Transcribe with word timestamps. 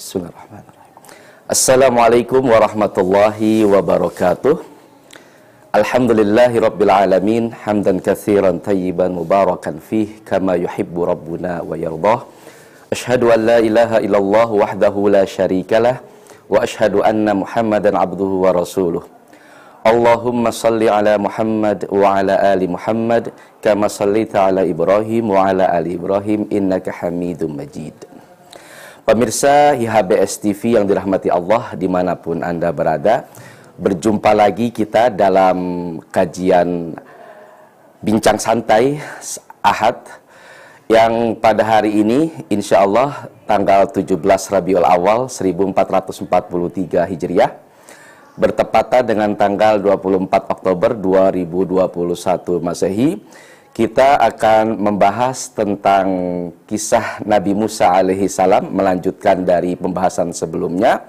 بسم 0.00 0.18
الله 0.18 0.32
الرحمن 0.32 0.62
الرحيم 0.72 0.94
السلام 1.50 1.94
عليكم 1.98 2.42
ورحمة 2.50 2.96
الله 3.04 3.38
وبركاته 3.72 4.56
الحمد 5.80 6.10
لله 6.20 6.52
رب 6.66 6.80
العالمين 6.82 7.44
حمدا 7.54 8.00
كثيرا 8.00 8.50
طيبا 8.64 9.08
مباركا 9.08 9.72
فيه 9.90 10.08
كما 10.26 10.54
يحب 10.56 10.94
ربنا 11.12 11.60
ويرضاه 11.68 12.20
أشهد 12.92 13.22
أن 13.24 13.40
لا 13.46 13.58
إله 13.58 13.90
إلا 14.08 14.18
الله 14.18 14.48
وحده 14.52 14.94
لا 15.16 15.24
شريك 15.28 15.72
له 15.72 15.96
وأشهد 16.48 16.94
أن 17.04 17.36
محمدا 17.36 17.98
عبده 17.98 18.30
ورسوله 18.44 19.02
اللهم 19.86 20.50
صل 20.50 20.80
على 20.88 21.12
محمد 21.18 21.78
وعلى 21.92 22.34
آل 22.54 22.60
محمد 22.70 23.24
كما 23.62 23.88
صليت 23.88 24.32
على 24.36 24.70
إبراهيم 24.72 25.24
وعلى 25.30 25.64
آل 25.78 25.84
إبراهيم 25.92 26.48
إنك 26.52 26.88
حميد 26.90 27.44
مجيد 27.44 28.19
Pemirsa 29.10 29.74
IHBS 29.74 30.38
TV 30.38 30.78
yang 30.78 30.86
dirahmati 30.86 31.34
Allah 31.34 31.74
di 31.74 31.90
mana 31.90 32.14
pun 32.14 32.46
Anda 32.46 32.70
berada, 32.70 33.26
berjumpa 33.74 34.30
lagi 34.30 34.70
kita 34.70 35.10
dalam 35.10 35.58
kajian 36.14 36.94
bincang 38.06 38.38
santai 38.38 39.02
Ahad 39.66 40.06
yang 40.86 41.34
pada 41.42 41.66
hari 41.66 42.06
ini 42.06 42.46
insya 42.54 42.86
Allah 42.86 43.26
tanggal 43.50 43.90
17 43.90 44.14
Rabiul 44.46 44.86
Awal 44.86 45.26
1443 45.26 47.10
Hijriah 47.10 47.50
bertepatan 48.38 49.10
dengan 49.10 49.34
tanggal 49.34 49.82
24 49.82 50.54
Oktober 50.54 50.94
2021 50.94 52.62
Masehi 52.62 53.18
kita 53.70 54.18
akan 54.18 54.82
membahas 54.82 55.54
tentang 55.54 56.06
kisah 56.66 57.22
Nabi 57.22 57.54
Musa 57.54 57.86
alaihi 57.86 58.26
salam 58.26 58.66
melanjutkan 58.74 59.46
dari 59.46 59.78
pembahasan 59.78 60.34
sebelumnya 60.34 61.06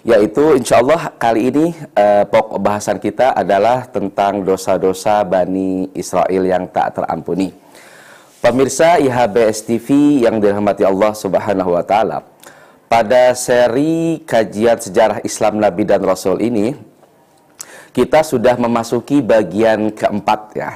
yaitu 0.00 0.56
insya 0.56 0.80
Allah 0.80 1.12
kali 1.20 1.52
ini 1.52 1.66
eh, 1.92 2.24
pokok 2.24 2.56
bahasan 2.56 2.96
kita 2.96 3.36
adalah 3.36 3.84
tentang 3.84 4.40
dosa-dosa 4.40 5.20
Bani 5.28 5.92
Israel 5.92 6.42
yang 6.48 6.64
tak 6.72 6.96
terampuni. 6.96 7.52
Pemirsa 8.40 8.96
IHBS 8.96 9.68
TV 9.68 9.88
yang 10.24 10.40
dirahmati 10.40 10.80
Allah 10.88 11.12
Subhanahu 11.12 11.76
wa 11.76 11.84
taala. 11.84 12.24
Pada 12.88 13.36
seri 13.36 14.24
kajian 14.24 14.80
sejarah 14.80 15.20
Islam 15.20 15.60
Nabi 15.60 15.84
dan 15.84 16.00
Rasul 16.00 16.40
ini 16.40 16.72
kita 17.92 18.24
sudah 18.24 18.56
memasuki 18.56 19.20
bagian 19.20 19.92
keempat 19.92 20.40
ya. 20.56 20.72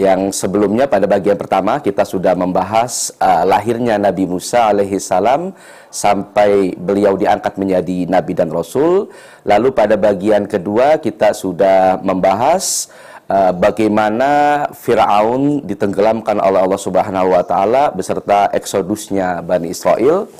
Yang 0.00 0.32
sebelumnya 0.32 0.88
pada 0.88 1.04
bagian 1.04 1.36
pertama 1.36 1.76
kita 1.76 2.08
sudah 2.08 2.32
membahas 2.32 3.12
uh, 3.20 3.44
lahirnya 3.44 4.00
Nabi 4.00 4.24
Musa 4.24 4.72
alaihi 4.72 4.96
salam 4.96 5.52
sampai 5.92 6.72
beliau 6.72 7.20
diangkat 7.20 7.60
menjadi 7.60 8.08
nabi 8.08 8.32
dan 8.32 8.48
rasul. 8.48 9.12
Lalu 9.44 9.68
pada 9.76 10.00
bagian 10.00 10.48
kedua 10.48 10.96
kita 11.04 11.36
sudah 11.36 12.00
membahas 12.00 12.88
uh, 13.28 13.52
bagaimana 13.52 14.64
Firaun 14.72 15.68
ditenggelamkan 15.68 16.40
oleh 16.40 16.64
Allah 16.64 16.80
Subhanahu 16.80 17.36
wa 17.36 17.44
taala 17.44 17.92
beserta 17.92 18.48
eksodusnya 18.56 19.44
Bani 19.44 19.68
Israel. 19.68 20.32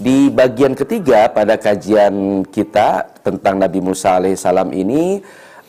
Di 0.00 0.32
bagian 0.32 0.72
ketiga 0.72 1.28
pada 1.28 1.60
kajian 1.60 2.40
kita 2.48 3.20
tentang 3.20 3.60
Nabi 3.60 3.84
Musa 3.84 4.16
alaihissalam 4.16 4.72
ini 4.72 5.20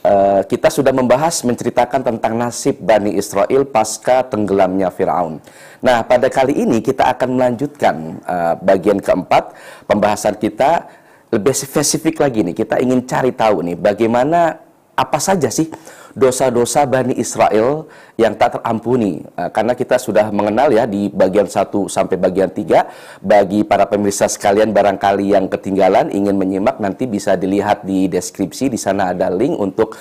Eh, 0.05 0.41
kita 0.45 0.69
sudah 0.69 0.93
membahas 0.93 1.41
menceritakan 1.41 2.05
tentang 2.05 2.37
nasib 2.37 2.77
Bani 2.77 3.17
Israel 3.17 3.65
pasca 3.65 4.21
tenggelamnya 4.21 4.93
Firaun. 4.93 5.41
Nah, 5.81 6.05
pada 6.05 6.29
kali 6.29 6.61
ini 6.61 6.77
kita 6.77 7.09
akan 7.17 7.37
melanjutkan 7.37 8.21
uh, 8.21 8.53
bagian 8.57 9.01
keempat 9.01 9.57
pembahasan 9.89 10.37
kita 10.37 10.85
lebih 11.33 11.57
spesifik 11.57 12.21
lagi 12.21 12.45
nih. 12.45 12.53
Kita 12.53 12.77
ingin 12.77 13.01
cari 13.09 13.33
tahu 13.33 13.65
nih 13.65 13.77
bagaimana 13.81 14.61
apa 14.93 15.17
saja 15.17 15.49
sih 15.49 15.73
dosa-dosa 16.15 16.87
Bani 16.87 17.13
Israel 17.19 17.91
yang 18.15 18.33
tak 18.39 18.57
terampuni. 18.57 19.21
Uh, 19.35 19.51
karena 19.51 19.75
kita 19.75 19.99
sudah 19.99 20.31
mengenal 20.31 20.71
ya 20.71 20.87
di 20.87 21.11
bagian 21.11 21.45
1 21.45 21.69
sampai 21.91 22.15
bagian 22.15 22.49
3. 22.49 23.21
Bagi 23.21 23.67
para 23.67 23.83
pemirsa 23.85 24.31
sekalian 24.31 24.71
barangkali 24.71 25.35
yang 25.35 25.51
ketinggalan 25.51 26.09
ingin 26.09 26.39
menyimak 26.39 26.79
nanti 26.79 27.05
bisa 27.05 27.35
dilihat 27.35 27.83
di 27.83 28.07
deskripsi. 28.07 28.71
Di 28.71 28.79
sana 28.79 29.11
ada 29.11 29.27
link 29.27 29.59
untuk 29.59 29.99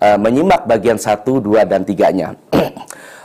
uh, 0.00 0.16
menyimak 0.16 0.64
bagian 0.64 0.96
1, 0.96 1.22
2, 1.22 1.68
dan 1.68 1.84
3-nya. 1.84 2.34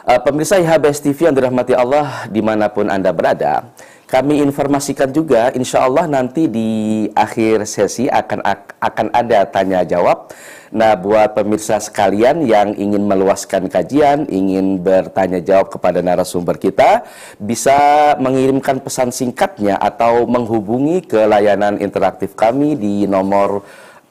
uh, 0.05 0.19
pemirsa 0.27 0.59
IHBS 0.59 0.99
TV 1.01 1.31
yang 1.31 1.35
dirahmati 1.39 1.71
Allah 1.71 2.27
di 2.27 2.43
mana 2.43 2.67
pun 2.67 2.91
Anda 2.91 3.15
berada. 3.15 3.71
Kami 4.05 4.37
informasikan 4.45 5.09
juga, 5.09 5.49
insya 5.57 5.81
Allah 5.81 6.05
nanti 6.05 6.45
di 6.45 6.69
akhir 7.17 7.65
sesi 7.65 8.05
akan 8.05 8.37
akan 8.77 9.07
ada 9.09 9.49
tanya 9.49 9.81
jawab 9.81 10.29
Nah, 10.75 10.99
buat 10.99 11.31
pemirsa 11.31 11.79
sekalian 11.79 12.43
yang 12.43 12.75
ingin 12.75 13.07
meluaskan 13.07 13.71
kajian, 13.71 14.27
ingin 14.27 14.83
bertanya 14.83 15.39
jawab 15.39 15.71
kepada 15.71 16.03
narasumber 16.03 16.59
kita, 16.59 17.07
bisa 17.39 18.11
mengirimkan 18.19 18.83
pesan 18.83 19.07
singkatnya 19.15 19.79
atau 19.79 20.27
menghubungi 20.27 21.07
ke 21.07 21.23
layanan 21.31 21.79
interaktif 21.79 22.35
kami 22.35 22.75
di 22.75 23.07
nomor 23.07 23.63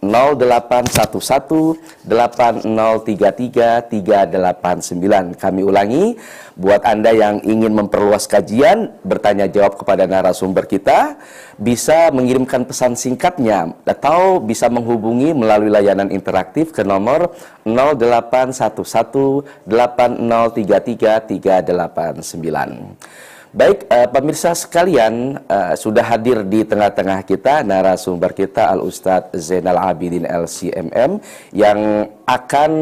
0811 0.08 2.06
8033 2.06 3.88
389. 3.88 5.40
Kami 5.40 5.62
ulangi, 5.64 6.16
buat 6.54 6.86
Anda 6.86 7.10
yang 7.10 7.42
ingin 7.42 7.74
memperluas 7.74 8.30
kajian, 8.30 8.94
bertanya 9.02 9.50
jawab 9.50 9.74
kepada 9.80 10.06
narasumber 10.06 10.70
kita, 10.70 11.18
bisa 11.58 12.14
mengirimkan 12.14 12.62
pesan 12.68 12.94
singkatnya 12.94 13.74
atau 13.82 14.38
bisa 14.38 14.70
menghubungi 14.70 15.34
melalui 15.34 15.70
layanan 15.70 16.10
interaktif 16.14 16.70
ke 16.70 16.86
nomor 16.86 17.34
0811 17.66 19.66
8033 19.66 21.26
389. 21.26 23.33
Baik, 23.54 23.86
uh, 23.86 24.10
pemirsa 24.10 24.50
sekalian, 24.50 25.38
uh, 25.46 25.78
sudah 25.78 26.02
hadir 26.02 26.42
di 26.42 26.66
tengah-tengah 26.66 27.22
kita 27.22 27.62
narasumber 27.62 28.34
kita 28.34 28.66
Al 28.66 28.82
Ustadz 28.82 29.30
Zainal 29.30 29.78
Abidin 29.78 30.26
LCMM 30.26 31.22
yang 31.54 32.10
akan 32.26 32.72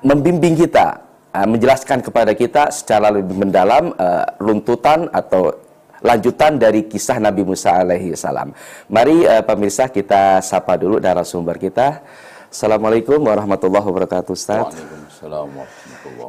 membimbing 0.00 0.56
kita, 0.56 0.96
uh, 1.36 1.44
menjelaskan 1.44 2.00
kepada 2.00 2.32
kita 2.32 2.72
secara 2.72 3.12
lebih 3.12 3.36
mendalam 3.36 3.92
uh, 4.00 4.32
runtutan 4.40 5.12
atau 5.12 5.60
lanjutan 6.00 6.56
dari 6.56 6.88
kisah 6.88 7.20
Nabi 7.20 7.44
Musa 7.44 7.84
alaihi 7.84 8.16
salam. 8.16 8.56
Mari 8.88 9.28
uh, 9.28 9.44
pemirsa 9.44 9.92
kita 9.92 10.40
sapa 10.40 10.80
dulu 10.80 10.96
narasumber 11.04 11.60
kita. 11.60 12.00
Assalamualaikum 12.48 13.20
warahmatullahi 13.28 13.84
wabarakatuh, 13.84 14.32
Ustaz. 14.32 14.72
Waalaikumsalam 14.72 15.52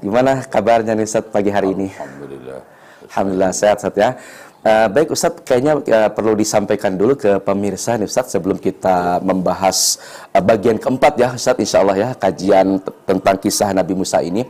Gimana 0.01 0.44
kabarnya 0.44 0.97
nih 0.97 1.06
Ustaz 1.07 1.25
pagi 1.30 1.51
hari 1.53 1.71
ini? 1.75 1.88
Alhamdulillah. 1.94 2.59
Alhamdulillah 3.07 3.51
sehat 3.53 3.77
Ustaz 3.80 3.95
ya. 3.95 4.09
Uh, 4.65 4.89
baik 4.89 5.13
Ustadz, 5.13 5.45
kayaknya 5.45 5.77
uh, 5.77 6.09
perlu 6.09 6.33
disampaikan 6.33 6.97
dulu 6.97 7.13
ke 7.13 7.38
pemirsa 7.38 8.01
nih 8.01 8.09
Ustadz 8.09 8.33
sebelum 8.33 8.57
kita 8.57 9.21
membahas 9.21 10.01
uh, 10.33 10.42
bagian 10.42 10.81
keempat 10.81 11.13
ya 11.21 11.30
Ustadz 11.38 11.62
insya 11.62 11.86
Allah 11.86 11.97
ya 12.01 12.09
kajian 12.18 12.81
tentang 13.06 13.38
kisah 13.38 13.69
Nabi 13.77 13.94
Musa 13.94 14.25
ini. 14.25 14.42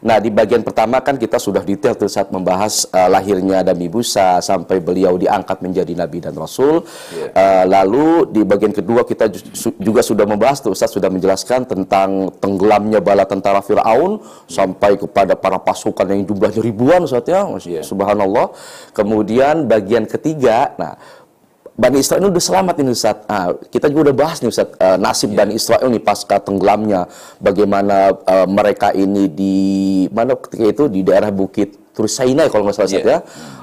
Nah 0.00 0.16
di 0.16 0.32
bagian 0.32 0.64
pertama 0.64 1.04
kan 1.04 1.20
kita 1.20 1.36
sudah 1.36 1.60
detail 1.60 1.92
tuh 1.92 2.08
saat 2.08 2.32
membahas 2.32 2.88
uh, 2.88 3.08
lahirnya 3.12 3.60
Nabi 3.60 3.92
Musa 3.92 4.40
sampai 4.40 4.80
beliau 4.80 5.20
diangkat 5.20 5.60
menjadi 5.60 5.92
Nabi 5.92 6.18
dan 6.24 6.34
Rasul. 6.36 6.84
Yeah. 7.12 7.32
Uh, 7.36 7.64
lalu 7.68 8.06
di 8.32 8.42
bagian 8.44 8.72
kedua 8.72 9.04
kita 9.04 9.28
juga 9.76 10.00
sudah 10.00 10.24
membahas 10.24 10.64
tuh 10.64 10.72
Ustadz 10.72 10.96
sudah 10.96 11.12
menjelaskan 11.12 11.68
tentang 11.68 12.32
tenggelamnya 12.40 13.04
bala 13.04 13.28
tentara 13.28 13.60
Fir'aun 13.60 14.20
yeah. 14.20 14.48
sampai 14.48 14.96
kepada 14.96 15.36
para 15.36 15.60
pasukan 15.60 16.08
yang 16.08 16.24
jumlahnya 16.24 16.60
ribuan 16.64 17.04
Ustadz 17.04 17.28
ya. 17.28 17.44
Yeah. 17.60 17.84
Subhanallah. 17.84 18.56
Kemudian 18.96 19.68
bagian 19.68 20.08
ketiga, 20.08 20.72
nah 20.80 20.96
Bani 21.80 21.96
Israel 21.96 22.20
ini 22.20 22.28
udah 22.28 22.44
selamat 22.44 22.74
ini 22.84 22.90
Ustaz. 22.92 23.24
Nah, 23.24 23.56
kita 23.72 23.88
juga 23.88 24.12
udah 24.12 24.16
bahas 24.20 24.44
nih 24.44 24.52
Ustaz, 24.52 24.68
uh, 24.76 25.00
nasib 25.00 25.32
yeah. 25.32 25.38
Bani 25.40 25.52
Israel 25.56 25.88
nih 25.88 26.02
pasca 26.04 26.36
tenggelamnya. 26.36 27.08
Bagaimana 27.40 28.12
uh, 28.12 28.44
mereka 28.44 28.92
ini 28.92 29.32
di 29.32 29.56
mana 30.12 30.36
ketika 30.36 30.64
itu 30.68 30.84
di 30.92 31.00
daerah 31.00 31.32
bukit 31.32 31.80
Turus 31.96 32.20
Sinai 32.20 32.52
kalau 32.52 32.68
nggak 32.68 32.76
salah 32.76 32.92
yeah. 32.92 33.04
ya. 33.16 33.18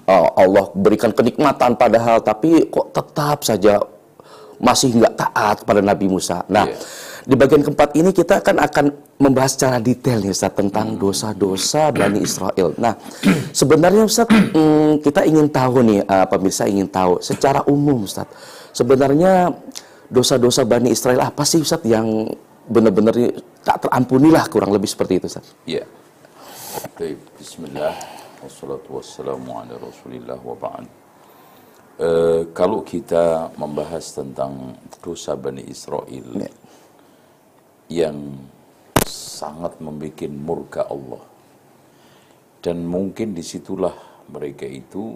Uh, 0.10 0.28
Allah 0.34 0.66
berikan 0.74 1.14
kenikmatan 1.14 1.78
padahal 1.78 2.18
tapi 2.26 2.66
kok 2.74 2.90
tetap 2.90 3.46
saja 3.46 3.78
masih 4.58 4.98
nggak 4.98 5.14
taat 5.14 5.58
pada 5.62 5.86
Nabi 5.86 6.10
Musa. 6.10 6.42
Nah, 6.50 6.66
yeah 6.66 7.07
di 7.28 7.36
bagian 7.36 7.60
keempat 7.60 7.92
ini 8.00 8.16
kita 8.16 8.40
akan 8.40 8.56
akan 8.64 8.86
membahas 9.20 9.60
secara 9.60 9.84
detail 9.84 10.24
nih 10.24 10.32
Ustaz 10.32 10.56
tentang 10.56 10.96
dosa-dosa 10.96 11.92
Bani 11.92 12.24
Israel. 12.24 12.72
Nah, 12.80 12.96
sebenarnya 13.60 14.08
Ustaz 14.08 14.32
hmm, 14.32 15.00
kita 15.06 15.28
ingin 15.28 15.52
tahu 15.52 15.84
nih 15.84 16.08
uh, 16.08 16.24
pemirsa 16.32 16.72
ingin 16.72 16.88
tahu 16.88 17.20
secara 17.20 17.68
umum 17.68 18.08
Ustaz. 18.08 18.32
Sebenarnya 18.72 19.52
dosa-dosa 20.08 20.64
Bani 20.64 20.96
Israel 20.96 21.20
apa 21.20 21.44
sih 21.44 21.60
Ustaz 21.60 21.84
yang 21.84 22.32
benar-benar 22.72 23.12
tak 23.60 23.84
terampuni 23.84 24.32
lah 24.32 24.48
kurang 24.48 24.72
lebih 24.72 24.88
seperti 24.88 25.20
itu 25.20 25.28
Ustaz. 25.28 25.52
Iya. 25.68 25.84
Baik, 26.96 27.20
bismillah 27.36 27.92
wassalatu 28.40 29.04
wassalamu 29.04 29.52
ala 29.52 29.76
Rasulillah 29.76 30.40
wa 30.40 30.56
ba'd. 30.56 30.88
Eh, 31.98 32.42
kalau 32.54 32.86
kita 32.88 33.52
membahas 33.60 34.16
tentang 34.16 34.80
dosa 35.04 35.36
Bani 35.36 35.66
Israel 35.68 36.08
Ya. 36.38 36.48
Yang 37.88 38.36
sangat 39.08 39.80
membuat 39.80 40.28
murka 40.32 40.84
Allah 40.88 41.24
dan 42.60 42.84
mungkin 42.84 43.32
di 43.32 43.44
situlah 43.46 43.94
mereka 44.28 44.68
itu 44.68 45.16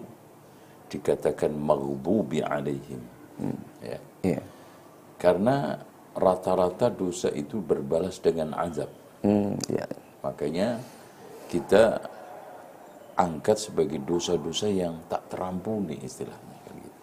dikatakan 0.88 1.52
maghdubi 1.52 2.40
alaihim 2.40 3.00
ya 3.82 3.98
Iya. 4.22 4.38
karena 5.18 5.74
rata-rata 6.14 6.86
dosa 6.92 7.28
itu 7.34 7.58
berbalas 7.58 8.22
dengan 8.22 8.54
azab 8.54 8.88
Hmm, 9.22 9.54
ya. 9.70 9.86
makanya 10.22 10.78
kita 11.46 11.98
angkat 13.14 13.54
sebagai 13.60 14.00
dosa-dosa 14.02 14.66
yang 14.66 14.98
tak 15.06 15.28
terampuni 15.30 16.00
istilahnya 16.00 16.56
kan 16.64 16.74
gitu. 16.74 17.00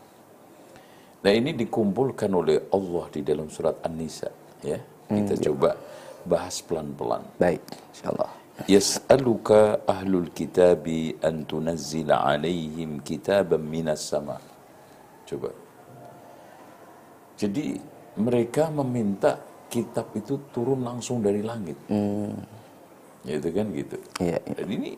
Nah 1.23 1.31
ini 1.31 1.53
dikumpulkan 1.53 2.27
oleh 2.33 2.67
Allah 2.73 3.05
di 3.13 3.21
dalam 3.21 3.47
surat 3.47 3.77
An-Nisa 3.85 4.27
ya. 4.65 4.79
Kita 5.09 5.33
coba 5.49 5.73
bahas 6.23 6.61
pelan-pelan. 6.61 7.25
Baik, 7.41 7.65
insyaallah. 7.93 8.29
Yas'aluka 8.69 9.81
ahlul 9.87 10.29
kitabi 10.35 11.15
an 11.23 11.47
tunazzila 11.47 12.27
alaihim 12.27 12.99
kitaban 13.01 13.63
minas 13.65 14.05
sama. 14.05 14.37
Coba. 15.25 15.49
Jadi 17.39 17.79
mereka 18.19 18.67
meminta 18.69 19.39
kitab 19.71 20.11
itu 20.13 20.51
turun 20.51 20.83
langsung 20.83 21.23
dari 21.23 21.39
langit. 21.39 21.79
Ya 23.23 23.33
itu 23.39 23.49
kan 23.49 23.65
gitu. 23.71 23.97
Iya, 24.19 24.37
iya. 24.43 24.53
Dan 24.59 24.67
ini 24.75 24.91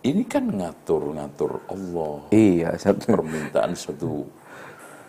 ini 0.00 0.22
kan 0.24 0.48
ngatur-ngatur 0.48 1.60
Allah 1.68 2.16
Iya, 2.32 2.72
satu. 2.78 3.18
permintaan 3.18 3.72
suatu 3.76 4.24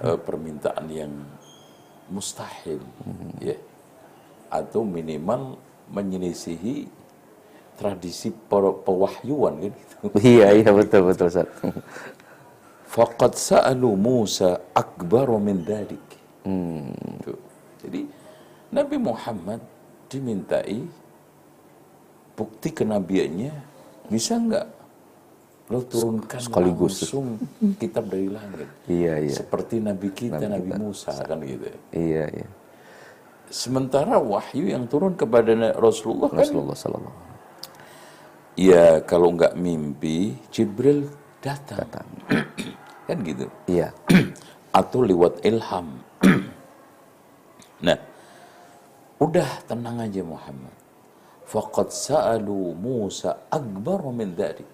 eh, 0.01 0.17
permintaan 0.19 0.85
yang 0.91 1.13
mustahil 2.11 2.81
ya 3.39 3.55
atau 4.51 4.83
minimal 4.83 5.55
menyelisihi 5.87 6.87
tradisi 7.79 8.29
pewahyuan 8.51 9.53
kan 9.57 9.71
gitu. 9.71 9.95
Iya, 10.21 10.53
iya 10.59 10.69
betul 10.69 11.07
betul 11.07 11.31
Ustaz. 11.31 11.47
Faqad 12.91 13.33
sa'alu 13.39 13.95
Musa 13.95 14.59
akbaru 14.75 15.39
min 15.39 15.63
dhalik. 15.63 16.05
Tuh. 17.23 17.39
Jadi 17.81 18.01
Nabi 18.75 18.97
Muhammad 18.99 19.63
dimintai 20.11 20.83
bukti 22.35 22.69
kenabiannya 22.75 23.53
bisa 24.11 24.35
enggak 24.35 24.67
lo 25.71 25.79
turunkan 25.87 26.43
Sekaligus. 26.43 26.99
langsung 26.99 27.39
kitab 27.79 28.11
dari 28.11 28.27
langit. 28.27 28.67
Iya, 28.91 29.23
iya. 29.23 29.35
Seperti 29.39 29.79
Nabi 29.79 30.11
kita, 30.11 30.43
Nabi, 30.43 30.75
Musa 30.75 31.15
kan 31.15 31.39
gitu. 31.47 31.63
ya. 31.63 31.77
Iya, 31.95 32.23
iya. 32.27 32.47
Sementara 33.51 34.15
wahyu 34.17 34.71
yang 34.71 34.87
turun 34.87 35.13
kepada 35.19 35.51
Na- 35.51 35.75
Rasulullah 35.75 36.31
kan 36.31 36.39
Rasulullah 36.39 36.73
sallallahu 36.73 37.31
ya 38.59 38.99
kalau 39.03 39.31
nggak 39.35 39.55
mimpi 39.55 40.35
Jibril 40.51 41.07
datang. 41.41 42.05
kan 43.07 43.17
gitu. 43.25 43.45
Iya. 43.67 43.89
Atau 44.79 45.03
lewat 45.03 45.43
ilham. 45.43 45.99
nah, 47.85 47.97
udah 49.19 49.49
tenang 49.67 49.99
aja 49.99 50.21
Muhammad. 50.23 50.75
Faqad 51.43 51.91
sa'alu 51.91 52.71
Musa 52.79 53.51
akbar 53.51 54.07
min 54.15 54.31
dzalik. 54.31 54.71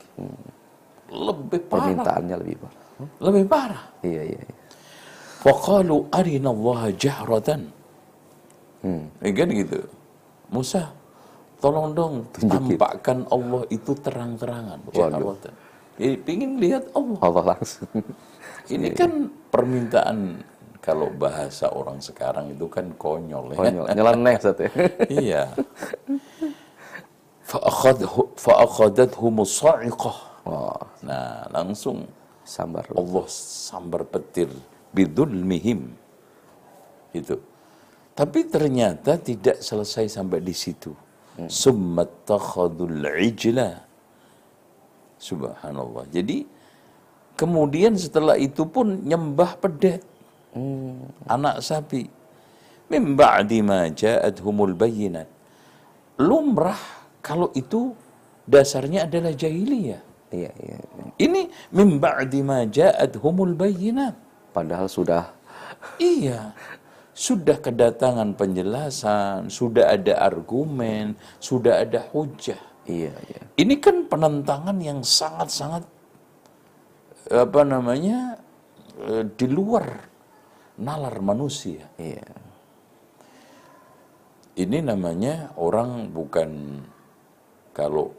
Lebih 1.09 1.65
parah. 1.65 1.89
Permintaannya 1.89 2.35
lebih 2.37 2.57
parah. 2.61 2.85
Lebih 3.17 3.43
parah. 3.49 3.83
Iya, 4.05 4.21
iya. 4.35 4.41
iya. 4.45 4.55
Faqalu 5.41 6.13
arina 6.13 6.53
Allah 6.53 6.93
jahratan. 6.93 7.73
Hmm. 8.87 9.03
Ya 9.19 9.31
kan 9.35 9.49
gitu. 9.51 9.79
Musa, 10.47 10.95
tolong 11.59 11.91
dong 11.91 12.13
tampakkan 12.39 13.27
Allah 13.27 13.67
itu 13.67 13.91
terang-terangan. 13.99 14.79
Jadi 15.97 16.15
pingin 16.23 16.55
lihat 16.61 16.87
Allah. 16.95 17.19
Allah 17.19 17.43
langsung. 17.51 17.89
Ini 18.73 18.95
kan 18.95 19.27
permintaan 19.51 20.39
kalau 20.83 21.11
bahasa 21.11 21.67
orang 21.67 21.99
sekarang 21.99 22.53
itu 22.53 22.63
kan 22.71 22.95
konyol 22.95 23.51
ya. 23.51 23.57
Konyol. 23.59 23.85
Nyeleneh 23.91 24.35
Ustaz 24.39 24.59
ya. 24.61 24.69
iya. 25.27 25.43
Fa'akhadathum 27.43 29.35
sa'iqah. 29.43 30.17
Wah, 30.47 30.79
Nah, 31.03 31.43
langsung 31.51 32.07
sambar. 32.47 32.87
Allah 32.91 33.25
sambar 33.27 34.07
petir 34.07 34.47
bidulmihim. 34.95 35.91
Itu. 37.15 37.39
Tapi 38.17 38.49
ternyata 38.49 39.13
tidak 39.21 39.61
selesai 39.61 40.09
sampai 40.09 40.41
di 40.41 40.55
situ. 40.57 40.89
Summattakhadul 41.37 43.05
ijla. 43.13 43.85
Subhanallah. 45.21 46.09
Jadi 46.09 46.41
kemudian 47.37 47.93
setelah 47.93 48.33
itu 48.41 48.65
pun 48.65 49.05
nyembah 49.05 49.61
pedet. 49.61 50.01
Anak 51.29 51.61
sapi. 51.61 52.09
Min 52.89 53.13
ba'di 53.13 53.61
ma 53.61 53.85
ja'adhumul 53.85 54.73
bayyinat. 54.73 55.29
Lumrah 56.17 56.79
kalau 57.21 57.53
itu 57.53 57.93
dasarnya 58.49 59.05
adalah 59.05 59.29
jahiliyah. 59.29 60.01
Iya, 60.33 60.51
iya. 60.57 60.77
iya. 60.81 61.05
Ini 61.21 61.41
min 61.69 62.01
ba'di 62.01 62.41
ma 62.41 62.65
ja'adhumul 62.65 63.53
bayyinat. 63.53 64.17
Padahal 64.57 64.89
sudah 64.89 65.37
Iya. 66.01 66.57
Sudah 67.17 67.57
kedatangan 67.57 68.37
penjelasan, 68.37 69.49
sudah 69.49 69.89
ada 69.89 70.21
argumen, 70.21 71.17
sudah 71.41 71.81
ada 71.81 72.05
hujah. 72.13 72.61
iya, 72.85 73.09
iya. 73.25 73.41
Ini 73.57 73.73
kan 73.81 74.05
penentangan 74.05 74.77
yang 74.77 75.01
sangat-sangat 75.01 75.81
apa 77.33 77.61
namanya 77.65 78.37
eh, 79.01 79.25
di 79.33 79.49
luar 79.49 79.97
nalar 80.77 81.17
manusia. 81.17 81.89
Iya. 81.97 82.29
Ini 84.57 84.85
namanya 84.85 85.57
orang 85.57 86.13
bukan 86.13 86.81
kalau 87.73 88.13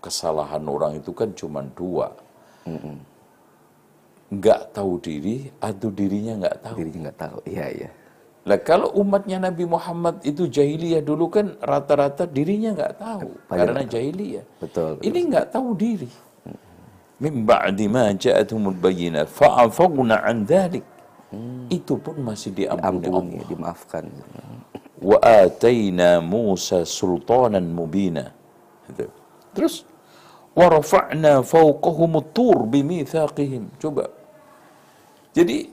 kesalahan 0.00 0.64
orang 0.64 0.96
itu 0.96 1.12
kan 1.12 1.28
cuma 1.36 1.60
dua. 1.76 2.08
Nggak 4.32 4.72
tahu 4.72 4.96
diri 4.96 5.52
atau 5.60 5.92
dirinya 5.92 6.40
nggak 6.40 6.56
tahu. 6.64 6.74
Dirinya 6.80 7.00
nggak 7.08 7.20
tahu. 7.20 7.38
Iya, 7.44 7.66
iya. 7.68 7.90
Lah 8.48 8.56
kalau 8.64 8.88
umatnya 8.96 9.36
Nabi 9.36 9.68
Muhammad 9.68 10.24
itu 10.24 10.48
jahiliyah 10.48 11.04
dulu 11.04 11.28
kan 11.28 11.60
rata-rata 11.60 12.24
dirinya 12.24 12.72
nggak 12.72 12.94
tahu 12.96 13.30
Banyak 13.36 13.58
karena 13.60 13.80
jahiliyah. 13.84 14.44
Betul, 14.56 14.96
betul. 14.96 15.04
Ini 15.04 15.18
nggak 15.28 15.46
tahu 15.52 15.68
diri. 15.76 16.10
Min 17.20 17.44
ba'di 17.44 17.84
ma 17.84 18.08
ja'athumul 18.16 18.80
bayyinat 18.80 19.28
fa'afawna 19.28 20.24
an 20.24 20.48
dhalik. 20.48 20.84
Itu 21.68 22.00
pun 22.00 22.16
masih 22.24 22.56
diampuni 22.56 23.06
Allah. 23.06 23.22
Ampuni, 23.22 23.38
dimaafkan. 23.44 24.08
Wa 25.04 25.20
atayna 25.20 26.24
Musa 26.24 26.88
sultanan 26.88 27.68
mubina. 27.70 28.32
Gitu. 28.88 29.06
Terus 29.52 29.84
wa 30.56 30.66
rafa'na 30.66 31.44
fawqahum 31.44 32.24
tur 32.32 32.64
bimithaqihim. 32.64 33.68
Coba. 33.76 34.08
Jadi 35.36 35.70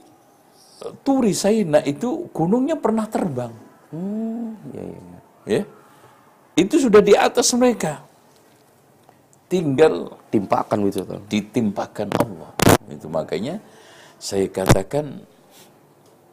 Turi 0.78 1.34
Saina 1.34 1.82
itu 1.82 2.30
gunungnya 2.30 2.78
pernah 2.78 3.10
terbang. 3.10 3.50
Hmm, 3.90 4.54
iya, 4.70 4.82
iya. 4.84 5.00
iya. 5.02 5.20
Ya. 5.48 5.62
Itu 6.58 6.78
sudah 6.78 7.02
di 7.02 7.14
atas 7.18 7.50
mereka. 7.54 8.02
Tinggal 9.48 10.12
Timpakan 10.28 10.84
gitu 10.86 11.08
tuh. 11.08 11.20
ditimpakan 11.26 12.08
Allah. 12.20 12.52
Itu 12.92 13.08
makanya 13.08 13.58
saya 14.20 14.46
katakan 14.46 15.24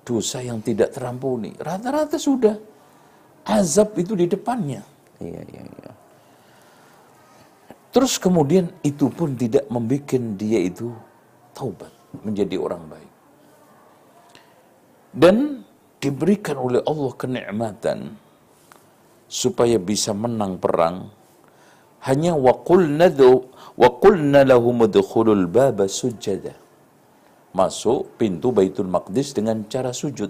dosa 0.05 0.43
yang 0.43 0.59
tidak 0.61 0.93
terampuni. 0.93 1.55
Rata-rata 1.57 2.19
sudah 2.19 2.59
azab 3.47 3.97
itu 3.97 4.13
di 4.13 4.29
depannya. 4.29 4.83
Iya, 5.21 5.41
iya, 5.41 5.63
iya. 5.63 5.91
Terus 7.95 8.19
kemudian 8.19 8.67
itu 8.83 9.07
pun 9.07 9.39
tidak 9.39 9.63
membuat 9.71 10.11
dia 10.35 10.59
itu 10.59 10.91
taubat 11.55 11.89
menjadi 12.19 12.59
orang 12.59 12.83
baik. 12.91 13.14
Dan 15.15 15.63
diberikan 16.03 16.60
oleh 16.60 16.84
Allah 16.84 17.13
kenikmatan 17.15 18.19
supaya 19.31 19.79
bisa 19.79 20.12
menang 20.12 20.60
perang 20.60 21.07
hanya 22.05 22.38
dhu 22.38 23.50
waqulna 23.79 24.45
lahum 24.45 24.86
udkhulul 24.86 25.48
baba 25.50 25.89
sujada. 25.89 26.53
Masuk 27.55 28.19
pintu 28.19 28.51
Baitul 28.51 28.91
Maqdis 28.91 29.31
dengan 29.31 29.63
cara 29.72 29.95
sujud. 29.95 30.29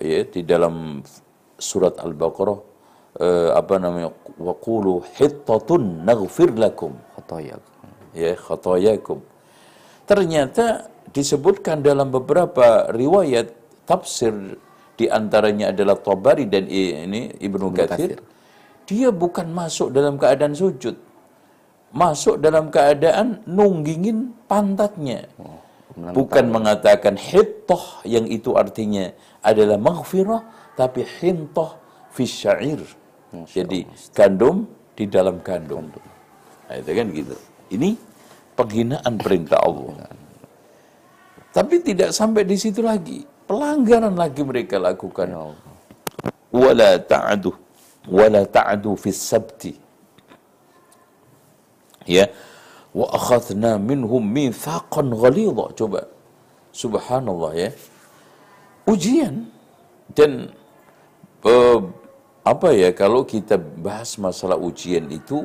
Ya, 0.00 0.24
di 0.24 0.40
dalam 0.42 1.04
surat 1.60 2.00
Al-Baqarah 2.00 2.58
eh, 3.18 3.50
apa 3.52 3.74
namanya 3.82 4.10
waqulu 4.38 5.02
hittatun 5.18 6.06
naghfir 6.06 6.54
lakum 6.54 6.94
Khotoya. 7.18 7.58
ya 8.14 8.32
khatayakum. 8.38 9.18
ternyata 10.06 10.88
disebutkan 11.12 11.80
dalam 11.80 12.12
beberapa 12.12 12.88
riwayat 12.92 13.52
tafsir 13.88 14.34
di 14.98 15.06
antaranya 15.06 15.70
adalah 15.70 15.94
Tabari 15.94 16.50
dan 16.50 16.66
ini 16.66 17.30
Ibnu 17.38 17.70
Katsir. 17.70 18.18
Dia 18.88 19.14
bukan 19.14 19.52
masuk 19.52 19.94
dalam 19.94 20.18
keadaan 20.18 20.56
sujud. 20.56 20.96
Masuk 21.94 22.42
dalam 22.42 22.68
keadaan 22.68 23.40
nunggingin 23.46 24.34
pantatnya. 24.50 25.24
Bukan 25.98 26.50
mengatakan 26.50 27.18
hittah 27.18 28.02
yang 28.06 28.26
itu 28.28 28.54
artinya 28.54 29.10
adalah 29.42 29.78
maghfirah 29.80 30.74
tapi 30.74 31.06
hintah 31.22 31.78
fi 32.10 32.24
syair. 32.26 32.80
Jadi 33.46 33.84
gandum 34.14 34.66
di 34.98 35.04
dalam 35.06 35.38
gandum. 35.44 35.90
Nah, 36.68 36.76
itu 36.76 36.90
kan 36.90 37.06
gitu. 37.12 37.36
Ini 37.70 37.94
penghinaan 38.58 39.14
perintah 39.20 39.62
Allah. 39.62 39.94
Tapi 41.52 41.80
tidak 41.80 42.12
sampai 42.12 42.44
di 42.44 42.56
situ 42.60 42.84
lagi. 42.84 43.24
Pelanggaran 43.48 44.12
lagi 44.12 44.44
mereka 44.44 44.76
lakukan. 44.76 45.56
Wala 46.52 47.00
ta'adu. 47.00 47.52
Wala 48.08 48.44
ta'adu 48.44 48.92
fi 48.96 49.10
sabti. 49.12 49.72
Ya. 52.04 52.28
Wa 52.92 53.08
akhadna 53.12 53.80
minhum 53.80 54.20
mithaqan 54.20 55.12
ghalidha. 55.12 55.72
Coba. 55.72 56.04
Subhanallah 56.72 57.52
ya. 57.56 57.70
Ujian. 58.84 59.48
Dan 60.12 60.52
uh, 61.44 61.80
apa 62.44 62.72
ya 62.72 62.92
kalau 62.96 63.28
kita 63.28 63.60
bahas 63.60 64.16
masalah 64.16 64.56
ujian 64.56 65.04
itu 65.12 65.44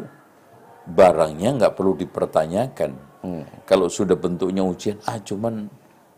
barangnya 0.87 1.59
nggak 1.59 1.75
perlu 1.75 1.99
dipertanyakan. 1.99 2.91
Hmm. 3.23 3.43
Kalau 3.63 3.87
sudah 3.87 4.19
bentuknya 4.19 4.63
ujian, 4.63 4.99
ah 5.07 5.15
cuman 5.19 5.71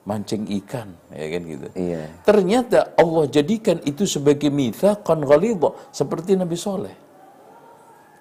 mancing 0.05 0.45
ikan, 0.61 0.93
ya 1.09 1.25
kan 1.33 1.41
gitu. 1.49 1.67
Iya. 1.73 2.03
Ternyata 2.21 2.93
Allah 2.93 3.25
jadikan 3.25 3.81
itu 3.89 4.05
sebagai 4.05 4.53
mitsaqan 4.53 5.25
ghalidha 5.25 5.73
seperti 5.89 6.37
Nabi 6.37 6.53
Soleh. 6.53 6.95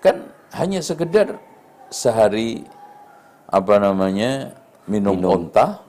Kan 0.00 0.32
hanya 0.56 0.80
sekedar 0.80 1.36
sehari 1.92 2.64
apa 3.52 3.76
namanya 3.76 4.56
minum, 4.88 5.12
minum. 5.12 5.30
onta 5.44 5.84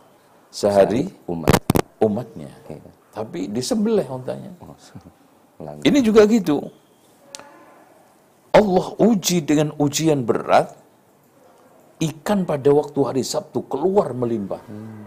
sehari, 0.52 1.08
sehari 1.08 1.32
umat 1.32 1.56
umatnya. 2.04 2.52
Iya. 2.68 2.92
Tapi 3.16 3.48
disembelih 3.48 4.04
ontanya. 4.12 4.52
Oh, 4.60 4.76
Ini 5.88 6.04
juga 6.04 6.28
gitu. 6.28 6.60
Allah 8.52 8.88
uji 9.00 9.44
dengan 9.44 9.72
ujian 9.80 10.28
berat, 10.28 10.76
ikan 12.00 12.44
pada 12.44 12.68
waktu 12.72 13.00
hari 13.04 13.24
Sabtu 13.24 13.64
keluar 13.68 14.12
melimpah. 14.12 14.64
Hmm. 14.68 15.05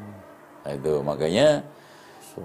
Nah, 0.66 0.72
itu 0.74 0.92
makanya 1.00 1.62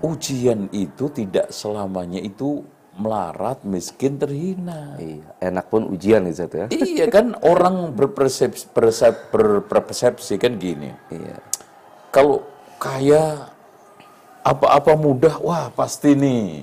ujian 0.01 0.71
itu 0.73 1.05
tidak 1.13 1.53
selamanya 1.53 2.17
itu 2.21 2.65
melarat, 2.93 3.65
miskin, 3.65 4.21
terhina. 4.21 4.93
Iya, 5.01 5.25
enak 5.41 5.65
pun 5.69 5.89
ujian 5.89 6.29
itu 6.29 6.45
ya. 6.45 6.67
Iya 6.69 7.05
kan 7.09 7.33
orang 7.41 7.93
berpersepsi, 7.97 8.69
persep, 8.69 9.33
berpersepsi 9.33 10.37
kan 10.37 10.61
gini. 10.61 10.93
Iya. 11.09 11.41
Kalau 12.13 12.45
kaya 12.77 13.49
apa-apa 14.45 14.93
mudah, 14.93 15.41
wah 15.41 15.73
pasti 15.73 16.13
nih 16.13 16.61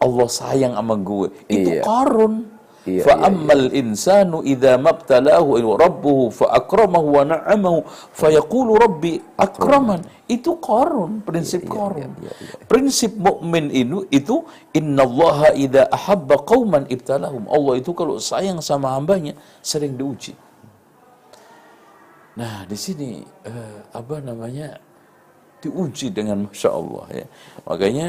Allah 0.00 0.28
sayang 0.32 0.74
sama 0.80 0.96
gue. 0.96 1.28
Itu 1.48 1.70
iya. 1.76 1.82
karun. 1.84 2.55
Iya, 2.86 3.02
fa 3.02 3.18
iya, 3.18 3.26
ammal 3.26 3.66
iya. 3.66 3.82
insanu 3.82 4.46
idza 4.46 4.78
mabtalahu 4.78 5.58
rabbuhu 5.74 6.30
fa 6.30 6.54
akramahu 6.54 7.18
wa 7.18 7.22
na'amahu 7.26 7.82
fa 8.14 8.30
yaqulu 8.30 8.78
rabbi 8.78 9.18
akraman. 9.34 10.06
Itu 10.30 10.62
korun 10.62 11.18
prinsip 11.26 11.66
iya, 11.66 11.70
korun 11.70 12.10
iya, 12.22 12.30
iya, 12.30 12.32
iya, 12.38 12.54
iya. 12.62 12.66
prinsip 12.70 13.18
mukmin 13.18 13.74
itu 13.74 14.06
itu 14.14 14.46
innallaha 14.70 15.50
idza 15.58 15.90
ahabba 15.90 16.38
qauman 16.46 16.86
ibtalahum. 16.86 17.50
Allah 17.50 17.74
itu 17.82 17.90
kalau 17.90 18.22
sayang 18.22 18.62
sama 18.62 18.94
hambanya 18.94 19.34
sering 19.66 19.98
diuji. 19.98 20.38
Nah 22.38 22.70
di 22.70 22.78
sini 22.78 23.18
uh, 23.50 23.82
apa 23.90 24.22
namanya 24.22 24.78
diuji 25.58 26.14
dengan 26.14 26.46
masya 26.46 26.70
Allah 26.70 27.06
ya. 27.10 27.26
Makanya 27.66 28.08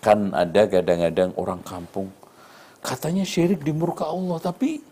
kan 0.00 0.32
ada 0.32 0.64
kadang-kadang 0.64 1.36
orang 1.36 1.60
kampung 1.60 2.08
katanya 2.82 3.22
syirik 3.22 3.62
di 3.62 3.70
murka 3.70 4.10
Allah 4.10 4.42
tapi 4.42 4.82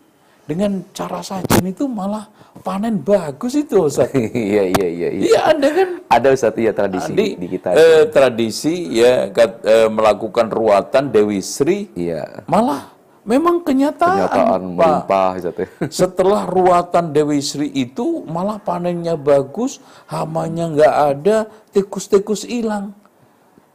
dengan 0.47 0.81
cara 0.91 1.21
sajian 1.21 1.69
itu 1.69 1.85
malah 1.85 2.27
panen 2.65 2.99
bagus 2.99 3.55
itu 3.55 3.87
Ustaz. 3.87 4.11
iya 4.35 4.67
iya 4.67 4.87
iya. 4.87 5.07
Iya 5.11 5.39
Anda 5.53 5.67
kan 5.71 5.89
ada 6.11 6.27
Ustaz 6.33 6.57
ya 6.57 6.73
tradisi 6.75 7.11
di, 7.13 7.27
di 7.37 7.47
kita. 7.47 7.71
Eh, 7.71 8.03
tradisi 8.09 8.75
ya 8.91 9.29
kat, 9.31 9.63
eh, 9.63 9.87
melakukan 9.87 10.51
ruatan 10.51 11.13
Dewi 11.13 11.39
Sri. 11.39 11.87
Iya. 11.95 12.43
Malah 12.51 12.91
memang 13.23 13.61
kenyataan, 13.61 14.17
kenyataan 14.27 14.61
melimpah 14.75 15.29
Ustaz. 15.39 15.55
Ya. 15.55 15.67
Setelah 16.03 16.43
ruatan 16.49 17.15
Dewi 17.15 17.39
Sri 17.39 17.71
itu 17.71 18.25
malah 18.27 18.59
panennya 18.59 19.15
bagus, 19.15 19.79
hamanya 20.09 20.67
nggak 20.67 20.95
ada, 21.15 21.37
tikus-tikus 21.71 22.43
hilang. 22.43 22.91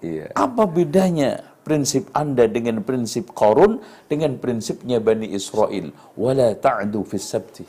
Iya. 0.05 0.35
Apa 0.37 0.69
bedanya? 0.69 1.56
Prinsip 1.67 2.07
Anda 2.15 2.47
dengan 2.47 2.87
prinsip 2.87 3.35
Qarun 3.35 3.83
dengan 4.07 4.39
prinsipnya 4.39 5.03
Bani 5.03 5.35
Israel. 5.35 5.91
Wala 6.15 6.55
ta'du 6.55 7.03
fis 7.03 7.27
sabti. 7.27 7.67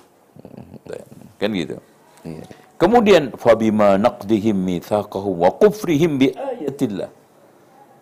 Kan 1.42 1.50
gitu. 1.58 1.82
Iya. 2.22 2.46
kemudian 2.78 3.24
fabima 3.40 3.96
naqdihim 3.98 4.54
mitsaqahum 4.54 5.34
wa 5.42 5.50
kufrihim 5.58 6.22
bi 6.22 6.30
ayatillah. 6.30 7.10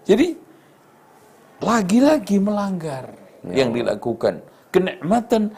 Jadi 0.04 0.36
lagi-lagi 1.64 2.38
melanggar 2.44 3.16
ya. 3.48 3.64
yang 3.64 3.72
dilakukan. 3.72 4.44
Kenikmatan 4.74 5.56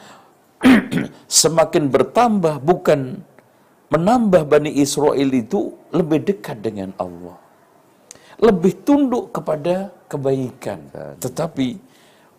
semakin 1.42 1.90
bertambah 1.90 2.62
bukan 2.62 3.26
menambah 3.90 4.46
Bani 4.46 4.72
Israel 4.78 5.30
itu 5.34 5.74
lebih 5.90 6.28
dekat 6.28 6.62
dengan 6.62 6.94
Allah. 7.02 7.38
Lebih 8.38 8.86
tunduk 8.86 9.34
kepada 9.34 9.90
kebaikan. 10.08 10.80
Tetapi 11.20 11.68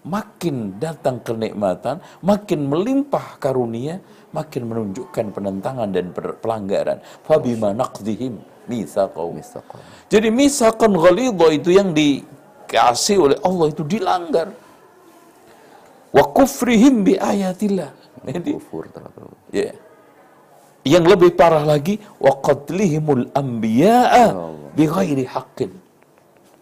makin 0.09 0.81
datang 0.81 1.21
kenikmatan, 1.21 2.01
makin 2.25 2.61
melimpah 2.69 3.37
karunia, 3.37 4.01
makin 4.33 4.69
menunjukkan 4.69 5.33
penentangan 5.33 5.89
dan 5.93 6.13
pelanggaran. 6.17 6.99
Fabima 7.25 7.77
naqdihim 7.77 8.41
mitsaqahum. 8.69 9.41
Jadi 10.09 10.29
misaqan 10.33 10.93
ghalidha 10.97 11.47
itu 11.53 11.71
yang 11.73 11.93
dikasih 11.93 13.17
oleh 13.21 13.39
Allah 13.45 13.67
itu 13.73 13.83
dilanggar. 13.85 14.49
Wa 16.09 16.25
kufrihim 16.33 17.05
bi 17.05 17.21
ayatillah. 17.21 17.93
Jadi, 18.29 18.51
kufur 18.57 18.89
ya. 19.53 19.73
Yang 20.85 21.05
lebih 21.17 21.31
parah 21.37 21.65
lagi 21.69 22.01
wa 22.17 22.33
qatlihimul 22.41 23.33
anbiya'a 23.37 24.33
bi 24.73 24.85
ghairi 24.89 25.25
haqqin 25.29 25.73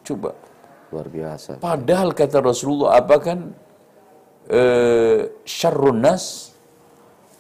Coba. 0.07 0.46
Luar 0.95 1.07
biasa. 1.11 1.59
Padahal 1.59 2.15
kata 2.15 2.39
Rasulullah 2.39 3.03
apa 3.03 3.17
kan 3.19 3.39
eh, 4.47 5.31
syarrun 5.43 5.99
nas 5.99 6.55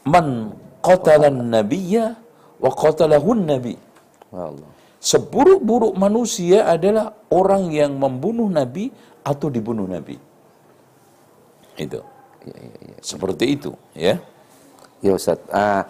man 0.06 0.54
qatalan 0.82 1.50
nabiyya 1.50 2.14
wa 2.58 2.70
qatalahun 2.70 3.40
nabi. 3.46 3.74
Allah. 4.34 4.70
Seburuk-buruk 4.98 5.94
manusia 5.94 6.66
adalah 6.66 7.14
orang 7.30 7.70
yang 7.70 7.94
membunuh 7.94 8.50
nabi 8.50 8.90
atau 9.22 9.46
dibunuh 9.46 9.86
nabi. 9.86 10.18
Itu. 11.78 12.00
Ya, 12.42 12.56
ya, 12.58 12.78
ya. 12.90 12.98
Seperti 13.02 13.44
itu, 13.54 13.70
ya. 13.94 14.18
Ya 15.04 15.12
Ustaz. 15.14 15.38
Ah, 15.52 15.86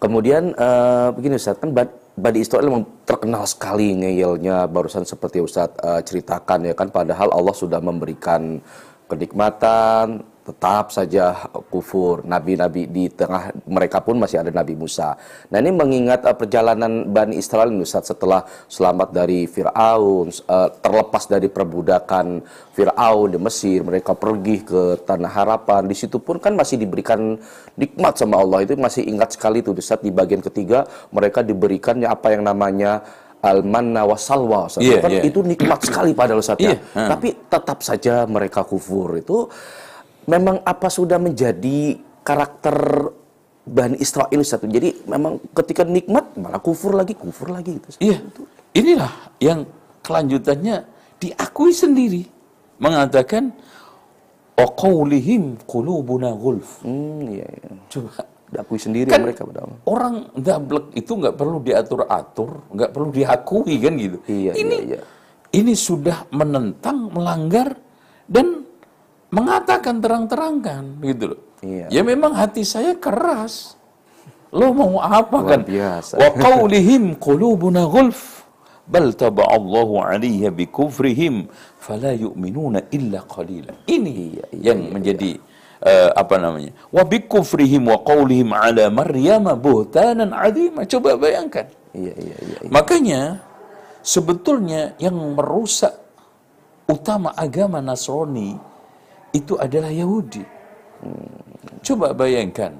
kemudian 0.00 0.56
uh, 0.56 1.12
begini 1.12 1.36
Ustaz, 1.36 1.60
kan 1.60 1.74
Bani 2.18 2.42
Israel 2.42 2.66
memang 2.66 2.84
terkenal 3.06 3.46
sekali 3.46 3.94
ngeyelnya 3.94 4.66
barusan 4.66 5.06
seperti 5.06 5.38
Ustadz 5.38 5.78
uh, 5.78 6.02
ceritakan 6.02 6.66
ya 6.66 6.74
kan 6.74 6.90
padahal 6.90 7.30
Allah 7.30 7.54
sudah 7.54 7.78
memberikan 7.78 8.58
kenikmatan 9.06 10.26
tetap 10.48 10.88
saja 10.88 11.36
kufur 11.68 12.24
nabi-nabi 12.24 12.88
di 12.88 13.12
tengah 13.12 13.52
mereka 13.68 14.00
pun 14.00 14.16
masih 14.16 14.40
ada 14.40 14.48
Nabi 14.48 14.72
Musa. 14.72 15.12
Nah 15.52 15.60
ini 15.60 15.76
mengingat 15.76 16.24
uh, 16.24 16.32
perjalanan 16.32 17.04
Bani 17.12 17.36
Israel 17.36 17.68
Ustaz 17.76 18.08
setelah 18.08 18.48
selamat 18.64 19.12
dari 19.12 19.44
Fir'aun, 19.44 20.32
uh, 20.32 20.68
terlepas 20.80 21.28
dari 21.28 21.52
perbudakan 21.52 22.40
Fir'aun 22.72 23.28
di 23.28 23.38
Mesir, 23.38 23.84
mereka 23.84 24.16
pergi 24.16 24.64
ke 24.64 25.04
Tanah 25.04 25.28
Harapan. 25.28 25.84
Di 25.84 25.92
situ 25.92 26.16
pun 26.16 26.40
kan 26.40 26.56
masih 26.56 26.80
diberikan 26.80 27.36
nikmat 27.76 28.16
sama 28.16 28.40
Allah. 28.40 28.64
Itu 28.64 28.72
masih 28.80 29.04
ingat 29.04 29.36
sekali 29.36 29.60
tuh 29.60 29.76
Ustaz 29.76 30.00
di 30.00 30.08
bagian 30.08 30.40
ketiga 30.40 30.88
mereka 31.12 31.44
diberikannya 31.44 32.08
apa 32.08 32.32
yang 32.32 32.48
namanya 32.48 33.04
al-manna 33.44 34.02
wasalwa. 34.02 34.66
Yeah, 34.82 34.98
kan 34.98 35.12
yeah. 35.14 35.28
itu 35.28 35.44
nikmat 35.46 35.78
sekali 35.84 36.10
pada 36.16 36.34
Ustaz 36.34 36.58
yeah. 36.58 36.74
ya. 36.74 36.96
Hmm. 36.96 37.08
Tapi 37.14 37.28
tetap 37.46 37.78
saja 37.84 38.26
mereka 38.26 38.66
kufur. 38.66 39.14
Itu 39.14 39.46
memang 40.28 40.60
apa 40.62 40.92
sudah 40.92 41.16
menjadi 41.16 41.96
karakter 42.20 42.76
Bani 43.68 43.96
Israel 44.00 44.40
satu. 44.44 44.68
Jadi 44.68 45.08
memang 45.08 45.40
ketika 45.56 45.84
nikmat 45.84 46.36
malah 46.36 46.60
kufur 46.60 46.92
lagi, 46.92 47.16
kufur 47.16 47.52
lagi 47.52 47.80
gitu. 47.80 47.88
Iya. 48.00 48.20
Inilah 48.76 49.12
yang 49.40 49.64
kelanjutannya 50.04 50.84
diakui 51.20 51.72
sendiri 51.72 52.28
mengatakan 52.80 53.52
Oqaulihim 54.58 55.62
qulubuna 55.68 56.34
gulf. 56.34 56.82
Hmm, 56.82 57.30
iya, 57.30 57.46
iya. 57.46 57.70
Coba 57.86 58.26
diakui 58.48 58.80
sendiri 58.80 59.06
kan 59.06 59.22
mereka 59.22 59.44
pada 59.44 59.68
Orang 59.86 60.32
dablek 60.34 60.96
itu 60.98 61.14
nggak 61.14 61.36
perlu 61.36 61.62
diatur-atur, 61.62 62.66
nggak 62.74 62.90
perlu 62.90 63.08
diakui 63.14 63.74
kan 63.78 63.94
gitu. 63.94 64.18
Iya, 64.26 64.52
iya 64.52 64.52
ini, 64.58 64.76
iya, 64.82 64.98
iya. 64.98 65.00
Ini 65.48 65.72
sudah 65.78 66.26
menentang, 66.34 67.08
melanggar 67.12 67.76
dan 68.26 68.67
mengatakan 69.28 70.00
terang-terangkan 70.00 71.04
gitu 71.04 71.24
loh. 71.36 71.40
Iya. 71.60 71.86
Ya 71.90 72.02
memang 72.06 72.32
hati 72.38 72.62
saya 72.62 72.94
keras. 72.96 73.74
Lo 74.54 74.72
mau 74.72 74.96
apa 75.02 75.44
Luar 75.44 75.50
kan? 75.52 75.60
biasa. 75.68 76.14
Wa 76.16 76.30
qawlihim 76.32 77.20
qulubuna 77.20 77.84
gulf 77.84 78.46
bal 78.88 79.12
taba'allahu 79.12 80.00
'alayha 80.00 80.48
bikufrihim 80.48 81.52
fala 81.76 82.16
yu'minuna 82.16 82.88
illa 82.88 83.20
qalila. 83.28 83.76
Ini 83.84 84.08
Iya, 84.08 84.44
iya, 84.56 84.72
yang 84.72 84.88
menjadi 84.88 85.36
eh, 85.84 86.10
apa 86.16 86.40
namanya? 86.40 86.72
Wa 86.88 87.04
bikufrihim 87.04 87.92
wa 87.92 88.00
qawlihim 88.00 88.48
'ala 88.56 88.88
Maryam 88.88 89.44
buhtanan 89.60 90.32
'azima. 90.32 90.88
Coba 90.88 91.20
bayangkan. 91.20 91.68
Iya, 91.92 92.14
iya, 92.16 92.36
iya. 92.40 92.58
iya. 92.64 92.70
Makanya 92.72 93.20
sebetulnya 94.00 94.96
yang 94.96 95.16
merusak 95.36 95.92
utama 96.88 97.36
agama 97.36 97.84
Nasrani 97.84 98.56
itu 99.32 99.54
adalah 99.60 99.92
Yahudi. 99.92 100.44
Coba 101.84 102.10
bayangkan, 102.16 102.74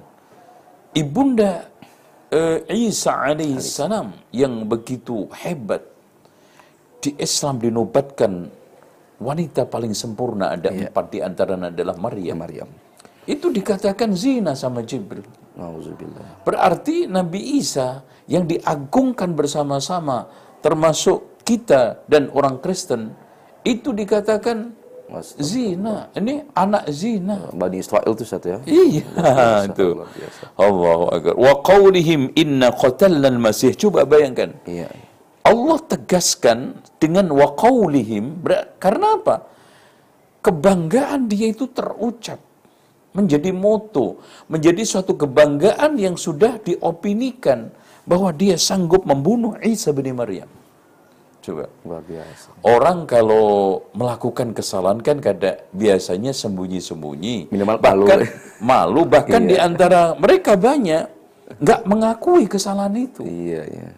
ibunda 0.96 1.70
eh, 2.32 2.64
Isa 2.72 3.14
alaihissalam 3.14 4.32
yang 4.34 4.66
begitu 4.66 5.28
hebat 5.32 5.84
di 6.98 7.14
Islam 7.14 7.62
dinobatkan 7.62 8.50
wanita 9.22 9.66
paling 9.66 9.94
sempurna 9.94 10.54
ada 10.54 10.70
empat 10.70 11.04
di 11.10 11.18
antaranya 11.22 11.70
adalah 11.70 11.94
Ya 11.94 12.02
Maryam. 12.02 12.38
Maryam. 12.38 12.70
Itu 13.28 13.52
dikatakan 13.52 14.16
zina 14.16 14.56
sama 14.56 14.80
Jibril. 14.82 15.26
Berarti 16.46 17.04
Nabi 17.10 17.60
Isa 17.60 18.00
yang 18.30 18.46
diagungkan 18.48 19.34
bersama-sama 19.34 20.30
termasuk 20.64 21.42
kita 21.44 22.08
dan 22.08 22.32
orang 22.32 22.62
Kristen 22.62 23.12
itu 23.66 23.92
dikatakan 23.92 24.72
zina. 25.40 26.12
Ini 26.12 26.52
anak 26.52 26.84
zina. 26.92 27.48
Bani 27.52 27.80
Israel 27.80 28.12
itu 28.12 28.24
satu 28.28 28.46
ya. 28.52 28.58
Iya, 28.68 29.04
itu. 29.68 30.04
Allahu 30.54 31.04
akbar. 31.12 31.34
Wa 31.36 31.54
qaulihim 31.64 32.32
inna 32.36 32.68
qatalna 32.72 33.28
al-masih. 33.32 33.72
Coba 33.74 34.04
bayangkan. 34.04 34.52
Iya. 34.68 34.88
Allah 35.48 35.78
tegaskan 35.88 36.76
dengan 37.00 37.32
wa 37.32 37.56
qaulihim 37.56 38.44
karena 38.76 39.16
apa? 39.16 39.36
Kebanggaan 40.44 41.26
dia 41.26 41.50
itu 41.50 41.66
terucap 41.72 42.38
menjadi 43.16 43.50
moto, 43.50 44.20
menjadi 44.46 44.84
suatu 44.84 45.16
kebanggaan 45.16 45.96
yang 45.98 46.14
sudah 46.14 46.60
diopinikan 46.60 47.72
bahwa 48.04 48.30
dia 48.32 48.56
sanggup 48.60 49.02
membunuh 49.08 49.56
Isa 49.64 49.90
bin 49.90 50.12
Maryam. 50.14 50.48
Coba. 51.48 51.64
Luar 51.82 52.02
biasa. 52.04 52.48
Orang 52.60 52.98
kalau 53.04 53.48
melakukan 53.92 54.52
kesalahan 54.52 55.00
kan 55.00 55.16
kada 55.16 55.64
biasanya 55.72 56.30
sembunyi-sembunyi. 56.30 57.48
Minimal 57.48 57.76
bahkan 57.80 58.20
malu. 58.20 58.28
malu 58.60 59.00
bahkan 59.08 59.40
Iya. 59.42 59.48
di 59.48 59.56
antara 59.56 60.00
mereka 60.14 60.60
banyak 60.60 61.08
nggak 61.56 61.80
mengakui 61.88 62.44
kesalahan 62.44 62.92
itu. 62.92 63.24
Iya, 63.24 63.62
iya. 63.64 63.90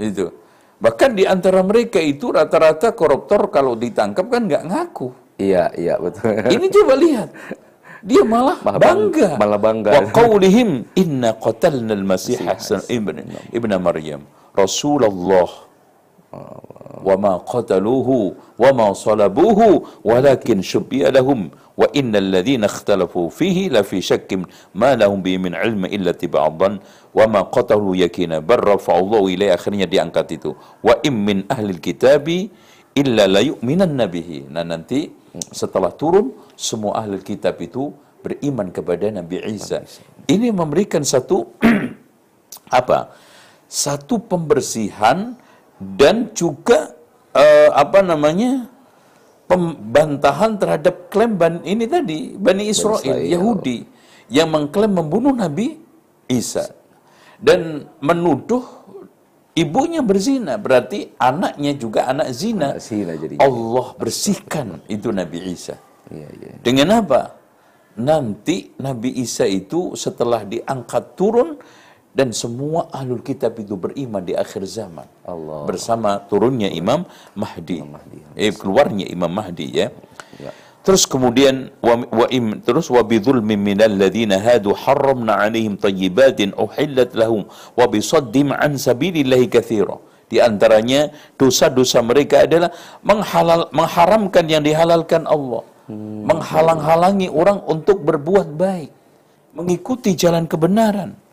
Itu. 0.00 0.32
Bahkan 0.76 1.10
di 1.12 1.24
antara 1.24 1.60
mereka 1.60 2.00
itu 2.00 2.32
rata-rata 2.32 2.92
koruptor 2.92 3.48
kalau 3.48 3.76
ditangkap 3.76 4.28
kan 4.28 4.44
nggak 4.44 4.64
ngaku. 4.64 5.08
Iya, 5.36 5.68
iya 5.76 6.00
betul. 6.00 6.32
Ini 6.48 6.66
coba 6.72 6.94
lihat. 6.96 7.28
Dia 8.00 8.22
malah, 8.22 8.56
Malah 8.62 8.78
bangga. 8.78 9.28
bang- 9.34 9.40
malah 9.40 9.60
bangga. 9.60 9.90
Wa 9.92 10.02
qaulihim 10.14 10.84
inna 10.94 11.36
qatalna 11.36 11.92
al-masih 11.92 12.38
ibn 12.88 13.18
ibn 13.50 13.70
Maryam 13.82 14.22
Rasulullah 14.54 15.65
wa 17.06 18.70
ma 18.72 18.86
salabuhu 18.96 19.68
walakin 20.02 20.64
syubbiha 20.64 21.12
lahum 21.12 21.52
wa 21.76 21.86
innal 21.92 22.28
ladzina 22.34 22.66
ikhtalafu 22.72 23.28
fihi 23.38 23.68
la 23.68 23.84
fi 23.84 24.00
syakkin 24.00 24.48
ma 24.74 24.96
lahum 24.96 25.20
bi 25.20 25.36
min 25.36 25.52
ilmi 25.52 25.92
illa 25.92 26.16
tiba'an 26.16 26.80
wa 27.18 27.24
ma 27.28 27.40
qatalu 27.56 28.00
yakina 28.04 28.40
bar 28.40 28.64
rafa'allahu 28.64 29.28
ilai 29.34 29.52
akhirnya 29.52 29.86
diangkat 29.86 30.40
itu 30.40 30.56
wa 30.86 30.96
im 31.04 31.16
min 31.28 31.38
ahlil 31.52 31.78
kitabi 31.78 32.48
illa 32.96 33.28
la 33.28 33.44
yu'minanna 33.44 34.08
bihi 34.08 34.48
nah 34.48 34.64
nanti 34.64 35.12
setelah 35.52 35.92
turun 35.92 36.32
semua 36.56 37.04
ahli 37.04 37.20
kitab 37.20 37.60
itu 37.60 37.92
beriman 38.24 38.72
kepada 38.72 39.06
Nabi 39.12 39.38
Isa. 39.46 39.84
Ini 40.26 40.50
memberikan 40.50 41.04
satu 41.06 41.54
apa? 42.80 43.14
Satu 43.68 44.18
pembersihan 44.18 45.38
dan 45.80 46.32
juga 46.32 46.96
eh, 47.36 47.70
apa 47.72 48.00
namanya 48.00 48.68
pembantahan 49.46 50.58
terhadap 50.58 51.12
klaim 51.12 51.38
ban 51.38 51.62
ini 51.62 51.86
tadi 51.86 52.34
Bani 52.34 52.66
Israel, 52.66 52.98
Israel. 53.00 53.22
Yahudi 53.22 53.78
yang 54.32 54.50
mengklaim 54.50 54.90
membunuh 54.90 55.30
Nabi 55.36 55.78
Isa 56.26 56.74
dan 57.38 57.86
menuduh 58.02 58.64
ibunya 59.54 60.02
berzina 60.02 60.58
berarti 60.58 61.14
anaknya 61.20 61.72
juga 61.78 62.10
anak 62.10 62.34
zina 62.34 62.74
Anak 62.74 62.82
zina 62.82 63.12
jadinya. 63.14 63.40
Allah 63.46 63.86
bersihkan 63.94 64.82
itu 64.90 65.08
Nabi 65.14 65.38
Isa 65.54 65.76
Iya, 66.06 66.28
iya. 66.38 66.52
dengan 66.62 67.02
apa? 67.02 67.34
Nanti 67.98 68.76
Nabi 68.78 69.10
Isa 69.24 69.42
itu 69.48 69.96
setelah 69.96 70.44
diangkat 70.44 71.16
turun 71.16 71.56
dan 72.16 72.32
semua 72.32 72.88
ahlul 72.96 73.20
kitab 73.20 73.60
itu 73.60 73.76
beriman 73.76 74.24
di 74.24 74.32
akhir 74.32 74.64
zaman. 74.64 75.04
Allah. 75.28 75.68
Bersama 75.68 76.16
turunnya 76.24 76.72
Imam 76.72 77.04
Mahdi. 77.36 77.84
Mahdi. 77.84 78.18
Eh, 78.32 78.56
keluarnya 78.56 79.04
Imam 79.04 79.28
Mahdi 79.28 79.68
ya. 79.68 79.92
Ya. 80.40 80.50
Terus 80.80 81.04
kemudian 81.04 81.68
wa, 81.84 81.94
wa 82.08 82.26
im, 82.32 82.64
terus 82.64 82.88
wa 82.88 83.04
bidzulmin 83.04 83.60
minal 83.60 83.92
ladzina 84.00 84.40
hadu 84.40 84.72
harramna 84.72 85.36
'alaihim 85.36 85.76
thayyibatin 85.76 86.56
uhillat 86.56 87.12
lahum 87.12 87.44
wa 87.76 87.84
bisaddim 87.84 88.48
an 88.56 88.80
sabilillahi 88.80 89.52
katsira. 89.52 90.00
Di 90.32 90.40
antaranya 90.40 91.12
dosa-dosa 91.36 92.00
mereka 92.00 92.48
adalah 92.48 92.72
menghalal 93.04 93.68
mengharamkan 93.76 94.44
yang 94.48 94.64
dihalalkan 94.64 95.28
Allah. 95.28 95.62
Menghalang-halangi 96.30 97.30
orang 97.30 97.62
untuk 97.62 98.02
berbuat 98.02 98.58
baik, 98.58 98.90
mengikuti 99.54 100.18
jalan 100.18 100.50
kebenaran. 100.50 101.25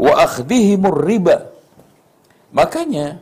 Wa 0.00 0.12
akhdhihimur 0.24 0.96
riba. 1.04 1.36
Makanya 2.56 3.20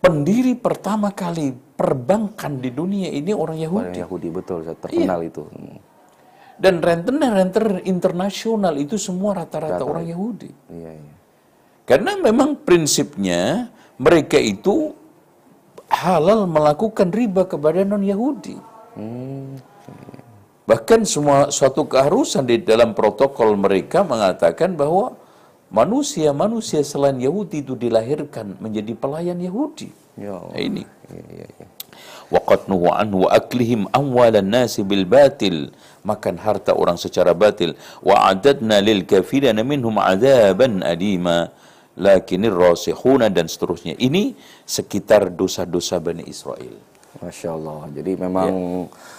pendiri 0.00 0.56
pertama 0.56 1.12
kali 1.12 1.52
perbankan 1.76 2.56
di 2.64 2.72
dunia 2.72 3.12
ini 3.12 3.36
orang 3.36 3.60
Orang 3.60 3.92
Yahudi. 3.92 3.98
Yahudi 4.00 4.28
betul, 4.32 4.58
saya 4.64 4.76
terkenal 4.80 5.20
Iya. 5.20 5.28
itu. 5.28 5.42
Dan 6.56 6.80
rentenir-rentenir 6.80 7.84
internasional 7.84 8.80
itu 8.80 8.96
semua 8.96 9.36
rata-rata 9.36 9.76
Rata. 9.76 9.84
orang 9.84 10.08
Yahudi. 10.08 10.48
Iya, 10.72 10.92
iya. 10.96 11.14
Karena 11.84 12.16
memang 12.16 12.56
prinsipnya 12.64 13.68
mereka 14.00 14.40
itu 14.40 14.96
halal 15.92 16.48
melakukan 16.48 17.12
riba 17.12 17.44
kepada 17.44 17.84
non-Yahudi. 17.84 18.56
Hmm. 18.96 19.60
Bahkan 20.66 21.06
semua 21.06 21.52
suatu 21.52 21.86
keharusan 21.86 22.48
di 22.48 22.58
dalam 22.64 22.90
protokol 22.96 23.54
mereka 23.54 24.02
mengatakan 24.02 24.74
bahwa 24.74 25.14
manusia-manusia 25.70 26.80
selain 26.86 27.18
Yahudi 27.18 27.62
itu 27.66 27.74
dilahirkan 27.74 28.58
menjadi 28.62 28.92
pelayan 28.94 29.38
Yahudi. 29.38 29.90
Ya 30.16 30.38
Nah, 30.38 30.56
ini. 30.56 30.82
Iya. 31.12 31.46
Waqad 32.26 32.66
nuhu 32.66 32.90
anhu 32.90 33.30
aklihim 33.30 33.86
amwalan 33.94 34.42
nasi 34.50 34.82
bil 34.82 35.06
batil 35.06 35.70
makan 36.02 36.42
harta 36.42 36.74
orang 36.74 36.98
secara 36.98 37.30
batil 37.30 37.78
wa 38.02 38.26
adadna 38.26 38.82
lil 38.82 39.06
kafirina 39.06 39.62
minhum 39.62 39.94
adaban 40.02 40.82
alima 40.82 41.54
lakinir 41.94 42.50
rasikhuna 42.50 43.30
dan 43.30 43.46
seterusnya 43.46 43.94
ini 44.02 44.34
sekitar 44.66 45.30
dosa-dosa 45.30 46.02
Bani 46.02 46.26
Israel 46.26 46.74
Masya 47.22 47.48
Allah. 47.56 47.80
Jadi 47.96 48.12
memang 48.18 48.50
Ya. 48.50 49.15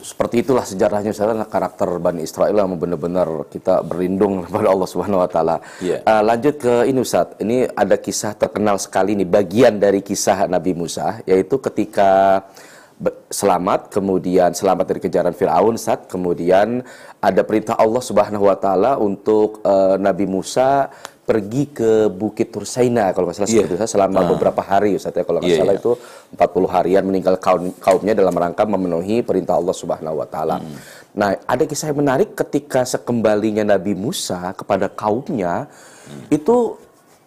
Seperti 0.00 0.40
itulah 0.40 0.64
sejarahnya 0.64 1.12
Ustaz, 1.12 1.44
karakter 1.52 1.88
Bani 2.00 2.24
Israel 2.24 2.56
yang 2.56 2.80
benar-benar 2.80 3.28
kita 3.52 3.84
berlindung 3.84 4.40
kepada 4.48 4.72
Allah 4.72 4.88
Subhanahu 4.88 5.20
wa 5.20 5.28
taala. 5.28 5.56
Ya. 5.84 6.00
Eh, 6.00 6.22
lanjut 6.24 6.56
ke 6.56 6.74
ini 6.88 6.98
Ustaz. 7.04 7.36
Ini 7.36 7.68
ada 7.76 8.00
kisah 8.00 8.32
terkenal 8.32 8.80
sekali 8.80 9.12
nih 9.20 9.28
bagian 9.28 9.76
dari 9.76 10.00
kisah 10.00 10.48
Nabi 10.48 10.72
Musa 10.72 11.20
yaitu 11.28 11.60
ketika 11.60 12.42
selamat, 13.32 13.90
kemudian 13.90 14.54
selamat 14.54 14.84
dari 14.86 15.00
kejaran 15.02 15.34
Firaun, 15.34 15.74
saat 15.74 16.06
kemudian 16.06 16.86
ada 17.18 17.42
perintah 17.42 17.74
Allah 17.74 18.02
Subhanahu 18.02 18.46
wa 18.46 18.56
taala 18.56 18.96
untuk 18.96 19.60
eh, 19.66 19.96
Nabi 19.98 20.24
Musa 20.24 20.88
pergi 21.22 21.70
ke 21.70 22.10
Bukit 22.10 22.50
Tursaina 22.50 23.14
kalau 23.14 23.30
nggak 23.30 23.36
salah 23.38 23.48
Iya. 23.48 23.62
seperti 23.62 23.74
itu 23.78 23.86
selama 23.86 24.20
beberapa 24.26 24.58
hari 24.58 24.98
Ustaz 24.98 25.14
ya 25.14 25.22
kalau 25.22 25.38
nggak 25.38 25.54
Iya, 25.54 25.60
salah 25.62 25.74
iya. 25.78 25.82
itu 25.82 25.92
40 26.34 26.66
harian 26.74 27.02
meninggal 27.06 27.34
kaum 27.38 27.70
kaumnya 27.78 28.12
dalam 28.12 28.34
rangka 28.34 28.66
memenuhi 28.66 29.22
perintah 29.22 29.54
Allah 29.54 29.70
Subhanahu 29.72 30.18
wa 30.18 30.26
taala. 30.26 30.58
Hmm. 30.58 30.74
Nah, 31.14 31.38
ada 31.46 31.62
kisah 31.62 31.94
yang 31.94 32.02
menarik 32.02 32.34
ketika 32.34 32.82
sekembalinya 32.82 33.62
Nabi 33.62 33.94
Musa 33.94 34.50
kepada 34.52 34.90
kaumnya 34.90 35.70
Hmm. 36.02 36.26
itu 36.34 36.74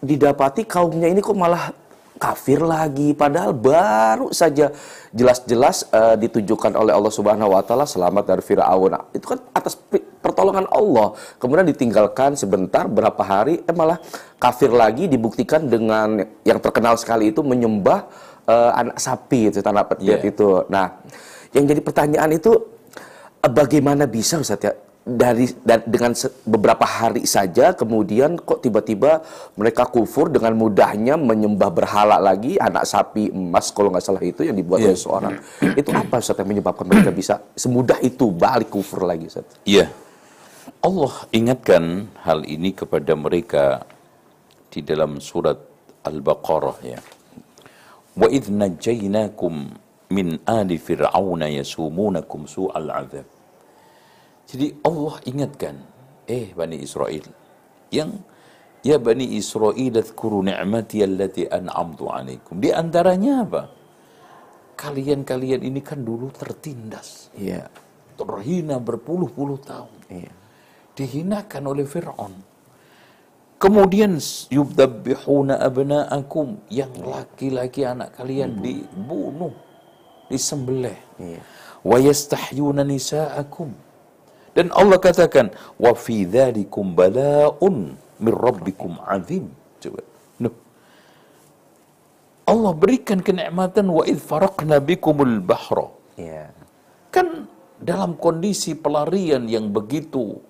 didapati 0.04 0.68
kaumnya 0.68 1.08
ini 1.08 1.24
kok 1.24 1.32
malah 1.32 1.72
kafir 2.16 2.64
lagi 2.64 3.12
padahal 3.12 3.52
baru 3.52 4.32
saja 4.32 4.72
jelas-jelas 5.12 5.88
eh, 5.92 6.16
ditunjukkan 6.20 6.72
oleh 6.76 6.92
Allah 6.96 7.12
Subhanahu 7.12 7.52
wa 7.52 7.62
taala 7.64 7.84
selamat 7.84 8.24
dari 8.24 8.42
Firaun. 8.42 8.92
Nah, 8.92 9.04
Itu 9.12 9.36
kan 9.36 9.38
atas 9.52 9.76
pertolongan 10.20 10.66
Allah. 10.72 11.12
Kemudian 11.38 11.68
ditinggalkan 11.68 12.34
sebentar 12.34 12.88
berapa 12.88 13.20
hari 13.22 13.62
eh 13.62 13.74
malah 13.76 14.00
kafir 14.36 14.72
lagi 14.72 15.06
dibuktikan 15.06 15.68
dengan 15.68 16.20
yang 16.42 16.58
terkenal 16.58 16.96
sekali 16.96 17.30
itu 17.30 17.40
menyembah 17.44 18.08
eh, 18.48 18.70
anak 18.74 18.96
sapi 18.98 19.52
itu 19.52 19.60
tanah 19.60 19.84
petir 19.86 20.18
Iya. 20.20 20.30
itu. 20.32 20.48
Nah, 20.72 21.00
yang 21.52 21.64
jadi 21.64 21.80
pertanyaan 21.84 22.30
itu 22.32 22.52
eh, 23.44 23.52
bagaimana 23.52 24.08
bisa 24.08 24.40
Ustaz 24.40 24.60
ya 24.60 24.72
dari 25.06 25.46
da- 25.62 25.86
dengan 25.86 26.18
se- 26.18 26.34
beberapa 26.42 26.82
hari 26.82 27.22
saja 27.30 27.70
kemudian 27.70 28.34
kok 28.42 28.58
tiba-tiba 28.58 29.22
mereka 29.54 29.86
kufur 29.86 30.26
dengan 30.26 30.58
mudahnya 30.58 31.14
menyembah 31.14 31.70
berhala 31.70 32.18
lagi 32.18 32.58
anak 32.58 32.82
sapi 32.82 33.30
emas 33.30 33.70
kalau 33.70 33.94
nggak 33.94 34.02
salah 34.02 34.18
itu 34.18 34.42
yang 34.42 34.58
dibuat 34.58 34.82
Iya. 34.82 34.90
oleh 34.90 34.98
seorang 34.98 35.32
itu 35.78 35.90
apa 35.94 36.18
Ustaz 36.18 36.34
yang 36.42 36.50
menyebabkan 36.50 36.90
mereka 36.90 37.14
bisa 37.14 37.38
semudah 37.54 38.02
itu 38.02 38.34
balik 38.34 38.66
kufur 38.66 39.06
lagi 39.06 39.30
Ustaz 39.30 39.46
Iya. 39.62 39.86
Allah 40.82 41.14
ingatkan 41.30 42.10
hal 42.26 42.42
ini 42.42 42.74
kepada 42.74 43.14
mereka 43.14 43.86
di 44.66 44.82
dalam 44.82 45.22
surat 45.22 45.54
Al-Baqarah 46.02 46.78
ya. 46.82 46.98
Wa 48.14 48.26
idh 48.26 48.50
najaynakum 48.50 49.70
min 50.10 50.38
ali 50.46 50.78
fir'auna 50.78 51.46
yasumunakum 51.50 52.46
su'al 52.46 52.90
azab. 52.90 53.26
Jadi 54.46 54.78
Allah 54.86 55.18
ingatkan, 55.26 55.74
eh 56.30 56.54
Bani 56.54 56.78
Israel, 56.78 57.26
yang 57.90 58.14
ya 58.86 59.02
Bani 59.02 59.34
Israel 59.34 59.74
adhkuru 59.74 60.46
ni'mati 60.46 61.02
allati 61.02 61.42
an'amtu 61.50 62.06
alaikum. 62.06 62.62
Di 62.62 62.70
antaranya 62.70 63.42
apa? 63.42 63.62
Kalian-kalian 64.78 65.66
ini 65.66 65.80
kan 65.80 66.04
dulu 66.04 66.28
tertindas 66.28 67.32
iya 67.32 67.66
terhina 68.14 68.76
berpuluh-puluh 68.76 69.58
tahun. 69.64 69.98
iya 70.12 70.32
Dihinakan 70.96 71.62
oleh 71.68 71.84
Fir'aun. 71.84 72.32
Kemudian 73.56 74.20
yubdabbihuna 74.52 75.60
abna'akum 75.64 76.60
yang 76.68 76.92
laki-laki 77.00 77.88
anak 77.88 78.12
kalian 78.20 78.60
dibunuh, 78.60 79.52
disembelih. 80.28 80.96
iya 81.16 81.40
Wa 81.80 81.96
yastahyuna 81.96 82.84
nisa'akum. 82.84 83.85
Dan 84.56 84.72
Allah 84.80 84.98
katakan, 85.06 85.52
wa 85.84 85.92
fi 86.04 86.24
dzalikum 86.34 86.96
bala'un 87.00 87.76
min 88.24 88.34
rabbikum 88.46 88.96
azim. 89.04 89.52
Coba. 89.82 90.00
Nuh. 90.40 90.54
Allah 92.48 92.72
berikan 92.72 93.20
kenikmatan 93.20 93.86
wa 93.92 94.02
id 94.12 94.16
faraqna 94.30 94.80
bikumul 94.80 95.36
bahra. 95.50 95.92
iya 96.16 96.48
Kan 97.12 97.28
dalam 97.80 98.16
kondisi 98.16 98.72
pelarian 98.72 99.44
yang 99.44 99.68
begitu 99.68 100.40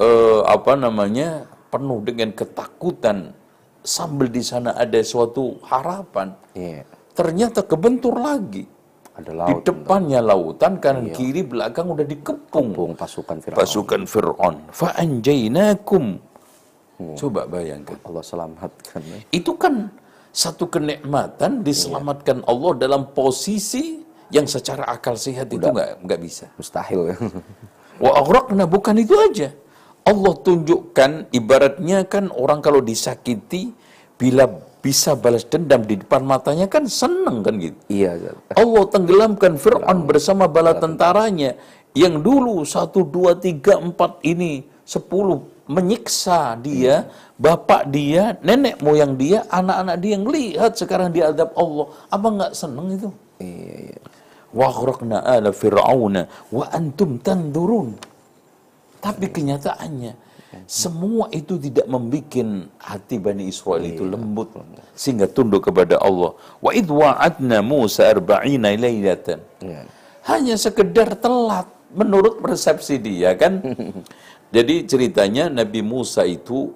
eh, 0.00 0.40
apa 0.48 0.72
namanya 0.84 1.44
penuh 1.68 2.00
dengan 2.00 2.32
ketakutan 2.32 3.36
sambil 3.84 4.32
di 4.32 4.40
sana 4.40 4.72
ada 4.76 5.00
suatu 5.04 5.60
harapan 5.64 6.32
iya 6.56 6.84
ternyata 7.12 7.60
kebentur 7.66 8.16
lagi 8.16 8.64
ada 9.18 9.30
di 9.30 9.34
laut 9.34 9.62
depannya 9.66 10.20
lautan 10.22 10.78
kanan 10.78 11.10
kiri 11.10 11.42
belakang 11.42 11.90
udah 11.90 12.06
dikepung. 12.06 12.70
Bung 12.70 12.94
pasukan 12.94 13.42
Firaun. 13.42 13.58
Pasukan 13.58 14.02
Fir'aun. 14.06 14.56
Fa'anjainakum 14.70 16.04
coba 17.18 17.46
bayangkan. 17.46 17.98
Allah 18.06 18.22
selamatkan 18.26 19.00
ya. 19.06 19.18
itu 19.30 19.54
kan 19.54 19.90
satu 20.34 20.70
kenikmatan 20.70 21.62
diselamatkan 21.66 22.42
Allah 22.46 22.72
dalam 22.74 23.10
posisi 23.14 24.02
yang 24.34 24.46
secara 24.46 24.86
akal 24.86 25.14
sehat 25.14 25.50
itu 25.50 25.62
nggak 25.62 26.04
nggak 26.04 26.20
bisa. 26.22 26.46
Mustahil 26.58 27.14
ya. 27.14 27.16
Wa 27.98 28.22
aghraqna 28.22 28.64
bukan 28.70 29.02
itu 29.02 29.14
aja. 29.18 29.50
Allah 30.06 30.34
tunjukkan 30.40 31.34
ibaratnya 31.34 32.06
kan 32.06 32.30
orang 32.32 32.62
kalau 32.64 32.80
disakiti 32.80 33.74
bila 34.14 34.48
bisa 34.78 35.18
balas 35.18 35.42
dendam 35.42 35.82
di 35.82 35.98
depan 35.98 36.22
matanya 36.22 36.70
kan 36.70 36.86
seneng 36.86 37.42
kan 37.42 37.58
gitu. 37.58 37.78
iya. 37.90 38.14
Allah 38.54 38.84
tenggelamkan 38.88 39.58
Fir'aun 39.58 40.06
bersama 40.06 40.46
bala 40.46 40.78
tentaranya 40.78 41.58
yang 41.92 42.22
dulu 42.22 42.62
satu 42.62 43.02
dua 43.02 43.34
tiga 43.34 43.76
empat 43.78 44.22
ini 44.22 44.62
sepuluh 44.86 45.44
menyiksa 45.68 46.56
dia, 46.64 47.10
bapak 47.36 47.92
dia, 47.92 48.40
nenek 48.40 48.80
moyang 48.80 49.20
dia, 49.20 49.44
anak-anak 49.52 49.96
dia 50.00 50.12
yang 50.16 50.24
lihat 50.24 50.72
sekarang 50.80 51.12
diadab 51.12 51.52
Allah. 51.52 51.86
Apa 52.08 52.26
nggak 52.32 52.52
seneng 52.56 52.88
itu? 52.96 53.10
iya 53.38 53.92
iya 53.92 54.00
wa 54.52 54.64
aghraqna 54.72 55.24
ala 55.24 55.50
fir'auna 55.52 56.22
wa 56.52 56.64
antum 56.72 57.20
tandurun. 57.20 57.96
Tapi 58.98 59.26
kenyataannya 59.30 60.27
semua 60.64 61.28
itu 61.32 61.60
tidak 61.60 61.84
membuat 61.84 62.32
hati 62.80 63.20
Bani 63.20 63.44
Israel 63.48 63.84
itu 63.84 64.04
lembut 64.04 64.52
sehingga 64.96 65.28
tunduk 65.28 65.68
kepada 65.68 66.00
Allah. 66.00 66.32
Wa 66.64 66.72
idh 66.72 66.88
wa'adna 66.88 67.60
Musa 67.60 68.08
arba'ina 68.08 68.72
lailatan. 68.72 69.44
iya 69.60 69.84
Hanya 70.24 70.56
sekedar 70.60 71.16
telat 71.20 71.68
menurut 71.92 72.40
persepsi 72.40 73.00
dia 73.00 73.36
kan. 73.36 73.60
Jadi 74.56 74.88
ceritanya 74.88 75.52
Nabi 75.52 75.84
Musa 75.84 76.24
itu 76.24 76.72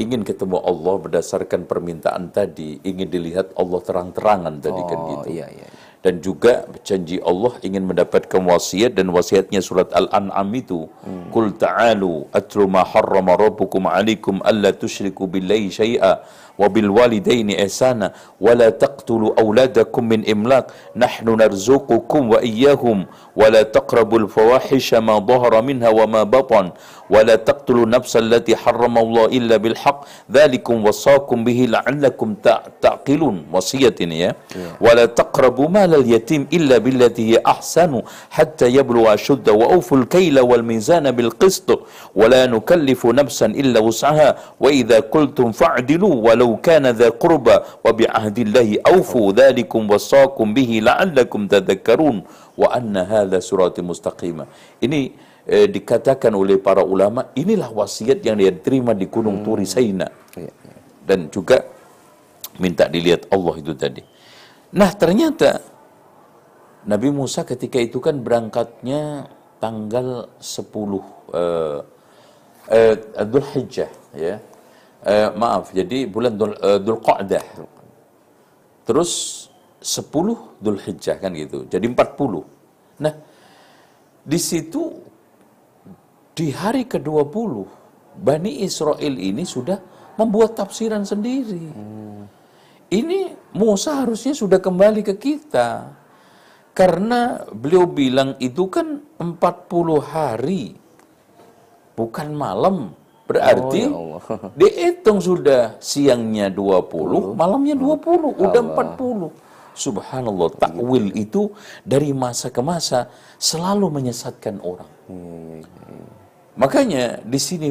ingin 0.00 0.24
ketemu 0.24 0.56
Allah 0.64 0.96
berdasarkan 0.96 1.68
permintaan 1.68 2.32
tadi, 2.32 2.80
ingin 2.80 3.04
dilihat 3.04 3.52
Allah 3.52 3.80
terang-terangan 3.84 4.54
tadi 4.64 4.82
kan 4.88 4.96
oh 4.96 5.06
gitu 5.12 5.28
iya 5.36 5.46
iya 5.52 5.68
dan 6.00 6.24
juga 6.24 6.64
janji 6.80 7.20
Allah 7.20 7.52
ingin 7.60 7.84
mendapatkan 7.84 8.40
wasiat 8.40 8.96
dan 8.96 9.12
wasiatnya 9.12 9.60
surat 9.60 9.92
Al-An'am 9.92 10.48
itu. 10.56 10.88
Qul 11.28 11.52
ta'alu 11.60 12.24
atlu 12.32 12.64
ma 12.64 12.82
harrama 12.88 13.36
rabbukum 13.36 13.84
'alaikum 13.84 14.40
alla 14.40 14.72
tusyriku 14.72 15.28
billahi 15.28 15.68
syai'a 15.68 16.24
وبالوالدين 16.58 17.50
إحسانا 17.50 18.12
ولا 18.40 18.68
تقتلوا 18.70 19.40
أولادكم 19.40 20.04
من 20.04 20.28
إملاق. 20.28 20.66
نحن 20.96 21.28
نرزقكم 21.28 22.30
وإياهم. 22.30 23.06
ولا 23.36 23.62
تقربوا 23.62 24.18
الفواحش 24.18 24.94
ما 24.94 25.18
ظهر 25.18 25.62
منها 25.62 25.88
وما 25.88 26.22
بطن. 26.22 26.70
ولا 27.10 27.34
تقتلوا 27.34 27.84
النفس 27.84 28.16
التي 28.16 28.56
حرم 28.56 28.98
الله 28.98 29.24
إلا 29.26 29.56
بالحق. 29.56 30.04
ذلكم 30.32 30.86
وصاكم 30.86 31.44
به 31.44 31.66
لعلكم 31.70 32.34
تعقلون. 32.82 33.36
وصية 33.52 33.94
يا. 34.00 34.34
ولا 34.80 35.04
تقربوا 35.06 35.68
مال 35.68 35.94
اليتيم 35.94 36.46
إلا 36.52 36.78
بالتي 36.78 37.34
هي 37.34 37.42
أحسن 37.46 38.02
حتى 38.30 38.66
يبلغ 38.66 39.14
أشده 39.14 39.52
وأوفوا 39.52 39.98
الكيل 39.98 40.40
والميزان 40.40 41.10
بالقسط. 41.10 41.80
ولا 42.16 42.46
نكلف 42.46 43.06
نفسا 43.06 43.46
إلا 43.46 43.80
وسعها. 43.80 44.36
وإذا 44.60 45.00
قلتم 45.00 45.52
فاعدلوا 45.52 46.14
ولا 46.14 46.39
ولو 46.39 46.63
كان 46.63 46.87
ذا 46.95 47.09
قربى 47.19 47.83
وبعهد 47.85 48.37
الله 48.39 48.69
أوفوا 48.87 49.27
ذلكم 49.31 49.81
وصاكم 49.91 50.47
به 50.53 50.71
لعلكم 50.83 51.41
تذكرون 51.47 52.17
وأن 52.57 52.95
هذا 52.97 53.37
صراط 53.39 53.79
مستقيما 53.79 54.45
ini 54.79 55.11
eh, 55.47 55.67
dikatakan 55.67 56.31
oleh 56.31 56.57
para 56.61 56.81
ulama 56.85 57.35
inilah 57.35 57.69
wasiat 57.71 58.23
yang 58.23 58.39
dia 58.39 58.55
terima 58.55 58.95
di 58.95 59.11
Gunung 59.11 59.43
Turi 59.43 59.67
Saina 59.67 60.07
iya 60.37 60.51
iya 60.51 60.75
dan 61.05 61.29
juga 61.29 61.61
minta 62.57 62.89
dilihat 62.89 63.29
Allah 63.29 63.55
itu 63.61 63.73
tadi. 63.77 64.01
Nah 64.75 64.91
ternyata 64.97 65.61
Nabi 66.89 67.09
Musa 67.13 67.45
ketika 67.45 67.77
itu 67.77 68.01
kan 68.01 68.19
berangkatnya 68.19 69.29
tanggal 69.61 70.29
10 70.41 70.65
eh, 71.33 71.79
eh, 72.73 72.95
Dhul 73.29 73.47
Hijjah 73.53 73.91
ya. 74.17 74.35
Eh, 75.00 75.32
maaf, 75.32 75.72
jadi 75.72 76.04
bulan 76.04 76.36
Dhul, 76.36 76.52
eh, 76.60 76.78
Dhul 76.84 77.00
Qa'dah. 77.00 77.46
Terus 78.84 79.10
10 79.80 80.60
Dhul 80.60 80.76
Hijjah 80.76 81.16
kan 81.16 81.32
gitu. 81.32 81.64
Jadi 81.64 81.88
40. 81.88 82.44
Nah, 83.00 83.14
di 84.20 84.36
situ 84.36 84.92
di 86.36 86.52
hari 86.52 86.84
ke-20 86.84 87.52
Bani 88.20 88.60
Israel 88.60 89.14
ini 89.16 89.48
sudah 89.48 89.80
membuat 90.20 90.52
tafsiran 90.52 91.00
sendiri. 91.08 91.64
Ini 92.90 93.20
Musa 93.56 94.04
harusnya 94.04 94.36
sudah 94.36 94.60
kembali 94.60 95.00
ke 95.00 95.14
kita. 95.16 95.96
Karena 96.76 97.44
beliau 97.50 97.88
bilang 97.88 98.36
itu 98.36 98.68
kan 98.68 99.00
40 99.16 100.00
hari, 100.00 100.76
bukan 101.96 102.28
malam. 102.36 102.99
Berarti 103.30 103.82
Oh, 103.86 104.18
ya 104.18 104.18
Allah. 104.18 104.50
dihitung 104.60 105.18
sudah 105.22 105.78
siangnya 105.78 106.50
20, 106.50 107.38
malamnya 107.38 107.78
20, 107.78 108.42
udah 108.42 108.62
40. 108.98 109.30
Subhanallah, 109.70 110.50
takwil 110.58 111.14
itu 111.14 111.54
dari 111.86 112.10
masa 112.10 112.50
ke 112.50 112.58
masa 112.58 113.06
selalu 113.38 113.86
menyesatkan 114.02 114.58
orang. 114.60 114.90
Makanya 116.58 117.22
di 117.22 117.38
sini 117.38 117.70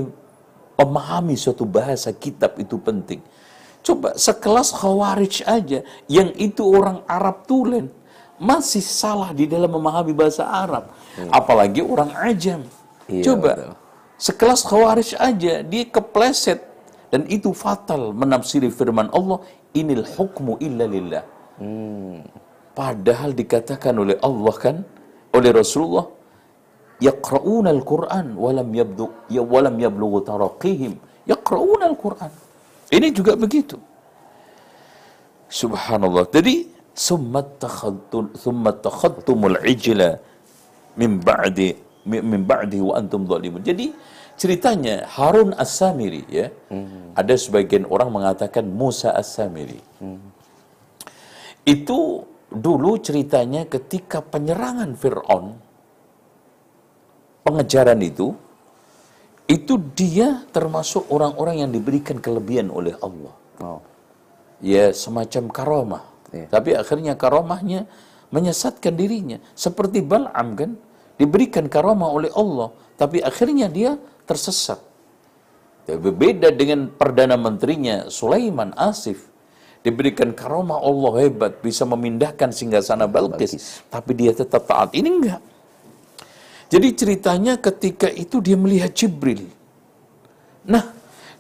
memahami 0.79 1.35
suatu 1.35 1.67
bahasa 1.67 2.09
kitab 2.15 2.55
itu 2.55 2.79
penting. 2.79 3.19
Coba 3.83 4.15
sekelas 4.15 4.71
khawarij 4.75 5.43
aja 5.43 5.83
yang 6.07 6.31
itu 6.39 6.63
orang 6.63 7.03
Arab 7.03 7.43
tulen 7.43 7.91
masih 8.39 8.79
salah 8.79 9.35
di 9.35 9.43
dalam 9.43 9.67
memahami 9.67 10.15
bahasa 10.15 10.47
Arab, 10.47 10.87
apalagi 11.29 11.83
orang 11.83 12.15
ajam. 12.15 12.63
Iya, 13.11 13.23
Coba 13.27 13.51
betul. 13.59 13.71
Sekelas 14.19 14.62
khawarij 14.69 15.15
aja 15.29 15.53
dia 15.71 15.84
kepleset 15.95 16.60
dan 17.12 17.25
itu 17.36 17.49
fatal 17.63 18.12
menafsiri 18.21 18.69
firman 18.69 19.08
Allah 19.17 19.39
inil 19.79 20.05
hukmu 20.15 20.60
illa 20.67 20.86
lillah. 20.95 21.23
Padahal 22.79 23.32
dikatakan 23.36 23.95
oleh 24.03 24.17
Allah 24.29 24.55
kan 24.63 24.75
oleh 25.38 25.51
Rasulullah 25.51 26.05
yaqra'una 27.08 27.69
al-Qur'an 27.77 28.27
walam 28.43 28.69
yabdu 28.82 29.05
ya 29.36 29.41
walam 29.53 29.75
yablughu 29.86 30.19
taraqihim 30.29 30.93
yaqra'una 31.32 31.86
al-Qur'an. 31.91 32.32
Ini 32.97 33.08
juga 33.17 33.34
begitu. 33.43 33.77
Subhanallah. 35.49 36.29
Jadi 36.29 36.55
summa 37.08 37.41
takhadtum 37.63 38.36
summa 38.38 38.71
takhadtumul 38.86 39.58
ijla 39.73 40.10
min 40.99 41.12
ba'di 41.29 41.88
min 42.05 42.21
min 42.23 42.41
ba'di 42.47 42.79
wa 42.79 42.95
antum 42.99 43.25
zalimun. 43.27 43.63
Jadi 43.65 43.91
ceritanya 44.39 45.03
Harun 45.09 45.51
As-Samiri 45.57 46.23
ya. 46.31 46.47
Ada 47.17 47.35
sebagian 47.35 47.83
orang 47.89 48.09
mengatakan 48.13 48.63
Musa 48.69 49.12
As-Samiri. 49.12 49.81
Itu 51.67 52.23
dulu 52.49 52.97
ceritanya 52.97 53.67
ketika 53.69 54.25
penyerangan 54.25 54.97
Fir'aun 54.97 55.53
pengejaran 57.45 58.01
itu 58.01 58.33
itu 59.49 59.81
dia 59.97 60.45
termasuk 60.53 61.09
orang-orang 61.09 61.65
yang 61.65 61.71
diberikan 61.73 62.21
kelebihan 62.21 62.69
oleh 62.69 62.93
Allah. 63.01 63.33
Oh. 63.65 63.81
Ya 64.62 64.93
semacam 64.93 65.49
karomah. 65.49 66.03
Iya. 66.29 66.45
Tapi 66.53 66.69
akhirnya 66.77 67.17
karomahnya 67.17 67.89
menyesatkan 68.29 68.93
dirinya. 68.93 69.41
Seperti 69.57 70.05
Bal'am 70.05 70.53
kan, 70.53 70.77
diberikan 71.19 71.67
karomah 71.67 72.08
oleh 72.08 72.32
Allah, 72.32 72.71
tapi 72.95 73.19
akhirnya 73.19 73.67
dia 73.67 73.99
tersesat. 74.23 74.79
Ya, 75.84 75.99
Berbeda 75.99 76.49
dengan 76.55 76.88
Perdana 76.88 77.36
Menterinya 77.36 78.08
Sulaiman 78.08 78.71
Asif. 78.79 79.27
Diberikan 79.79 80.36
karomah 80.36 80.79
Allah 80.79 81.23
hebat, 81.23 81.63
bisa 81.63 81.88
memindahkan 81.88 82.51
singgasana 82.51 83.08
Balkis. 83.08 83.84
Tapi 83.88 84.12
dia 84.12 84.32
tetap 84.36 84.67
taat. 84.67 84.91
Ini 84.91 85.08
enggak. 85.08 85.41
Jadi 86.69 86.88
ceritanya 86.93 87.55
ketika 87.58 88.12
itu 88.12 88.43
dia 88.43 88.60
melihat 88.60 88.91
Jibril. 88.91 89.47
Nah, 90.67 90.93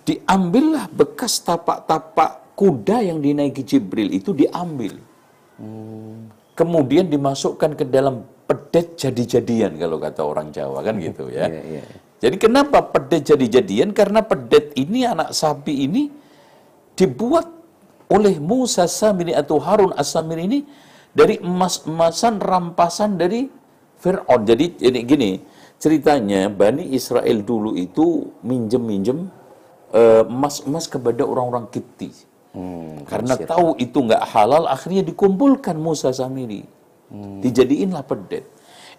diambillah 0.07 0.89
bekas 0.89 1.43
tapak-tapak 1.43 2.57
kuda 2.57 3.05
yang 3.05 3.19
dinaiki 3.21 3.61
Jibril 3.61 4.09
itu 4.09 4.33
diambil. 4.33 4.97
Kemudian 6.55 7.11
dimasukkan 7.11 7.75
ke 7.75 7.85
dalam 7.85 8.23
pedet 8.49 8.97
jadi-jadian 8.97 9.77
kalau 9.77 10.01
kata 10.01 10.25
orang 10.25 10.49
Jawa 10.49 10.81
kan 10.81 10.97
gitu 11.05 11.29
ya. 11.29 11.45
Iya, 11.45 11.61
iya. 11.77 11.83
Jadi 12.19 12.35
kenapa 12.41 12.81
pedet 12.81 13.29
jadi-jadian? 13.29 13.93
Karena 13.93 14.25
pedet 14.25 14.73
ini 14.75 15.05
anak 15.05 15.31
sapi 15.31 15.85
ini 15.85 16.09
dibuat 16.97 17.47
oleh 18.09 18.41
Musa 18.41 18.89
Samiri 18.89 19.31
atau 19.37 19.61
Harun 19.61 19.93
As-Samiri 19.93 20.43
ini 20.49 20.59
dari 21.13 21.37
emas-emasan 21.39 22.41
rampasan 22.41 23.15
dari 23.15 23.47
Fir'aun. 24.01 24.43
Jadi 24.43 24.81
ini 24.83 24.99
gini, 25.05 25.29
ceritanya 25.79 26.51
Bani 26.51 26.91
Israel 26.91 27.39
dulu 27.45 27.77
itu 27.77 28.27
minjem-minjem 28.43 29.29
eh, 29.93 30.23
emas-emas 30.27 30.91
kepada 30.91 31.23
orang-orang 31.23 31.71
Kipti. 31.71 32.11
Hmm, 32.49 33.05
Karena 33.05 33.37
tahu 33.37 33.77
itu 33.77 33.95
nggak 33.95 34.25
halal, 34.33 34.65
akhirnya 34.65 35.05
dikumpulkan 35.05 35.77
Musa 35.77 36.09
Samiri. 36.09 36.65
Dijadiinlah 37.09 38.05
pedet. 38.05 38.45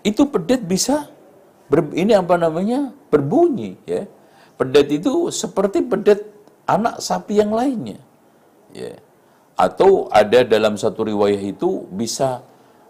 Itu 0.03 0.27
pedet 0.27 0.67
bisa 0.67 1.07
ber- 1.71 1.95
ini 1.95 2.11
apa 2.15 2.35
namanya 2.35 2.91
berbunyi 3.09 3.79
ya. 3.87 4.07
Pedet 4.59 4.91
itu 4.93 5.31
seperti 5.33 5.81
pedet 5.87 6.27
anak 6.67 6.99
sapi 7.01 7.39
yang 7.39 7.55
lainnya. 7.55 8.03
Ya. 8.75 8.99
Atau 9.55 10.11
ada 10.11 10.43
dalam 10.43 10.75
satu 10.75 11.07
riwayah 11.07 11.41
itu 11.41 11.87
bisa 11.95 12.43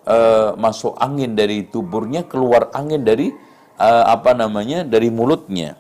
eh, 0.09 0.51
masuk 0.57 0.97
angin 0.99 1.37
dari 1.37 1.69
tuburnya, 1.69 2.25
keluar 2.25 2.73
angin 2.73 3.05
dari 3.05 3.31
eh, 3.77 4.05
apa 4.09 4.33
namanya 4.33 4.83
dari 4.83 5.13
mulutnya. 5.13 5.77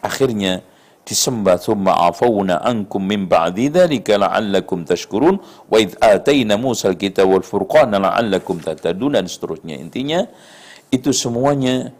Akhirnya 0.00 0.64
disembah 1.08 1.56
thumma 1.56 1.96
afawna 2.12 2.60
ankum 2.60 3.00
min 3.00 3.24
ba'di 3.24 3.72
dzalika 3.72 4.20
la'allakum 4.20 4.84
tashkurun 4.84 5.40
wa 5.40 5.76
idh 5.80 5.96
atayna 6.04 6.60
Musa 6.60 6.92
al-kitaba 6.92 7.40
wal 7.40 7.46
furqana 7.46 7.96
la'allakum 7.96 8.60
tahtadun 8.60 9.16
dan 9.16 9.24
seterusnya. 9.24 9.80
Intinya 9.80 10.28
itu 10.92 11.16
semuanya 11.16 11.96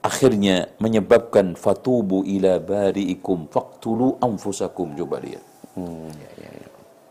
akhirnya 0.00 0.72
menyebabkan 0.80 1.52
fatubu 1.52 2.24
ila 2.24 2.56
bari'ikum 2.56 3.52
faqtulu 3.52 4.16
anfusakum 4.24 4.96
coba 4.96 5.20
lihat. 5.20 5.44
Hmm, 5.76 6.08
ya, 6.16 6.30
ya, 6.40 6.50
ya. 6.64 6.68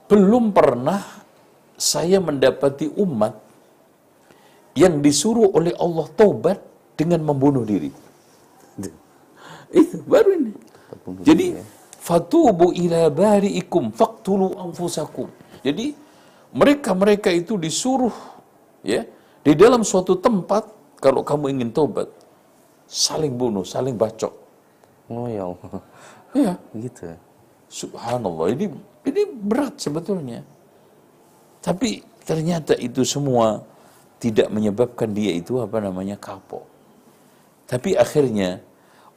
Belum 0.09 0.49
pernah 0.49 0.97
saya 1.77 2.17
mendapati 2.17 2.89
umat 2.97 3.37
yang 4.73 4.97
disuruh 5.05 5.53
oleh 5.53 5.77
Allah 5.77 6.09
taubat 6.17 6.57
dengan 6.97 7.21
membunuh 7.21 7.61
diri. 7.61 7.93
Itu 9.69 10.01
baru 10.09 10.33
ini. 10.33 10.51
Bunuh 11.05 11.23
Jadi 11.23 11.45
diri, 11.53 11.59
ya. 11.59 11.63
fatubu 11.99 12.71
ila 12.75 13.07
bari'ikum 13.11 13.91
faqtulu 13.95 14.57
anfusakum. 14.59 15.27
Jadi 15.63 15.93
mereka-mereka 16.55 17.29
itu 17.29 17.55
disuruh 17.59 18.13
ya 18.81 19.05
di 19.45 19.53
dalam 19.53 19.85
suatu 19.85 20.17
tempat 20.17 20.65
kalau 20.99 21.21
kamu 21.23 21.59
ingin 21.59 21.69
tobat 21.71 22.09
saling 22.89 23.35
bunuh, 23.37 23.63
saling 23.63 23.95
bacok. 23.95 24.33
Oh 25.09 25.25
ya 25.29 25.45
Allah. 25.49 25.81
Ya, 26.29 26.53
Gitu. 26.77 27.09
subhanallah. 27.69 28.53
Ini 28.53 28.65
ini 29.09 29.21
berat 29.49 29.81
sebetulnya. 29.81 30.45
Tapi 31.59 32.05
ternyata 32.21 32.77
itu 32.77 33.01
semua 33.01 33.65
tidak 34.21 34.53
menyebabkan 34.53 35.09
dia 35.09 35.33
itu 35.33 35.57
apa 35.57 35.81
namanya 35.81 36.13
kapok. 36.21 36.61
Tapi 37.65 37.97
akhirnya 37.97 38.61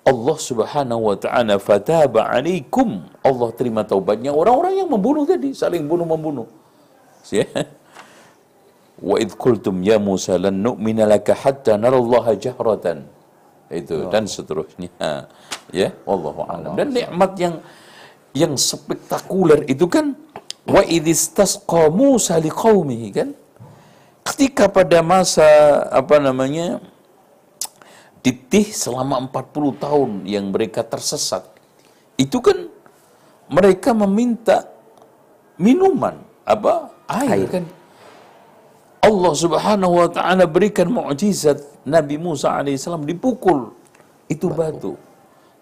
Allah 0.03 0.37
Subhanahu 0.37 1.03
wa 1.09 1.17
taala 1.25 1.63
fataba 1.63 2.27
alaikum. 2.27 3.07
Allah 3.23 3.49
terima 3.55 3.87
taubatnya 3.87 4.35
orang-orang 4.35 4.83
yang 4.83 4.89
membunuh 4.91 5.23
tadi, 5.23 5.55
saling 5.55 5.87
bunuh 5.87 6.07
membunuh. 6.07 6.49
Ya. 7.31 7.47
Wa 8.99 9.17
id 9.23 9.35
qultum 9.39 9.79
ya 9.83 9.99
Musa 10.03 10.35
lan 10.39 10.59
nu'mina 10.59 11.07
laka 11.07 11.35
hatta 11.39 11.79
narallaha 11.79 12.35
jahratan. 12.35 13.07
Itu 13.73 14.11
dan 14.13 14.29
seterusnya. 14.29 14.91
Ya, 15.73 15.97
wallahu 16.05 16.45
a'lam. 16.45 16.77
Dan 16.77 16.93
nikmat 16.93 17.33
yang 17.41 17.55
yang 18.37 18.53
spektakuler 18.59 19.65
itu 19.71 19.87
kan 19.89 20.19
wa 20.69 20.83
idistasqa 20.85 21.89
Musa 21.89 22.37
liqaumihi 22.43 23.09
kan 23.15 23.29
ketika 24.23 24.71
pada 24.71 25.01
masa 25.03 25.47
apa 25.91 26.19
namanya 26.23 26.79
titih 28.23 28.71
selama 28.71 29.19
40 29.29 29.83
tahun 29.83 30.11
yang 30.25 30.55
mereka 30.55 30.87
tersesat 30.87 31.43
itu 32.15 32.39
kan 32.39 32.71
mereka 33.51 33.91
meminta 33.93 34.71
minuman 35.59 36.23
apa 36.47 36.95
air, 37.11 37.45
Air. 37.45 37.49
kan 37.51 37.65
Allah 39.03 39.33
Subhanahu 39.35 39.95
wa 39.99 40.09
taala 40.09 40.47
berikan 40.47 40.87
mukjizat 40.87 41.59
Nabi 41.83 42.17
Musa 42.17 42.55
alaihissalam 42.55 43.03
dipukul 43.03 43.75
itu 44.31 44.47
batu. 44.47 44.95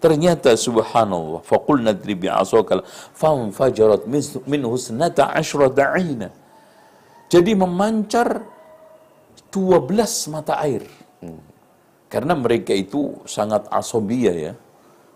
Ternyata 0.01 0.57
subhanallah 0.57 1.45
faqulna 1.45 1.93
dribi 1.93 2.29
asakal 2.29 2.81
fanfajarat 3.13 4.09
minhu 4.49 4.77
snata 4.81 5.29
asyrata 5.37 5.93
aina. 5.97 6.29
Jadi 7.33 7.53
memancar 7.53 8.45
12 9.53 10.33
mata 10.33 10.57
air. 10.65 10.85
Karena 12.11 12.35
mereka 12.35 12.75
itu 12.75 13.23
sangat 13.25 13.71
asobia 13.71 14.35
ya. 14.35 14.53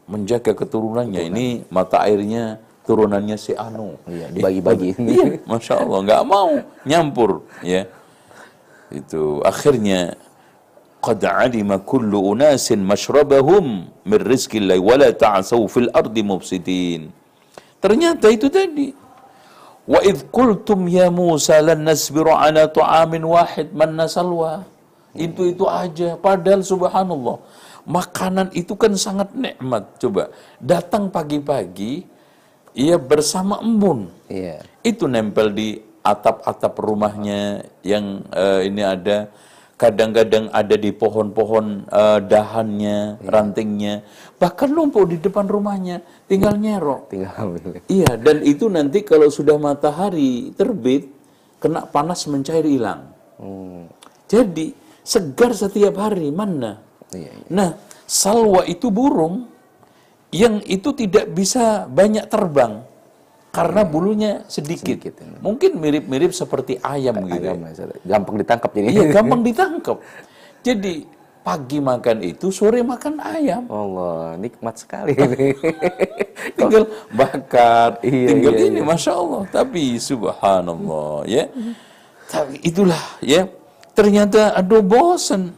Menjaga 0.07 0.55
keturunannya. 0.55 1.27
Ini 1.27 1.47
mata 1.75 2.07
airnya 2.07 2.63
turunannya 2.87 3.35
si 3.35 3.51
Anu. 3.57 3.99
Iya, 4.07 4.31
dibagi-bagi. 4.31 4.91
Iya, 5.15 5.43
Masya 5.43 5.75
Allah, 5.83 5.99
nggak 6.07 6.23
mau 6.23 6.51
nyampur. 6.87 7.43
ya. 7.67 7.89
Itu 8.95 9.43
akhirnya 9.43 10.15
qad 11.03 11.25
alima 11.27 11.83
kullu 11.83 12.31
unasin 12.31 12.85
mashrabahum 12.85 13.91
min 14.07 14.21
rizqillahi 14.23 14.79
wa 14.79 14.95
la 14.95 15.11
ta'asaw 15.11 15.61
fil 15.67 15.91
ardi 15.91 16.23
mufsidin. 16.23 17.11
Ternyata 17.83 18.31
itu 18.31 18.47
tadi. 18.49 18.95
Wa 19.85 20.01
idh 20.01 20.31
qultum 20.33 20.89
ya 20.89 21.13
Musa 21.13 21.61
lan 21.61 21.85
nasbiru 21.85 22.33
ala 22.33 22.71
ta'amin 22.71 23.25
wahid 23.25 23.73
man 23.77 23.99
nasalwa. 23.99 24.65
Itu 25.15 25.47
itu 25.47 25.65
aja. 25.71 26.19
Padahal 26.19 26.67
subhanallah, 26.67 27.39
makanan 27.87 28.51
itu 28.53 28.75
kan 28.75 28.93
sangat 28.99 29.31
nikmat. 29.33 29.95
Coba 30.03 30.35
datang 30.59 31.09
pagi-pagi, 31.09 32.05
ia 32.75 32.99
bersama 32.99 33.63
embun. 33.63 34.11
Iya. 34.27 34.61
Itu 34.83 35.07
nempel 35.07 35.55
di 35.55 35.79
atap-atap 36.05 36.75
rumahnya 36.77 37.65
yang 37.81 38.27
eh, 38.35 38.69
ini 38.69 38.83
ada 38.85 39.33
kadang-kadang 39.75 40.53
ada 40.53 40.77
di 40.77 40.91
pohon-pohon 40.91 41.89
eh, 41.89 42.21
dahannya, 42.27 43.25
rantingnya, 43.25 44.05
bahkan 44.37 44.71
numpuk 44.71 45.09
di 45.09 45.17
depan 45.23 45.47
rumahnya, 45.47 46.03
tinggal 46.27 46.59
nyerok. 46.59 47.09
Tinggal 47.11 47.33
ambil. 47.39 47.81
Iya, 47.89 48.19
dan 48.19 48.43
itu 48.43 48.67
nanti 48.69 49.07
kalau 49.07 49.31
sudah 49.31 49.57
matahari 49.57 50.53
terbit, 50.53 51.09
kena 51.63 51.89
panas 51.89 52.27
mencair 52.29 52.67
hilang. 52.67 53.09
Hmm. 53.41 53.89
Jadi 54.29 54.84
segar 55.05 55.53
setiap 55.53 56.01
hari 56.01 56.33
mana? 56.33 56.81
Iya, 57.13 57.31
iya. 57.31 57.47
Nah, 57.53 57.69
salwa 58.09 58.65
itu 58.65 58.89
burung 58.89 59.47
yang 60.35 60.59
itu 60.67 60.91
tidak 60.97 61.31
bisa 61.31 61.87
banyak 61.87 62.27
terbang 62.27 62.83
karena 63.55 63.83
bulunya 63.87 64.33
sedikit. 64.51 64.99
Sedikit, 64.99 65.23
ini. 65.23 65.39
Mungkin 65.39 65.79
mirip-mirip 65.79 66.35
seperti 66.35 66.83
ayam 66.83 67.23
gitu. 67.31 67.39
Agak 67.39 67.55
Mas. 67.63 67.79
Gampang 68.03 68.37
ditangkap 68.43 68.71
jadi. 68.75 68.87
Iya, 68.91 69.05
gampang 69.21 69.41
ditangkap. 69.47 69.97
Jadi 70.67 71.07
pagi 71.47 71.79
makan 71.79 72.19
itu, 72.25 72.51
sore 72.51 72.83
makan 72.83 73.21
ayam. 73.23 73.63
Allah, 73.71 74.35
nikmat 74.41 74.75
sekali 74.75 75.15
ini. 75.15 75.55
tinggal 76.59 76.91
bakar, 77.21 78.03
Iya, 78.03 78.27
tinggal 78.35 78.55
iya, 78.59 78.67
ini, 78.75 78.81
masya 78.83 79.13
Allah. 79.15 79.43
Tapi 79.53 80.03
subhanallah, 80.03 81.29
ya. 81.31 81.47
Tapi 82.27 82.59
itulah, 82.65 83.05
ya. 83.23 83.47
Ternyata 83.95 84.53
aduh 84.59 84.83
bosan. 84.83 85.55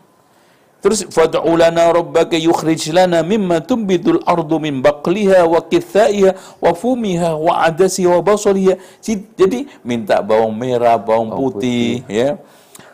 Terus 0.84 1.02
fad'u 1.08 1.56
lana 1.56 1.90
rabbaka 1.90 2.36
yukhrij 2.38 2.94
lana 2.94 3.24
mimma 3.24 3.58
tumbitul 3.64 4.22
ardu 4.22 4.60
min 4.62 4.78
baqliha 4.84 5.42
wa 5.48 5.58
kithaiha 5.58 6.36
wa 6.62 6.70
fumiha 6.76 7.34
wa 7.34 7.64
adasiha 7.66 8.12
wa 8.12 8.22
basaliha. 8.22 8.76
Jadi 9.02 9.66
minta 9.82 10.20
bawang 10.22 10.54
merah, 10.54 10.94
bawang 11.00 11.32
putih, 11.32 12.04
ya. 12.06 12.38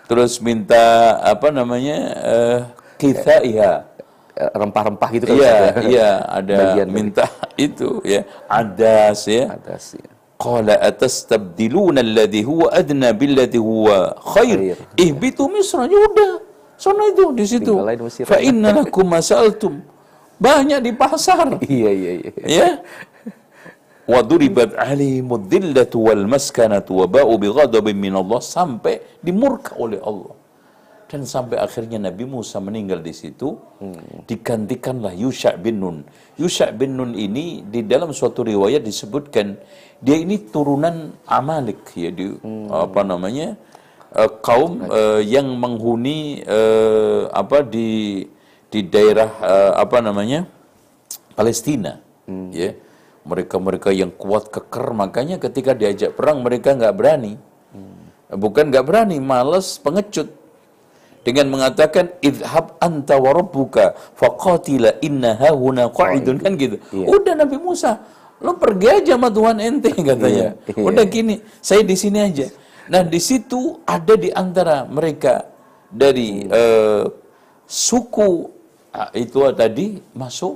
Terus 0.09 0.39
minta 0.41 1.19
apa 1.21 1.51
namanya? 1.53 1.99
eh 2.23 2.59
kithaiha. 2.97 3.73
Eh, 4.33 4.51
Rempah-rempah 4.57 5.09
gitu 5.13 5.25
kan. 5.29 5.37
Iya, 5.37 5.53
ya? 5.53 5.69
iya, 5.85 6.11
ada 6.25 6.57
Bagian 6.57 6.89
minta 6.89 7.29
itu 7.69 8.01
ya, 8.01 8.25
adas 8.49 9.29
ya. 9.29 9.53
atas 9.53 9.93
ya. 10.01 10.12
Qala 10.43 10.75
atastabdiluna 10.91 12.01
alladhi 12.07 12.43
huwa 12.43 12.67
adna 12.81 13.09
billadhi 13.21 13.59
huwa 13.63 13.97
khair. 14.35 14.75
Ihbitu 15.05 15.47
Misra. 15.55 15.87
Ya 15.87 15.99
udah. 16.09 16.33
Sana 16.85 17.03
itu 17.15 17.31
di 17.39 17.47
situ. 17.47 17.75
Fa 18.27 18.43
inna 18.43 18.75
lakum 18.75 19.07
masaltum. 19.07 19.75
Banyak 20.43 20.81
di 20.83 20.93
pasar. 21.03 21.63
Iya, 21.63 21.91
iya, 21.95 22.13
iya. 22.19 22.31
ya. 22.43 22.69
Wa 24.13 24.19
duribat 24.27 24.75
alimud 24.75 25.47
dhillatu 25.47 26.11
wal 26.11 26.27
maskanatu 26.27 26.99
wa 27.01 27.07
ba'u 27.07 27.39
bighadabin 27.39 27.95
min 27.95 28.15
Allah 28.19 28.43
sampai 28.43 28.99
dimurka 29.23 29.79
oleh 29.79 30.03
Allah. 30.03 30.35
Dan 31.07 31.29
sampai 31.29 31.61
akhirnya 31.61 32.01
Nabi 32.09 32.25
Musa 32.25 32.57
meninggal 32.57 33.05
di 33.05 33.13
situ, 33.13 33.53
digantikanlah 34.25 35.13
Yusha 35.13 35.61
bin 35.61 35.77
Nun. 35.77 35.99
Yusha 36.41 36.73
bin 36.73 36.97
Nun 36.97 37.13
ini 37.13 37.61
di 37.69 37.85
dalam 37.85 38.17
suatu 38.17 38.41
riwayat 38.41 38.81
disebutkan 38.81 39.61
dia 40.03 40.19
ini 40.19 40.37
turunan 40.51 41.15
Amalik 41.31 41.95
ya 41.95 42.11
di 42.11 42.35
apa 42.75 43.07
namanya 43.07 43.55
eh, 44.11 44.31
kaum 44.43 44.83
eh, 44.91 45.23
yang 45.23 45.47
menghuni 45.55 46.43
eh, 46.43 47.31
apa 47.31 47.63
di 47.63 48.27
di 48.67 48.81
daerah 48.83 49.31
eh, 49.39 49.73
apa 49.79 50.03
namanya 50.03 50.45
Palestina 51.39 52.03
ya. 52.51 52.75
Mereka-mereka 53.23 53.95
yang 53.95 54.11
kuat 54.11 54.51
keker 54.51 54.91
makanya 54.99 55.39
ketika 55.39 55.79
diajak 55.79 56.19
perang 56.19 56.43
mereka 56.43 56.75
nggak 56.75 56.91
berani. 56.99 57.39
Bukan 58.35 58.75
nggak 58.75 58.83
berani 58.83 59.23
malas 59.23 59.79
pengecut. 59.79 60.27
Dengan 61.23 61.55
mengatakan 61.55 62.11
idhab 62.19 62.75
anta 62.83 63.15
wa 63.23 63.31
rabbuka 63.31 63.95
faqatila 64.19 64.99
inna 65.07 65.39
hahuna 65.39 65.87
qa'idun. 65.87 66.43
kan 66.43 66.59
gitu. 66.59 66.83
Iya. 66.91 67.07
udah 67.15 67.35
Nabi 67.39 67.57
Musa 67.63 68.03
lo 68.43 68.59
pergi 68.59 68.87
aja 68.91 69.15
sama 69.15 69.31
Tuhan 69.31 69.57
ente 69.63 69.91
katanya. 70.11 70.53
Iya, 70.53 70.75
iya. 70.75 70.83
udah 70.83 71.05
gini 71.07 71.35
saya 71.63 71.83
di 71.87 71.97
sini 71.97 72.19
aja. 72.19 72.47
Nah 72.91 73.03
di 73.07 73.21
situ 73.23 73.79
ada 73.87 74.15
di 74.19 74.29
antara 74.35 74.85
mereka 74.85 75.47
dari 75.87 76.45
eh, 76.45 77.05
suku 77.65 78.31
ah, 78.93 79.09
itu 79.15 79.39
tadi 79.55 80.03
masuk 80.19 80.55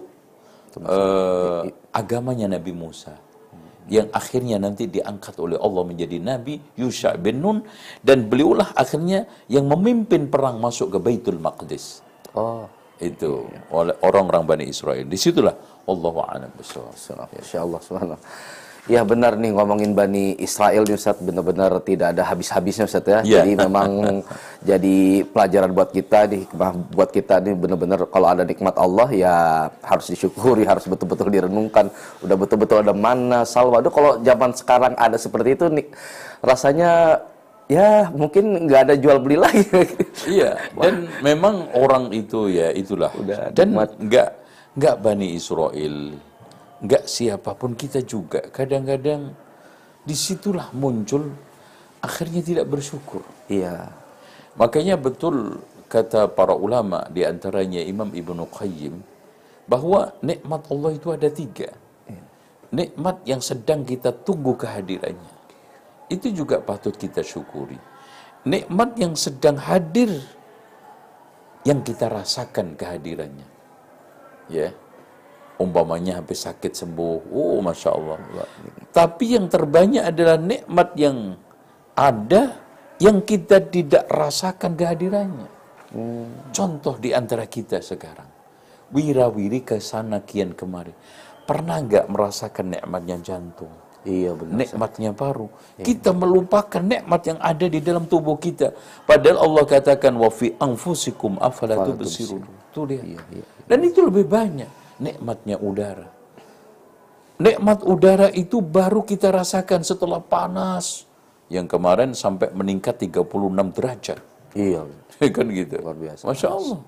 eh, 0.82 1.62
agamanya 1.94 2.58
Nabi 2.58 2.72
Musa 2.74 3.14
yang 3.86 4.10
akhirnya 4.10 4.58
nanti 4.58 4.90
diangkat 4.90 5.38
oleh 5.38 5.58
Allah 5.62 5.82
menjadi 5.86 6.18
nabi 6.18 6.58
Yusha 6.74 7.14
bin 7.14 7.38
Nun 7.38 7.62
dan 8.02 8.26
beliaulah 8.26 8.74
akhirnya 8.74 9.30
yang 9.46 9.70
memimpin 9.70 10.26
perang 10.26 10.58
masuk 10.58 10.90
ke 10.94 10.98
Baitul 10.98 11.38
Maqdis. 11.38 12.02
Oh, 12.34 12.66
itu 12.98 13.46
oleh 13.70 13.94
orang-orang 14.02 14.42
Bani 14.44 14.64
Israel. 14.66 15.06
Di 15.06 15.14
situlah 15.14 15.54
Allah 15.86 16.14
a'lam 16.26 16.50
bishawab. 16.58 16.94
Masya 17.30 17.58
Allah, 17.62 17.80
subhanallah. 17.80 18.22
Ya 18.86 19.02
benar 19.02 19.34
nih 19.34 19.50
ngomongin 19.50 19.98
Bani 19.98 20.38
Israel 20.38 20.86
nih 20.86 20.94
Ustaz, 20.94 21.18
benar-benar 21.18 21.74
tidak 21.82 22.14
ada 22.14 22.22
habis-habisnya 22.22 22.86
Ustaz 22.86 23.02
ya. 23.02 23.18
Iya. 23.26 23.42
Jadi 23.42 23.50
memang 23.58 24.22
jadi 24.70 25.26
pelajaran 25.26 25.74
buat 25.74 25.90
kita, 25.90 26.30
nih, 26.30 26.46
buat 26.94 27.10
kita 27.10 27.42
nih 27.42 27.58
benar-benar 27.58 28.06
kalau 28.06 28.30
ada 28.30 28.46
nikmat 28.46 28.78
Allah 28.78 29.10
ya 29.10 29.34
harus 29.82 30.06
disyukuri, 30.06 30.62
harus 30.62 30.86
betul-betul 30.86 31.34
direnungkan. 31.34 31.90
Udah 32.22 32.36
betul-betul 32.38 32.86
ada 32.86 32.94
mana, 32.94 33.42
salwa. 33.42 33.82
Aduh 33.82 33.90
kalau 33.90 34.22
zaman 34.22 34.54
sekarang 34.54 34.94
ada 34.94 35.18
seperti 35.18 35.58
itu 35.58 35.66
nih 35.66 35.86
rasanya 36.46 37.26
ya 37.66 38.14
mungkin 38.14 38.70
nggak 38.70 38.80
ada 38.86 38.94
jual 38.94 39.18
beli 39.18 39.34
lagi. 39.34 39.66
Iya, 40.30 40.62
dan 40.78 41.10
memang 41.26 41.74
orang 41.74 42.14
itu 42.14 42.54
ya 42.54 42.70
itulah. 42.70 43.10
Udah 43.18 43.50
dan 43.50 43.74
nikmat. 43.74 43.90
nggak 43.98 44.45
nggak 44.76 44.96
Bani 45.00 45.32
Israel, 45.32 46.12
nggak 46.84 47.04
siapa 47.08 47.56
pun 47.56 47.72
kita 47.72 48.04
juga. 48.04 48.44
Kadang-kadang 48.52 49.32
di 50.04 50.14
situlah 50.14 50.70
muncul 50.76 51.32
akhirnya 52.04 52.44
tidak 52.44 52.66
bersyukur. 52.68 53.24
Iya. 53.48 53.88
Makanya 54.60 55.00
betul 55.00 55.64
kata 55.88 56.28
para 56.30 56.52
ulama 56.52 57.08
di 57.08 57.24
antaranya 57.24 57.80
Imam 57.80 58.12
Ibnu 58.12 58.46
Qayyim 58.52 58.94
bahwa 59.66 60.14
nikmat 60.22 60.62
Allah 60.70 60.92
itu 60.94 61.08
ada 61.10 61.28
tiga. 61.32 61.72
Nikmat 62.66 63.22
yang 63.24 63.40
sedang 63.40 63.86
kita 63.86 64.10
tunggu 64.12 64.58
kehadirannya. 64.58 65.34
Itu 66.10 66.34
juga 66.34 66.60
patut 66.60 66.94
kita 66.98 67.22
syukuri. 67.22 67.78
Nikmat 68.46 68.98
yang 68.98 69.14
sedang 69.14 69.58
hadir 69.58 70.10
yang 71.66 71.82
kita 71.82 72.10
rasakan 72.10 72.74
kehadirannya. 72.78 73.55
Ya. 74.50 74.70
Umpamanya 75.56 76.20
habis 76.20 76.44
sakit 76.44 76.76
sembuh. 76.76 77.32
Oh, 77.32 77.64
Masya 77.64 77.90
Allah. 77.96 78.20
Tapi 78.92 79.38
yang 79.38 79.48
terbanyak 79.48 80.04
adalah 80.04 80.36
nikmat 80.36 80.92
yang 81.00 81.32
ada 81.96 82.60
yang 83.00 83.24
kita 83.24 83.64
tidak 83.72 84.04
rasakan 84.08 84.76
kehadirannya. 84.76 85.48
Contoh 86.52 87.00
di 87.00 87.16
antara 87.16 87.48
kita 87.48 87.80
sekarang. 87.80 88.28
Wirawiri 88.92 89.64
ke 89.64 89.80
sana 89.80 90.20
kian 90.22 90.52
kemari. 90.52 90.92
Pernah 91.46 91.78
nggak 91.82 92.06
merasakan 92.10 92.76
nikmatnya 92.76 93.16
jantung? 93.22 93.85
Iya 94.06 94.38
benar. 94.38 94.54
nikmatnya 94.62 95.10
paru. 95.10 95.50
Kita 95.82 96.14
melupakan 96.14 96.78
nikmat 96.78 97.22
yang 97.26 97.38
ada 97.42 97.66
di 97.66 97.82
dalam 97.82 98.06
tubuh 98.06 98.38
kita. 98.38 98.70
Padahal 99.02 99.42
Allah 99.42 99.64
katakan 99.66 100.14
wa 100.14 100.30
fi 100.30 100.54
anfusikum 100.62 101.42
afala 101.42 101.82
tubsirun. 101.82 102.46
Tuh 102.70 102.86
lihat. 102.86 103.02
Iya, 103.02 103.20
iya. 103.34 103.44
Dan 103.66 103.82
itu 103.82 104.06
lebih 104.06 104.30
banyak 104.30 104.70
nikmatnya 105.02 105.58
udara. 105.58 106.06
Nikmat 107.36 107.82
udara 107.82 108.30
itu 108.30 108.62
baru 108.62 109.02
kita 109.02 109.34
rasakan 109.34 109.82
setelah 109.82 110.22
panas. 110.22 111.04
Yang 111.50 111.66
kemarin 111.74 112.10
sampai 112.14 112.54
meningkat 112.54 113.02
36 113.02 113.74
derajat. 113.74 114.22
Iya. 114.54 114.86
kan 115.34 115.46
gitu. 115.50 115.82
Luar 115.82 115.98
biasa. 115.98 116.22
Masya 116.30 116.48
Allah. 116.48 116.80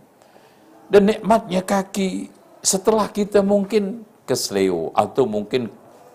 Dan 0.88 1.02
nikmatnya 1.10 1.60
kaki 1.66 2.30
setelah 2.62 3.10
kita 3.10 3.42
mungkin 3.42 4.06
kesleo 4.24 4.94
atau 4.94 5.26
mungkin 5.28 5.68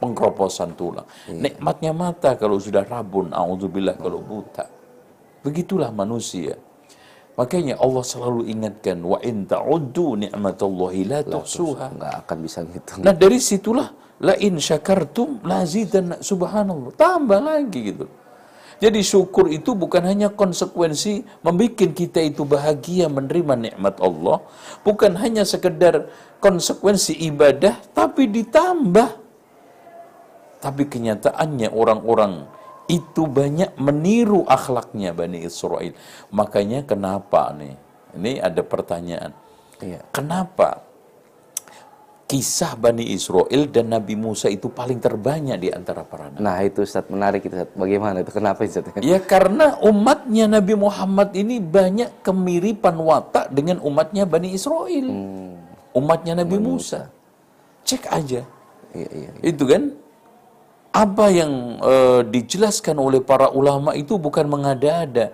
pengkeroposan 0.03 0.75
tulang. 0.75 1.07
Iya. 1.31 1.39
Nikmatnya 1.39 1.91
mata 1.95 2.35
kalau 2.35 2.59
sudah 2.59 2.83
rabun, 2.83 3.31
auzubillah 3.31 3.95
kalau 3.95 4.19
buta. 4.19 4.67
Begitulah 5.39 5.95
manusia. 5.95 6.59
Makanya 7.33 7.81
Allah 7.81 8.03
selalu 8.05 8.45
ingatkan 8.45 9.01
wa 9.01 9.17
in 9.25 9.49
ta'uddu 9.49 10.21
ni'matallahi 10.27 11.01
la 11.09 11.25
tuhsuha. 11.25 11.97
nggak 11.97 12.13
akan 12.27 12.37
bisa 12.45 12.61
ngitung. 12.61 13.01
Nah 13.01 13.15
dari 13.15 13.41
situlah 13.41 13.89
la 14.21 14.37
in 14.37 14.61
syakartum 14.61 15.41
lazidan 15.41 16.21
subhanallah 16.21 16.93
tambah 16.93 17.41
lagi 17.41 17.79
gitu. 17.89 18.05
Jadi 18.83 18.99
syukur 18.99 19.47
itu 19.47 19.73
bukan 19.73 20.03
hanya 20.03 20.27
konsekuensi 20.27 21.23
membuat 21.39 21.95
kita 21.95 22.19
itu 22.19 22.43
bahagia 22.43 23.07
menerima 23.07 23.55
nikmat 23.55 23.95
Allah, 24.03 24.43
bukan 24.83 25.15
hanya 25.23 25.47
sekedar 25.47 26.11
konsekuensi 26.43 27.15
ibadah, 27.31 27.79
tapi 27.95 28.27
ditambah. 28.27 29.22
Tapi 30.63 30.87
kenyataannya 30.87 31.67
orang-orang 31.75 32.47
itu 32.87 33.27
banyak 33.27 33.75
meniru 33.75 34.47
akhlaknya 34.47 35.11
Bani 35.11 35.43
Israel. 35.43 35.91
Makanya 36.31 36.87
kenapa 36.87 37.51
nih? 37.51 37.75
Ini 38.15 38.31
ada 38.39 38.63
pertanyaan. 38.63 39.31
Iya. 39.83 39.99
Kenapa 40.15 40.83
kisah 42.23 42.79
Bani 42.79 43.11
Israel 43.11 43.69
dan 43.69 43.91
Nabi 43.91 44.15
Musa 44.15 44.47
itu 44.47 44.71
paling 44.71 44.97
terbanyak 45.03 45.57
di 45.59 45.69
antara 45.69 46.07
para 46.07 46.31
nabi? 46.31 46.39
Nah 46.39 46.57
itu 46.63 46.81
Ustaz 46.81 47.05
menarik 47.11 47.43
itu 47.43 47.53
Ustaz. 47.53 47.69
Bagaimana 47.75 48.23
itu? 48.23 48.31
Kenapa 48.31 48.63
Ustaz? 48.63 48.87
Ya 49.03 49.19
karena 49.19 49.77
umatnya 49.83 50.47
Nabi 50.47 50.73
Muhammad 50.79 51.35
ini 51.35 51.59
banyak 51.59 52.23
kemiripan 52.23 52.95
watak 52.97 53.51
dengan 53.51 53.83
umatnya 53.83 54.23
Bani 54.23 54.49
Israel. 54.55 55.07
Umatnya 55.93 56.41
Nabi 56.41 56.57
Musa. 56.57 57.11
Cek 57.83 58.07
aja. 58.09 58.41
Iya, 58.95 59.09
iya. 59.11 59.29
Itu 59.43 59.67
kan 59.67 60.02
apa 60.93 61.25
yang 61.33 61.81
eh, 61.81 62.21
dijelaskan 62.29 63.01
oleh 63.01 63.19
para 63.19 63.49
ulama 63.49 63.97
itu 63.97 64.21
bukan 64.21 64.45
mengada-ada. 64.45 65.33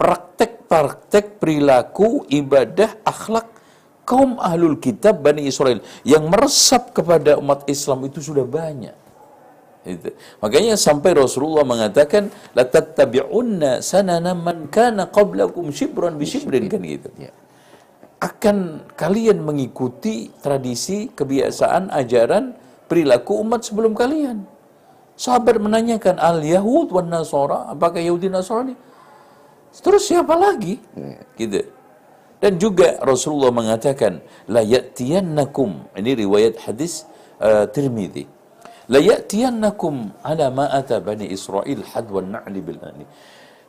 Praktek-praktek 0.00 1.36
perilaku, 1.36 2.24
ibadah, 2.32 2.96
akhlak 3.04 3.58
kaum 4.08 4.40
ahlul 4.40 4.80
kitab 4.80 5.20
Bani 5.20 5.44
Israel 5.44 5.84
yang 6.08 6.24
meresap 6.32 6.96
kepada 6.96 7.36
umat 7.36 7.68
Islam 7.68 8.08
itu 8.08 8.24
sudah 8.24 8.48
banyak. 8.48 8.96
Itu. 9.84 10.16
Makanya 10.40 10.80
sampai 10.80 11.12
Rasulullah 11.12 11.64
mengatakan 11.68 12.32
la 12.56 12.64
tattabi'unna 12.64 13.84
sanana 13.84 14.32
man 14.32 14.72
kana 14.72 15.12
qablakum 15.12 15.68
shibran 15.68 16.16
bi 16.16 16.24
shibrin 16.24 16.64
kan 16.72 16.80
gitu. 16.80 17.12
Ya. 17.20 17.32
Akan 18.18 18.88
kalian 18.98 19.44
mengikuti 19.44 20.32
tradisi, 20.42 21.12
kebiasaan, 21.12 21.92
ajaran, 21.92 22.56
perilaku 22.90 23.38
umat 23.44 23.62
sebelum 23.62 23.94
kalian. 23.94 24.57
Sahabat 25.18 25.58
menanyakan 25.58 26.14
al 26.22 26.38
Yahud 26.46 26.94
wan 26.94 27.10
Nasara, 27.10 27.74
apakah 27.74 27.98
Yahudi 27.98 28.30
Nasrani? 28.30 28.78
Terus 29.74 30.06
siapa 30.06 30.38
lagi? 30.38 30.78
Gitu. 31.34 31.66
Dan 32.38 32.54
juga 32.62 33.02
Rasulullah 33.02 33.50
mengatakan 33.50 34.22
la 34.46 34.62
ya'tiyannakum 34.62 35.90
ini 35.98 36.22
riwayat 36.22 36.62
hadis 36.70 37.02
uh, 37.42 37.66
Tirmidzi. 37.66 38.30
La 38.86 39.02
ya'tiyannakum 39.02 40.22
ala 40.22 40.54
ma 40.54 40.70
ata 40.70 41.02
bani 41.02 41.26
Israel 41.34 41.82
hadwan 41.92 42.38
na'li 42.38 42.60
bil 42.62 42.78
ani. 42.78 43.04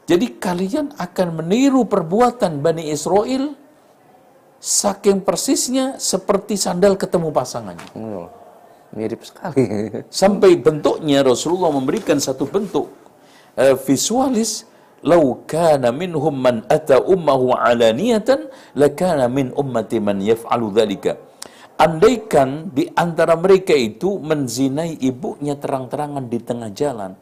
Jadi 0.09 0.41
kalian 0.41 0.97
akan 0.97 1.27
meniru 1.41 1.85
perbuatan 1.85 2.65
Bani 2.65 2.89
Israel 2.89 3.53
saking 4.57 5.21
persisnya 5.21 6.01
seperti 6.01 6.57
sandal 6.57 6.97
ketemu 6.97 7.29
pasangannya. 7.29 7.89
Oh, 7.93 8.25
mirip 8.93 9.21
sekali. 9.25 9.65
Sampai 10.21 10.57
bentuknya 10.57 11.21
Rasulullah 11.21 11.73
memberikan 11.73 12.17
satu 12.17 12.49
bentuk 12.49 12.89
uh, 13.57 13.75
visualis 13.85 14.69
Lau 14.99 15.47
kana 15.47 15.95
minhum 15.95 16.35
man 16.35 16.67
ata 16.67 16.99
ummahu 16.99 17.55
alaniyatan 17.55 18.51
lakana 18.75 19.31
min 19.31 19.55
ummati 19.55 20.03
man 20.03 20.19
yaf'alu 20.19 20.75
dhalika. 20.75 21.15
Andaikan 21.79 22.67
di 22.75 22.91
antara 22.91 23.39
mereka 23.39 23.71
itu 23.71 24.19
menzinai 24.19 24.99
ibunya 24.99 25.55
terang-terangan 25.55 26.27
di 26.27 26.39
tengah 26.43 26.75
jalan, 26.75 27.15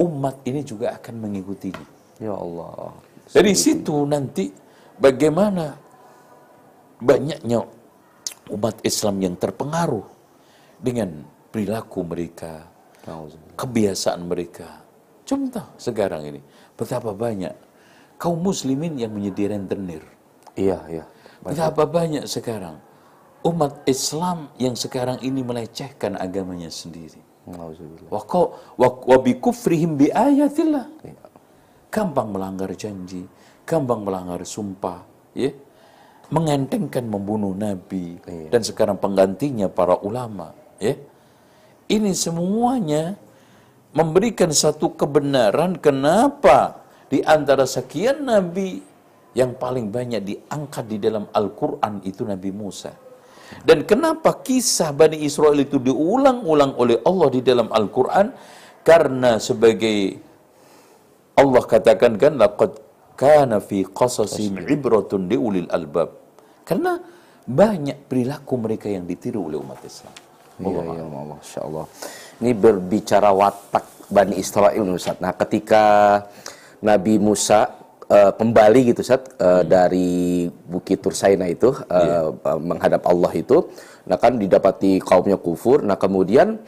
umat 0.00 0.40
ini 0.48 0.64
juga 0.64 0.96
akan 0.96 1.28
mengikutinya. 1.28 1.86
ya 2.16 2.32
Allah. 2.32 2.96
Dari 3.28 3.52
situ 3.52 4.08
nanti 4.08 4.48
bagaimana 4.96 5.76
banyaknya 7.04 7.60
umat 8.48 8.80
Islam 8.80 9.20
yang 9.20 9.36
terpengaruh 9.36 10.19
dengan 10.80 11.24
perilaku 11.52 12.02
mereka, 12.02 12.66
kebiasaan 13.56 14.24
mereka. 14.26 14.82
Contoh 15.28 15.62
sekarang 15.78 16.26
ini, 16.26 16.40
betapa 16.74 17.14
banyak 17.14 17.54
kaum 18.18 18.40
muslimin 18.42 18.98
yang 18.98 19.14
menjadi 19.14 19.54
rentenir. 19.56 20.02
Iya, 20.58 20.78
iya. 20.90 21.04
Betapa 21.40 21.86
banyak 21.88 22.26
sekarang 22.28 22.76
umat 23.46 23.80
Islam 23.88 24.52
yang 24.60 24.76
sekarang 24.76 25.16
ini 25.24 25.40
melecehkan 25.40 26.20
agamanya 26.20 26.68
sendiri. 26.68 27.22
Wa 28.10 29.16
bi 29.22 29.32
kufrihim 29.40 29.96
bi 29.96 30.12
ayatillah. 30.12 30.86
Iya. 31.00 31.24
Gampang 31.90 32.30
melanggar 32.30 32.70
janji, 32.76 33.26
gampang 33.66 34.04
melanggar 34.04 34.44
sumpah, 34.44 35.02
ya. 35.34 35.50
Mengentengkan 36.30 37.10
membunuh 37.10 37.50
nabi 37.50 38.14
Iya. 38.22 38.54
dan 38.54 38.62
sekarang 38.62 39.02
penggantinya 39.02 39.66
para 39.66 39.98
ulama, 39.98 40.54
ya. 40.80 40.96
Ini 41.90 42.10
semuanya 42.16 43.18
memberikan 43.92 44.50
satu 44.54 44.94
kebenaran 44.94 45.78
kenapa 45.78 46.80
di 47.10 47.20
antara 47.26 47.66
sekian 47.66 48.22
nabi 48.22 48.80
yang 49.34 49.54
paling 49.54 49.90
banyak 49.90 50.22
diangkat 50.22 50.84
di 50.90 50.98
dalam 50.98 51.26
Al-Quran 51.30 52.02
itu 52.02 52.26
Nabi 52.26 52.50
Musa. 52.50 52.90
Dan 53.66 53.82
kenapa 53.82 54.38
kisah 54.46 54.94
Bani 54.94 55.26
Israel 55.26 55.58
itu 55.58 55.82
diulang-ulang 55.82 56.78
oleh 56.78 57.02
Allah 57.02 57.28
di 57.34 57.40
dalam 57.42 57.66
Al-Quran? 57.70 58.30
Karena 58.86 59.42
sebagai 59.42 60.18
Allah 61.34 61.62
katakan 61.66 62.14
kan, 62.14 62.38
laqad 62.38 62.78
kana 63.18 63.58
fi 63.58 63.82
qasasim 63.82 64.54
ibratun 64.70 65.26
liulil 65.26 65.66
albab. 65.70 66.14
Karena 66.62 66.98
banyak 67.42 68.06
perilaku 68.06 68.54
mereka 68.54 68.86
yang 68.86 69.02
ditiru 69.02 69.50
oleh 69.50 69.58
umat 69.58 69.82
Islam. 69.82 70.29
Iya, 70.60 70.82
iya, 70.84 71.04
Masya 71.04 71.60
Allah. 71.64 71.84
Ini 72.40 72.52
berbicara 72.52 73.30
watak 73.32 73.84
Bani 74.10 74.36
Israel, 74.36 74.84
Ustaz. 74.92 75.16
Nah, 75.22 75.32
ketika 75.32 75.84
Nabi 76.84 77.16
Musa 77.16 77.80
eh, 78.10 78.32
kembali 78.34 78.80
gitu, 78.90 79.00
Ustaz, 79.06 79.22
eh, 79.38 79.62
dari 79.64 80.50
Bukit 80.50 80.98
Tursaina 80.98 81.46
itu, 81.46 81.70
eh, 81.86 82.28
eh, 82.34 82.58
menghadap 82.58 83.06
Allah 83.06 83.30
itu, 83.38 83.70
nah 84.08 84.18
kan 84.18 84.34
didapati 84.34 84.98
kaumnya 84.98 85.38
kufur, 85.38 85.86
nah 85.86 85.94
kemudian 85.94 86.58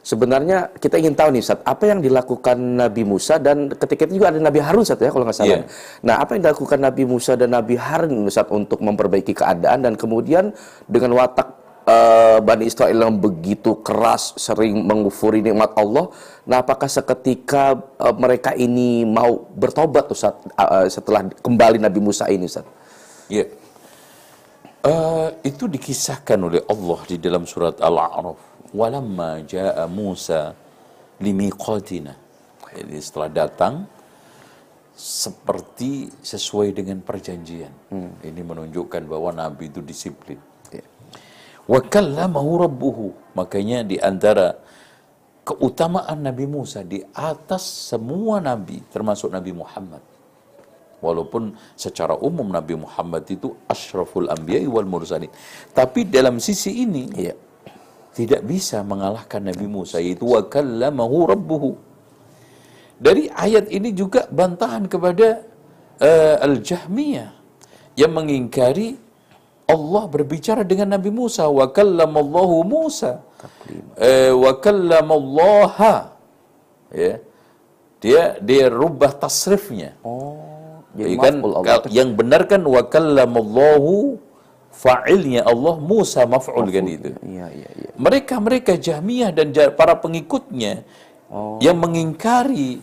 sebenarnya 0.00 0.72
kita 0.78 0.96
ingin 0.96 1.12
tahu 1.12 1.36
nih, 1.36 1.42
Ustaz, 1.44 1.60
apa 1.68 1.84
yang 1.90 2.00
dilakukan 2.00 2.56
Nabi 2.56 3.02
Musa 3.04 3.36
dan 3.36 3.68
ketika 3.68 4.08
itu 4.08 4.22
juga 4.22 4.32
ada 4.32 4.40
Nabi 4.40 4.60
Harun, 4.64 4.88
Ustaz, 4.88 5.02
ya, 5.02 5.12
kalau 5.12 5.28
nggak 5.28 5.36
salah. 5.36 5.60
Iya. 5.60 5.68
Nah, 6.06 6.14
apa 6.22 6.30
yang 6.32 6.42
dilakukan 6.48 6.78
Nabi 6.80 7.02
Musa 7.04 7.32
dan 7.36 7.52
Nabi 7.52 7.74
Harun, 7.76 8.24
Ustaz, 8.24 8.48
untuk 8.48 8.80
memperbaiki 8.80 9.36
keadaan 9.36 9.84
dan 9.84 10.00
kemudian 10.00 10.54
dengan 10.88 11.12
watak 11.12 11.65
eh, 11.86 12.38
Bani 12.42 12.64
Israel 12.66 12.98
yang 13.06 13.16
begitu 13.16 13.78
keras, 13.80 14.34
sering 14.36 14.82
mengufuri 14.82 15.40
nikmat 15.40 15.72
Allah. 15.78 16.10
Nah, 16.44 16.60
apakah 16.60 16.90
seketika 16.90 17.78
eh, 18.02 18.14
mereka 18.18 18.52
ini 18.58 19.06
mau 19.06 19.46
bertobat 19.54 20.10
Ustaz 20.10 20.34
eh, 20.58 20.90
setelah 20.90 21.30
kembali 21.40 21.78
Nabi 21.78 22.00
Musa 22.02 22.26
ini 22.26 22.50
Ustaz? 22.50 22.66
Ya. 23.30 23.46
Eh, 24.86 25.28
itu 25.46 25.66
dikisahkan 25.66 26.38
oleh 26.38 26.62
Allah 26.66 26.98
di 27.06 27.16
dalam 27.18 27.46
surat 27.46 27.78
Al-A'raf. 27.82 28.38
Walamma 28.74 29.42
ja'a 29.46 29.86
Musa 29.86 30.52
limiqatina. 31.22 32.14
Jadi 32.76 33.00
setelah 33.00 33.30
datang 33.32 33.88
seperti 34.96 36.12
sesuai 36.20 36.76
dengan 36.76 37.00
perjanjian. 37.00 37.72
Ini 38.20 38.40
menunjukkan 38.40 39.02
bahwa 39.08 39.32
Nabi 39.32 39.68
itu 39.72 39.80
disiplin. 39.80 40.36
Ya. 41.66 41.72
Wa 41.74 41.80
kallamahu 41.82 42.62
rabbuhu. 42.62 43.06
Makanya 43.34 43.82
di 43.82 43.98
antara 43.98 44.54
keutamaan 45.46 46.22
Nabi 46.22 46.46
Musa 46.46 46.82
di 46.82 47.02
atas 47.14 47.92
semua 47.92 48.42
nabi 48.42 48.82
termasuk 48.90 49.30
Nabi 49.30 49.54
Muhammad. 49.54 50.02
Walaupun 50.98 51.52
secara 51.76 52.16
umum 52.18 52.48
Nabi 52.48 52.74
Muhammad 52.74 53.28
itu 53.28 53.52
asyraful 53.68 54.26
anbiya 54.32 54.64
wal 54.66 54.88
mursalin. 54.88 55.28
Tapi 55.70 56.08
dalam 56.08 56.40
sisi 56.40 56.82
ini 56.82 57.06
Iya. 57.14 57.34
tidak 58.16 58.48
bisa 58.48 58.80
mengalahkan 58.80 59.44
Nabi 59.44 59.68
Musa 59.68 60.00
yaitu 60.00 60.24
wa 60.24 60.40
kallamahu 60.40 61.28
rabbuhu. 61.36 61.76
Dari 62.96 63.28
ayat 63.28 63.68
ini 63.68 63.92
juga 63.92 64.24
bantahan 64.32 64.88
kepada 64.88 65.44
eh, 66.00 66.36
Al-Jahmiyah 66.40 67.28
yang 68.00 68.16
mengingkari 68.16 68.96
Allah 69.74 70.04
berbicara 70.14 70.62
dengan 70.62 70.94
Nabi 70.94 71.10
Musa 71.10 71.44
wa 71.50 71.66
kallamallahu 71.78 72.56
Musa 72.74 73.12
eh, 73.98 74.30
wa 74.30 74.52
kallamallaha 74.64 75.94
ya 76.94 77.18
dia 78.02 78.22
dia 78.48 78.64
rubah 78.70 79.10
tasrifnya 79.22 79.98
Oh, 80.06 80.38
Jadi 80.94 81.12
Ya 81.12 81.18
kan 81.18 81.34
Allah 81.42 81.82
yang 81.90 82.10
benar 82.18 82.46
kan 82.46 82.62
wa 82.64 82.82
kallamallahu 82.94 84.22
fa'ilnya 84.70 85.40
Allah 85.48 85.74
Musa 85.80 86.28
maf'ul 86.28 86.68
kan 86.68 86.84
itu. 86.84 87.10
Iya, 87.24 87.46
iya, 87.52 87.70
iya. 87.80 87.90
Mereka-mereka 87.96 88.76
Jahmiyah 88.76 89.32
dan 89.32 89.52
para 89.72 89.96
pengikutnya 89.96 90.84
Oh. 91.26 91.58
yang 91.58 91.74
mengingkari 91.82 92.78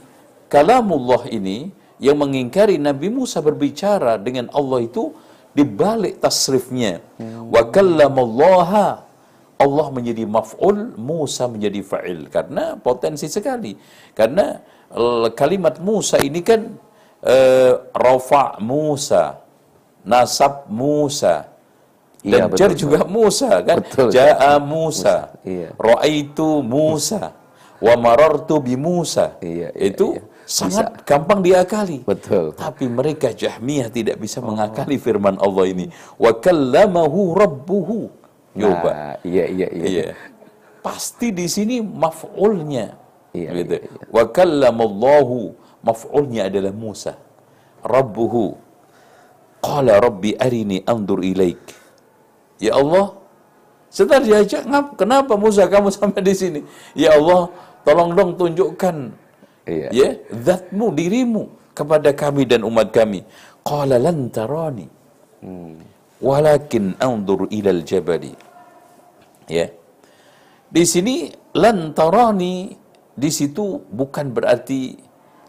kalamullah 0.52 1.32
ini, 1.32 1.72
yang 1.96 2.20
mengingkari 2.20 2.76
Nabi 2.76 3.08
Musa 3.08 3.40
berbicara 3.40 4.20
dengan 4.20 4.52
Allah 4.52 4.84
itu 4.84 5.16
dibalik 5.58 6.20
tasrifnya. 6.20 7.00
Wa 7.54 7.70
kallamallaha 7.70 9.06
Allah 9.64 9.88
menjadi 9.96 10.26
maf'ul, 10.28 10.98
Musa 11.00 11.48
menjadi 11.48 11.80
fa'il 11.86 12.28
karena 12.28 12.76
potensi 12.76 13.30
sekali. 13.32 13.78
Karena 14.18 14.60
eh, 14.92 15.28
kalimat 15.38 15.80
Musa 15.80 16.20
ini 16.20 16.42
kan 16.44 16.62
eh, 17.24 17.74
rafa 17.96 18.60
Musa, 18.60 19.40
nasab 20.04 20.68
Musa, 20.68 21.54
dan 22.24 22.48
Iya, 22.50 22.56
jar 22.56 22.72
juga 22.72 23.00
Musa 23.04 23.52
kan. 23.68 23.78
Betul. 23.84 24.10
Ja'a 24.16 24.56
Musa. 24.64 25.36
Iya. 25.44 25.76
Ra'aitu 25.76 26.64
Musa. 26.64 27.36
Wa 27.84 28.00
marartu 28.00 28.64
bi 28.64 28.80
Musa. 28.80 29.36
Iya, 29.44 29.76
iya, 29.76 29.92
Itu 29.92 30.16
iya. 30.16 30.24
Sangat 30.54 31.02
gampang 31.02 31.42
diakali. 31.42 32.06
Betul. 32.06 32.54
Tapi 32.54 32.86
mereka 32.86 33.34
Jahmiyah 33.34 33.90
tidak 33.90 34.22
bisa 34.22 34.38
mengakali 34.38 35.02
firman 35.02 35.42
Allah 35.42 35.66
ini. 35.66 35.90
Wa 36.22 36.30
kallamahu 36.38 37.34
rabbuhu. 37.34 38.00
Coba. 38.54 38.90
Nah, 38.94 39.16
iya, 39.26 39.50
iya, 39.50 39.68
iya. 39.74 39.86
Iya. 39.90 40.06
Pasti 40.86 41.34
di 41.34 41.50
sini 41.50 41.82
maf'ulnya. 41.82 42.94
Iya, 43.34 43.50
gitu. 43.58 43.76
iya, 43.82 43.90
iya. 43.90 44.06
Wa 44.14 44.24
kallamallahu 44.30 45.58
maf'ulnya 45.82 46.54
adalah 46.54 46.70
Musa. 46.70 47.18
Rabbuhu. 47.82 48.54
Qala 49.58 49.98
rabbi 49.98 50.38
arini 50.38 50.86
andur 50.86 51.26
ilaik. 51.26 51.58
Ya 52.62 52.78
Allah, 52.78 53.18
setelah 53.90 54.22
diajak, 54.22 54.70
"Ngap- 54.70 55.02
kenapa 55.02 55.34
Musa 55.34 55.66
kamu 55.66 55.90
sampai 55.98 56.22
di 56.22 56.36
sini? 56.38 56.60
Ya 56.94 57.18
Allah, 57.18 57.50
tolong 57.82 58.14
dong 58.14 58.38
tunjukkan 58.38 59.23
Iya. 59.64 59.88
ya 59.96 60.10
zatmu 60.32 60.92
dirimu 60.92 61.48
kepada 61.72 62.12
kami 62.12 62.44
dan 62.44 62.68
umat 62.68 62.92
kami. 62.92 63.24
Qala 63.64 63.96
lan 63.96 64.28
tarani. 64.28 64.88
Hmm. 65.44 65.80
Walakin 66.20 66.96
andur 67.00 67.48
ilal 67.52 67.84
jabali. 67.84 68.36
Ya. 69.48 69.68
Di 70.74 70.84
sini 70.88 71.32
lan 71.56 71.92
tarani 71.96 72.76
di 73.14 73.30
situ 73.30 73.78
bukan 73.92 74.34
berarti 74.34 74.98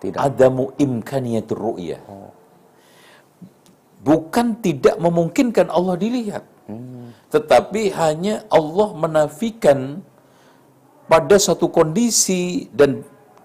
Tidak. 0.03 0.19
adamu 0.19 0.75
imkaniyatur 0.79 1.59
ru'yah. 1.59 2.03
Bukan 4.05 4.61
tidak 4.61 5.01
memungkinkan 5.01 5.73
Allah 5.73 5.97
dilihat. 5.97 6.45
Tetapi 7.33 7.83
hanya 7.97 8.45
Allah 8.53 8.89
menafikan 8.95 10.05
pada 11.09 11.37
satu 11.41 11.73
kondisi 11.73 12.69
dan 12.73 13.01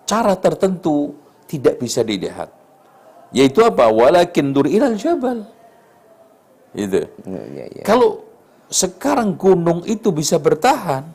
cara 0.09 0.33
tertentu 0.33 1.13
tidak 1.45 1.77
bisa 1.77 2.01
dilihat. 2.01 2.49
Yaitu 3.29 3.61
apa? 3.61 3.85
Walakin 3.93 4.49
dur 4.49 4.65
ilal 4.65 4.97
jabal. 4.97 5.45
Itu. 6.73 7.05
Iya, 7.29 7.43
iya, 7.53 7.65
iya. 7.77 7.83
Kalau 7.85 8.25
sekarang 8.69 9.37
gunung 9.37 9.85
itu 9.85 10.09
bisa 10.09 10.41
bertahan, 10.41 11.05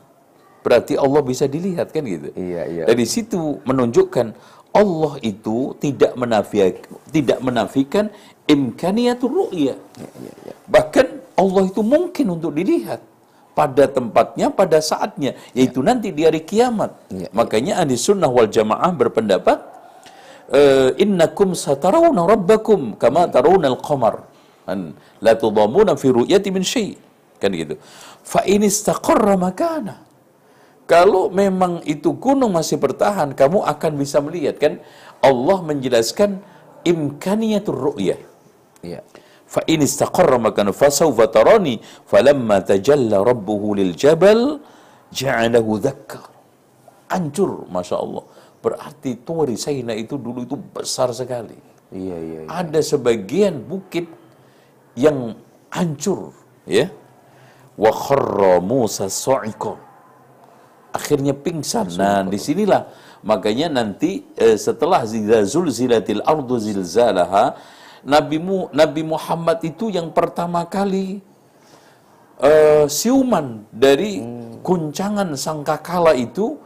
berarti 0.63 0.95
Allah 0.95 1.21
bisa 1.23 1.43
dilihat 1.47 1.91
kan 1.91 2.07
gitu. 2.07 2.31
Iya, 2.39 2.61
iya. 2.71 2.83
Dari 2.87 3.03
situ 3.03 3.59
menunjukkan 3.67 4.31
Allah 4.75 5.13
itu 5.23 5.75
tidak 5.79 6.15
menafikan 6.19 6.83
tidak 7.11 7.39
menafikan 7.43 8.05
imkaniyatul 8.47 9.31
ru'ya. 9.31 9.75
Iya, 9.99 10.53
Bahkan 10.71 11.07
Allah 11.35 11.63
itu 11.67 11.81
mungkin 11.83 12.39
untuk 12.39 12.55
dilihat 12.55 12.99
pada 13.55 13.87
tempatnya, 13.87 14.51
pada 14.51 14.83
saatnya, 14.83 15.31
yaitu 15.55 15.79
nanti 15.79 16.11
di 16.11 16.27
hari 16.27 16.43
kiamat. 16.43 16.91
Iya, 17.09 17.31
Makanya 17.31 17.73
ahli 17.81 17.95
sunnah 17.95 18.27
wal 18.27 18.51
jamaah 18.51 18.91
berpendapat, 18.91 19.57
eh, 20.51 20.89
innakum 20.99 21.55
satarawna 21.55 22.27
rabbakum 22.27 22.99
kama 22.99 23.31
tarawna 23.31 23.71
al-qamar. 23.71 24.27
La 25.23 25.33
tudamuna 25.39 25.95
fi 25.95 26.07
ru'yati 26.11 26.49
min 26.51 26.65
syai. 26.65 26.99
Kan 27.39 27.55
gitu. 27.55 27.79
Fa 28.25 28.43
in 28.43 28.65
istaqarra 28.67 29.39
makana. 29.39 30.03
Kalau 30.85 31.33
memang 31.33 31.81
itu 31.85 32.13
gunung 32.13 32.53
masih 32.53 32.77
bertahan, 32.77 33.33
kamu 33.33 33.65
akan 33.65 33.91
bisa 33.97 34.21
melihat 34.21 34.61
kan 34.61 34.73
Allah 35.21 35.57
menjelaskan 35.65 36.41
imkaniyatur 36.85 37.73
ru'yah. 37.89 38.21
Iya. 38.85 39.01
Fa 39.45 39.61
in 39.69 39.85
istaqarra 39.85 40.41
makana 40.41 40.73
fasawfa 40.73 41.29
tarani 41.29 41.77
falamma 42.09 42.65
tajalla 42.65 43.21
rabbuhu 43.21 43.77
lil 43.77 43.93
jabal 43.93 44.59
ja'alahu 45.13 45.79
dhakka. 45.85 46.19
Hancur, 47.13 47.69
Masya 47.69 47.95
Allah. 48.01 48.25
Berarti 48.59 49.21
Turi 49.21 49.55
Saina 49.55 49.93
itu 49.93 50.17
dulu 50.17 50.41
itu 50.41 50.57
besar 50.57 51.13
sekali. 51.13 51.53
Iya, 51.93 52.17
iya, 52.17 52.39
iya. 52.43 52.49
Ada 52.49 52.81
sebagian 52.81 53.61
bukit 53.61 54.09
yang 54.97 55.37
hancur, 55.69 56.33
ya. 56.65 56.89
Wa 57.77 57.93
kharra 57.93 58.57
Musa 58.57 59.05
sa'iqa. 59.05 59.77
Akhirnya 60.97 61.37
pingsan. 61.37 61.93
Nah, 61.99 62.25
di 62.25 62.39
sinilah 62.41 62.89
makanya 63.21 63.67
nanti 63.83 64.25
eh, 64.33 64.57
setelah 64.57 65.03
zulzilatil 65.45 66.23
ardu 66.25 66.55
zilzalaha 66.57 67.53
Nabi 68.05 68.37
Mu, 68.37 68.69
Nabi 68.69 69.01
Muhammad 69.01 69.65
itu 69.65 69.89
yang 69.89 70.13
pertama 70.13 70.61
kali 70.69 71.25
eh, 72.37 72.85
siuman 72.85 73.65
dari 73.73 74.21
guncangan 74.61 75.33
sangkakala 75.33 76.13
itu 76.13 76.61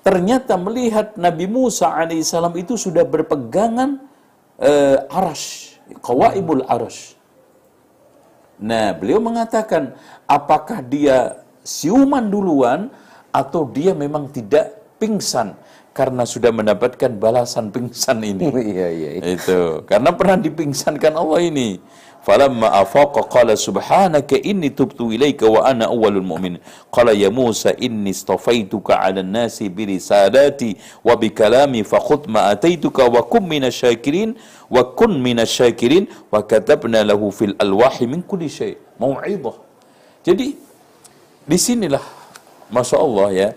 ternyata 0.00 0.56
melihat 0.56 1.20
Nabi 1.20 1.44
Musa 1.44 1.92
alaihissalam 1.92 2.56
itu 2.56 2.80
sudah 2.80 3.04
berpegangan 3.04 4.00
eh, 4.56 4.98
arash, 5.12 5.76
kawaibul 6.00 6.64
arash. 6.64 7.12
Nah, 8.60 8.92
beliau 8.96 9.20
mengatakan 9.20 9.96
apakah 10.28 10.84
dia 10.84 11.44
siuman 11.64 12.28
duluan 12.28 12.88
atau 13.32 13.68
dia 13.68 13.92
memang 13.92 14.28
tidak 14.32 14.80
pingsan 15.00 15.56
karena 15.90 16.22
sudah 16.22 16.54
mendapatkan 16.54 17.10
balasan 17.18 17.74
pingsan 17.74 18.22
ini. 18.22 18.46
Iya, 18.70 18.88
iya, 18.92 19.10
iya. 19.18 19.22
Itu 19.34 19.82
karena 19.88 20.14
pernah 20.14 20.38
dipingsankan 20.38 21.14
Allah 21.16 21.40
ini. 21.42 21.82
Falamma 22.20 22.68
afaqa 22.84 23.24
qala 23.32 23.56
subhanaka 23.56 24.36
inni 24.44 24.68
tubtu 24.68 25.08
ilaika 25.08 25.48
wa 25.48 25.64
ana 25.64 25.88
awwalul 25.88 26.20
mu'min. 26.20 26.60
Qala 26.92 27.16
ya 27.16 27.32
Musa 27.32 27.72
inni 27.80 28.12
istafaituka 28.12 29.00
'ala 29.00 29.24
an-nasi 29.24 29.72
bi 29.72 29.88
risalati 29.88 30.76
wa 31.00 31.16
bi 31.16 31.32
kalami 31.32 31.80
fakhudh 31.80 32.28
ma 32.28 32.52
ataituka 32.52 33.08
wa 33.08 33.24
kum 33.24 33.40
minasyakirin 33.48 34.36
wa 34.68 34.84
kun 34.92 35.16
minasyakirin 35.16 36.12
wa 36.28 36.44
katabna 36.44 37.00
lahu 37.08 37.32
fil 37.32 37.56
alwahi 37.56 38.04
min 38.04 38.20
kulli 38.20 38.52
syai. 38.52 38.76
Mau'izah. 39.00 39.56
Jadi 40.20 40.60
di 41.48 41.56
sinilah 41.56 42.04
Masya 42.68 42.96
Allah 43.00 43.28
ya 43.32 43.48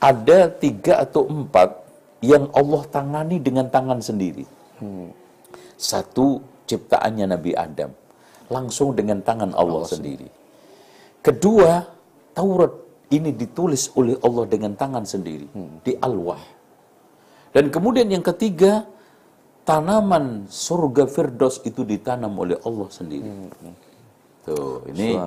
ada 0.00 0.52
tiga 0.52 1.02
atau 1.02 1.24
empat 1.28 1.86
yang 2.24 2.48
Allah 2.52 2.82
tangani 2.88 3.40
dengan 3.40 3.68
tangan 3.68 4.00
sendiri. 4.00 4.44
Satu 5.76 6.40
ciptaannya 6.64 7.32
Nabi 7.32 7.52
Adam 7.56 7.92
langsung 8.48 8.94
dengan 8.94 9.20
tangan 9.20 9.52
Allah, 9.56 9.84
sendiri. 9.84 10.28
Kedua 11.20 11.82
Taurat 12.36 12.72
ini 13.10 13.32
ditulis 13.32 13.90
oleh 13.96 14.18
Allah 14.20 14.44
dengan 14.46 14.76
tangan 14.76 15.04
sendiri 15.06 15.48
di 15.82 15.92
Al-Wah. 15.96 16.44
Dan 17.50 17.72
kemudian 17.72 18.12
yang 18.12 18.20
ketiga 18.20 18.84
tanaman 19.64 20.44
surga 20.46 21.08
Firdaus 21.08 21.64
itu 21.64 21.82
ditanam 21.82 22.36
oleh 22.36 22.60
Allah 22.62 22.88
sendiri. 22.92 23.50
Tuh, 24.46 24.84
ini 24.94 25.18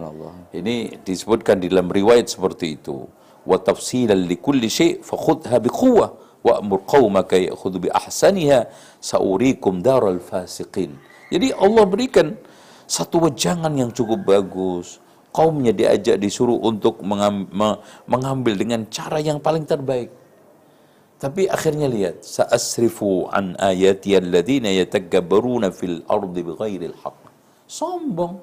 ini 0.56 0.76
disebutkan 1.04 1.60
di 1.60 1.68
dalam 1.68 1.92
riwayat 1.92 2.30
seperti 2.32 2.80
itu. 2.80 3.04
Fakhudha 5.02 5.58
bi 5.58 5.70
quwwah 5.74 6.10
wa 6.46 6.54
amur 6.62 6.86
qaumaka 6.86 7.36
ya'khudhu 7.36 7.84
bi 7.84 7.90
ahsaniha 7.90 8.70
saurikum 9.02 9.82
daral 9.82 10.22
fasiqin. 10.22 10.94
Jadi 11.34 11.52
Allah 11.58 11.84
berikan 11.90 12.38
satu 12.86 13.26
wejangan 13.26 13.74
yang 13.74 13.90
cukup 13.90 14.22
bagus. 14.24 15.02
Kaumnya 15.30 15.70
diajak 15.70 16.18
disuruh 16.18 16.58
untuk 16.58 17.06
mengam- 17.06 17.50
me- 17.54 17.80
mengambil 18.10 18.58
dengan 18.58 18.82
cara 18.90 19.22
yang 19.22 19.38
paling 19.38 19.62
terbaik. 19.62 20.10
Tapi 21.22 21.46
akhirnya 21.52 21.86
lihat, 21.86 22.24
sa'asrifu 22.24 23.28
an 23.30 23.54
ayati 23.60 24.16
alladhina 24.16 24.72
yatakabbaruna 24.72 25.70
fil 25.70 26.02
ardi 26.08 26.42
bighairil 26.42 26.98
haqq. 27.04 27.20
Sombong. 27.70 28.40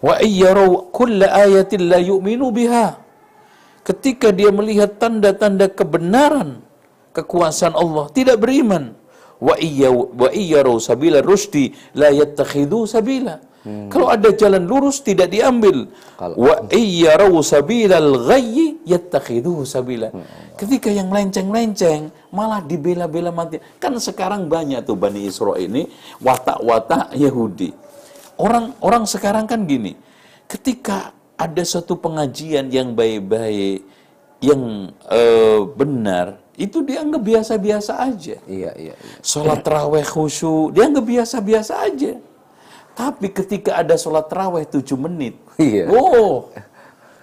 Wa 0.00 0.16
iyyaraw 0.18 0.90
kulla 0.90 1.28
ayatin 1.44 1.92
la 1.92 2.00
yu'minu 2.00 2.50
biha. 2.50 2.96
Ketika 3.86 4.28
dia 4.30 4.52
melihat 4.52 5.00
tanda-tanda 5.00 5.66
kebenaran 5.72 6.60
kekuasaan 7.16 7.74
Allah, 7.74 8.06
tidak 8.12 8.44
beriman. 8.44 9.00
wa 9.40 9.56
iya 9.56 9.88
wa 9.90 10.28
iyyaraw 10.28 10.76
sabila 10.76 11.24
rusdi 11.24 11.72
la 11.96 12.12
yattakhidhu 12.12 12.84
sabila. 12.84 13.40
Kalau 13.92 14.08
ada 14.08 14.32
jalan 14.32 14.64
lurus 14.64 15.04
tidak 15.04 15.28
diambil. 15.32 15.92
Wa 16.16 16.64
iyyaraw 16.72 17.28
sabilal 17.44 18.16
ghayyi 18.28 18.80
yattakhidhu 18.88 19.68
sabila. 19.68 20.08
Ketika 20.56 20.88
yang 20.88 21.12
melenceng-melenceng 21.12 22.08
malah 22.32 22.64
dibela-bela 22.64 23.28
mati. 23.32 23.60
Kan 23.76 23.96
sekarang 24.00 24.48
banyak 24.48 24.80
tuh 24.88 24.96
Bani 24.96 25.28
Israel 25.28 25.60
ini 25.60 25.88
watak-watak 26.24 27.12
Yahudi. 27.16 27.72
Orang 28.40 28.76
orang 28.80 29.04
sekarang 29.04 29.44
kan 29.44 29.68
gini. 29.68 29.92
Ketika 30.48 31.12
ada 31.40 31.62
satu 31.64 31.96
pengajian 31.96 32.68
yang 32.68 32.92
baik-baik, 32.92 33.80
yang 34.44 34.92
eh, 35.08 35.60
benar, 35.72 36.36
itu 36.60 36.84
dianggap 36.84 37.24
biasa-biasa 37.24 37.92
aja. 37.96 38.36
Iya, 38.44 38.70
iya, 38.76 38.94
iya. 39.00 39.16
Sholat 39.24 39.64
terawih 39.64 40.04
khusyuk, 40.04 40.76
dianggap 40.76 41.04
biasa-biasa 41.08 41.72
aja. 41.88 42.12
Tapi 42.92 43.32
ketika 43.32 43.80
ada 43.80 43.96
sholat 43.96 44.28
terawih 44.28 44.68
7 44.68 44.84
menit, 45.00 45.40
Iya. 45.56 45.88
oh, 45.88 46.52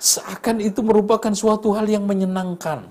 seakan 0.01 0.57
itu 0.65 0.82
merupakan 0.82 1.30
suatu 1.38 1.70
hal 1.78 1.86
yang 1.86 2.09
menyenangkan, 2.09 2.89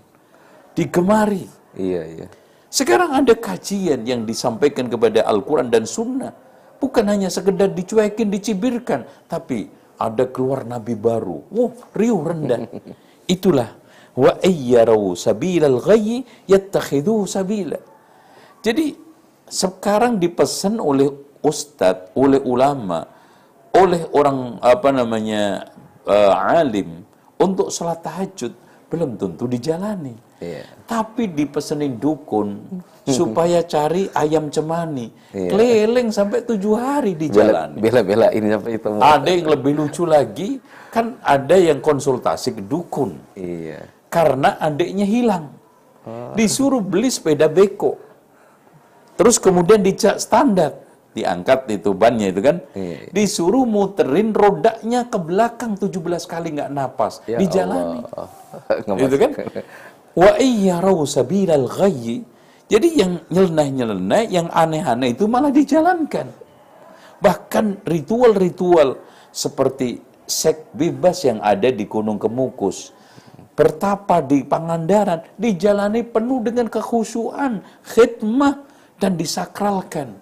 digemari. 0.79 1.51
Iya, 1.75 2.03
iya. 2.07 2.27
Sekarang 2.71 3.11
ada 3.11 3.35
kajian 3.35 4.07
yang 4.07 4.23
disampaikan 4.23 4.87
kepada 4.87 5.27
Al-Quran 5.27 5.67
dan 5.67 5.83
Sunnah. 5.83 6.31
Bukan 6.77 7.09
hanya 7.09 7.33
sekedar 7.33 7.73
dicuekin, 7.73 8.29
dicibirkan. 8.29 9.09
Tapi 9.27 9.67
ada 9.97 10.25
keluar 10.29 10.65
Nabi 10.65 10.95
baru. 10.97 11.45
Wow, 11.49 11.73
riuh 11.97 12.21
rendah. 12.21 12.69
Itulah. 13.35 13.73
Wa 14.17 14.41
iyyarau 14.41 15.13
sabilal 15.13 15.77
ghayyi 15.81 16.25
yattakhidhu 16.49 17.29
sabila. 17.29 17.77
Jadi 18.65 18.97
sekarang 19.45 20.17
dipesan 20.17 20.81
oleh 20.81 21.13
ustadz, 21.45 22.17
oleh 22.17 22.41
ulama, 22.41 23.05
oleh 23.77 24.09
orang 24.17 24.57
apa 24.65 24.89
namanya 24.89 25.69
eh, 26.09 26.33
alim 26.33 27.05
untuk 27.37 27.69
sholat 27.69 28.01
tahajud 28.01 28.57
belum 28.89 29.21
tentu 29.21 29.45
dijalani. 29.45 30.17
Iya. 30.41 30.65
Tapi 30.89 31.29
dipesenin 31.33 32.01
dukun 32.01 32.61
supaya 33.07 33.63
cari 33.63 34.11
ayam 34.11 34.51
cemani. 34.51 35.15
Iya. 35.31 35.51
Keliling 35.55 36.11
sampai 36.11 36.43
tujuh 36.43 36.75
hari 36.75 37.15
Bela, 37.15 37.23
dijalani. 37.31 37.79
bela, 38.03 38.29
ini 38.35 38.49
apa 38.51 38.67
itu? 38.67 38.87
Ada 38.99 39.31
yang 39.31 39.47
lebih 39.55 39.73
lucu 39.79 40.03
lagi, 40.03 40.59
kan 40.91 41.15
ada 41.23 41.55
yang 41.55 41.79
konsultasi 41.79 42.59
ke 42.59 42.63
dukun. 42.67 43.15
Iya. 43.39 43.87
Karena 44.11 44.59
adiknya 44.59 45.07
hilang. 45.07 45.55
Disuruh 46.39 46.83
beli 46.83 47.11
sepeda 47.11 47.51
beko. 47.51 47.99
Terus 49.19 49.43
kemudian 49.43 49.83
dicak 49.83 50.23
standar. 50.23 50.87
Diangkat 51.17 51.65
itu 51.73 51.97
bannya 51.97 52.29
itu 52.29 52.41
kan. 52.45 52.61
Iya, 52.77 53.09
iya. 53.09 53.11
Disuruh 53.11 53.65
muterin 53.65 54.37
rodanya 54.37 55.09
ke 55.09 55.17
belakang 55.17 55.75
17 55.75 56.29
kali 56.29 56.53
nggak 56.61 56.71
napas. 56.71 57.25
Ya 57.25 57.41
Dijalani. 57.41 58.05
Allah. 58.05 58.29
Itu 59.09 59.17
kan? 59.17 59.33
Wa 60.13 60.37
iyyarau 60.37 61.09
sabilal 61.09 61.65
ghayyi. 61.73 62.36
Jadi 62.67 62.99
yang 62.99 63.23
nyeleneh-nyeleneh, 63.31 64.27
yang 64.27 64.51
aneh-aneh 64.51 65.15
itu 65.15 65.31
malah 65.31 65.55
dijalankan. 65.55 66.27
Bahkan 67.23 67.87
ritual-ritual 67.87 68.99
seperti 69.31 70.03
seks 70.27 70.75
bebas 70.75 71.23
yang 71.23 71.39
ada 71.39 71.71
di 71.71 71.87
Gunung 71.87 72.19
Kemukus, 72.19 72.91
bertapa 73.55 74.19
di 74.19 74.43
Pangandaran, 74.43 75.23
dijalani 75.39 76.03
penuh 76.03 76.43
dengan 76.43 76.67
kekhusyuan, 76.67 77.63
khidmah, 77.87 78.67
dan 78.99 79.15
disakralkan. 79.15 80.19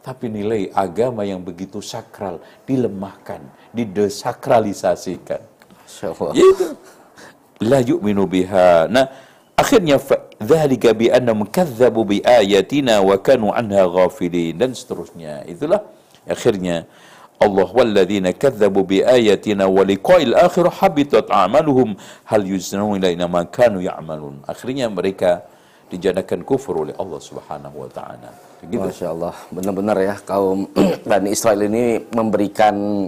Tapi 0.00 0.30
nilai 0.30 0.70
agama 0.72 1.26
yang 1.26 1.42
begitu 1.42 1.84
sakral 1.84 2.40
dilemahkan, 2.64 3.42
didesakralisasikan. 3.76 5.42
Yaitu 6.32 6.72
la 7.60 7.82
yu'minu 7.82 8.24
biha. 8.24 8.86
Nah, 8.86 9.10
akhirnya 9.58 9.98
dzalika 10.46 10.94
bi 10.94 11.10
annahum 11.10 11.42
kadzdzabu 11.50 12.06
bi 12.06 12.18
ayatina 12.22 13.02
wa 13.02 13.18
kanu 13.18 13.50
anha 13.50 13.84
ghafilin 13.90 14.54
dan 14.54 14.70
seterusnya. 14.72 15.42
Itulah 15.50 15.82
akhirnya 16.24 16.86
Allah 17.36 17.68
walladzina 17.68 18.30
kadzdzabu 18.32 18.86
bi 18.86 19.02
ayatina 19.02 19.66
wa 19.66 19.82
liqa'il 19.82 20.32
akhir 20.32 20.70
habitat 20.80 21.26
a'maluhum 21.28 21.98
hal 22.24 22.42
yuznu 22.46 22.96
ilaina 22.96 23.26
ma 23.26 23.42
kanu 23.44 23.82
ya'malun. 23.82 24.46
Akhirnya 24.46 24.86
mereka 24.88 25.44
dijadikan 25.90 26.42
kufur 26.42 26.86
oleh 26.86 26.94
Allah 26.96 27.20
Subhanahu 27.20 27.86
wa 27.86 27.90
taala. 27.90 28.30
Masya 28.66 29.12
Allah, 29.12 29.36
benar-benar 29.52 29.98
ya 30.00 30.16
kaum 30.24 30.66
Bani 31.10 31.28
Israel 31.30 31.68
ini 31.68 32.02
memberikan 32.10 33.06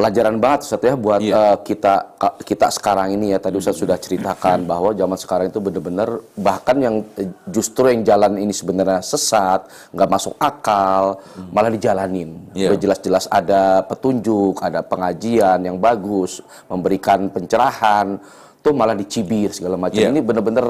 pelajaran 0.00 0.40
banget 0.40 0.60
Ustaz 0.64 0.80
ya 0.80 0.96
buat 0.96 1.20
Iya. 1.20 1.36
eh, 1.36 1.56
kita 1.60 1.94
kita 2.40 2.66
sekarang 2.72 3.12
ini 3.12 3.36
ya 3.36 3.38
tadi 3.38 3.60
Ustaz 3.60 3.76
sudah 3.76 4.00
ceritakan 4.00 4.64
bahwa 4.70 4.96
zaman 4.96 5.18
sekarang 5.20 5.46
itu 5.52 5.60
benar-benar 5.60 6.24
bahkan 6.40 6.76
yang 6.80 6.94
eh, 7.20 7.28
justru 7.44 7.92
yang 7.92 8.00
jalan 8.00 8.40
ini 8.40 8.56
sebenarnya 8.56 9.04
sesat, 9.04 9.68
nggak 9.92 10.08
masuk 10.08 10.34
akal, 10.40 11.20
malah 11.52 11.68
dijalanin. 11.68 12.40
Iya. 12.56 12.72
Udah 12.72 12.78
jelas-jelas 12.80 13.28
ada 13.28 13.84
petunjuk, 13.84 14.56
ada 14.64 14.80
pengajian 14.80 15.60
yang 15.60 15.76
bagus, 15.76 16.40
memberikan 16.72 17.28
pencerahan, 17.28 18.16
tuh 18.64 18.72
malah 18.72 18.96
dicibir 18.96 19.52
segala 19.52 19.76
macam. 19.76 20.00
Iya. 20.00 20.08
Ini 20.08 20.20
benar-benar 20.24 20.66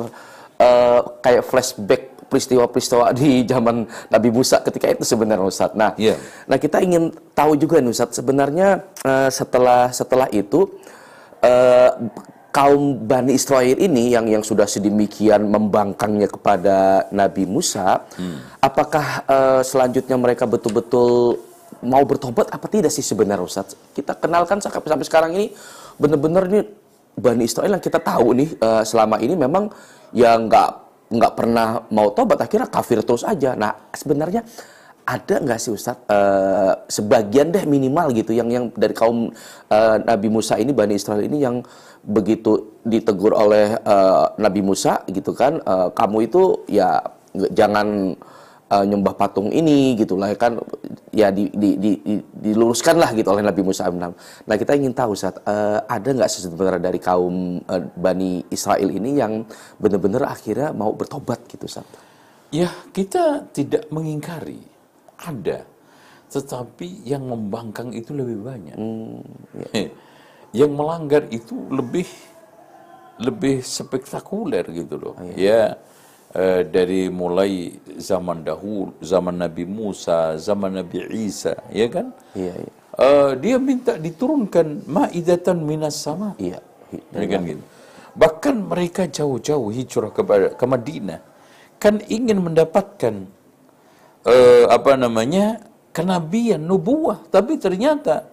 eh, 0.58 1.00
kayak 1.22 1.46
flashback 1.46 2.09
peristiwa-peristiwa 2.30 3.10
di 3.18 3.42
zaman 3.42 3.84
Nabi 4.06 4.28
Musa 4.30 4.62
ketika 4.62 4.86
itu 4.86 5.02
sebenarnya 5.02 5.44
Ustaz. 5.44 5.74
Nah, 5.74 5.92
Iya. 5.98 6.14
nah 6.46 6.56
kita 6.56 6.78
ingin 6.78 7.10
tahu 7.34 7.58
juga 7.58 7.82
nih 7.82 7.90
Ustaz, 7.90 8.14
sebenarnya 8.14 8.86
eh, 9.02 9.28
setelah 9.34 9.90
setelah 9.90 10.30
itu 10.30 10.70
eh, 11.42 11.90
kaum 12.50 13.06
Bani 13.06 13.34
Israel 13.34 13.78
ini 13.78 14.14
yang 14.14 14.26
yang 14.26 14.42
sudah 14.42 14.66
sedemikian 14.66 15.46
membangkangnya 15.50 16.26
kepada 16.30 17.06
Nabi 17.10 17.46
Musa, 17.46 18.06
apakah 18.62 19.06
eh, 19.26 19.62
selanjutnya 19.66 20.14
mereka 20.14 20.46
betul-betul 20.46 21.38
mau 21.80 22.04
bertobat 22.04 22.50
apa 22.52 22.66
tidak 22.68 22.92
sih 22.94 23.02
sebenarnya 23.02 23.46
Ustaz? 23.46 23.74
Kita 23.94 24.14
kenalkan 24.18 24.62
sampai 24.62 24.86
sampai 24.86 25.06
sekarang 25.06 25.30
ini 25.34 25.46
benar-benar 25.98 26.46
ini 26.50 26.60
Bani 27.20 27.44
Israel 27.44 27.76
yang 27.76 27.84
kita 27.84 28.00
tahu 28.00 28.32
nih 28.34 28.50
eh, 28.56 28.82
selama 28.86 29.18
ini 29.20 29.34
memang 29.36 29.70
yang 30.10 30.50
nggak 30.50 30.79
nggak 31.10 31.32
pernah 31.34 31.84
mau 31.90 32.14
tobat 32.14 32.38
akhirnya 32.38 32.70
kafir 32.70 33.02
terus 33.02 33.26
aja. 33.26 33.58
Nah 33.58 33.90
sebenarnya 33.90 34.46
ada 35.10 35.42
nggak 35.42 35.58
sih 35.58 35.74
Ustadz 35.74 36.06
eh, 36.06 36.72
sebagian 36.86 37.50
deh 37.50 37.66
minimal 37.66 38.14
gitu 38.14 38.30
yang 38.30 38.46
yang 38.46 38.64
dari 38.78 38.94
kaum 38.94 39.34
eh, 39.66 39.96
Nabi 40.06 40.28
Musa 40.30 40.54
ini 40.54 40.70
Bani 40.70 40.94
Israel 40.94 41.26
ini 41.26 41.42
yang 41.42 41.66
begitu 42.06 42.78
ditegur 42.86 43.34
oleh 43.34 43.74
eh, 43.74 44.24
Nabi 44.38 44.60
Musa 44.62 45.02
gitu 45.10 45.34
kan 45.34 45.58
eh, 45.58 45.88
kamu 45.90 46.30
itu 46.30 46.42
ya 46.70 47.02
jangan 47.34 48.14
eh, 48.70 48.84
nyembah 48.86 49.14
patung 49.18 49.50
ini 49.50 49.98
gitu 49.98 50.14
lah 50.14 50.30
kan 50.38 50.56
ya 51.10 51.34
di, 51.34 51.50
di, 51.50 51.76
di, 51.76 51.90
di- 52.00 52.24
diluruskan 52.30 52.96
lah 53.02 53.10
gitu 53.12 53.28
oleh 53.34 53.42
Nabi 53.42 53.60
Musa 53.66 53.90
alaihissalam. 53.90 54.14
Nah 54.46 54.56
kita 54.56 54.72
ingin 54.78 54.94
tahu 54.94 55.12
Ustadz 55.18 55.42
eh, 55.42 55.78
ada 55.84 56.08
nggak 56.14 56.30
sebenarnya 56.30 56.82
dari 56.88 57.00
kaum 57.02 57.60
eh, 57.60 57.82
Bani 57.98 58.46
Israel 58.48 58.88
ini 58.88 59.18
yang 59.18 59.42
benar-benar 59.82 60.30
akhirnya 60.30 60.70
mau 60.70 60.94
bertobat 60.94 61.42
gitu 61.50 61.66
Ustadz? 61.66 62.08
Ya, 62.50 62.66
kita 62.90 63.46
tidak 63.54 63.86
mengingkari 63.94 64.58
ada, 65.22 65.62
tetapi 66.34 67.06
yang 67.06 67.22
membangkang 67.22 67.94
itu 67.94 68.10
lebih 68.10 68.42
banyak. 68.42 68.74
Yang 70.50 70.70
melanggar 70.74 71.30
itu 71.30 71.54
lebih 71.70 72.10
lebih 73.22 73.62
spektakuler 73.62 74.66
gitu 74.74 74.98
loh. 74.98 75.14
Ya, 75.38 75.78
eh, 76.34 76.62
dari 76.66 77.10
mulai 77.10 77.74
zaman 77.98 78.46
dahulu, 78.46 78.94
zaman 79.02 79.36
Nabi 79.38 79.64
Musa, 79.66 80.36
zaman 80.38 80.78
Nabi 80.78 81.06
Isa, 81.10 81.54
ya 81.70 81.86
kan? 81.90 82.14
Iya, 82.34 82.54
iya. 82.54 82.72
Eh, 83.00 83.30
dia 83.40 83.56
minta 83.56 83.96
diturunkan 83.96 84.84
maidatan 84.84 85.58
minas 85.64 85.96
sama. 85.96 86.36
Iya. 86.36 86.60
Ya 87.14 87.26
kan 87.30 87.40
gitu. 87.46 87.62
Bahkan 88.18 88.56
mereka 88.66 89.06
jauh-jauh 89.06 89.70
hijrah 89.70 90.10
ke, 90.10 90.22
ke 90.58 90.64
Madinah 90.66 91.20
kan 91.80 92.02
ingin 92.10 92.42
mendapatkan 92.42 93.14
eh, 94.26 94.64
apa 94.68 94.92
namanya 94.98 95.64
kenabian 95.96 96.60
nubuah, 96.60 97.24
tapi 97.30 97.56
ternyata 97.56 98.28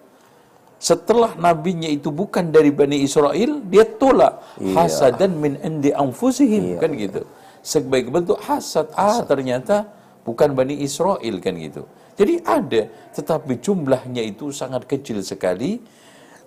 setelah 0.77 1.33
nabinya 1.37 1.89
itu 1.89 2.13
bukan 2.13 2.53
dari 2.53 2.69
Bani 2.69 3.01
Israel, 3.01 3.61
dia 3.65 3.85
tolak 3.97 4.41
hasadan 4.77 5.33
min 5.37 5.57
indi 5.63 5.89
anfusihim 5.89 6.77
kan 6.77 6.91
gitu. 6.93 7.21
Sebagai 7.67 8.07
bentuk 8.07 8.39
hasad, 8.47 8.87
ah 8.95 9.19
ternyata 9.27 9.91
bukan 10.23 10.55
Bani 10.55 10.79
Israel 10.87 11.35
kan 11.43 11.51
gitu. 11.59 11.83
Jadi 12.15 12.39
ada, 12.47 12.87
tetapi 13.11 13.59
jumlahnya 13.59 14.23
itu 14.23 14.55
sangat 14.55 14.87
kecil 14.87 15.19
sekali. 15.19 15.83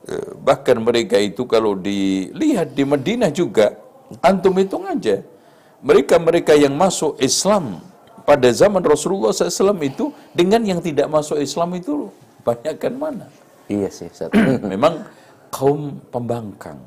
Eh, 0.08 0.30
Bahkan 0.40 0.80
mereka 0.80 1.20
itu 1.20 1.44
kalau 1.44 1.76
dilihat 1.76 2.72
di 2.72 2.88
Madinah 2.88 3.28
juga, 3.36 3.76
antum 4.24 4.56
hitung 4.56 4.88
aja. 4.88 5.20
Mereka-mereka 5.84 6.56
yang 6.56 6.72
masuk 6.72 7.20
Islam 7.20 7.84
pada 8.24 8.48
zaman 8.52 8.80
Rasulullah 8.80 9.32
SAW 9.32 9.76
itu 9.84 10.12
dengan 10.32 10.60
yang 10.64 10.80
tidak 10.80 11.08
masuk 11.08 11.36
Islam 11.36 11.76
itu 11.76 12.08
banyakkan 12.44 12.96
mana? 12.96 13.26
Iya 13.68 13.92
sih. 13.92 14.08
Memang 14.72 15.04
kaum 15.52 16.00
pembangkang, 16.08 16.80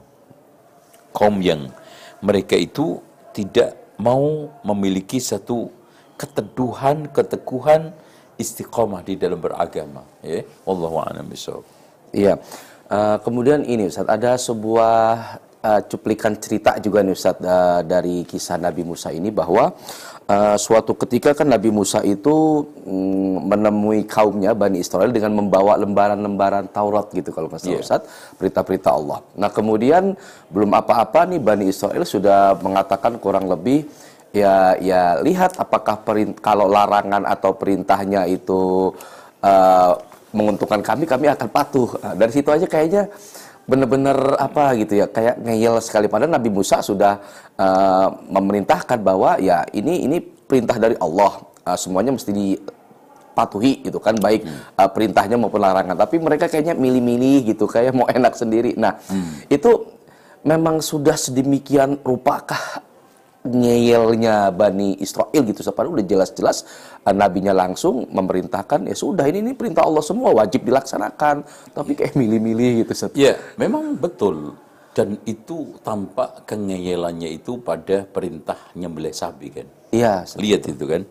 kaum 1.14 1.38
yang 1.38 1.70
mereka 2.22 2.58
itu 2.58 2.98
tidak 3.34 3.83
mau 3.98 4.50
memiliki 4.66 5.22
satu 5.22 5.70
keteduhan, 6.18 7.10
keteguhan, 7.10 7.94
istiqomah 8.38 9.02
di 9.06 9.20
dalam 9.20 9.40
beragama. 9.42 10.04
Ya, 10.24 10.42
Wallahu 10.66 11.02
a'lam. 11.04 11.28
Iya. 12.14 12.38
Eh, 12.94 13.18
kemudian 13.26 13.66
ini 13.66 13.90
Ustaz, 13.90 14.06
ada 14.06 14.38
sebuah 14.38 14.96
eh, 15.66 15.82
cuplikan 15.90 16.38
cerita 16.38 16.78
juga 16.78 17.02
nih 17.02 17.16
Ustaz 17.18 17.42
eh, 17.42 17.82
dari 17.90 18.22
kisah 18.28 18.62
Nabi 18.62 18.86
Musa 18.86 19.10
ini 19.10 19.34
bahwa 19.34 19.74
eh, 20.28 20.58
suatu 20.58 20.96
ketika 20.96 21.36
kan 21.36 21.48
Nabi 21.50 21.70
Musa 21.70 22.00
itu 22.02 22.64
mm, 22.86 23.36
menemui 23.50 24.08
kaumnya 24.08 24.56
Bani 24.56 24.80
Israel 24.80 25.12
dengan 25.12 25.36
membawa 25.36 25.76
lembaran-lembaran 25.80 26.72
Taurat 26.72 27.12
gitu 27.12 27.30
kalau 27.32 27.48
nggak 27.52 27.62
salah 27.62 27.76
Iya. 27.76 27.84
Ustaz, 27.84 28.02
perintah-perintah 28.40 28.92
Allah. 28.94 29.20
Nah, 29.36 29.50
kemudian 29.52 30.16
belum 30.50 30.72
apa-apa 30.74 31.28
nih 31.28 31.40
Bani 31.44 31.66
Israel 31.68 32.04
sudah 32.08 32.56
mengatakan 32.60 33.20
kurang 33.20 33.48
lebih 33.52 33.86
ya 34.34 34.74
ya 34.82 35.22
lihat 35.22 35.62
apakah 35.62 36.02
perin- 36.02 36.34
kalau 36.34 36.66
larangan 36.66 37.22
atau 37.28 37.54
perintahnya 37.54 38.26
itu 38.26 38.90
eh, 39.44 39.94
menguntungkan 40.34 40.82
kami, 40.82 41.06
kami 41.06 41.30
akan 41.30 41.46
patuh. 41.46 41.90
Nah, 42.02 42.14
dari 42.18 42.32
situ 42.34 42.50
aja 42.50 42.66
kayaknya 42.66 43.06
benar-benar 43.64 44.38
apa 44.40 44.76
gitu 44.76 45.00
ya, 45.00 45.08
kayak 45.08 45.40
ngeyel 45.40 45.80
sekali. 45.80 46.12
Padahal 46.12 46.36
Nabi 46.36 46.50
Musa 46.52 46.84
sudah 46.84 47.20
eh, 47.56 48.08
memerintahkan 48.32 49.00
bahwa 49.00 49.40
ya 49.40 49.64
ini 49.72 50.04
ini 50.04 50.18
perintah 50.22 50.76
dari 50.78 51.00
Allah, 51.00 51.54
Eh, 51.64 51.80
semuanya 51.80 52.12
mesti 52.12 52.36
dipatuhi 52.36 53.88
gitu 53.88 53.96
kan, 54.04 54.20
baik 54.20 54.44
eh, 54.52 54.90
perintahnya 54.92 55.40
maupun 55.40 55.64
larangan. 55.64 55.96
Tapi 55.96 56.20
mereka 56.20 56.52
kayaknya 56.52 56.76
milih-milih 56.76 57.56
gitu, 57.56 57.72
kayak 57.72 57.96
mau 57.96 58.04
enak 58.04 58.36
sendiri. 58.36 58.76
Nah, 58.76 59.00
itu 59.48 59.88
memang 60.44 60.84
sudah 60.84 61.16
sedemikian 61.16 62.04
rupakah 62.04 62.84
ngeyelnya 63.44 64.56
Bani 64.56 64.96
Israel 65.04 65.44
gitu 65.44 65.68
padahal 65.76 66.00
udah 66.00 66.08
jelas-jelas 66.08 66.64
eh, 67.04 67.12
nabinya 67.12 67.52
langsung 67.52 68.08
memerintahkan 68.08 68.88
ya 68.88 68.96
sudah 68.96 69.28
ini 69.28 69.44
ini 69.44 69.52
perintah 69.52 69.84
Allah 69.84 70.00
semua 70.00 70.32
wajib 70.32 70.64
dilaksanakan 70.64 71.44
tapi 71.76 71.92
kayak 72.00 72.16
milih-milih 72.16 72.88
gitu 72.88 72.92
Ustaz. 72.96 73.12
Ya, 73.20 73.36
memang 73.60 74.00
betul. 74.00 74.56
Dan 74.94 75.18
itu 75.26 75.74
tampak 75.82 76.46
kengeyelannya 76.46 77.34
itu 77.34 77.58
pada 77.58 78.06
perintah 78.06 78.62
nyembelih 78.78 79.10
sapi 79.10 79.48
kan. 79.50 79.68
Iya. 79.90 80.22
Lihat 80.38 80.70
itu 80.70 80.86
kan. 80.86 81.02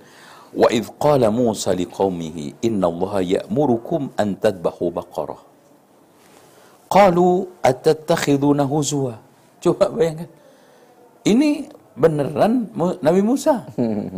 Wa 0.54 0.70
idh 0.70 0.86
qala 1.02 1.34
Musa 1.34 1.74
liqaumihi 1.74 2.62
inna 2.62 2.86
Allah 2.86 3.42
ya'murukum 3.42 4.14
an 4.14 4.38
tadbahu 4.38 4.94
baqarah. 4.94 5.42
Qalu 6.86 7.50
atattakhiduna 7.58 8.62
huzwa. 8.62 9.18
Coba 9.58 9.90
bayangkan. 9.90 10.30
Ini 11.26 11.66
beneran 11.96 12.68
Nabi 13.00 13.20
Musa. 13.24 13.66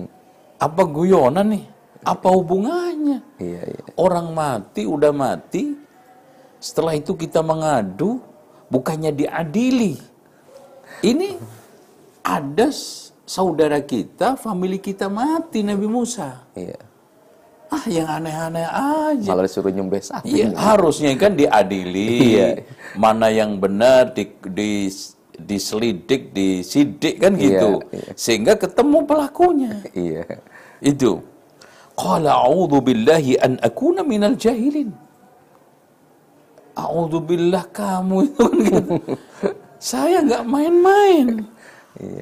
Apa 0.67 0.83
guyonan 0.87 1.51
nih? 1.51 1.65
Apa 2.05 2.29
hubungannya? 2.37 3.25
Iya, 3.41 3.63
iya. 3.65 3.85
Orang 3.97 4.37
mati 4.37 4.85
udah 4.85 5.11
mati. 5.11 5.73
Setelah 6.61 6.97
itu 6.97 7.17
kita 7.17 7.41
mengadu, 7.41 8.21
bukannya 8.69 9.13
diadili. 9.13 9.97
Ini 11.05 11.37
ada 12.25 12.69
saudara 13.25 13.81
kita, 13.81 14.37
family 14.37 14.81
kita 14.81 15.09
mati 15.09 15.65
Nabi 15.65 15.89
Musa. 15.89 16.45
Iya. 16.57 16.81
Ah, 17.73 17.85
yang 17.91 18.07
aneh-aneh 18.07 18.69
aja. 18.69 19.29
Malah 19.35 19.45
disuruh 19.49 19.73
nyembeh 19.73 19.99
sapi. 19.99 20.31
Iya, 20.31 20.55
harusnya 20.55 21.11
kan 21.19 21.35
diadili. 21.35 22.37
Iya. 22.37 22.49
Mana 22.95 23.33
yang 23.33 23.59
benar 23.59 24.15
di, 24.15 24.31
di 24.53 24.87
diselidik, 25.39 26.31
disidik 26.37 27.19
kan 27.23 27.35
gitu. 27.39 27.83
iya. 27.91 28.13
Sehingga 28.15 28.55
ketemu 28.59 28.99
pelakunya. 29.07 29.73
Iya. 29.95 30.25
Itu. 30.79 31.23
Qala 31.95 32.35
a'udzu 32.43 32.79
billahi 32.83 33.39
an 33.39 33.59
akuna 33.63 34.03
minal 34.03 34.35
jahilin. 34.35 34.91
A'udzu 36.75 37.23
billah 37.23 37.71
kamu 37.71 38.17
itu 38.27 38.43
kan 38.43 38.59
gitu. 38.67 38.91
Saya 39.95 40.25
nggak 40.25 40.45
main-main. 40.49 41.45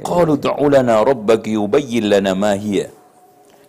Qalu 0.05 0.37
du'u 0.37 0.67
lana 0.69 1.01
rabbaki 1.01 1.57
yubayyin 1.57 2.13
lana 2.13 2.37
ma 2.37 2.53
hiya. 2.53 2.93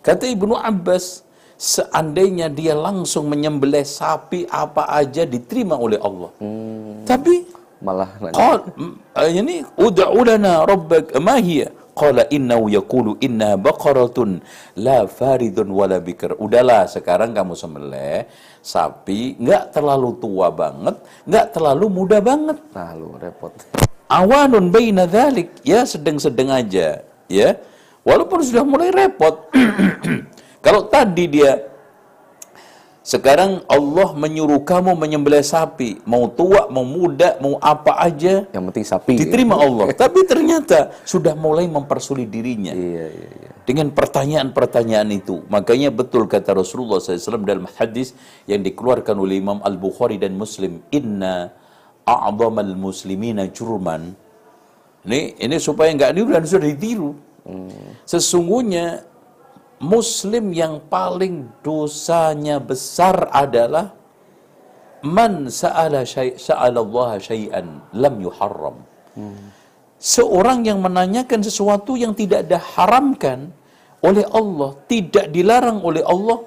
Kata 0.04 0.28
Ibnu 0.28 0.60
Abbas, 0.60 1.24
seandainya 1.56 2.52
dia 2.52 2.76
langsung 2.76 3.32
menyembelih 3.32 3.88
sapi 3.88 4.44
apa 4.52 4.84
aja 4.92 5.24
diterima 5.24 5.80
oleh 5.80 5.96
Allah. 6.04 6.32
Tapi 7.08 7.48
malah 7.84 8.10
qal 8.32 8.72
yani 9.28 9.68
udah 9.76 10.10
udah 10.16 10.36
na 10.40 10.64
ma 10.64 11.36
mahia. 11.36 11.68
qala 11.94 12.26
innahu 12.34 12.74
yaqulu 12.74 13.22
inna 13.22 13.54
baqaratun 13.54 14.42
la 14.82 15.06
faridun 15.06 15.70
wala 15.70 16.02
bikr. 16.02 16.34
Udahlah 16.42 16.90
sekarang 16.90 17.38
kamu 17.38 17.54
sembelih 17.54 18.26
sapi 18.66 19.38
nggak 19.38 19.78
terlalu 19.78 20.18
tua 20.18 20.50
banget 20.50 20.98
nggak 21.30 21.46
terlalu 21.54 21.86
muda 21.94 22.18
banget. 22.18 22.58
Ah, 22.74 22.98
terlalu 22.98 23.22
repot. 23.22 23.54
Awanun 24.10 24.74
baina 24.74 25.06
dzalik 25.06 25.62
ya 25.62 25.86
sedang-sedang 25.86 26.50
aja 26.50 27.06
ya. 27.30 27.50
Walaupun 28.04 28.42
sudah 28.42 28.66
mulai 28.66 28.90
repot. 28.90 29.54
Kalau 30.66 30.88
tadi 30.90 31.30
dia 31.30 31.73
sekarang 33.04 33.68
Allah 33.68 34.16
menyuruh 34.16 34.64
kamu 34.64 34.96
menyembelih 34.96 35.44
sapi 35.44 36.00
mau 36.08 36.32
tua 36.32 36.72
mau 36.72 36.88
muda 36.88 37.36
mau 37.44 37.60
apa 37.60 38.00
aja 38.00 38.48
Yang 38.48 38.64
penting 38.72 38.86
sapi. 38.88 39.12
diterima 39.20 39.60
Allah 39.60 39.92
tapi 40.08 40.24
ternyata 40.24 40.96
sudah 41.04 41.36
mulai 41.36 41.68
mempersulit 41.68 42.32
dirinya 42.32 42.72
Iya, 42.72 43.06
iya, 43.12 43.28
iya. 43.44 43.50
dengan 43.68 43.92
pertanyaan-pertanyaan 43.92 45.08
itu. 45.12 45.44
Makanya 45.52 45.92
betul 45.92 46.32
kata 46.32 46.56
Rasulullah 46.56 47.00
SAW 47.00 47.44
dalam 47.44 47.68
hadis 47.76 48.16
yang 48.48 48.64
dikeluarkan 48.64 49.16
oleh 49.16 49.40
Imam 49.40 49.60
Al-Bukhari 49.64 50.16
dan 50.16 50.36
Muslim. 50.36 50.80
Inna 50.92 51.52
a'zamal 52.04 52.72
muslimina 52.76 53.48
jurman. 53.52 54.16
Ini, 55.04 55.44
ini 55.44 55.56
supaya 55.60 55.92
nggak 55.92 56.12
niru 56.16 56.32
dan 56.36 56.44
sudah 56.44 56.68
ditiru. 56.68 57.12
Sesungguhnya 58.04 59.04
Muslim 59.84 60.56
yang 60.56 60.80
paling 60.88 61.52
dosanya 61.60 62.58
besar 62.64 63.28
adalah 63.36 63.92
man 65.04 65.52
sa'ala 65.52 66.08
syai' 66.08 66.40
sa'ala 66.40 66.80
Allah 66.80 67.20
syai'an 67.20 67.68
lam 67.92 68.16
yuharram. 68.24 68.78
Seorang 70.00 70.64
yang 70.68 70.80
menanyakan 70.80 71.44
sesuatu 71.44 72.00
yang 72.00 72.16
tidak 72.16 72.48
diharamkan 72.48 73.52
oleh 74.04 74.24
Allah, 74.32 74.76
tidak 74.88 75.32
dilarang 75.36 75.80
oleh 75.84 76.04
Allah, 76.04 76.44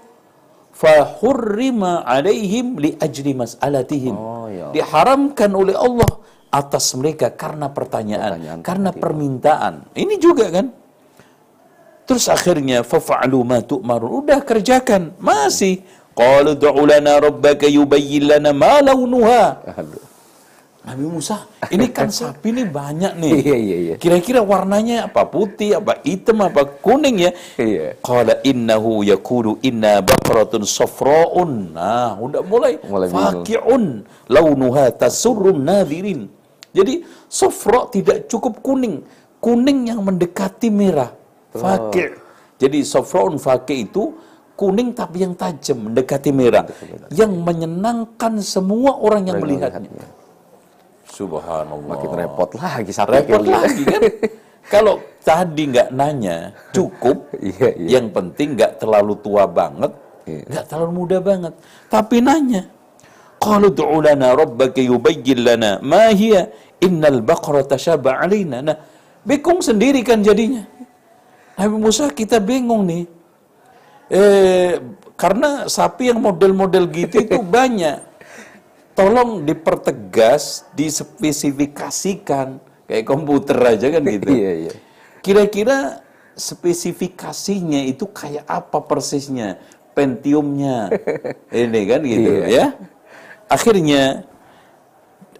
fahurrima 0.76 2.04
alaihim 2.04 2.76
li 2.76 2.96
ajli 3.00 3.32
mas'alatihim. 3.32 4.14
Oh, 4.16 4.48
ya. 4.48 4.72
Diharamkan 4.76 5.52
oleh 5.56 5.76
Allah 5.76 6.08
atas 6.52 6.92
mereka 6.96 7.32
karena 7.32 7.68
pertanyaan, 7.72 8.36
Pertanyaan 8.36 8.60
karena 8.64 8.90
permintaan. 8.92 9.74
Ini 9.92 10.14
juga 10.20 10.48
kan. 10.52 10.85
Terus 12.06 12.30
akhirnya 12.30 12.86
fafa'alu 12.86 13.38
ma 13.42 13.58
tu'marun. 13.60 14.22
Udah 14.22 14.38
kerjakan. 14.40 15.18
Masih. 15.18 15.82
Qalu 16.14 16.56
du'u 16.56 16.86
lana 16.86 17.18
rabbaka 17.18 17.66
yubayyin 17.66 18.30
lana 18.30 18.54
ma 18.54 18.80
launuha. 18.80 19.58
Nabi 20.86 21.02
Musa, 21.02 21.50
ini 21.74 21.90
kan 21.90 22.14
sapi 22.14 22.54
nih 22.54 22.70
banyak 22.70 23.18
nih. 23.18 23.32
Iya, 23.42 23.56
iya, 23.58 23.76
iya. 23.82 23.94
Kira-kira 23.98 24.38
warnanya 24.38 25.10
apa 25.10 25.26
putih, 25.26 25.82
apa 25.82 25.98
hitam, 26.06 26.46
apa 26.46 26.62
kuning 26.62 27.26
ya? 27.26 27.34
Iya. 27.58 27.98
Qala 27.98 28.38
innahu 28.46 29.02
yaqulu 29.02 29.58
inna 29.66 29.98
baqaratun 29.98 30.62
safra'un. 30.62 31.74
Nah, 31.74 32.14
udah 32.22 32.38
mulai, 32.46 32.78
Mulai 32.86 33.10
faqi'un 33.10 34.06
launuha 34.30 34.94
tasurrun 34.94 35.58
nadirin. 35.66 36.30
Jadi 36.70 37.02
safra 37.26 37.90
tidak 37.90 38.30
cukup 38.30 38.62
kuning, 38.62 39.02
kuning 39.42 39.90
yang 39.90 40.06
mendekati 40.06 40.70
merah. 40.70 41.10
Faqi'. 41.60 42.08
Jadi 42.56 42.78
safra'un 42.80 43.36
faqi' 43.36 43.84
itu 43.88 44.16
kuning 44.56 44.96
tapi 44.96 45.20
yang 45.20 45.36
tajam 45.36 45.92
mendekati 45.92 46.32
merah, 46.32 46.64
yang 47.12 47.32
menyenangkan 47.44 48.40
semua 48.40 48.96
orang 48.96 49.28
yang 49.28 49.36
melihatnya. 49.36 49.84
melihatnya. 49.84 50.08
Subhanallah. 51.12 51.92
Makin 51.96 52.10
repot 52.16 52.50
lagi 52.56 52.92
sapi. 52.92 53.10
Repot 53.20 53.40
gitu. 53.44 53.52
lagi 53.52 53.82
kan? 53.84 54.02
Kalau 54.72 54.98
tadi 55.22 55.62
nggak 55.70 55.88
nanya, 55.94 56.50
cukup. 56.74 57.30
Iya, 57.48 57.68
iya. 57.76 57.88
Yang 58.00 58.06
penting 58.16 58.48
nggak 58.56 58.72
terlalu 58.82 59.14
tua 59.20 59.44
banget, 59.46 59.92
Iya. 60.26 60.42
nggak 60.48 60.64
terlalu 60.66 60.92
muda 60.92 61.18
banget. 61.22 61.52
Tapi 61.86 62.16
nanya, 62.24 62.62
Qalu 63.36 63.68
du'u 63.76 64.00
lana 64.00 64.32
rabbaka 64.32 64.80
yubayyin 64.80 65.44
lana 65.44 65.70
ma 65.84 66.08
hiya 66.10 66.48
innal 66.80 67.20
baqara 67.20 67.62
tashaba 67.68 68.24
alaina. 68.24 68.64
Nah, 68.64 68.76
bingung 69.22 69.60
sendiri 69.60 70.00
kan 70.00 70.24
jadinya. 70.24 70.64
Nabi 71.56 71.76
Musa 71.80 72.12
kita 72.12 72.36
bingung 72.38 72.84
nih. 72.84 73.04
Eh, 74.06 74.78
karena 75.16 75.66
sapi 75.66 76.12
yang 76.12 76.20
model-model 76.20 76.84
gitu 76.92 77.24
itu 77.24 77.38
banyak. 77.56 78.04
Tolong 78.96 79.44
dipertegas, 79.44 80.64
dispesifikasikan 80.72 82.56
kayak 82.88 83.04
komputer 83.04 83.58
aja 83.76 83.92
kan 83.92 84.02
gitu. 84.04 84.28
Iya, 84.32 84.52
iya. 84.68 84.72
Kira-kira 85.20 86.00
spesifikasinya 86.32 87.84
itu 87.84 88.08
kayak 88.08 88.44
apa 88.48 88.80
persisnya? 88.80 89.60
Pentiumnya. 89.92 90.92
Ini 91.52 91.80
kan 91.88 92.00
gitu 92.04 92.30
Iya. 92.40 92.46
ya. 92.48 92.66
Akhirnya 93.48 94.24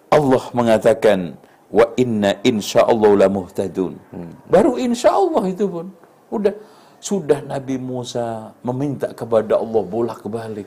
Allah 0.09 0.45
mengatakan 0.53 1.37
wa 1.69 1.87
inna 1.97 2.41
insyaallah 2.41 3.13
la 3.21 3.29
muhtadun. 3.29 4.01
Baru 4.49 4.81
insyaallah 4.81 5.45
itu 5.49 5.65
pun 5.69 5.93
udah. 6.31 6.55
Sudah 6.97 7.45
Nabi 7.45 7.77
Musa 7.77 8.57
meminta 8.65 9.13
kepada 9.13 9.61
Allah 9.61 9.83
bolak-balik. 9.85 10.67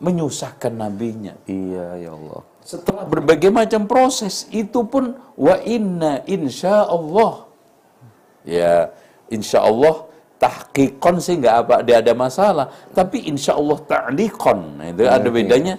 Menyusahkan 0.00 0.72
nabinya. 0.72 1.36
Iya, 1.46 2.00
ya 2.00 2.10
Allah. 2.16 2.42
Setelah 2.64 3.04
berbagai 3.04 3.52
macam 3.52 3.84
proses 3.84 4.48
itu 4.48 4.82
pun 4.88 5.14
wa 5.36 5.56
inna 5.62 6.24
insya 6.24 6.88
Allah 6.88 7.44
ya 8.40 8.88
insya 9.28 9.60
Allah 9.60 10.08
tahqiqon 10.40 11.16
sih 11.20 11.40
nggak 11.40 11.56
apa? 11.66 11.74
Dia 11.86 12.00
ada 12.00 12.12
masalah. 12.16 12.66
Tapi 12.92 13.28
insya 13.28 13.56
Allah 13.56 13.78
ta'liqon 13.84 14.80
itu 14.92 15.04
ada 15.08 15.28
bedanya. 15.28 15.74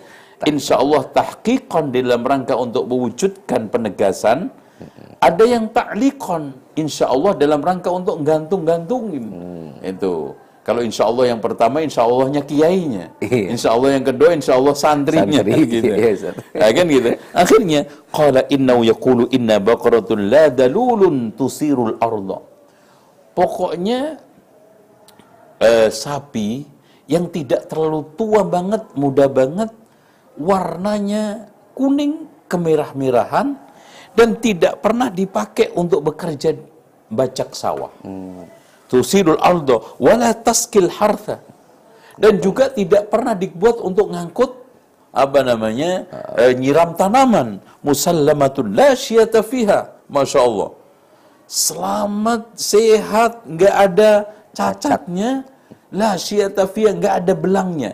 Insya 0.46 0.78
Allah 0.78 1.06
tahqiqon 1.10 1.90
dalam 1.90 2.22
rangka 2.22 2.54
untuk 2.58 2.86
mewujudkan 2.90 3.70
penegasan 3.74 4.54
ada 5.24 5.44
yang 5.48 5.66
ta'liqon 5.72 6.52
insya 6.76 7.08
Allah 7.08 7.32
dalam 7.40 7.64
rangka 7.64 7.90
untuk 7.92 8.20
gantung-gantungin 8.28 9.26
itu 9.80 10.36
kalau 10.66 10.82
insya 10.82 11.06
Allah 11.06 11.30
yang 11.30 11.38
pertama 11.38 11.78
insya 11.86 12.02
Allahnya 12.04 12.42
kiainya 12.42 13.14
Iya. 13.22 13.54
insya 13.54 13.70
Allah 13.78 13.90
yang 13.96 14.06
kedua 14.10 14.34
insya 14.34 14.58
Allah 14.58 14.74
santrinya 14.74 15.46
Santri, 15.46 15.62
gitu 15.70 15.94
iya, 15.94 16.10
Ustaz. 16.18 16.36
Nah, 16.58 16.70
kan 16.74 16.86
gitu. 16.90 17.10
Akhirnya 17.38 17.80
qala 18.10 18.42
innahu 18.50 18.82
yaqulu 18.82 19.30
inna 19.30 19.62
baqaratun 19.62 20.26
la 20.26 20.50
dalulun 20.50 21.38
tusirul 21.38 22.02
arda. 22.02 22.42
Pokoknya 23.38 24.18
eh, 25.62 25.90
sapi 25.94 26.66
yang 27.06 27.30
tidak 27.30 27.70
terlalu 27.70 28.02
tua 28.18 28.42
banget, 28.42 28.90
muda 28.98 29.30
banget, 29.30 29.70
warnanya 30.34 31.46
kuning 31.78 32.26
kemerah-merahan 32.50 33.54
dan 34.16 34.40
tidak 34.40 34.80
pernah 34.80 35.12
dipakai 35.12 35.76
untuk 35.76 36.08
bekerja 36.10 36.56
bacak 37.12 37.52
sawah. 37.52 37.92
Tusirul 38.88 39.38
arda 39.38 39.78
wala 40.00 40.32
taskil 40.32 40.90
hartha. 40.90 41.44
Dan 42.16 42.40
juga 42.40 42.72
tidak 42.72 43.12
pernah 43.12 43.36
dibuat 43.36 43.84
untuk 43.84 44.08
ngangkut 44.16 44.52
apa 45.12 45.40
namanya 45.44 46.08
eh, 46.40 46.56
nyiram 46.56 46.96
tanaman. 46.96 47.60
Musallamatun 47.84 48.72
la 48.72 48.96
masya 50.08 50.40
Allah. 50.40 50.70
Selamat 51.46 52.56
sehat 52.56 53.44
nggak 53.46 53.76
ada 53.76 54.12
cacatnya. 54.56 55.44
La 55.92 56.16
syiyata 56.16 56.66
fiha 56.66 56.92
nggak 56.96 57.16
ada 57.24 57.34
belangnya 57.36 57.92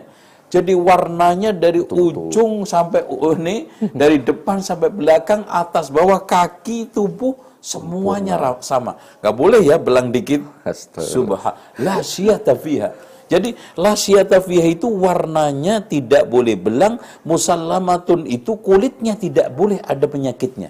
jadi 0.52 0.76
warnanya 0.76 1.56
dari 1.56 1.80
ujung 1.80 2.68
sampai 2.68 3.08
uh, 3.08 3.34
ini 3.40 3.72
dari 4.00 4.20
depan 4.20 4.60
sampai 4.60 4.92
belakang 4.92 5.48
atas 5.48 5.88
bawah 5.88 6.20
kaki 6.28 6.92
tubuh 6.92 7.32
semuanya 7.62 8.36
ra- 8.36 8.60
sama 8.60 9.00
nggak 9.24 9.34
boleh 9.34 9.60
ya 9.64 9.80
belang 9.80 10.12
dikit 10.12 10.44
subhan 11.00 11.56
la 11.80 12.04
fiha 12.04 12.92
jadi 13.32 13.56
la 13.80 13.96
fiha 13.96 14.66
itu 14.68 14.92
warnanya 14.92 15.80
tidak 15.88 16.28
boleh 16.28 16.52
belang, 16.52 17.00
musallamatun 17.24 18.28
itu 18.28 18.60
kulitnya 18.60 19.16
tidak 19.16 19.48
boleh 19.56 19.80
ada 19.80 20.04
penyakitnya. 20.04 20.68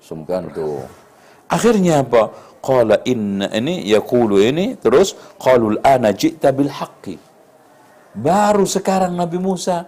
Sumpah 0.00 0.48
tuh. 0.56 0.80
Akhirnya 1.52 2.00
apa? 2.00 2.32
Qala 2.64 3.04
inna 3.04 3.52
ini 3.52 3.84
yaqulu 3.84 4.40
ini 4.40 4.80
terus 4.80 5.12
qalul 5.36 5.76
ana 5.84 6.16
ji'ta 6.16 6.56
bil 6.56 6.72
haqqi. 6.72 7.27
Baru 8.16 8.64
sekarang 8.64 9.14
Nabi 9.14 9.36
Musa 9.40 9.86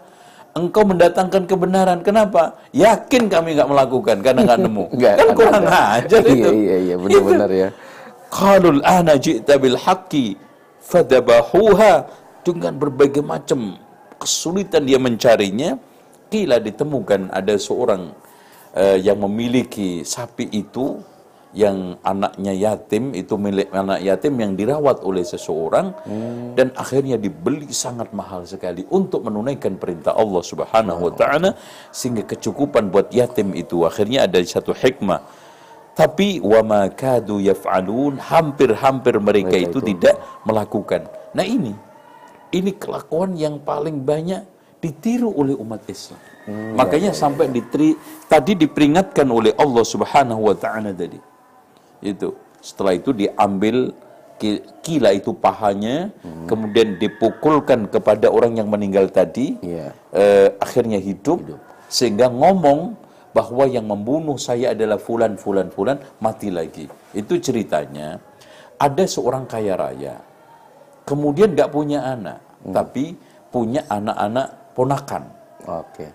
engkau 0.54 0.82
mendatangkan 0.82 1.46
kebenaran. 1.46 1.98
Kenapa? 2.02 2.58
Yakin 2.74 3.30
kami 3.30 3.56
nggak 3.56 3.70
melakukan 3.70 4.16
karena 4.20 4.40
nggak 4.44 4.60
nemu. 4.66 4.84
Nggak 4.98 5.14
kan 5.16 5.28
kurang 5.34 5.64
ada. 5.66 5.80
ajar 6.02 6.22
itu. 6.26 6.50
Iya, 6.50 6.50
iya, 6.50 6.76
iya, 6.78 6.94
benar-benar 6.98 7.50
ya. 7.50 7.68
Qalul 8.30 8.80
ana 8.86 9.14
ji'ta 9.18 9.58
bil 9.58 9.78
haqqi 9.78 10.38
fadabahuha 10.82 12.06
dengan 12.46 12.72
berbagai 12.78 13.22
macam 13.22 13.78
kesulitan 14.20 14.86
dia 14.86 14.98
mencarinya 15.00 15.76
kila 16.30 16.62
ditemukan 16.62 17.32
ada 17.34 17.54
seorang 17.58 18.14
eh, 18.76 19.02
yang 19.02 19.18
memiliki 19.18 20.06
sapi 20.06 20.46
itu 20.54 21.02
yang 21.50 21.98
anaknya 22.06 22.54
yatim 22.54 23.10
itu 23.10 23.34
milik 23.34 23.74
anak 23.74 23.98
yatim 24.06 24.38
yang 24.38 24.52
dirawat 24.54 25.02
oleh 25.02 25.26
seseorang 25.26 25.90
dan 26.54 26.70
akhirnya 26.78 27.18
dibeli 27.18 27.66
sangat 27.74 28.14
mahal 28.14 28.46
sekali 28.46 28.86
untuk 28.86 29.26
menunaikan 29.26 29.74
perintah 29.74 30.14
Allah 30.14 30.42
Subhanahu 30.46 31.10
wa 31.10 31.12
taala 31.14 31.50
sehingga 31.90 32.22
kecukupan 32.22 32.94
buat 32.94 33.10
yatim 33.10 33.50
itu 33.58 33.82
akhirnya 33.82 34.30
ada 34.30 34.38
satu 34.46 34.70
hikmah 34.70 35.20
tapi 35.98 36.38
wama 36.38 36.86
kadu 36.94 37.42
yaf'alun 37.42 38.16
hampir-hampir 38.22 39.18
mereka, 39.18 39.52
Mereka 39.52 39.66
itu, 39.68 39.78
itu. 39.82 39.88
tidak 39.90 40.14
melakukan. 40.46 41.02
Nah 41.34 41.42
ini 41.44 41.74
ini 42.54 42.70
kelakuan 42.78 43.34
yang 43.34 43.58
paling 43.62 44.02
banyak 44.02 44.42
ditiru 44.80 45.30
oleh 45.34 45.54
umat 45.58 45.84
Islam. 45.86 46.18
Makanya 46.50 47.14
sampai 47.14 47.46
diteri, 47.52 47.94
tadi 48.26 48.58
diperingatkan 48.58 49.28
oleh 49.28 49.52
Allah 49.54 49.84
Subhanahu 49.86 50.50
wa 50.50 50.56
taala 50.56 50.90
tadi. 50.90 51.29
Itu. 52.00 52.36
Setelah 52.60 52.92
itu 52.96 53.12
diambil 53.12 53.92
ki- 54.36 54.60
kila 54.84 55.12
itu 55.12 55.32
pahanya, 55.32 56.12
kemudian 56.44 56.96
dipukulkan 56.96 57.88
kepada 57.88 58.28
orang 58.28 58.56
yang 58.56 58.68
meninggal 58.68 59.08
tadi, 59.08 59.56
Iya. 59.60 59.92
eh, 60.12 60.48
akhirnya 60.60 61.00
hidup, 61.00 61.40
sehingga 61.88 62.28
ngomong 62.28 62.96
bahwa 63.30 63.64
yang 63.68 63.86
membunuh 63.86 64.36
saya 64.36 64.74
adalah 64.74 64.98
fulan 64.98 65.38
fulan 65.38 65.70
fulan 65.70 65.96
mati 66.18 66.50
lagi. 66.50 66.88
Itu 67.14 67.38
ceritanya 67.38 68.18
ada 68.76 69.04
seorang 69.06 69.44
kaya 69.46 69.76
raya, 69.76 70.18
kemudian 71.04 71.52
nggak 71.54 71.70
punya 71.70 72.04
anak, 72.04 72.40
tapi 72.72 73.14
punya 73.48 73.84
anak-anak 73.88 74.74
ponakan. 74.76 75.24
Oke. 75.68 76.06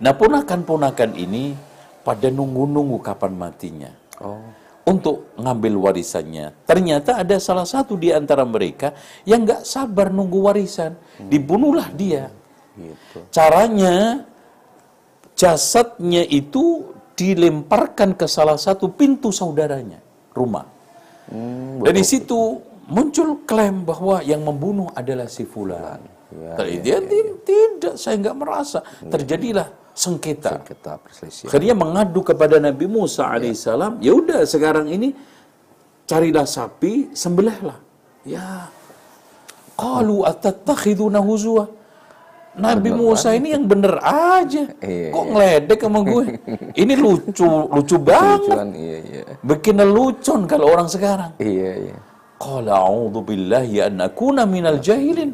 Nah 0.00 0.14
ponakan-ponakan 0.14 1.18
ini 1.18 1.54
pada 2.02 2.30
nunggu-nunggu 2.30 2.98
kapan 3.02 3.34
matinya 3.34 3.90
Oh. 4.22 4.38
Untuk 4.82 5.30
ngambil 5.38 5.78
warisannya. 5.78 6.66
Ternyata 6.66 7.22
ada 7.22 7.38
salah 7.38 7.66
satu 7.66 7.94
di 7.94 8.10
antara 8.10 8.42
mereka 8.42 8.94
yang 9.22 9.46
nggak 9.46 9.62
sabar 9.62 10.10
nunggu 10.10 10.38
warisan, 10.42 10.98
dibunuhlah 11.22 11.88
dia. 11.94 12.30
Gitu. 12.74 13.18
Caranya 13.30 14.26
jasadnya 15.38 16.22
itu 16.26 16.90
dilemparkan 17.14 18.16
ke 18.16 18.26
salah 18.26 18.56
satu 18.58 18.90
pintu 18.90 19.30
saudaranya, 19.30 20.00
rumah. 20.34 20.66
Hmm, 21.30 21.78
Dari 21.84 22.02
situ 22.02 22.58
muncul 22.90 23.44
klaim 23.46 23.86
bahwa 23.86 24.18
yang 24.24 24.42
membunuh 24.42 24.90
adalah 24.96 25.30
si 25.30 25.46
fulan. 25.46 26.00
Ya, 26.32 26.56
Tapi 26.56 26.80
dia 26.80 26.98
"Ti- 26.98 27.36
tidak, 27.44 27.94
saya 28.00 28.16
nggak 28.18 28.36
merasa. 28.40 28.80
Terjadilah 29.04 29.68
sengketa. 29.92 30.64
Kita 30.64 30.98
perselisihan. 31.00 31.48
Akhirnya 31.48 31.74
mengadu 31.76 32.20
kepada 32.24 32.56
Nabi 32.58 32.88
Musa 32.88 33.28
alaihissalam, 33.28 34.00
ya 34.00 34.12
udah 34.16 34.44
sekarang 34.48 34.88
ini 34.88 35.12
carilah 36.08 36.48
sapi, 36.48 37.12
sembelihlah. 37.12 37.78
Ya. 38.24 38.68
Qalu 39.76 40.24
atattakhiduna 40.28 41.20
huzwa. 41.20 41.68
Nabi 42.52 42.92
Musa 42.92 43.32
ini 43.32 43.56
yang 43.56 43.64
bener 43.64 43.96
aja. 44.04 44.68
Iya, 44.84 45.08
Kok 45.08 45.24
ngeledek 45.32 45.80
sama 45.80 46.04
gue? 46.04 46.36
Ini 46.84 46.94
lucu, 47.00 47.48
lucu 47.48 47.96
banget. 47.96 48.52
Lucuan, 48.52 48.68
iya, 48.76 48.98
iya. 49.00 49.22
Bikin 49.40 49.80
lelucon 49.80 50.44
kalau 50.44 50.68
orang 50.68 50.84
sekarang. 50.84 51.32
Iya, 51.40 51.70
iya. 51.88 51.96
Qala 52.36 52.84
a'udzu 52.84 53.24
billahi 53.24 53.88
an 53.88 54.04
akuna 54.04 54.44
minal 54.44 54.84
jahilin. 54.84 55.32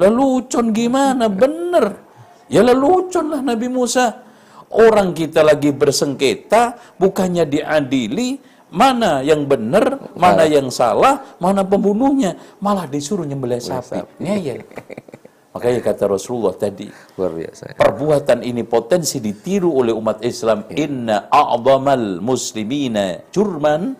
Lelucon 0.00 0.72
gimana? 0.72 1.28
Bener. 1.28 2.05
Ya 2.46 2.62
lelucon 2.62 3.26
lah 3.30 3.40
Nabi 3.42 3.66
Musa. 3.66 4.22
Orang 4.66 5.14
kita 5.14 5.46
lagi 5.46 5.70
bersengketa, 5.70 6.74
bukannya 6.98 7.46
diadili, 7.46 8.38
mana 8.74 9.22
yang 9.22 9.46
benar, 9.46 10.10
mana 10.18 10.42
yang 10.42 10.74
salah, 10.74 11.38
mana 11.38 11.62
pembunuhnya, 11.62 12.34
malah 12.58 12.90
disuruh 12.90 13.22
nyembelih 13.22 13.62
sapi. 13.62 14.02
Ngeyel. 14.18 14.66
Makanya 15.54 15.80
kata 15.80 16.04
Rasulullah 16.12 16.52
tadi, 16.52 16.90
Luar 17.16 17.32
biasa. 17.32 17.80
perbuatan 17.80 18.44
ini 18.44 18.60
potensi 18.66 19.22
ditiru 19.22 19.72
oleh 19.72 19.94
umat 19.94 20.20
Islam. 20.20 20.68
Inna 20.76 21.32
a'zamal 21.32 22.20
muslimina 22.20 23.24
jurman. 23.32 23.96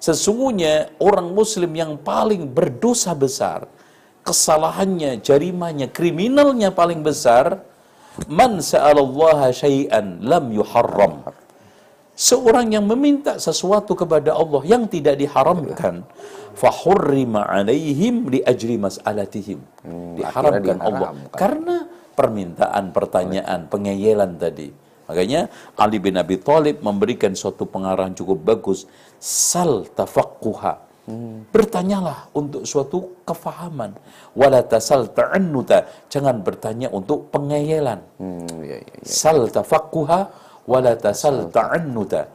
Sesungguhnya 0.00 0.96
orang 0.98 1.30
muslim 1.30 1.70
yang 1.76 2.00
paling 2.00 2.50
berdosa 2.50 3.12
besar 3.14 3.68
kesalahannya, 4.20 5.20
jarimanya, 5.24 5.88
kriminalnya 5.88 6.70
paling 6.70 7.00
besar, 7.00 7.64
man 8.26 8.58
sa'alallaha 8.58 9.54
syai'an 9.54 10.18
lam 10.22 10.50
yuharram. 10.50 11.14
Seorang 12.20 12.68
yang 12.76 12.84
meminta 12.84 13.40
sesuatu 13.40 13.96
kepada 13.96 14.36
Allah 14.36 14.60
yang 14.68 14.84
tidak 14.84 15.16
diharamkan, 15.16 16.04
fahurrima 16.52 17.48
alaihim 17.48 18.28
li 18.28 18.44
ajri 18.44 18.76
mas'alatihim. 18.76 19.64
diharamkan 20.20 20.76
akhirnya 20.76 20.84
Allah 20.84 21.10
diharamkan. 21.16 21.38
karena 21.40 21.76
permintaan, 22.12 22.84
pertanyaan, 22.92 23.60
pengeyelan 23.72 24.36
tadi. 24.36 24.68
Makanya 25.08 25.48
Ali 25.80 25.98
bin 25.98 26.14
Abi 26.20 26.36
Thalib 26.38 26.84
memberikan 26.84 27.32
suatu 27.34 27.64
pengarahan 27.66 28.12
cukup 28.14 28.38
bagus. 28.46 28.84
Sal 29.18 29.88
tafaqquha. 29.90 30.89
Bertanyalah 31.54 32.30
untuk 32.36 32.62
suatu 32.64 33.22
kefahaman. 33.26 33.94
Wala 34.38 34.60
tasal 34.62 35.10
ta'annuta. 35.10 35.84
Jangan 36.12 36.40
bertanya 36.46 36.88
untuk 36.94 37.28
pengeyelan. 37.34 38.00
Hmm, 38.22 38.46
iya, 38.62 38.78
iya, 38.80 38.94
iya. 39.00 39.06
Sal 39.06 39.50
tafaqquha 39.50 40.20
wala 40.70 40.94
tasal 40.94 41.50
ta'annuta. 41.50 42.26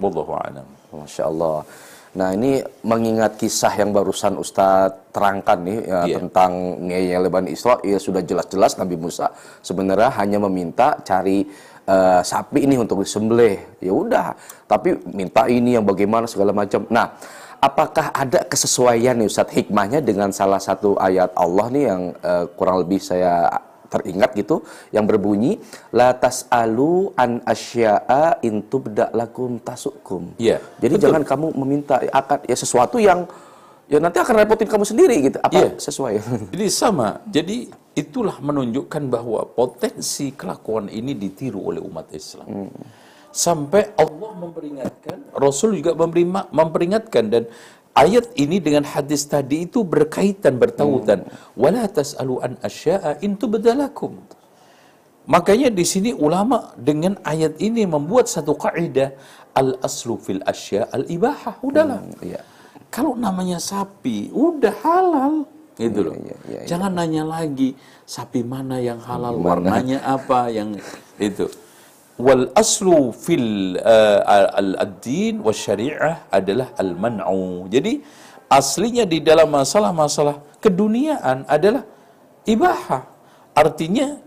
Wallahu 0.00 0.32
a'lam. 0.36 0.66
Masya 0.90 1.24
Allah. 1.28 1.62
Nah 2.10 2.34
ini 2.34 2.58
mengingat 2.82 3.38
kisah 3.38 3.70
yang 3.78 3.94
barusan 3.94 4.34
Ustadz 4.34 5.14
terangkan 5.14 5.58
nih 5.62 5.78
ya, 5.86 6.00
Iya. 6.10 6.16
tentang 6.18 6.82
ngeyel 6.90 7.30
Bani 7.30 7.54
Israel 7.54 7.98
sudah 8.02 8.18
jelas-jelas 8.26 8.74
Nabi 8.82 8.98
Musa 8.98 9.30
sebenarnya 9.62 10.10
hanya 10.18 10.42
meminta 10.42 10.98
cari 11.06 11.46
eh, 11.90 12.22
sapi 12.22 12.66
ini 12.66 12.78
untuk 12.78 13.02
disembelih. 13.02 13.82
Ya 13.82 13.90
udah, 13.94 14.34
tapi 14.66 14.94
minta 15.10 15.46
ini 15.50 15.74
yang 15.78 15.82
bagaimana 15.86 16.26
segala 16.26 16.54
macam. 16.54 16.86
Nah, 16.86 17.14
apakah 17.60 18.06
ada 18.12 18.40
kesesuaian 18.48 19.14
nih 19.20 19.28
Ustadz 19.28 19.52
hikmahnya 19.52 20.00
dengan 20.00 20.32
salah 20.32 20.58
satu 20.58 20.96
ayat 20.96 21.30
Allah 21.36 21.66
nih 21.68 21.84
yang 21.90 22.02
eh, 22.16 22.44
kurang 22.56 22.82
lebih 22.82 23.00
saya 23.00 23.48
teringat 23.90 24.30
gitu 24.38 24.62
yang 24.94 25.02
berbunyi 25.02 25.58
la 25.90 26.14
tasalu 26.14 27.10
an 27.18 27.42
asya'a 27.42 28.38
in 28.46 28.62
tubda 28.70 29.10
lakum 29.10 29.58
tasukum. 29.58 30.30
Iya, 30.38 30.62
Jadi 30.78 30.94
betul. 30.94 31.04
jangan 31.10 31.22
kamu 31.26 31.46
meminta 31.58 31.98
akan 31.98 32.38
ya 32.46 32.56
sesuatu 32.56 32.96
yang 33.02 33.26
ya 33.90 33.98
nanti 33.98 34.22
akan 34.22 34.34
repotin 34.46 34.70
kamu 34.70 34.84
sendiri 34.86 35.16
gitu. 35.26 35.38
Apa 35.42 35.58
Iya. 35.58 35.68
sesuai? 35.82 36.12
Jadi 36.54 36.66
sama. 36.70 37.18
Jadi 37.26 37.66
itulah 37.98 38.38
menunjukkan 38.38 39.02
bahwa 39.10 39.42
potensi 39.50 40.30
kelakuan 40.38 40.86
ini 40.86 41.18
ditiru 41.18 41.74
oleh 41.74 41.82
umat 41.82 42.06
Islam. 42.14 42.70
Sampai 43.30 43.94
Allah 43.94 44.32
memperingatkan, 44.34 45.30
Rasul 45.38 45.78
juga 45.78 45.94
memberi 45.94 46.26
memperingatkan 46.28 47.24
dan 47.30 47.42
ayat 47.94 48.26
ini 48.34 48.58
dengan 48.58 48.82
hadis 48.82 49.22
tadi 49.30 49.70
itu 49.70 49.86
berkaitan 49.86 50.58
bertautan. 50.58 51.26
Wala 51.54 51.86
tas'alu 51.86 52.42
an 52.42 52.52
asya'a 52.58 53.22
in 53.22 53.38
tubdalakum. 53.38 54.18
Makanya 55.30 55.70
di 55.70 55.86
sini 55.86 56.10
ulama 56.10 56.74
dengan 56.74 57.14
ayat 57.22 57.54
ini 57.62 57.86
membuat 57.86 58.26
satu 58.26 58.58
kaidah 58.58 59.14
al 59.54 59.78
aslu 59.78 60.18
fil 60.18 60.42
asya 60.42 60.90
al 60.90 61.06
ibahah. 61.06 61.54
Udahlah. 61.62 62.02
Iya. 62.18 62.42
Kalau 62.90 63.14
namanya 63.14 63.62
sapi, 63.62 64.34
udah 64.34 64.74
halal. 64.82 65.46
Gitu 65.78 66.02
loh. 66.02 66.12
iya, 66.18 66.34
iya, 66.50 66.58
iya. 66.60 66.60
Jangan 66.66 66.92
nanya 66.98 67.22
lagi 67.24 67.78
sapi 68.04 68.42
mana 68.42 68.82
yang 68.82 68.98
halal, 69.00 69.38
warnanya 69.38 70.02
apa 70.02 70.50
yang 70.50 70.74
itu. 71.16 71.46
Wal 72.20 72.52
aslu 72.52 73.16
fil 73.16 73.80
uh, 73.80 74.20
ad-din 74.84 75.40
wa 75.40 75.52
syariah 75.56 76.28
adalah 76.28 76.76
al 76.76 76.92
man'u. 76.92 77.64
Jadi 77.72 78.04
aslinya 78.52 79.08
di 79.08 79.24
dalam 79.24 79.48
masalah-masalah 79.48 80.60
keduniaan 80.60 81.48
adalah 81.48 81.82
ibahah. 82.44 83.08
Artinya 83.56 84.20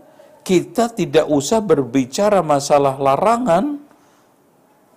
kita 0.44 0.90
tidak 0.92 1.26
usah 1.30 1.62
berbicara 1.62 2.42
masalah 2.42 2.98
larangan 2.98 3.80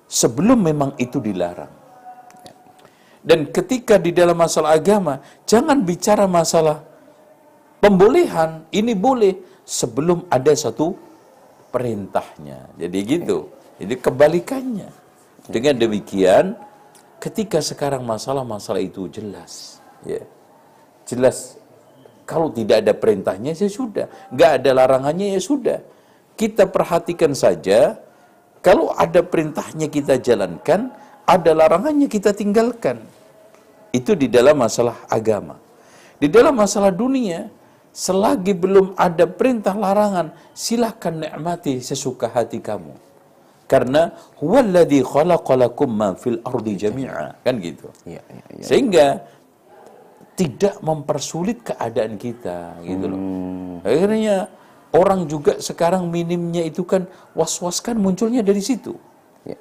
sebelum 0.09 0.59
memang 0.59 0.91
itu 0.99 1.21
dilarang. 1.21 1.71
Dan 3.27 3.51
ketika 3.51 3.99
di 3.99 4.15
dalam 4.15 4.39
masalah 4.39 4.79
agama, 4.79 5.19
jangan 5.43 5.83
bicara 5.83 6.23
masalah 6.31 6.79
pembolehan, 7.83 8.63
ini 8.71 8.95
boleh 8.95 9.35
sebelum 9.67 10.23
ada 10.31 10.55
satu 10.55 11.06
perintahnya. 11.77 12.73
Jadi 12.73 12.97
gitu. 13.05 13.53
Jadi 13.77 13.93
kebalikannya. 14.01 14.89
Dengan 15.45 15.77
demikian, 15.77 16.57
ketika 17.21 17.61
sekarang 17.61 18.01
masalah-masalah 18.01 18.81
itu 18.81 19.05
jelas, 19.13 19.77
ya. 20.01 20.19
Jelas 21.07 21.55
kalau 22.27 22.51
tidak 22.51 22.83
ada 22.83 22.91
perintahnya 22.91 23.55
ya 23.55 23.69
sudah, 23.71 24.11
nggak 24.33 24.51
ada 24.59 24.69
larangannya 24.75 25.37
ya 25.37 25.39
sudah. 25.39 25.79
Kita 26.35 26.67
perhatikan 26.67 27.31
saja, 27.31 27.95
kalau 28.59 28.91
ada 28.91 29.23
perintahnya 29.23 29.87
kita 29.87 30.19
jalankan, 30.19 30.91
ada 31.23 31.51
larangannya 31.55 32.11
kita 32.11 32.35
tinggalkan. 32.35 32.99
Itu 33.95 34.19
di 34.19 34.27
dalam 34.27 34.59
masalah 34.59 35.07
agama. 35.07 35.55
Di 36.19 36.27
dalam 36.27 36.59
masalah 36.59 36.91
dunia, 36.91 37.47
selagi 37.97 38.53
belum 38.53 38.93
ada 38.93 39.25
perintah 39.25 39.73
larangan, 39.73 40.29
silahkan 40.53 41.17
nikmati 41.17 41.81
sesuka 41.81 42.29
hati 42.29 42.61
kamu. 42.61 42.93
Karena 43.65 44.13
huwallazi 44.37 45.01
khalaqalakum 45.01 45.89
ma 45.89 46.13
fil 46.13 46.37
ardi 46.45 46.77
jami'a. 46.77 47.41
Kan 47.41 47.57
gitu. 47.57 47.89
Iya, 48.05 48.21
iya, 48.21 48.45
iya. 48.53 48.63
Sehingga 48.63 49.05
tidak 50.37 50.77
mempersulit 50.85 51.65
keadaan 51.65 52.21
kita 52.21 52.77
gitu 52.85 53.05
loh. 53.09 53.19
Akhirnya 53.81 54.53
orang 54.93 55.25
juga 55.25 55.57
sekarang 55.57 56.05
minimnya 56.07 56.61
itu 56.61 56.85
kan 56.85 57.09
was-was 57.33 57.81
kan 57.81 57.97
munculnya 57.97 58.45
dari 58.45 58.61
situ. 58.61 58.93
Iya. 59.43 59.57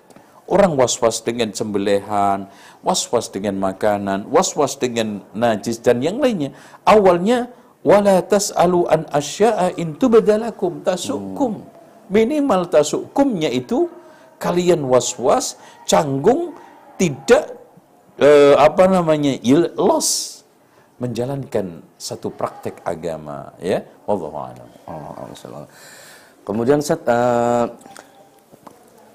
Orang 0.47 0.77
was-was 0.79 1.25
dengan 1.25 1.51
sembelihan, 1.57 2.47
was-was 2.85 3.33
dengan 3.33 3.59
makanan, 3.59 4.29
was-was 4.29 4.77
dengan 4.79 5.25
najis 5.33 5.81
dan 5.83 5.99
yang 6.05 6.23
lainnya. 6.23 6.55
Awalnya 6.87 7.51
wala 7.87 8.19
tas'alu 8.27 8.91
an 8.91 9.07
asya'a 9.15 9.79
in 9.79 9.95
tubdalakum 9.95 10.83
tasukum. 10.83 11.63
Minimal 12.11 12.67
tasukumnya 12.67 13.51
itu 13.51 13.87
kalian 14.43 14.83
was-was, 14.91 15.55
canggung, 15.87 16.55
tidak 16.99 17.55
eh, 18.19 18.55
apa 18.59 18.91
namanya? 18.91 19.39
il- 19.47 19.75
loss 19.79 20.43
menjalankan 20.99 21.85
satu 21.95 22.33
praktek 22.35 22.83
agama 22.83 23.55
ya. 23.63 23.85
Wallahu 24.09 24.35
a'lam. 24.35 24.69
Masya 25.31 25.67
Kemudian 26.47 26.79
Ustaz, 26.79 27.03
eh, 27.07 27.65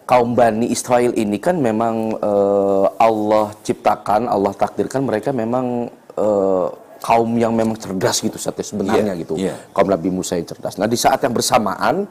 kaum 0.04 0.36
Bani 0.36 0.68
Israel 0.68 1.16
ini 1.16 1.40
kan 1.40 1.56
memang 1.60 2.12
eh, 2.20 2.86
Allah 3.00 3.56
ciptakan, 3.64 4.28
Allah 4.28 4.52
takdirkan 4.52 5.08
mereka 5.08 5.32
memang 5.32 5.88
eh, 6.20 6.68
kaum 7.02 7.34
yang 7.34 7.52
memang 7.52 7.74
cerdas 7.76 8.22
gitu 8.22 8.38
Ustaz, 8.38 8.54
ya, 8.54 8.64
sebenarnya 8.64 9.14
Iya, 9.14 9.22
gitu. 9.26 9.34
iya. 9.36 9.58
Kaum 9.74 9.90
Nabi 9.90 10.14
Musa 10.14 10.38
yang 10.38 10.46
cerdas. 10.46 10.78
Nah, 10.78 10.86
di 10.86 10.96
saat 10.96 11.18
yang 11.22 11.34
bersamaan 11.34 12.06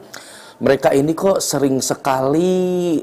mereka 0.59 0.91
ini 0.91 1.15
kok 1.15 1.39
sering 1.39 1.79
sekali 1.79 2.99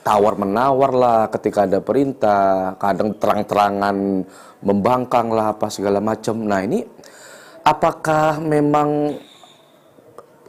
tawar 0.00 0.38
menawar 0.38 0.94
lah 0.94 1.20
ketika 1.28 1.66
ada 1.66 1.82
perintah, 1.82 2.78
kadang 2.78 3.10
terang-terangan 3.18 4.22
membangkang 4.62 5.34
lah 5.34 5.50
apa 5.52 5.66
segala 5.66 5.98
macam. 5.98 6.38
Nah, 6.40 6.62
ini 6.62 6.86
apakah 7.60 8.38
memang 8.38 9.18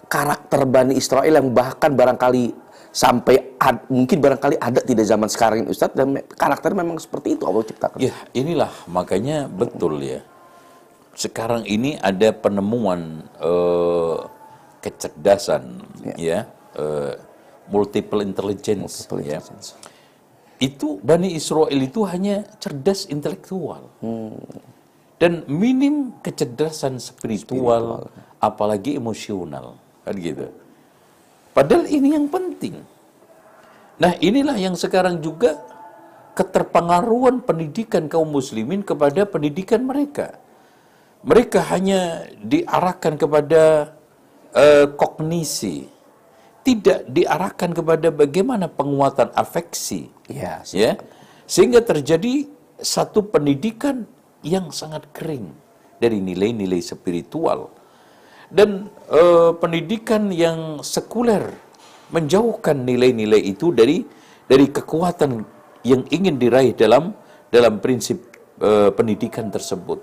karakter 0.08 0.64
Bani 0.64 0.94
Israel 0.96 1.34
yang 1.34 1.52
bahkan 1.52 1.92
barangkali 1.92 2.54
sampai 2.88 3.58
ad- 3.60 3.90
mungkin 3.92 4.18
barangkali 4.18 4.56
ada 4.58 4.80
tidak 4.80 5.06
zaman 5.06 5.28
sekarang 5.28 5.58
ini 5.66 5.70
Ustadz 5.70 5.94
dan 5.94 6.16
me- 6.16 6.24
karakter 6.24 6.72
memang 6.72 6.96
seperti 6.98 7.36
itu 7.36 7.44
Allah 7.44 7.66
ciptakan. 7.66 7.98
Ya, 8.00 8.14
inilah 8.32 8.72
makanya 8.88 9.50
betul 9.50 10.00
ya. 10.00 10.22
Sekarang 11.18 11.66
ini 11.66 11.98
ada 11.98 12.30
penemuan 12.30 13.26
eh, 13.42 14.18
kecerdasan 14.86 15.82
ya, 16.14 16.46
eh, 16.78 17.18
multiple 17.74 18.22
intelligence 18.22 19.10
Multiple 19.10 19.26
ya. 19.26 19.42
intelligence. 19.42 19.74
Itu 20.62 21.02
Bani 21.02 21.34
Israel 21.34 21.74
itu 21.74 22.06
hanya 22.06 22.46
cerdas 22.62 23.10
intelektual. 23.10 23.90
Dan 25.18 25.42
minim 25.50 26.14
kecerdasan 26.22 27.02
spiritual, 27.02 28.14
apalagi 28.38 28.98
emosional. 28.98 29.78
Kan 30.06 30.18
gitu. 30.22 30.50
Padahal 31.58 31.90
ini 31.90 32.14
yang 32.14 32.30
penting. 32.30 32.78
Nah, 33.98 34.14
inilah 34.22 34.58
yang 34.62 34.78
sekarang 34.78 35.18
juga 35.26 35.58
keterpengaruhan 36.38 37.42
pendidikan 37.42 38.06
kaum 38.06 38.30
muslimin 38.30 38.86
kepada 38.86 39.26
pendidikan 39.26 39.82
mereka. 39.82 40.38
Mereka 41.26 41.60
hanya 41.74 42.30
diarahkan 42.42 43.18
kepada 43.18 43.94
eh, 44.54 44.86
kognisi, 44.94 45.90
tidak 46.62 47.08
diarahkan 47.10 47.74
kepada 47.74 48.14
bagaimana 48.14 48.70
penguatan 48.70 49.34
afeksi, 49.34 50.14
Iya, 50.28 50.62
ya, 50.76 50.94
sehingga 51.48 51.80
terjadi 51.80 52.52
satu 52.78 53.24
pendidikan 53.32 54.04
yang 54.44 54.70
sangat 54.76 55.08
kering, 55.16 55.50
dari 55.98 56.22
nilai-nilai 56.22 56.84
spiritual. 56.84 57.72
Dan 58.48 58.88
eh, 59.12 59.52
pendidikan 59.60 60.32
yang 60.32 60.80
sekuler 60.80 61.52
menjauhkan 62.14 62.88
nilai-nilai 62.88 63.44
itu 63.44 63.76
dari 63.76 64.00
dari 64.48 64.72
kekuatan 64.72 65.44
yang 65.84 66.08
ingin 66.08 66.40
diraih 66.40 66.72
dalam 66.72 67.12
dalam 67.52 67.84
prinsip 67.84 68.24
eh, 68.64 68.92
pendidikan 68.96 69.52
tersebut. 69.52 70.00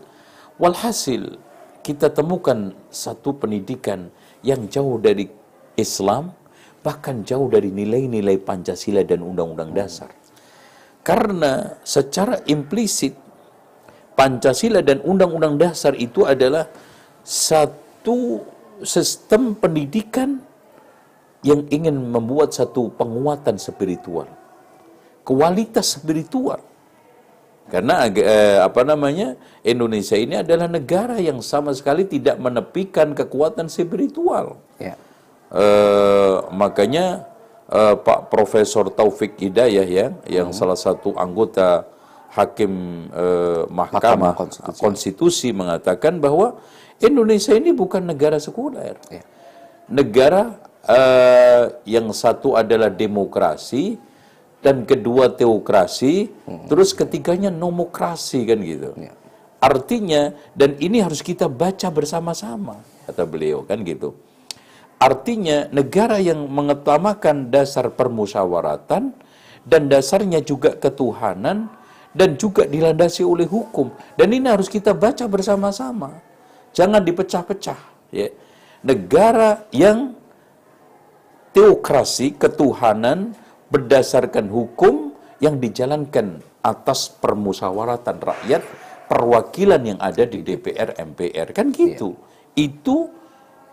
Walhasil 0.54 1.34
kita 1.82 2.14
temukan 2.14 2.70
satu 2.88 3.34
pendidikan 3.34 4.08
yang 4.46 4.70
jauh 4.70 5.02
dari 5.02 5.26
Islam, 5.74 6.30
bahkan 6.80 7.26
jauh 7.26 7.50
dari 7.50 7.74
nilai-nilai 7.74 8.38
Pancasila 8.38 9.02
dan 9.02 9.20
Undang-Undang 9.20 9.74
Dasar. 9.74 10.14
Karena 11.04 11.74
secara 11.82 12.40
implisit 12.46 13.18
Pancasila 14.14 14.78
dan 14.80 15.02
Undang-Undang 15.02 15.58
Dasar 15.58 15.92
itu 15.98 16.22
adalah 16.22 16.70
satu 17.26 18.46
sistem 18.86 19.58
pendidikan 19.58 20.38
yang 21.42 21.66
ingin 21.68 21.98
membuat 21.98 22.54
satu 22.56 22.94
penguatan 22.94 23.58
spiritual, 23.58 24.30
kualitas 25.26 25.98
spiritual. 25.98 26.62
Karena 27.74 28.06
eh, 28.06 28.62
apa 28.62 28.86
namanya 28.86 29.34
Indonesia 29.66 30.14
ini 30.14 30.38
adalah 30.38 30.70
negara 30.70 31.18
yang 31.18 31.42
sama 31.42 31.74
sekali 31.74 32.06
tidak 32.06 32.38
menepikan 32.38 33.18
kekuatan 33.18 33.66
spiritual. 33.66 34.62
Ya. 34.78 34.94
Eh, 35.50 36.34
makanya 36.54 37.26
eh, 37.66 37.98
Pak 37.98 38.30
Profesor 38.30 38.86
Taufik 38.94 39.34
Hidayah 39.42 39.86
ya, 39.90 40.06
yang 40.30 40.54
salah 40.54 40.78
satu 40.78 41.18
anggota 41.18 41.82
hakim 42.30 42.70
eh, 43.10 43.66
Mahkamah, 43.66 43.90
Mahkamah 43.90 44.32
Konstitusi. 44.38 44.78
Konstitusi 44.78 45.48
mengatakan 45.50 46.22
bahwa 46.22 46.54
Indonesia 47.02 47.58
ini 47.58 47.74
bukan 47.74 48.06
negara 48.06 48.38
sekuler. 48.38 48.94
Ya. 49.10 49.26
Negara 49.90 50.62
eh, 50.86 51.74
yang 51.90 52.06
satu 52.14 52.54
adalah 52.54 52.86
demokrasi 52.86 53.98
dan 54.64 54.88
kedua 54.88 55.28
teokrasi, 55.28 56.32
terus 56.72 56.96
ketiganya 56.96 57.52
nomokrasi 57.52 58.48
kan 58.48 58.58
gitu. 58.64 58.96
Ya. 58.96 59.12
Artinya 59.60 60.32
dan 60.56 60.80
ini 60.80 61.04
harus 61.04 61.20
kita 61.20 61.52
baca 61.52 61.92
bersama-sama 61.92 62.80
kata 63.04 63.28
beliau 63.28 63.60
kan 63.68 63.84
gitu. 63.84 64.16
Artinya 64.96 65.68
negara 65.68 66.16
yang 66.16 66.48
mengetamakan 66.48 67.52
dasar 67.52 67.92
permusyawaratan 67.92 69.12
dan 69.68 69.82
dasarnya 69.92 70.40
juga 70.40 70.72
ketuhanan 70.80 71.68
dan 72.16 72.40
juga 72.40 72.64
dilandasi 72.64 73.20
oleh 73.20 73.44
hukum 73.44 73.92
dan 74.16 74.28
ini 74.32 74.48
harus 74.48 74.72
kita 74.72 74.96
baca 74.96 75.28
bersama-sama. 75.28 76.24
Jangan 76.72 77.04
dipecah-pecah 77.04 77.80
ya. 78.16 78.32
Negara 78.84 79.64
yang 79.72 80.16
teokrasi 81.56 82.36
ketuhanan 82.36 83.32
berdasarkan 83.74 84.46
hukum 84.46 85.10
yang 85.42 85.58
dijalankan 85.58 86.38
atas 86.62 87.10
permusyawaratan 87.18 88.22
rakyat 88.22 88.62
perwakilan 89.10 89.82
yang 89.82 89.98
ada 89.98 90.22
di 90.24 90.40
DPR 90.40 90.94
MPR 90.96 91.50
kan 91.50 91.74
gitu. 91.74 92.14
Itu 92.54 93.10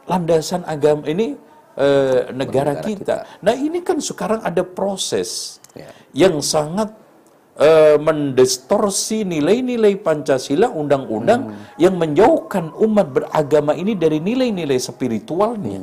landasan 0.09 0.65
agama 0.65 1.05
ini 1.05 1.37
eh, 1.77 2.33
negara 2.33 2.73
Negara 2.75 2.83
kita. 2.83 3.15
nah 3.39 3.53
ini 3.53 3.79
kan 3.85 4.01
sekarang 4.01 4.41
ada 4.41 4.65
proses 4.65 5.61
Ya. 5.71 5.87
yang 6.11 6.43
sangat 6.43 6.91
eh, 7.55 7.95
mendistorsi 7.95 9.23
nilai-nilai 9.23 9.95
Pancasila 10.03 10.67
undang-undang 10.67 11.55
yang 11.79 11.95
menjauhkan 11.95 12.75
umat 12.75 13.07
beragama 13.15 13.71
ini 13.71 13.95
dari 13.95 14.19
nilai-nilai 14.19 14.75
spiritualnya. 14.75 15.79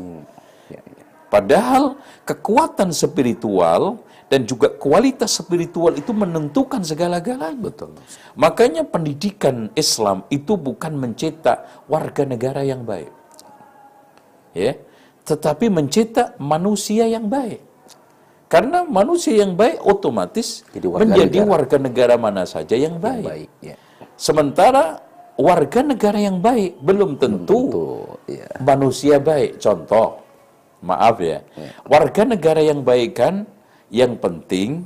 Ya, 0.68 0.84
ya. 0.84 1.04
Padahal 1.32 1.96
kekuatan 2.28 2.92
spiritual 2.92 3.96
dan 4.28 4.44
juga 4.44 4.68
kualitas 4.76 5.40
spiritual 5.40 5.96
itu 5.96 6.12
menentukan 6.12 6.84
segala-galanya. 6.84 7.56
Betul. 7.56 7.96
Makanya 8.36 8.84
pendidikan 8.84 9.72
Islam 9.72 10.28
itu 10.28 10.54
bukan 10.60 10.92
mencetak 10.96 11.88
warga 11.88 12.28
negara 12.28 12.60
yang 12.60 12.84
baik. 12.84 13.08
Ya, 14.52 14.76
tetapi 15.24 15.72
mencetak 15.72 16.36
manusia 16.40 17.08
yang 17.08 17.28
baik. 17.28 17.64
Karena 18.48 18.80
manusia 18.80 19.44
yang 19.44 19.52
baik 19.52 19.76
otomatis 19.84 20.64
Jadi 20.72 20.88
warga 20.88 21.04
menjadi 21.04 21.38
negara. 21.44 21.52
warga 21.52 21.76
negara 21.76 22.14
mana 22.16 22.42
saja 22.48 22.76
yang 22.80 22.96
baik. 22.96 23.28
Baik, 23.28 23.50
ya. 23.60 23.76
Sementara 24.16 25.04
warga 25.36 25.84
negara 25.84 26.16
yang 26.16 26.40
baik 26.40 26.80
belum 26.80 27.20
tentu 27.20 27.60
Tuh, 27.68 28.08
ya. 28.24 28.48
manusia 28.64 29.20
baik. 29.20 29.60
Contoh, 29.60 30.24
maaf 30.80 31.20
ya, 31.20 31.44
warga 31.84 32.24
negara 32.24 32.64
yang 32.64 32.80
baik 32.80 33.20
kan, 33.20 33.44
yang 33.88 34.16
penting 34.16 34.84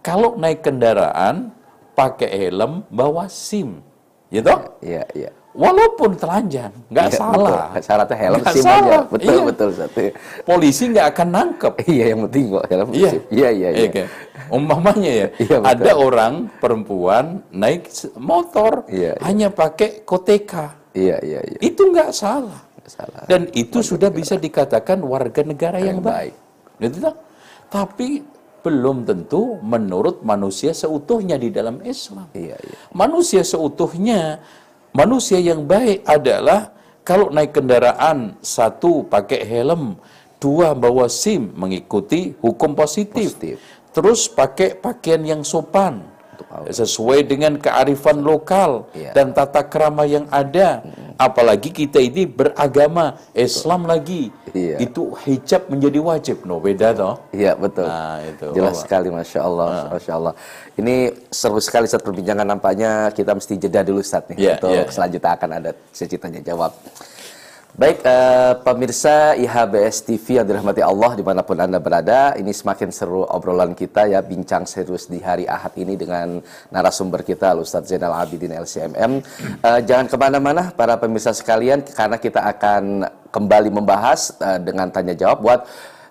kalau 0.00 0.38
naik 0.38 0.62
kendaraan 0.62 1.50
pakai 1.92 2.30
helm, 2.48 2.86
bawa 2.88 3.26
SIM, 3.26 3.82
gitu? 4.30 4.54
Iya, 4.78 5.04
iya. 5.12 5.30
Walaupun 5.58 6.14
telanjang, 6.14 6.70
nggak 6.86 7.08
Iya, 7.10 7.18
salah. 7.18 7.66
betul. 7.74 7.82
Syaratnya 7.82 8.16
helm 8.16 8.38
Nggak 8.38 8.54
SIM 8.54 8.62
aja. 8.62 8.70
salah, 8.70 9.02
Betul, 9.10 9.34
iya. 9.34 9.42
betul 9.42 9.68
satu. 9.74 10.00
Polisi 10.46 10.82
nggak 10.86 11.06
akan 11.10 11.28
nangkep. 11.34 11.74
Iya, 11.98 12.04
yang 12.14 12.20
penting 12.30 12.44
kok 12.46 12.64
helm 12.70 12.88
Iya, 12.94 13.10
SIM. 13.10 13.22
Iya, 13.34 13.48
iya, 13.50 13.68
iya. 13.74 13.88
kan? 13.90 14.06
Umpamanya 14.48 15.10
ya, 15.10 15.26
Iya, 15.34 15.56
betul. 15.58 15.72
ada 15.74 15.92
orang 15.98 16.32
perempuan 16.62 17.24
naik 17.50 17.90
motor 18.14 18.86
Iya, 18.86 19.18
iya. 19.18 19.22
hanya 19.26 19.48
pakai 19.50 20.06
koteka, 20.06 20.78
Iya, 20.94 21.16
iya, 21.26 21.40
iya. 21.42 21.58
itu 21.58 21.82
nggak 21.82 22.14
salah. 22.14 22.62
Salah. 22.88 23.26
Dan 23.28 23.50
itu 23.52 23.84
sudah 23.84 24.08
bisa 24.08 24.38
dikatakan 24.38 25.02
warga 25.02 25.42
negara 25.44 25.76
yang 25.76 25.98
Yang 26.00 26.06
baik. 26.06 26.34
Gitu 26.78 26.96
tak? 27.02 27.14
Tapi 27.68 28.24
belum 28.64 29.06
tentu 29.06 29.56
menurut 29.62 30.20
manusia 30.26 30.74
seutuhnya 30.74 31.38
di 31.38 31.48
dalam 31.48 31.80
Islam. 31.84 32.28
Iya, 32.34 32.56
iya. 32.58 32.76
Manusia 32.92 33.46
seutuhnya, 33.46 34.42
manusia 34.92 35.38
yang 35.38 35.64
baik 35.64 36.04
adalah 36.04 36.74
kalau 37.06 37.32
naik 37.32 37.56
kendaraan 37.56 38.36
satu 38.44 39.06
pakai 39.08 39.46
helm, 39.46 39.96
dua 40.36 40.76
bawa 40.76 41.08
SIM 41.08 41.54
mengikuti 41.56 42.36
hukum 42.42 42.76
positif. 42.76 43.32
Positif. 43.32 43.56
Terus 43.94 44.28
pakai 44.28 44.76
pakaian 44.76 45.24
yang 45.24 45.42
sopan 45.42 46.17
sesuai 46.68 47.26
dengan 47.26 47.56
kearifan 47.56 48.22
lokal 48.22 48.86
Iya. 48.94 49.12
dan 49.12 49.32
tata 49.32 49.62
krama 49.64 50.04
yang 50.04 50.24
ada. 50.30 50.82
Apalagi 51.18 51.74
kita 51.74 51.98
ini 51.98 52.30
beragama 52.30 53.18
Islam 53.34 53.90
lagi. 53.90 54.30
Iya. 54.54 54.78
Itu 54.78 55.18
hijab 55.18 55.66
menjadi 55.66 55.98
wajib. 55.98 56.46
No 56.46 56.62
beda 56.62 56.94
toh. 56.94 57.18
Iya 57.34 57.58
betul. 57.58 57.90
Nah, 57.90 58.22
itu. 58.22 58.46
Jelas 58.54 58.78
Bapak. 58.78 58.82
sekali, 58.86 59.08
masya 59.10 59.40
Allah, 59.42 59.68
masya 59.90 60.12
Allah. 60.14 60.34
Ini 60.78 60.94
seru 61.28 61.58
sekali 61.58 61.90
saat 61.90 62.06
perbincangan 62.06 62.46
nampaknya 62.46 63.10
kita 63.10 63.34
mesti 63.34 63.58
jeda 63.58 63.82
dulu 63.82 63.98
saat 63.98 64.30
nih 64.30 64.36
Iya, 64.38 64.52
untuk 64.62 64.70
iya. 64.70 64.82
selanjutnya 64.86 65.30
akan 65.34 65.50
ada 65.58 65.70
sesi 65.90 66.16
tanya 66.22 66.38
jawab. 66.38 66.70
Baik, 67.78 68.02
eh, 68.02 68.58
pemirsa 68.66 69.38
IHBS 69.38 70.02
TV 70.02 70.42
yang 70.42 70.50
dirahmati 70.50 70.82
Allah 70.82 71.14
di 71.14 71.22
mana 71.22 71.46
pun 71.46 71.54
Anda 71.62 71.78
berada, 71.78 72.34
ini 72.34 72.50
semakin 72.50 72.90
seru 72.90 73.22
obrolan 73.22 73.70
kita 73.70 74.10
ya, 74.10 74.18
bincang 74.18 74.66
serius 74.66 75.06
di 75.06 75.22
hari 75.22 75.46
Ahad 75.46 75.78
ini 75.78 75.94
dengan 75.94 76.42
narasumber 76.74 77.22
kita, 77.22 77.54
Ustadz 77.54 77.94
Zainal 77.94 78.18
Abidin 78.18 78.50
LCMM. 78.50 79.22
Eh, 79.62 79.80
jangan 79.86 80.10
ke 80.10 80.16
mana-mana 80.18 80.74
para 80.74 80.98
pemirsa 80.98 81.30
sekalian, 81.30 81.86
karena 81.86 82.18
kita 82.18 82.50
akan 82.50 83.06
kembali 83.30 83.70
membahas 83.70 84.34
eh, 84.42 84.58
dengan 84.58 84.90
tanya 84.90 85.14
jawab 85.14 85.38
buat 85.38 85.60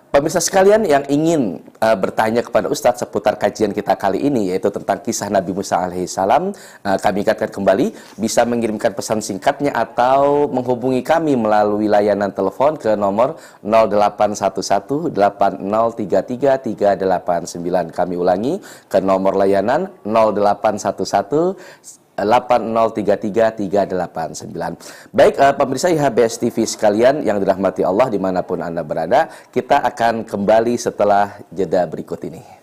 Pemirsa 0.08 0.40
sekalian 0.40 0.88
yang 0.88 1.04
ingin 1.12 1.60
uh, 1.84 1.92
bertanya 1.92 2.40
kepada 2.40 2.72
Ustadz 2.72 3.04
seputar 3.04 3.36
kajian 3.36 3.76
kita 3.76 3.92
kali 3.92 4.24
ini 4.24 4.48
yaitu 4.48 4.72
tentang 4.72 5.04
kisah 5.04 5.28
Nabi 5.28 5.52
Musa 5.52 5.84
alaihissalam, 5.84 6.56
uh, 6.56 6.96
kami 6.96 7.28
ingatkan 7.28 7.52
kembali 7.52 7.92
bisa 8.16 8.48
mengirimkan 8.48 8.96
pesan 8.96 9.20
singkatnya 9.20 9.68
atau 9.76 10.48
menghubungi 10.48 11.04
kami 11.04 11.36
melalui 11.36 11.92
layanan 11.92 12.32
telepon 12.32 12.80
ke 12.80 12.96
nomor 12.96 13.36
0811 13.60 15.12
8033 15.12 16.72
389. 16.72 17.92
Kami 17.92 18.14
ulangi 18.16 18.64
ke 18.88 19.04
nomor 19.04 19.36
layanan 19.36 19.92
0811 20.08 22.07
8033389. 22.26 25.14
Baik, 25.14 25.38
eh, 25.38 25.54
pemirsa 25.54 25.86
IHBS 25.92 26.42
TV 26.42 26.66
sekalian 26.66 27.22
yang 27.22 27.38
dirahmati 27.38 27.86
Allah 27.86 28.10
di 28.10 28.18
mana 28.18 28.42
pun 28.42 28.58
Anda 28.58 28.82
berada, 28.82 29.30
kita 29.54 29.86
akan 29.86 30.26
kembali 30.26 30.74
setelah 30.74 31.38
jeda 31.54 31.86
berikut 31.86 32.18
ini. 32.26 32.57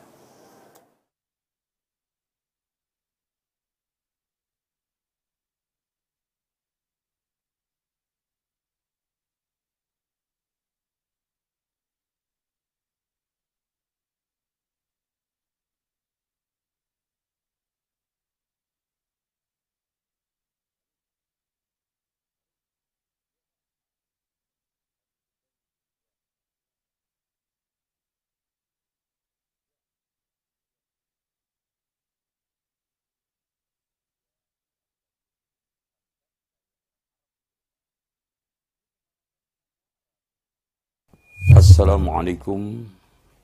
Assalamualaikum 41.76 42.88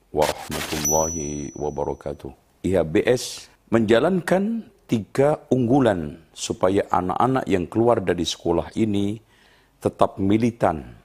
warahmatullahi 0.08 1.52
wabarakatuh. 1.52 2.32
IHBS 2.64 3.52
menjalankan 3.68 4.72
tiga 4.88 5.36
unggulan 5.52 6.16
supaya 6.32 6.88
anak-anak 6.88 7.44
yang 7.44 7.68
keluar 7.68 8.00
dari 8.00 8.24
sekolah 8.24 8.72
ini 8.72 9.20
tetap 9.84 10.16
militan. 10.16 10.96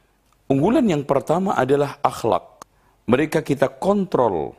Unggulan 0.47 0.87
yang 0.87 1.03
pertama 1.03 1.51
adalah 1.59 1.99
akhlak. 1.99 2.63
Mereka 3.11 3.43
kita 3.43 3.75
kontrol 3.75 4.55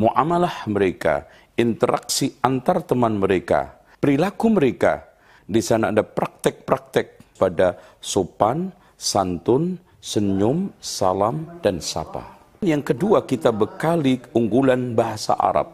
muamalah 0.00 0.64
mereka, 0.72 1.28
interaksi 1.60 2.40
antar 2.40 2.88
teman 2.88 3.20
mereka, 3.20 3.84
perilaku 4.00 4.48
mereka. 4.48 5.12
Di 5.44 5.60
sana 5.60 5.92
ada 5.92 6.00
praktek-praktek 6.00 7.36
pada 7.36 7.76
sopan, 8.00 8.72
santun, 8.96 9.91
senyum, 10.02 10.74
salam, 10.82 11.62
dan 11.62 11.78
sapa. 11.78 12.42
Yang 12.58 12.94
kedua 12.94 13.22
kita 13.22 13.54
bekali 13.54 14.18
unggulan 14.34 14.98
bahasa 14.98 15.38
Arab. 15.38 15.70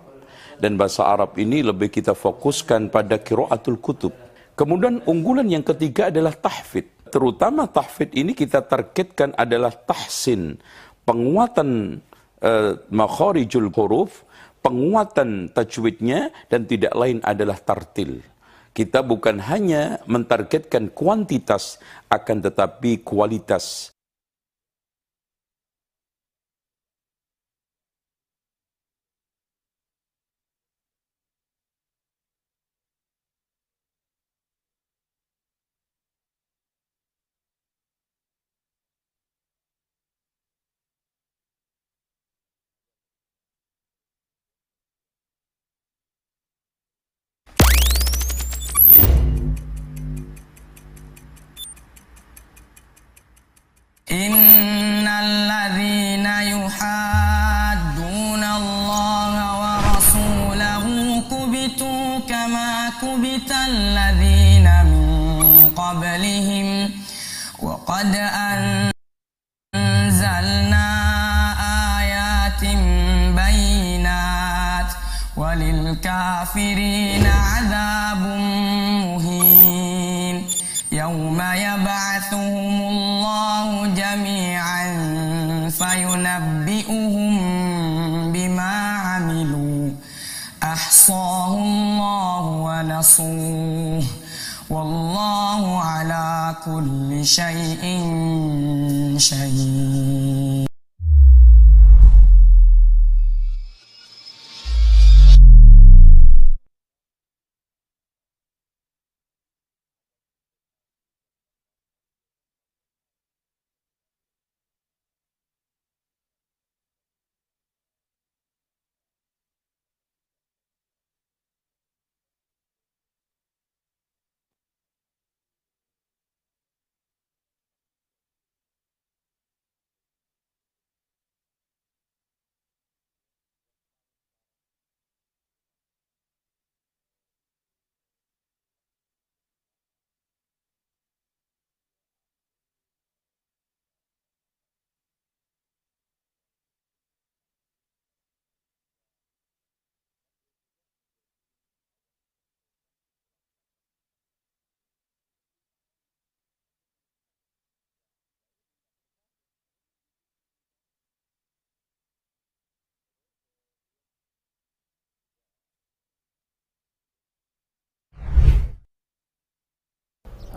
Dan 0.60 0.76
bahasa 0.76 1.09
Arab 1.09 1.40
ini 1.40 1.64
lebih 1.64 1.88
kita 1.88 2.12
fokuskan 2.12 2.92
pada 2.92 3.16
kiraatul 3.16 3.80
kutub. 3.80 4.12
Kemudian 4.52 5.00
unggulan 5.09 5.48
yang 5.48 5.64
ketiga 5.64 6.12
adalah 6.12 6.36
tahfid. 6.36 7.09
Terutama 7.09 7.64
tahfid 7.70 8.12
ini 8.12 8.36
kita 8.36 8.60
targetkan 8.66 9.32
adalah 9.38 9.72
tahsin. 9.72 10.60
Penguatan 11.09 12.02
uh, 12.42 12.72
makharijul 12.92 13.70
huruf, 13.72 14.26
penguatan 14.60 15.48
tajwidnya 15.55 16.34
dan 16.52 16.68
tidak 16.68 16.92
lain 16.92 17.22
adalah 17.24 17.56
tartil. 17.56 18.20
Kita 18.74 19.00
bukan 19.00 19.40
hanya 19.46 20.02
mentargetkan 20.10 20.90
kuantitas 20.92 21.80
akan 22.12 22.44
tetapi 22.44 23.02
kualitas 23.06 23.94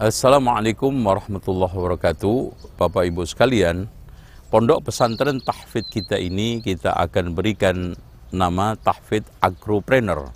Assalamualaikum 0.02 0.90
warahmatullahi 0.98 1.78
wabarakatuh. 1.78 2.38
Bapak 2.74 3.06
Ibu 3.06 3.22
sekalian, 3.22 3.86
Pondok 4.50 4.90
Pesantren 4.90 5.38
Tahfid 5.38 5.86
kita 5.94 6.18
ini 6.18 6.58
kita 6.58 6.98
akan 6.98 7.38
berikan 7.38 7.94
nama 8.34 8.74
Tahfid 8.82 9.22
Agropreneur 9.38 10.34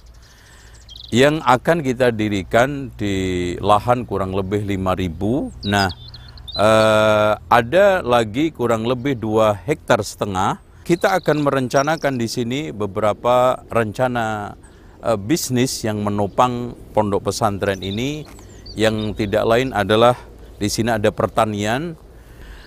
yang 1.10 1.42
akan 1.42 1.82
kita 1.82 2.14
dirikan 2.14 2.94
di 2.94 3.58
lahan 3.58 4.06
kurang 4.06 4.38
lebih 4.38 4.70
5000. 4.70 5.50
Nah, 5.66 5.90
eh, 6.62 7.34
ada 7.34 8.06
lagi 8.06 8.54
kurang 8.54 8.86
lebih 8.86 9.18
2 9.18 9.58
hektar 9.66 10.06
setengah. 10.06 10.62
Kita 10.86 11.18
akan 11.18 11.42
merencanakan 11.42 12.22
di 12.22 12.30
sini 12.30 12.70
beberapa 12.70 13.66
rencana 13.74 14.54
eh, 15.02 15.18
bisnis 15.18 15.82
yang 15.82 16.06
menopang 16.06 16.78
pondok 16.94 17.34
pesantren 17.34 17.82
ini 17.82 18.45
yang 18.76 19.16
tidak 19.16 19.44
lain 19.48 19.72
adalah 19.72 20.14
di 20.60 20.68
sini 20.68 20.92
ada 20.92 21.10
pertanian. 21.10 21.96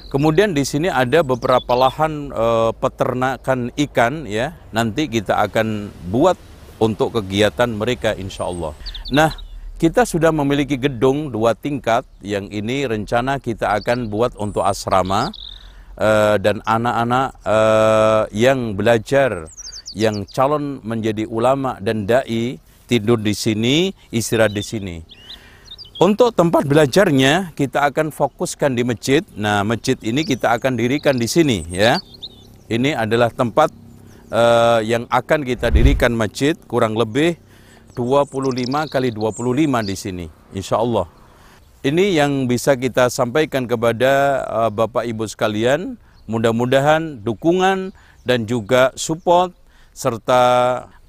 Kemudian 0.09 0.56
di 0.56 0.64
sini 0.64 0.89
ada 0.89 1.20
beberapa 1.20 1.76
lahan 1.76 2.32
e, 2.32 2.47
peternakan 2.80 3.68
ikan 3.76 4.24
ya. 4.24 4.56
Nanti 4.72 5.05
kita 5.05 5.36
akan 5.44 5.93
buat 6.09 6.40
untuk 6.80 7.20
kegiatan 7.20 7.68
mereka 7.68 8.16
insya 8.16 8.48
Allah. 8.48 8.72
Nah, 9.12 9.36
kita 9.76 10.09
sudah 10.09 10.32
memiliki 10.32 10.80
gedung 10.80 11.28
dua 11.28 11.52
tingkat 11.52 12.09
yang 12.24 12.48
ini 12.48 12.89
rencana 12.89 13.36
kita 13.36 13.76
akan 13.78 14.09
buat 14.09 14.32
untuk 14.40 14.64
asrama 14.64 15.28
e, 15.93 16.40
dan 16.40 16.64
anak-anak 16.64 17.28
e, 17.44 17.59
yang 18.32 18.72
belajar 18.80 19.44
yang 19.93 20.24
calon 20.24 20.80
menjadi 20.80 21.28
ulama 21.28 21.76
dan 21.85 22.09
dai 22.09 22.56
tidur 22.89 23.20
di 23.20 23.36
sini, 23.36 23.93
istirahat 24.09 24.56
di 24.56 24.64
sini. 24.64 24.97
Untuk 25.99 26.31
tempat 26.31 26.62
belajarnya 26.62 27.59
kita 27.59 27.91
akan 27.91 28.15
fokuskan 28.15 28.79
di 28.79 28.87
masjid. 28.87 29.27
Nah, 29.35 29.66
masjid 29.66 29.99
ini 30.07 30.23
kita 30.23 30.55
akan 30.55 30.79
dirikan 30.79 31.19
di 31.19 31.27
sini 31.27 31.66
ya. 31.75 31.99
Ini 32.70 32.95
adalah 32.95 33.35
tempat 33.35 33.75
uh, 34.31 34.79
yang 34.79 35.11
akan 35.11 35.43
kita 35.43 35.75
dirikan 35.75 36.15
masjid 36.15 36.55
kurang 36.70 36.95
lebih 36.95 37.35
25 37.99 38.31
kali 38.87 39.11
25 39.11 39.91
di 39.91 39.97
sini 39.99 40.27
insya 40.55 40.79
Allah. 40.79 41.11
Ini 41.83 42.15
yang 42.15 42.47
bisa 42.47 42.79
kita 42.79 43.11
sampaikan 43.11 43.66
kepada 43.66 44.47
uh, 44.47 44.70
Bapak 44.70 45.03
Ibu 45.03 45.27
sekalian. 45.27 45.99
Mudah-mudahan 46.31 47.27
dukungan 47.27 47.91
dan 48.23 48.47
juga 48.47 48.95
support 48.95 49.51
serta 49.91 50.43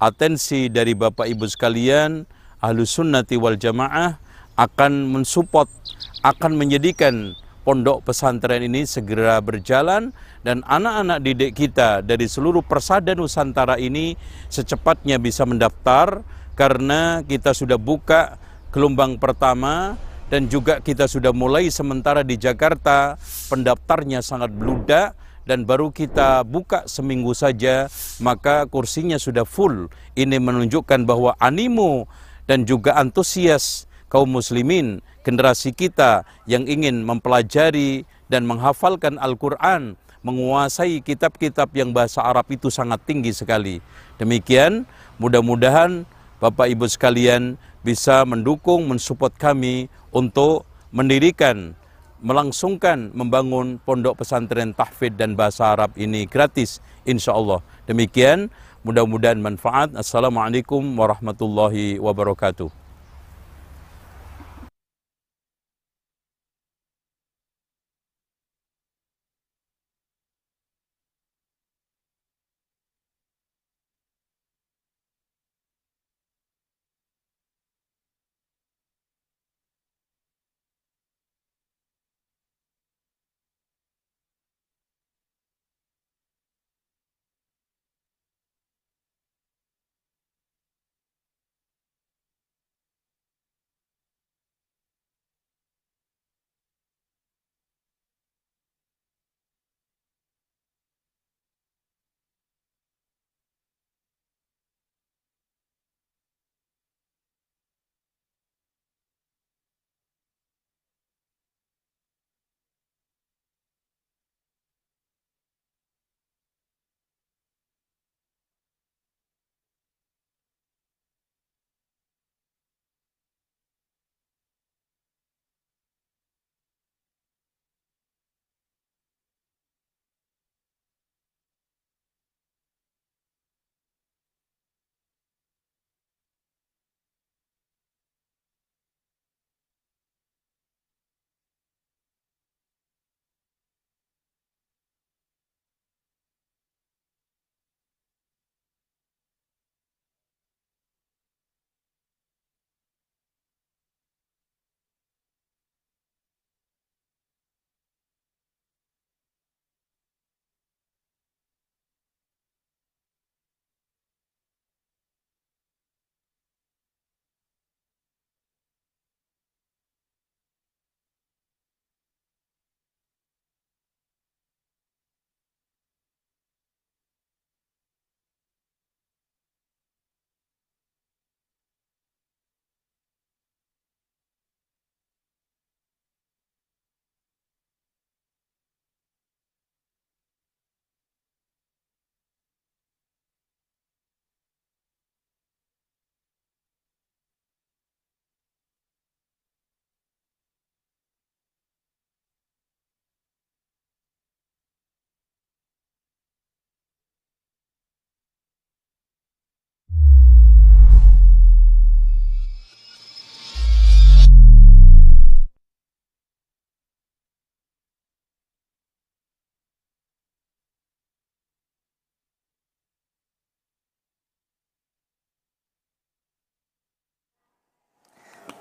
atensi 0.02 0.66
dari 0.66 0.98
Bapak 0.98 1.30
Ibu 1.30 1.46
sekalian 1.46 2.26
Ahlus 2.58 2.98
Sunnati 2.98 3.38
wal 3.38 3.54
Jamaah 3.54 4.29
akan 4.60 5.08
mensupport, 5.08 5.72
akan 6.20 6.52
menjadikan 6.60 7.32
pondok 7.64 8.04
pesantren 8.04 8.60
ini 8.60 8.84
segera 8.84 9.40
berjalan 9.40 10.12
dan 10.44 10.60
anak-anak 10.68 11.18
didik 11.24 11.52
kita 11.56 12.04
dari 12.04 12.28
seluruh 12.28 12.60
persada 12.60 13.16
Nusantara 13.16 13.80
ini 13.80 14.16
secepatnya 14.52 15.16
bisa 15.16 15.48
mendaftar 15.48 16.20
karena 16.56 17.24
kita 17.24 17.56
sudah 17.56 17.80
buka 17.80 18.36
gelombang 18.68 19.16
pertama 19.16 19.96
dan 20.28 20.46
juga 20.46 20.78
kita 20.78 21.08
sudah 21.10 21.34
mulai 21.34 21.72
sementara 21.72 22.22
di 22.22 22.36
Jakarta. 22.36 23.18
Pendaftarnya 23.50 24.22
sangat 24.22 24.54
bludak 24.54 25.18
dan 25.42 25.66
baru 25.66 25.90
kita 25.90 26.46
buka 26.46 26.86
seminggu 26.86 27.34
saja 27.34 27.90
maka 28.22 28.68
kursinya 28.70 29.18
sudah 29.18 29.42
full. 29.42 29.90
Ini 30.14 30.36
menunjukkan 30.38 31.08
bahwa 31.08 31.34
animo 31.42 32.06
dan 32.46 32.62
juga 32.62 32.94
antusias 32.94 33.89
kaum 34.10 34.28
muslimin, 34.28 34.98
generasi 35.22 35.70
kita 35.70 36.26
yang 36.44 36.66
ingin 36.66 37.06
mempelajari 37.06 38.04
dan 38.26 38.44
menghafalkan 38.44 39.16
Al-Quran, 39.16 39.94
menguasai 40.26 41.00
kitab-kitab 41.00 41.72
yang 41.72 41.94
bahasa 41.94 42.20
Arab 42.20 42.44
itu 42.52 42.68
sangat 42.68 43.00
tinggi 43.08 43.32
sekali. 43.32 43.78
Demikian, 44.20 44.84
mudah-mudahan 45.16 46.04
Bapak 46.42 46.68
Ibu 46.68 46.90
sekalian 46.90 47.56
bisa 47.80 48.26
mendukung, 48.28 48.84
mensupport 48.90 49.32
kami 49.32 49.88
untuk 50.12 50.68
mendirikan, 50.92 51.72
melangsungkan, 52.20 53.12
membangun 53.16 53.80
pondok 53.80 54.20
pesantren 54.20 54.76
tahfidz 54.76 55.16
dan 55.16 55.32
bahasa 55.38 55.72
Arab 55.72 55.96
ini 55.96 56.28
gratis, 56.28 56.84
insya 57.08 57.32
Allah. 57.32 57.64
Demikian, 57.88 58.52
mudah-mudahan 58.84 59.40
manfaat. 59.40 59.92
Assalamualaikum 59.96 60.84
warahmatullahi 60.96 61.96
wabarakatuh. 61.96 62.79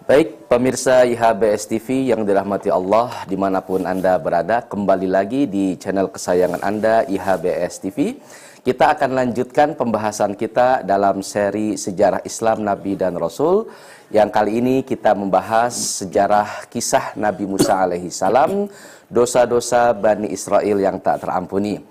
Baik, 0.09 0.49
pemirsa 0.49 1.05
IHBS 1.05 1.69
TV 1.69 2.09
yang 2.09 2.25
dirahmati 2.25 2.73
Allah 2.73 3.29
di 3.29 3.37
mana 3.37 3.61
pun 3.61 3.85
Anda 3.85 4.17
berada, 4.17 4.65
kembali 4.65 5.05
lagi 5.05 5.45
di 5.45 5.77
channel 5.77 6.09
kesayangan 6.09 6.65
Anda 6.65 7.05
IHBS 7.05 7.77
TV. 7.77 8.17
Kita 8.65 8.97
akan 8.97 9.13
lanjutkan 9.13 9.77
pembahasan 9.77 10.33
kita 10.33 10.81
dalam 10.81 11.21
seri 11.21 11.77
Sejarah 11.77 12.25
Islam 12.25 12.65
Nabi 12.65 12.97
dan 12.97 13.21
Rasul 13.21 13.69
yang 14.09 14.33
kali 14.33 14.57
ini 14.57 14.81
kita 14.81 15.13
membahas 15.13 16.01
sejarah 16.01 16.65
kisah 16.73 17.13
Nabi 17.13 17.45
Musa 17.45 17.77
alaihi 17.77 18.09
salam, 18.09 18.65
dosa-dosa 19.13 19.93
Bani 19.93 20.33
Israel 20.33 20.81
yang 20.81 20.97
tak 20.97 21.21
terampuni. 21.21 21.85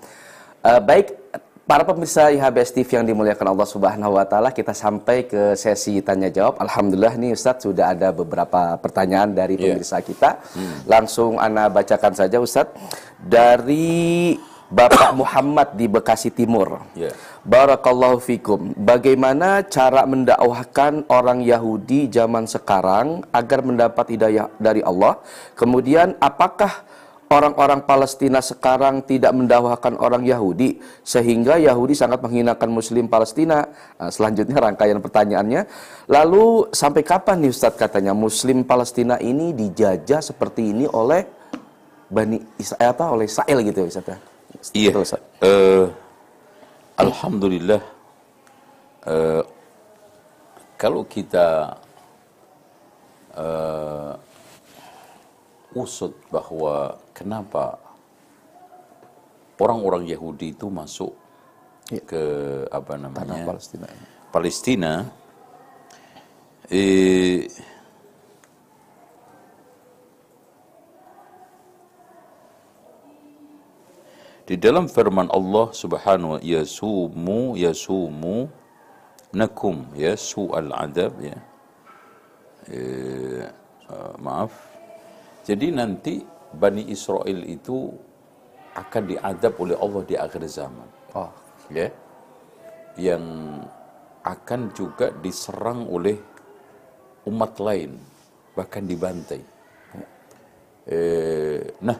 Uh, 0.59 0.83
baik, 0.83 1.15
Para 1.69 1.85
pemirsa 1.85 2.33
IHBS 2.33 2.73
TV 2.73 2.97
yang 2.97 3.05
dimuliakan 3.05 3.53
Allah 3.53 3.69
Subhanahu 3.69 4.17
wa 4.17 4.25
taala, 4.25 4.49
kita 4.49 4.73
sampai 4.73 5.29
ke 5.29 5.53
sesi 5.53 6.01
tanya 6.01 6.25
jawab. 6.25 6.57
Alhamdulillah 6.57 7.13
nih 7.13 7.37
Ustadz 7.37 7.69
sudah 7.69 7.93
ada 7.93 8.09
beberapa 8.09 8.73
pertanyaan 8.81 9.37
dari 9.37 9.53
iya. 9.53 9.77
pemirsa 9.77 10.01
yeah. 10.01 10.07
kita. 10.09 10.29
Hmm. 10.57 10.77
Langsung 10.89 11.37
ana 11.37 11.69
bacakan 11.69 12.17
saja 12.17 12.41
Ustadz. 12.41 12.73
Dari 13.21 14.33
Bapak 14.65 15.13
Muhammad 15.13 15.77
di 15.77 15.85
Bekasi 15.85 16.33
Timur. 16.33 16.89
Yeah. 16.97 17.13
Barakallahu 17.45 18.17
fikum. 18.17 18.73
Bagaimana 18.73 19.61
cara 19.69 20.09
mendakwahkan 20.09 21.05
orang 21.05 21.45
Yahudi 21.45 22.09
zaman 22.09 22.49
sekarang 22.49 23.21
agar 23.29 23.61
mendapat 23.61 24.17
hidayah 24.17 24.49
dari 24.57 24.81
Allah? 24.81 25.21
Kemudian 25.53 26.17
apakah 26.17 26.81
orang-orang 27.29 27.85
Palestina 27.85 28.41
sekarang 28.41 29.05
tidak 29.05 29.31
mendakwakan 29.37 30.01
orang 30.01 30.25
Yahudi 30.25 30.81
sehingga 31.05 31.61
Yahudi 31.61 31.93
sangat 31.93 32.19
menghinakan 32.25 32.69
Muslim 32.73 33.05
Palestina. 33.05 33.69
Nah, 34.01 34.09
selanjutnya 34.09 34.57
rangkaian 34.57 34.97
pertanyaannya, 34.97 35.61
lalu 36.09 36.67
sampai 36.73 37.05
kapan 37.05 37.45
nih 37.45 37.53
Ustadz 37.53 37.77
katanya 37.77 38.17
Muslim 38.17 38.65
Palestina 38.65 39.21
ini 39.21 39.53
dijajah 39.53 40.25
seperti 40.25 40.73
ini 40.73 40.89
oleh 40.89 41.23
Bani 42.09 42.41
Israel 42.57 42.97
apa 42.97 43.05
oleh 43.13 43.29
Israel 43.29 43.61
gitu 43.61 43.85
Ustadz? 43.85 44.29
Iya. 44.73 44.91
Ustaz. 44.97 45.21
Uh, 45.39 45.87
Alhamdulillah. 46.99 47.79
Uh, 49.05 49.43
kalau 50.75 51.07
kita 51.07 51.79
uh, 53.35 54.15
usut 55.75 56.11
bahwa 56.33 56.97
kenapa 57.19 57.75
orang-orang 59.59 60.07
Yahudi 60.07 60.55
itu 60.55 60.71
masuk 60.71 61.11
Iya. 61.89 62.05
ke 62.05 62.23
apa 62.69 62.93
Tanah 63.01 63.09
namanya 63.09 63.45
Palestina. 63.49 63.87
ini. 63.89 64.05
Palestina 64.29 64.91
eh, 66.69 67.49
di 74.45 74.55
dalam 74.57 74.85
firman 74.89 75.29
Allah 75.29 75.69
Subhanahu 75.73 76.37
wa 76.37 76.39
yasumu 76.41 77.53
yasumu 77.57 78.49
nakum 79.29 79.85
ya 79.93 80.17
su'al 80.17 80.73
adab 80.73 81.13
ya 81.21 81.37
eh, 82.69 83.45
eh, 83.89 84.13
maaf 84.17 84.53
jadi 85.45 85.73
nanti 85.73 86.21
Bani 86.53 86.89
Israel 86.89 87.45
itu 87.45 87.93
akan 88.73 89.03
diadab 89.05 89.53
oleh 89.61 89.75
Allah 89.77 90.03
di 90.05 90.15
akhir 90.17 90.45
zaman 90.49 90.87
Oh, 91.17 91.29
ya 91.73 91.89
yang 92.99 93.23
akan 94.21 94.69
juga 94.75 95.09
diserang 95.23 95.87
oleh 95.89 96.19
umat 97.25 97.57
lain 97.57 97.97
bahkan 98.53 98.83
dibantai. 98.83 99.41
Eh, 100.89 101.61
nah, 101.85 101.97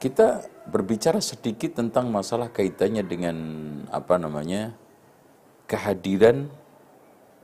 kita 0.00 0.42
berbicara 0.66 1.20
sedikit 1.20 1.78
tentang 1.78 2.08
masalah 2.08 2.48
kaitannya 2.48 3.04
dengan 3.04 3.36
apa 3.92 4.16
namanya 4.16 4.72
kehadiran 5.68 6.48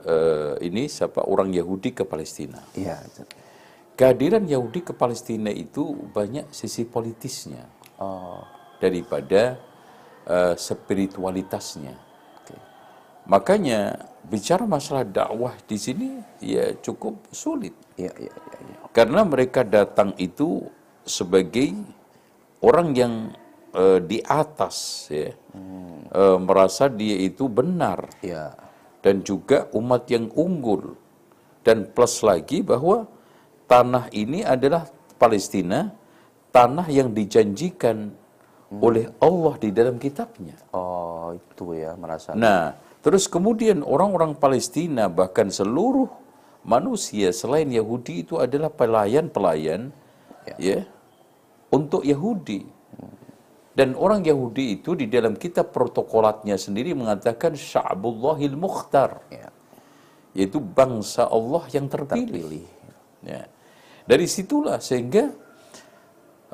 eh, 0.03 0.53
ini 0.65 0.89
siapa 0.89 1.23
orang 1.23 1.53
Yahudi 1.53 1.93
ke 1.93 2.03
Palestina. 2.03 2.59
iya. 2.75 2.99
Kehadiran 3.97 4.45
Yahudi 4.45 4.85
ke 4.85 4.93
Palestina 4.93 5.49
itu 5.49 6.07
banyak 6.13 6.53
sisi 6.53 6.85
politisnya 6.85 7.65
Oh, 7.97 8.45
daripada 8.77 9.57
eh, 10.29 10.53
spiritualitasnya. 10.53 11.97
oke. 12.37 12.55
Makanya 13.25 13.97
bicara 14.21 14.69
masalah 14.69 15.01
dakwah 15.01 15.57
di 15.65 15.81
sini 15.81 16.21
ya 16.37 16.77
cukup 16.77 17.25
sulit 17.33 17.73
Iya, 17.97 18.13
iya, 18.21 18.29
iya, 18.29 18.57
iya. 18.69 18.77
karena 18.93 19.25
mereka 19.25 19.65
datang 19.65 20.13
itu 20.21 20.61
sebagai 21.01 21.73
orang 22.61 22.93
yang 22.93 23.13
eh, 23.73 23.99
di 24.05 24.21
atas 24.21 25.09
ya 25.09 25.33
Eh, 26.07 26.37
merasa 26.39 26.87
dia 26.87 27.17
itu 27.19 27.49
benar 27.51 28.07
Iya. 28.23 28.53
dan 29.03 29.25
juga 29.25 29.67
umat 29.75 30.07
yang 30.07 30.29
unggul 30.37 30.95
dan 31.65 31.83
plus 31.91 32.21
lagi 32.23 32.63
bahwa 32.63 33.09
tanah 33.67 34.07
ini 34.15 34.41
adalah 34.47 34.87
Palestina 35.19 35.91
tanah 36.55 36.87
yang 36.89 37.11
dijanjikan 37.11 38.09
oleh 38.67 39.07
Allah 39.23 39.53
di 39.59 39.69
dalam 39.71 39.95
kitabnya 39.95 40.55
Oh, 40.75 41.31
itu 41.35 41.75
ya 41.75 41.95
merasa. 41.95 42.35
Nah, 42.35 42.75
terus 42.99 43.27
kemudian 43.31 43.83
orang-orang 43.83 44.35
Palestina 44.35 45.07
bahkan 45.07 45.47
seluruh 45.47 46.07
manusia 46.67 47.31
selain 47.31 47.71
Yahudi 47.71 48.27
itu 48.27 48.39
adalah 48.39 48.67
pelayan-pelayan 48.67 49.91
ya. 50.59 50.83
untuk 51.71 52.03
Yahudi. 52.03 52.67
Dan 53.77 53.93
orang 53.93 54.25
Yahudi 54.25 54.81
itu 54.81 54.97
di 54.97 55.05
dalam 55.05 55.37
kitab 55.37 55.69
protokolatnya 55.69 56.57
sendiri 56.57 56.97
mengatakan 56.97 57.53
sya'bullahil 57.53 58.57
mukhtar, 58.57 59.21
Ya. 59.29 59.53
yaitu 60.33 60.57
bangsa 60.57 61.29
Allah 61.29 61.61
yang 61.69 61.85
terpilih. 61.85 62.65
Ya. 63.21 63.45
Dari 64.07 64.23
situlah 64.23 64.79
sehingga 64.79 65.27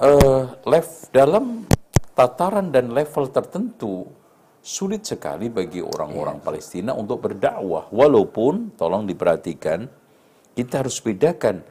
eh, 0.01 0.43
lev 0.65 0.87
dalam 1.13 1.69
tataran 2.17 2.73
dan 2.73 2.89
level 2.89 3.29
tertentu 3.29 4.09
sulit 4.63 5.05
sekali 5.05 5.53
bagi 5.53 5.85
orang-orang 5.85 6.41
Palestina 6.41 6.97
untuk 6.97 7.29
berdakwah 7.29 7.93
walaupun 7.93 8.73
tolong 8.73 9.05
diperhatikan 9.05 9.85
kita 10.57 10.81
harus 10.81 10.97
bedakan 11.03 11.61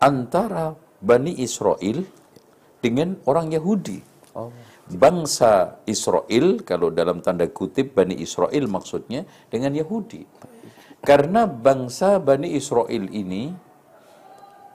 antara 0.00 0.72
Bani 0.98 1.34
Israel 1.42 2.06
dengan 2.78 3.18
orang 3.26 3.50
Yahudi. 3.50 4.00
Bangsa 4.88 5.82
Israel 5.84 6.62
kalau 6.64 6.88
dalam 6.88 7.20
tanda 7.20 7.44
kutip 7.50 7.92
Bani 7.92 8.16
Israel 8.16 8.64
maksudnya 8.70 9.26
dengan 9.50 9.74
Yahudi. 9.74 10.24
Karena 11.02 11.44
bangsa 11.44 12.22
Bani 12.22 12.54
Israel 12.54 13.10
ini 13.10 13.67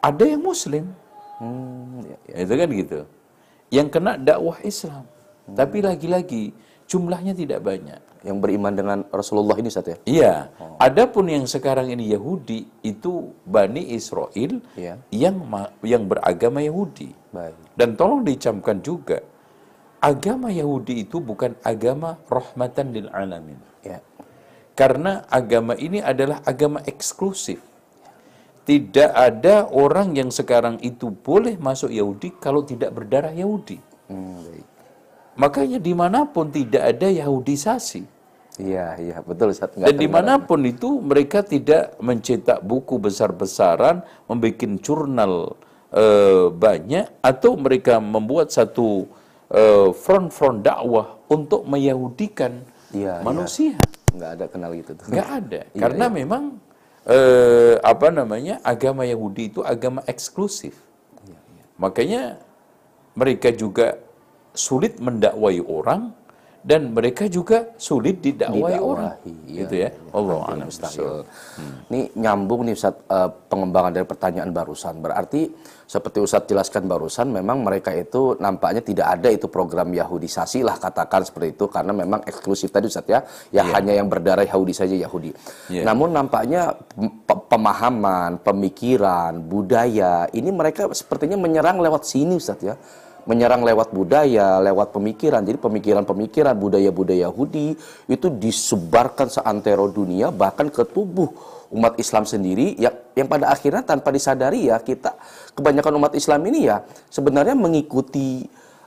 ada 0.03 0.23
yang 0.27 0.43
muslim, 0.43 0.91
Hmm, 1.39 2.03
ya, 2.05 2.17
ya. 2.29 2.35
itu 2.45 2.53
kan 2.53 2.69
gitu. 2.69 2.99
Yang 3.73 3.87
kena 3.89 4.11
dakwah 4.19 4.59
Islam. 4.61 5.03
Tapi 5.43 5.83
lagi-lagi 5.83 6.53
jumlahnya 6.87 7.33
tidak 7.35 7.59
banyak. 7.65 7.99
Yang 8.23 8.37
beriman 8.39 8.71
dengan 8.71 8.99
Rasulullah 9.11 9.59
ini 9.59 9.67
Ustaz 9.67 9.91
ya? 9.91 9.97
Iya. 10.07 10.33
Adapun 10.79 11.27
yang 11.27 11.43
sekarang 11.43 11.91
ini 11.91 12.07
Yahudi 12.15 12.63
itu 12.79 13.35
Bani 13.43 13.91
Israel 13.91 14.63
Iya. 14.79 14.95
yang 15.11 15.43
yang 15.83 16.07
beragama 16.07 16.63
Yahudi. 16.63 17.11
Baik. 17.35 17.55
Dan 17.75 17.99
tolong 17.99 18.23
dicamkan 18.23 18.79
juga 18.79 19.19
agama 19.99 20.47
Yahudi 20.53 21.03
itu 21.03 21.19
bukan 21.19 21.55
agama 21.67 22.15
rahmatan 22.31 22.95
lil 22.95 23.07
alamin. 23.11 23.59
Ya. 23.83 23.99
Karena 24.79 25.27
agama 25.27 25.75
ini 25.75 25.99
adalah 25.99 26.39
agama 26.47 26.79
eksklusif. 26.87 27.59
Tidak 28.63 29.11
ada 29.11 29.67
orang 29.67 30.15
yang 30.15 30.31
sekarang 30.31 30.79
itu 30.79 31.11
boleh 31.11 31.59
masuk 31.59 31.91
Yahudi 31.91 32.39
kalau 32.39 32.63
tidak 32.63 32.95
berdarah 32.95 33.35
Yahudi. 33.35 33.75
Hmm, 34.07 34.39
baik. 34.39 34.67
Makanya 35.33 35.79
di 35.81 35.93
mana 35.97 36.29
pun 36.29 36.47
tidak 36.53 36.95
ada 36.95 37.09
Yahudisasi. 37.09 38.05
Iya, 38.61 39.01
iya, 39.01 39.17
betul. 39.25 39.49
Nggak 39.49 39.89
Dan 39.89 39.97
di 39.97 40.05
mana 40.05 40.37
pun 40.37 40.61
itu 40.61 41.01
mereka 41.01 41.41
tidak 41.41 41.97
mencetak 41.97 42.61
buku 42.61 43.01
besar-besaran, 43.01 44.05
membuat 44.29 44.61
jurnal 44.77 45.57
eh, 45.89 46.53
banyak, 46.53 47.17
atau 47.25 47.57
mereka 47.57 47.97
membuat 47.97 48.53
satu 48.53 49.09
eh, 49.49 49.89
front-front 49.89 50.61
dakwah 50.61 51.17
untuk 51.33 51.65
meyahudikan 51.65 52.61
iya. 52.93 53.19
manusia. 53.25 53.75
nggak 54.13 54.31
ada 54.37 54.45
kenal 54.45 54.69
gitu 54.77 54.93
tuh. 54.93 55.09
Nggak 55.09 55.29
ada, 55.41 55.61
Iya, 55.73 55.81
karena 55.81 56.05
memang 56.05 56.43
eh, 57.07 57.75
apa 57.83 58.07
namanya 58.09 58.59
agama 58.63 59.03
Yahudi 59.03 59.51
itu 59.51 59.59
agama 59.63 60.03
eksklusif. 60.07 60.75
Iya, 61.27 61.39
Makanya 61.79 62.21
mereka 63.13 63.53
juga 63.53 63.99
sulit 64.53 64.97
mendakwai 65.01 65.59
orang 65.61 66.13
dan 66.63 66.95
mereka 66.95 67.27
juga 67.27 67.75
sulit 67.75 68.23
didakwai 68.23 68.79
orang. 68.79 69.19
Didakwahi, 69.19 69.51
iya, 69.51 69.59
gitu 69.67 69.75
ya. 69.75 69.89
Allah 70.15 70.37
Hampir 70.39 70.55
a'lam 70.55 70.67
bishawab. 70.71 71.25
Ini 71.91 72.01
nyambung 72.15 72.61
nih 72.63 72.73
Ustaz 72.79 72.95
eh, 72.95 73.29
pengembangan 73.51 73.91
dari 73.91 74.07
pertanyaan 74.07 74.49
barusan. 74.55 74.95
Berarti 75.03 75.51
seperti 75.93 76.25
Ustaz 76.25 76.49
jelaskan 76.49 76.89
barusan 76.89 77.29
memang 77.29 77.61
mereka 77.61 77.93
itu 77.93 78.33
nampaknya 78.41 78.81
tidak 78.81 79.07
ada 79.13 79.29
itu 79.29 79.45
program 79.45 79.93
Yahudisasi 79.93 80.65
lah 80.65 80.81
katakan 80.81 81.21
seperti 81.21 81.53
itu 81.53 81.69
karena 81.69 81.93
memang 81.93 82.25
eksklusif 82.25 82.73
tadi 82.73 82.89
Ustaz 82.89 83.05
ya. 83.05 83.21
Ya 83.53 83.61
hanya 83.61 83.93
yang 83.93 84.09
berdarah 84.09 84.41
Yahudi 84.41 84.73
saja 84.73 84.97
Yahudi. 84.97 85.29
Iya. 85.69 85.85
Namun 85.85 86.17
nampaknya 86.17 86.73
pe- 86.97 87.43
pemahaman, 87.45 88.41
pemikiran, 88.41 89.37
budaya 89.45 90.25
ini 90.33 90.49
mereka 90.49 90.89
sepertinya 90.97 91.37
menyerang 91.37 91.77
lewat 91.77 92.09
sini 92.09 92.41
Ustaz 92.41 92.57
ya 92.65 92.73
menyerang 93.23 93.63
lewat 93.63 93.95
budaya, 93.95 94.59
lewat 94.59 94.91
pemikiran. 94.91 95.47
Jadi 95.47 95.55
pemikiran-pemikiran 95.55 96.59
budaya-budaya 96.59 97.31
Yahudi 97.31 97.71
itu 98.11 98.27
disebarkan 98.27 99.31
seantero 99.31 99.87
dunia 99.87 100.27
bahkan 100.27 100.67
ke 100.67 100.83
tubuh 100.83 101.31
umat 101.71 101.95
Islam 101.95 102.27
sendiri 102.27 102.75
yang 102.75 102.95
yang 103.13 103.27
pada 103.29 103.47
akhirnya 103.53 103.85
tanpa 103.85 104.09
disadari 104.11 104.67
ya 104.67 104.81
kita 104.81 105.15
kebanyakan 105.53 105.93
umat 106.01 106.13
Islam 106.17 106.41
ini 106.49 106.67
ya 106.67 106.81
sebenarnya 107.07 107.53
mengikuti 107.55 108.43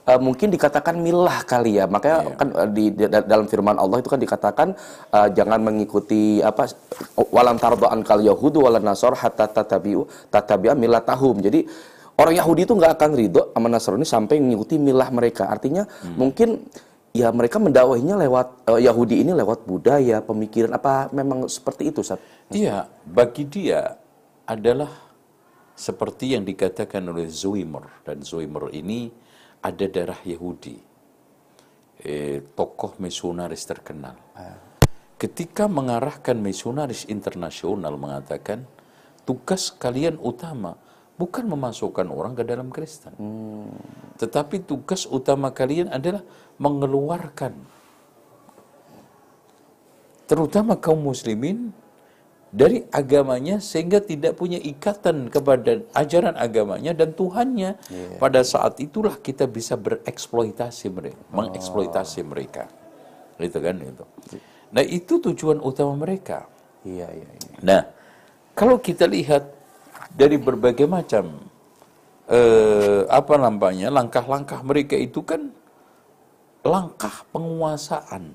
eh, 0.07 0.21
mungkin 0.21 0.51
dikatakan 0.55 0.99
milah 1.03 1.43
kali 1.47 1.79
ya. 1.79 1.87
Makanya 1.91 2.37
kan 2.39 2.49
eh, 2.53 2.69
di, 2.75 2.85
di- 2.95 3.11
dalam 3.11 3.47
firman 3.51 3.79
Allah 3.79 3.99
itu 4.03 4.11
kan 4.11 4.21
dikatakan 4.21 4.69
eh, 5.15 5.29
jangan 5.35 5.61
mengikuti 5.63 6.43
apa 6.43 6.71
walan 7.33 7.59
tardaan 7.59 8.03
kal 8.07 8.23
yahudu 8.23 8.67
walan 8.67 8.83
nasor 8.87 9.15
hatta 9.19 9.51
tatabiu 9.51 10.07
tatabi'a 10.31 10.75
millatahum 10.79 11.39
jadi 11.43 11.67
orang 12.17 12.33
Yahudi 12.33 12.65
itu 12.65 12.73
nggak 12.73 12.93
akan 12.97 13.11
ridho 13.13 13.43
sama 13.53 13.69
Nasrani 13.69 14.07
sampai 14.09 14.41
mengikuti 14.41 14.81
milah 14.81 15.13
mereka. 15.13 15.53
Artinya 15.53 15.85
mungkin 16.17 16.65
ya 17.17 17.33
mereka 17.33 17.57
mendakwahinya 17.57 18.21
lewat 18.21 18.69
eh, 18.69 18.81
Yahudi 18.85 19.25
ini 19.25 19.33
lewat 19.33 19.65
budaya, 19.65 20.21
pemikiran 20.21 20.77
apa 20.77 21.09
memang 21.11 21.49
seperti 21.49 21.89
itu, 21.89 22.05
Ustaz? 22.05 22.21
Iya, 22.53 22.87
bagi 23.05 23.49
dia 23.49 23.97
adalah 24.45 24.93
seperti 25.77 26.37
yang 26.37 26.45
dikatakan 26.45 27.05
oleh 27.09 27.29
Zoimer 27.29 28.05
dan 28.05 28.21
Zoimer 28.21 28.73
ini 28.73 29.13
ada 29.61 29.85
darah 29.89 30.21
Yahudi, 30.23 30.77
eh, 32.05 32.45
tokoh 32.55 32.97
misionaris 33.01 33.65
terkenal. 33.67 34.17
Ketika 35.17 35.65
mengarahkan 35.65 36.37
misionaris 36.37 37.09
internasional 37.09 37.97
mengatakan 37.97 38.69
tugas 39.25 39.73
kalian 39.73 40.21
utama 40.21 40.77
bukan 41.17 41.45
memasukkan 41.49 42.07
orang 42.09 42.37
ke 42.37 42.45
dalam 42.45 42.69
Kristen. 42.69 43.13
Tetapi 44.21 44.65
tugas 44.65 45.09
utama 45.09 45.53
kalian 45.53 45.89
adalah 45.93 46.21
mengeluarkan 46.57 47.77
terutama 50.27 50.75
kaum 50.75 51.07
muslimin 51.07 51.71
dari 52.51 52.83
agamanya 52.91 53.63
sehingga 53.63 54.03
tidak 54.03 54.39
punya 54.39 54.59
ikatan 54.59 55.31
kepada 55.31 55.83
ajaran 55.95 56.35
agamanya 56.35 56.93
dan 56.95 57.15
Tuhannya. 57.15 57.79
Pada 58.19 58.43
saat 58.43 58.79
itulah 58.83 59.19
kita 59.19 59.47
bisa 59.47 59.79
bereksploitasi 59.79 60.87
mereka, 60.91 61.23
mengeksploitasi 61.31 62.21
mereka. 62.27 62.65
Gitu 63.37 63.59
kan 63.61 63.77
itu. 63.79 64.05
Nah, 64.73 64.83
itu 64.83 65.21
tujuan 65.21 65.63
utama 65.63 65.95
mereka. 65.95 66.49
Iya, 66.83 67.07
iya, 67.13 67.29
iya. 67.29 67.57
Nah, 67.63 67.83
kalau 68.57 68.81
kita 68.81 69.05
lihat 69.07 69.56
dari 70.17 70.41
berbagai 70.41 70.89
macam 70.89 71.37
eh, 72.33 73.05
apa 73.07 73.35
namanya 73.37 73.93
langkah-langkah 73.93 74.65
mereka 74.65 74.97
itu 74.97 75.21
kan 75.23 75.53
langkah 76.67 77.23
penguasaan, 77.31 78.35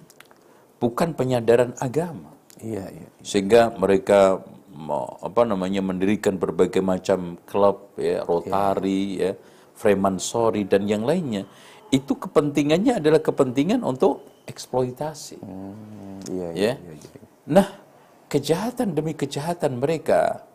bukan 0.80 1.12
penyadaran 1.12 1.76
agama. 1.84 2.32
Iya, 2.64 2.88
iya. 2.88 3.10
Sehingga 3.20 3.76
mereka 3.76 4.40
mau, 4.72 5.20
apa 5.20 5.44
namanya 5.44 5.84
mendirikan 5.84 6.40
berbagai 6.40 6.80
macam 6.80 7.36
klub 7.44 7.92
ya, 8.00 8.24
Rotary 8.24 9.20
ya, 9.20 9.32
Freemansori 9.76 10.64
dan 10.64 10.88
yang 10.88 11.04
lainnya. 11.04 11.44
Itu 11.92 12.16
kepentingannya 12.16 13.04
adalah 13.04 13.20
kepentingan 13.20 13.84
untuk 13.84 14.24
eksploitasi. 14.48 15.44
Hmm, 15.44 16.24
iya, 16.32 16.50
iya, 16.56 16.72
ya. 16.72 16.74
iya, 16.80 16.94
iya. 16.96 17.22
Nah, 17.52 17.68
kejahatan 18.32 18.96
demi 18.96 19.12
kejahatan 19.12 19.76
mereka 19.76 20.48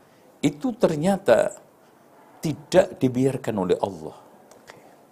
itu 0.45 0.73
ternyata 0.77 1.57
tidak 2.45 3.01
dibiarkan 3.01 3.55
oleh 3.57 3.79
Allah. 3.81 4.17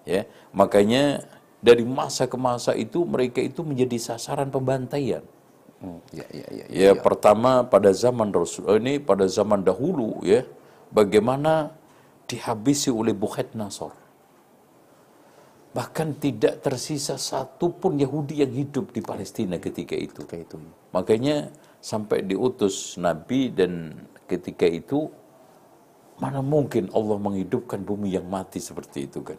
Ya, 0.04 0.28
makanya 0.52 1.24
dari 1.64 1.80
masa 1.80 2.28
ke 2.28 2.36
masa 2.36 2.76
itu 2.76 3.08
mereka 3.08 3.40
itu 3.40 3.64
menjadi 3.64 3.96
sasaran 3.96 4.52
pembantaian. 4.52 5.24
Hmm, 5.80 6.00
iya, 6.12 6.26
iya, 6.28 6.46
iya. 6.52 6.64
Ya, 6.68 6.90
pertama 6.92 7.64
pada 7.64 7.88
zaman 7.92 8.28
Rasul 8.32 8.68
ini 8.80 9.00
pada 9.00 9.24
zaman 9.24 9.64
dahulu 9.64 10.20
ya, 10.20 10.44
bagaimana 10.92 11.72
dihabisi 12.28 12.92
oleh 12.92 13.16
Bukhet 13.16 13.56
Nasor. 13.56 13.92
Bahkan 15.74 16.22
tidak 16.22 16.62
tersisa 16.62 17.18
satu 17.18 17.74
pun 17.74 17.98
Yahudi 17.98 18.46
yang 18.46 18.54
hidup 18.54 18.94
di 18.94 19.02
Palestina 19.02 19.58
ketika 19.58 19.98
itu. 19.98 20.22
Itu. 20.22 20.56
Makanya 20.94 21.50
sampai 21.82 22.22
diutus 22.22 22.94
Nabi 22.94 23.50
dan 23.50 23.98
ketika 24.26 24.64
itu 24.68 25.10
mana 26.18 26.40
mungkin 26.40 26.90
Allah 26.94 27.18
menghidupkan 27.18 27.82
bumi 27.82 28.14
yang 28.14 28.26
mati 28.30 28.62
seperti 28.62 29.10
itu 29.10 29.20
kan. 29.26 29.38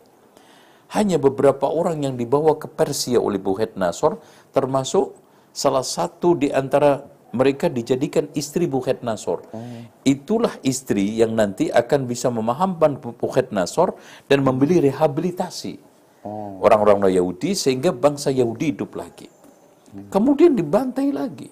Hanya 0.93 1.17
beberapa 1.17 1.65
orang 1.65 2.05
yang 2.05 2.15
dibawa 2.19 2.59
ke 2.61 2.69
Persia 2.69 3.17
oleh 3.17 3.41
Buhet 3.41 3.73
Nasor 3.73 4.21
termasuk 4.53 5.17
salah 5.49 5.81
satu 5.81 6.37
di 6.37 6.53
antara 6.53 7.09
mereka 7.33 7.67
dijadikan 7.67 8.29
istri 8.37 8.69
Buhet 8.69 9.01
Nasor. 9.01 9.43
Itulah 10.05 10.55
istri 10.61 11.19
yang 11.19 11.33
nanti 11.33 11.73
akan 11.73 12.05
bisa 12.05 12.29
memahamkan 12.29 13.01
Buhet 13.01 13.49
Nasor 13.49 13.97
dan 14.29 14.45
membeli 14.45 14.83
rehabilitasi 14.83 15.81
orang-orang 16.61 17.09
Yahudi 17.11 17.57
sehingga 17.57 17.89
bangsa 17.89 18.29
Yahudi 18.29 18.75
hidup 18.77 18.93
lagi. 18.93 19.27
Kemudian 20.11 20.53
dibantai 20.59 21.09
lagi 21.15 21.47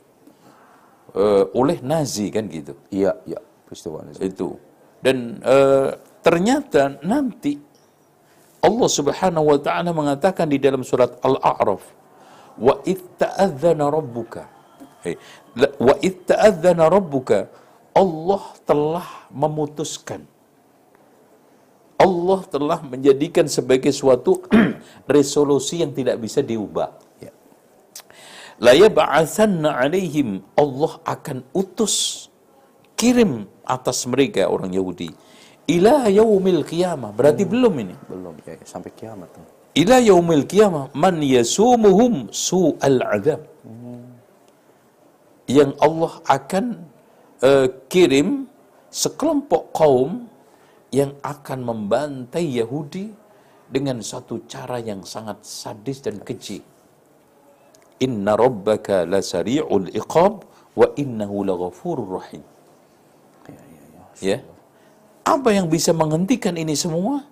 eh, 1.16 1.44
oleh 1.56 1.78
Nazi 1.82 2.30
kan 2.34 2.46
gitu. 2.50 2.74
Iya, 2.90 3.18
iya. 3.26 3.40
Peristiwa 3.66 4.04
ini. 4.06 4.18
Itu. 4.22 4.58
Dan 5.00 5.40
eh, 5.42 5.90
ternyata 6.24 6.98
nanti 7.04 7.58
Allah 8.64 8.90
Subhanahu 8.90 9.46
wa 9.54 9.60
taala 9.60 9.92
mengatakan 9.92 10.48
di 10.48 10.56
dalam 10.58 10.82
surat 10.88 11.20
Al-A'raf, 11.20 11.84
"Wa 12.60 12.80
id 12.88 13.02
ta'adzana 13.20 13.92
rabbuka." 13.92 14.48
La- 15.60 15.76
Wa 15.84 15.96
id 16.00 16.32
ta'adzana 16.32 16.88
rabbuka, 16.88 17.52
Allah 17.92 18.44
telah 18.64 19.28
memutuskan 19.36 20.24
Allah 22.04 22.44
telah 22.52 22.80
menjadikan 22.84 23.48
sebagai 23.48 23.94
suatu 23.96 24.44
resolusi 25.16 25.80
yang 25.80 25.96
tidak 25.96 26.20
bisa 26.20 26.44
diubah. 26.44 26.92
La 28.62 28.74
yab'atsanna 28.78 29.82
alaihim 29.82 30.46
Allah 30.60 31.02
akan 31.08 31.42
utus 31.58 32.28
kirim 33.00 33.50
atas 33.66 34.06
mereka 34.06 34.46
orang 34.46 34.70
Yahudi 34.76 35.10
ila 35.70 36.12
yaumil 36.12 36.64
qiyamah. 36.68 37.16
Berarti 37.16 37.44
belum 37.48 37.74
ini. 37.84 37.96
Belum, 38.08 38.36
ya, 38.44 38.60
ya. 38.60 38.66
sampai 38.68 38.92
kiamat. 38.92 39.30
tuh. 39.32 39.44
Ila 39.80 39.98
yaumil 40.04 40.46
qiyamah 40.46 40.92
man 40.94 41.24
yasumuhum 41.24 42.30
su'al 42.30 43.00
adab. 43.02 43.42
Yang 45.44 45.72
Allah 45.84 46.14
akan 46.24 46.66
eh, 47.44 47.68
kirim 47.92 48.48
sekelompok 48.88 49.76
kaum 49.76 50.32
yang 50.94 51.12
akan 51.20 51.60
membantai 51.68 52.46
Yahudi 52.64 53.12
dengan 53.68 54.00
satu 54.00 54.46
cara 54.46 54.78
yang 54.80 55.02
sangat 55.04 55.42
sadis 55.44 56.00
dan 56.06 56.22
keji. 56.22 56.62
Inna 58.02 58.34
rabbaka 58.34 59.06
lasari'ul 59.06 59.94
iqab 59.94 60.44
wa 60.74 60.88
innahu 60.98 61.46
laghafurur 61.46 62.20
rahim. 62.20 62.44
Ya. 64.22 64.40
Apa 65.24 65.52
yang 65.56 65.68
bisa 65.68 65.92
menghentikan 65.96 66.56
ini 66.56 66.74
semua? 66.78 67.28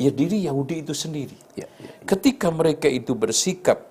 Ya 0.00 0.08
diri 0.08 0.48
Yahudi 0.48 0.80
itu 0.80 0.96
sendiri. 0.96 1.36
Ya, 1.56 1.68
ya. 1.76 1.92
Ketika 2.08 2.48
mereka 2.48 2.88
itu 2.88 3.12
bersikap 3.12 3.84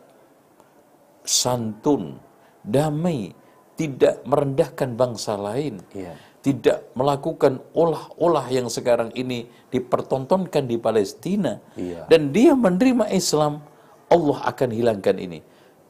santun, 1.21 2.17
damai, 2.65 3.37
tidak 3.77 4.25
merendahkan 4.25 4.97
bangsa 4.97 5.37
lain, 5.37 5.85
Iya. 5.93 6.17
tidak 6.41 6.89
melakukan 6.97 7.61
olah-olah 7.77 8.49
yang 8.49 8.67
sekarang 8.73 9.13
ini 9.13 9.45
dipertontonkan 9.69 10.65
di 10.65 10.81
Palestina, 10.81 11.61
Iya. 11.77 12.09
dan 12.09 12.33
dia 12.33 12.57
menerima 12.57 13.13
Islam, 13.13 13.61
Allah 14.09 14.39
akan 14.49 14.69
hilangkan 14.73 15.15
ini. 15.21 15.39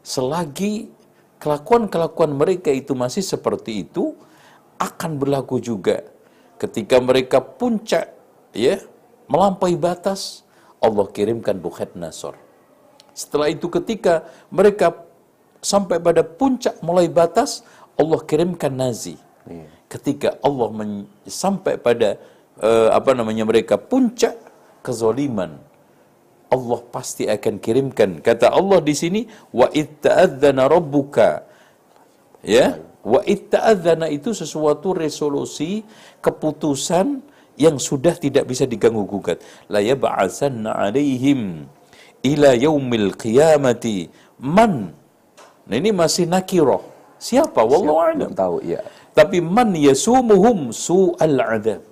Selagi 0.10 0.90
kelakuan-kelakuan 1.38 2.34
mereka 2.34 2.74
itu 2.74 2.98
masih 2.98 3.22
seperti 3.22 3.86
itu, 3.86 4.18
akan 4.82 5.22
berlaku 5.22 5.62
juga 5.62 6.02
ketika 6.58 6.98
mereka 6.98 7.38
puncak, 7.38 8.10
ya, 8.58 8.82
melampaui 9.30 9.78
batas, 9.78 10.42
Allah 10.82 11.06
kirimkan 11.14 11.62
Bukhat 11.62 11.94
Nasor. 11.94 12.34
Setelah 13.14 13.54
itu 13.54 13.70
ketika 13.70 14.26
mereka 14.50 15.06
sampai 15.62 16.02
pada 16.02 16.26
puncak 16.26 16.80
mulai 16.82 17.06
batas, 17.12 17.62
Allah 18.00 18.20
kirimkan 18.24 18.72
Nazi. 18.74 19.20
Ketika 19.92 20.40
Allah 20.42 20.70
men- 20.72 21.08
sampai 21.28 21.76
pada 21.76 22.16
eh, 22.60 22.90
apa 22.90 23.12
namanya 23.14 23.44
mereka 23.44 23.76
puncak 23.76 24.40
kezaliman, 24.86 25.60
Allah 26.50 26.82
pasti 26.90 27.30
akan 27.30 27.62
kirimkan. 27.62 28.26
Kata 28.26 28.50
Allah 28.50 28.82
di 28.82 28.98
sini, 28.98 29.22
wa 29.54 29.70
itta'adzana 29.70 30.66
rabbuka. 30.66 31.46
Ya, 32.42 32.82
wa 33.06 33.22
itta'adzana 33.22 34.10
itu 34.10 34.34
sesuatu 34.34 34.98
resolusi, 34.98 35.86
keputusan 36.26 37.22
yang 37.60 37.78
sudah 37.78 38.18
tidak 38.18 38.50
bisa 38.50 38.66
diganggu 38.66 39.06
gugat. 39.06 39.44
La 39.70 39.78
yab'atsanna 39.84 40.74
'alaihim 40.74 41.70
ila 42.26 42.58
yaumil 42.58 43.14
qiyamati 43.14 44.10
man. 44.42 44.96
Nah, 45.70 45.76
ini 45.78 45.94
masih 45.94 46.26
nakirah. 46.26 46.82
Siapa? 47.20 47.62
Wallahu 47.62 48.00
a'lam. 48.00 48.32
Tahu, 48.34 48.64
ya. 48.66 48.82
Tapi 49.14 49.38
man 49.44 49.76
yasumuhum 49.76 50.74
su'al 50.74 51.38
adab. 51.38 51.84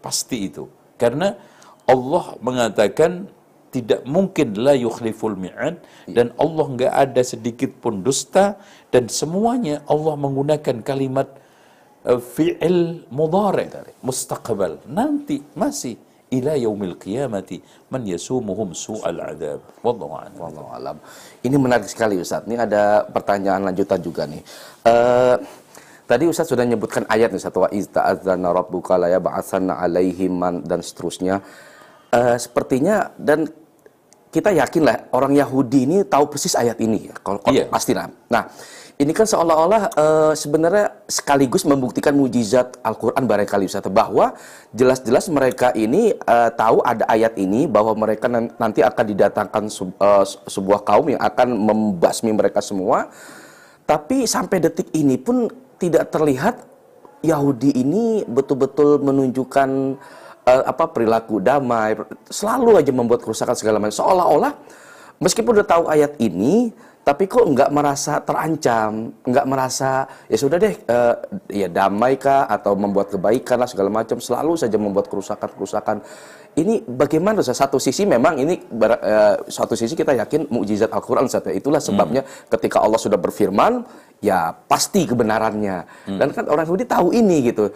Pasti 0.00 0.48
itu. 0.48 0.64
Karena 0.94 1.34
Allah 1.84 2.38
mengatakan 2.40 3.28
tidak 3.74 4.00
mungkin 4.16 4.48
la 4.66 4.74
yukhliful 4.84 5.34
mi'ad 5.44 5.76
dan 6.16 6.26
Allah 6.44 6.66
nggak 6.74 6.94
ada 7.04 7.22
sedikit 7.32 7.70
pun 7.82 7.94
dusta 8.06 8.44
dan 8.94 9.10
semuanya 9.20 9.82
Allah 9.94 10.14
menggunakan 10.24 10.76
kalimat 10.90 11.28
uh, 12.06 12.20
fi'il 12.34 12.80
mudhari 13.18 13.66
mustaqbal 14.06 14.78
nanti 14.98 15.42
masih 15.62 15.96
ila 16.36 16.54
yaumil 16.58 16.94
qiyamati 17.04 17.58
man 17.92 18.02
yasumuhum 18.14 18.74
su'al 18.84 19.18
adab 19.32 19.60
wallahu 19.86 20.14
a'lam 20.18 20.34
Wallahu 20.44 20.68
alam. 20.78 20.96
Ini 21.46 21.56
menarik 21.64 21.86
sekali 21.86 22.18
Ustaz. 22.18 22.42
Ini 22.48 22.56
ada 22.66 23.06
pertanyaan 23.06 23.62
lanjutan 23.68 24.00
juga 24.02 24.26
nih. 24.26 24.42
Eh, 24.92 25.36
tadi 26.10 26.24
Ustaz 26.26 26.50
sudah 26.50 26.64
menyebutkan 26.66 27.06
ayat 27.06 27.30
nih 27.30 27.42
satu 27.46 27.64
wa 27.64 27.70
iz 27.70 27.86
ta'adzana 27.96 28.50
rabbuka 28.50 28.98
la 28.98 29.08
yab'atsanna 29.14 29.78
'alaihim 29.78 30.32
man 30.34 30.54
dan 30.66 30.80
seterusnya. 30.82 31.38
Eh, 32.10 32.36
sepertinya 32.38 33.10
dan 33.18 33.46
kita 34.34 34.50
yakin 34.50 34.82
lah 34.82 34.96
orang 35.14 35.38
Yahudi 35.38 35.86
ini 35.86 35.96
tahu 36.02 36.26
persis 36.26 36.58
ayat 36.58 36.74
ini 36.82 37.06
ya. 37.06 37.14
Kalau 37.22 37.38
kalau 37.38 37.54
Iya. 37.54 37.70
pasti 37.70 37.94
lah. 37.94 38.10
Nah, 38.26 38.50
Ini 38.94 39.10
kan 39.10 39.26
seolah-olah 39.26 39.90
eh, 39.90 40.32
sebenarnya 40.38 41.02
sekaligus 41.10 41.66
membuktikan 41.66 42.14
mujizat 42.14 42.78
Al-Quran 42.78 43.26
barangkali 43.26 43.66
Ustaz 43.66 43.82
bahwa 43.90 44.38
jelas-jelas 44.70 45.26
mereka 45.34 45.74
ini 45.74 46.14
eh, 46.14 46.50
tahu 46.54 46.78
ada 46.78 47.02
ayat 47.10 47.34
ini 47.34 47.66
bahwa 47.66 47.90
mereka 47.98 48.30
nan- 48.30 48.54
nanti 48.54 48.86
akan 48.86 49.04
didatangkan 49.10 49.64
eh, 49.98 50.24
sebuah 50.46 50.86
kaum 50.86 51.10
yang 51.10 51.18
akan 51.18 51.58
membasmi 51.58 52.38
mereka 52.38 52.62
semua. 52.62 53.10
Tapi 53.82 54.30
sampai 54.30 54.62
detik 54.62 54.86
ini 54.94 55.18
pun 55.18 55.50
tidak 55.82 56.14
terlihat 56.14 56.62
Yahudi 57.26 57.74
ini 57.74 58.22
betul-betul 58.30 59.02
menunjukkan 59.02 59.98
eh, 60.44 60.62
apa 60.64 60.84
perilaku 60.88 61.40
damai, 61.40 61.96
selalu 62.28 62.80
aja 62.80 62.92
membuat 62.92 63.24
kerusakan 63.24 63.56
segala 63.56 63.80
macam. 63.80 63.96
Seolah-olah 63.96 64.52
meskipun 65.20 65.60
udah 65.60 65.68
tahu 65.68 65.84
ayat 65.88 66.16
ini, 66.20 66.72
tapi 67.04 67.28
kok 67.28 67.44
nggak 67.44 67.68
merasa 67.68 68.16
terancam, 68.24 69.12
nggak 69.28 69.46
merasa 69.48 70.08
ya 70.24 70.36
sudah 70.40 70.56
deh 70.56 70.72
eh, 70.72 71.14
ya 71.52 71.68
damai 71.68 72.16
kah 72.16 72.48
atau 72.48 72.72
membuat 72.76 73.12
kebaikan 73.12 73.60
lah 73.60 73.68
segala 73.68 73.92
macam, 73.92 74.16
selalu 74.20 74.56
saja 74.56 74.76
membuat 74.80 75.12
kerusakan-kerusakan. 75.12 76.00
Ini 76.54 76.86
bagaimana 76.86 77.42
Ustaz? 77.42 77.58
Satu 77.58 77.82
sisi 77.82 78.06
memang 78.06 78.38
ini 78.38 78.54
eh, 78.62 79.34
satu 79.50 79.74
sisi 79.74 79.98
kita 79.98 80.14
yakin 80.14 80.46
mukjizat 80.54 80.86
Al-Qur'an 80.94 81.26
Ustaz. 81.26 81.50
ya. 81.50 81.54
Itulah 81.54 81.82
sebabnya 81.82 82.22
ketika 82.46 82.78
Allah 82.78 82.98
sudah 83.02 83.18
berfirman, 83.18 83.82
ya 84.22 84.54
pasti 84.70 85.02
kebenarannya. 85.02 86.06
Dan 86.06 86.30
kan 86.30 86.46
orang 86.46 86.62
Yahudi 86.62 86.86
tahu 86.86 87.10
ini 87.10 87.50
gitu. 87.50 87.74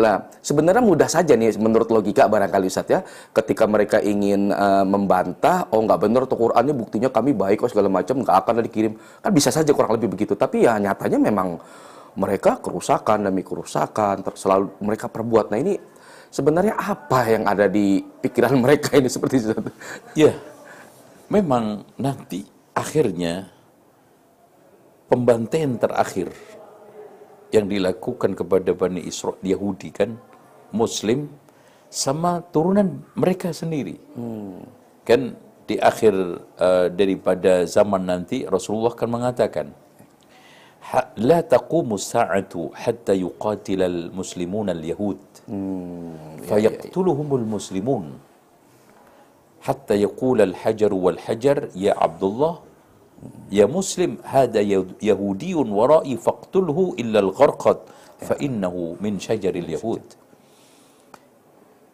Lah, 0.00 0.32
sebenarnya 0.40 0.80
mudah 0.80 1.04
saja 1.04 1.36
nih 1.36 1.52
menurut 1.60 1.92
logika 1.92 2.24
barangkali 2.24 2.64
Ustaz 2.72 2.88
ya, 2.88 3.04
ketika 3.36 3.68
mereka 3.68 4.00
ingin 4.00 4.48
eh, 4.48 4.84
membantah, 4.88 5.68
oh 5.68 5.84
nggak 5.84 6.00
benar 6.08 6.22
tuh 6.24 6.40
Qur'annya 6.48 6.72
buktinya 6.72 7.12
kami 7.12 7.36
baik 7.36 7.60
kok 7.60 7.76
segala 7.76 7.92
macam, 7.92 8.24
nggak 8.24 8.36
akan 8.40 8.64
dikirim. 8.64 8.96
Kan 9.20 9.30
bisa 9.36 9.52
saja 9.52 9.68
kurang 9.76 10.00
lebih 10.00 10.08
begitu. 10.08 10.32
Tapi 10.32 10.64
ya 10.64 10.80
nyatanya 10.80 11.20
memang 11.20 11.60
mereka 12.14 12.62
kerusakan 12.62 13.26
demi 13.26 13.42
kerusakan 13.42 14.22
selalu 14.32 14.70
mereka 14.80 15.10
perbuat. 15.10 15.50
Nah 15.50 15.58
ini 15.58 15.74
sebenarnya 16.34 16.74
apa 16.74 17.30
yang 17.30 17.46
ada 17.46 17.70
di 17.70 18.02
pikiran 18.02 18.58
mereka 18.58 18.98
ini 18.98 19.06
seperti 19.06 19.38
itu? 19.38 19.54
Ya, 20.18 20.34
memang 21.30 21.86
nanti 21.94 22.42
akhirnya 22.74 23.46
pembantaian 25.06 25.78
terakhir 25.78 26.34
yang 27.54 27.70
dilakukan 27.70 28.34
kepada 28.34 28.74
Bani 28.74 29.06
Israel 29.06 29.38
Yahudi 29.46 29.94
kan 29.94 30.18
Muslim 30.74 31.30
sama 31.86 32.42
turunan 32.50 33.06
mereka 33.14 33.54
sendiri. 33.54 33.94
Kan 35.06 35.38
di 35.70 35.78
akhir 35.78 36.14
uh, 36.58 36.90
daripada 36.90 37.62
zaman 37.62 38.02
nanti 38.10 38.42
Rasulullah 38.42 38.90
akan 38.90 39.08
mengatakan 39.08 39.66
"Ha- 40.90 41.14
la 41.16 41.40
taqumu 41.46 41.94
sa'atu 41.94 42.74
hatta 42.74 43.14
yuqatila 43.14 43.86
al-muslimun 43.86 44.74
al-yahud 44.74 45.22
Fayaqtuluhumul 46.48 47.46
muslimun 47.54 48.04
hatta 49.66 49.94
yaqula 49.96 50.44
al-hajar 50.50 50.92
wal 50.92 51.20
hajar 51.26 51.68
ya 51.72 51.92
Abdullah 52.06 52.60
ya 53.58 53.66
muslim 53.68 54.20
hada 54.34 54.60
yahudiyun 55.10 55.68
warai 55.78 56.16
faqtulhu 56.26 56.96
illa 57.02 57.24
al-gharqad 57.24 57.80
fa 58.28 58.34
innahu 58.46 59.00
min 59.04 59.16
syajaril 59.26 59.70
yahud 59.76 60.04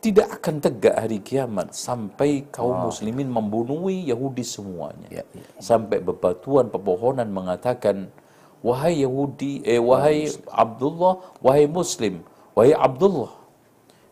tidak 0.00 0.40
akan 0.40 0.64
tegak 0.64 0.96
hari 0.96 1.20
kiamat 1.20 1.76
sampai 1.76 2.48
kaum 2.48 2.72
oh. 2.72 2.82
muslimin 2.88 3.28
membunuhi 3.28 4.08
Yahudi 4.08 4.40
semuanya. 4.40 5.08
Ya, 5.12 5.24
ya. 5.28 5.44
Sampai 5.60 6.00
bebatuan 6.00 6.72
pepohonan 6.72 7.28
mengatakan, 7.28 8.08
"Wahai 8.64 9.04
Yahudi, 9.04 9.60
eh 9.60 9.76
wahai 9.76 10.32
Abdullah, 10.48 11.20
wahai 11.44 11.68
Muslim, 11.68 12.24
wahai 12.56 12.72
Abdullah, 12.72 13.28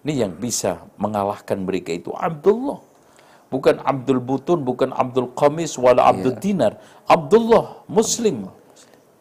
ini 0.06 0.12
yang 0.26 0.32
bisa 0.38 0.86
mengalahkan 0.96 1.58
mereka 1.66 1.90
itu 1.90 2.14
Abdullah. 2.14 2.78
Bukan 3.48 3.80
Abdul 3.80 4.20
Butun, 4.20 4.60
bukan 4.62 4.92
Abdul 4.92 5.32
Qamis, 5.32 5.80
wala 5.80 6.04
Abdul 6.12 6.36
Dinar. 6.36 6.76
Abdullah, 7.08 7.82
Muslim. 7.88 8.44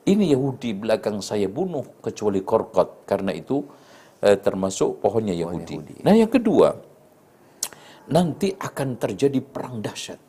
Ini 0.03 0.35
Yahudi 0.35 0.75
belakang 0.75 1.23
saya 1.23 1.47
bunuh 1.47 1.87
kecuali 2.03 2.43
korkot. 2.43 3.07
Karena 3.07 3.31
itu 3.31 3.63
eh, 4.19 4.35
termasuk 4.35 4.99
pohonnya 4.99 5.31
Yahudi. 5.31 6.03
Nah 6.03 6.11
yang 6.11 6.27
kedua, 6.27 6.75
nanti 8.11 8.51
akan 8.51 8.99
terjadi 8.99 9.39
perang 9.39 9.79
dahsyat. 9.79 10.19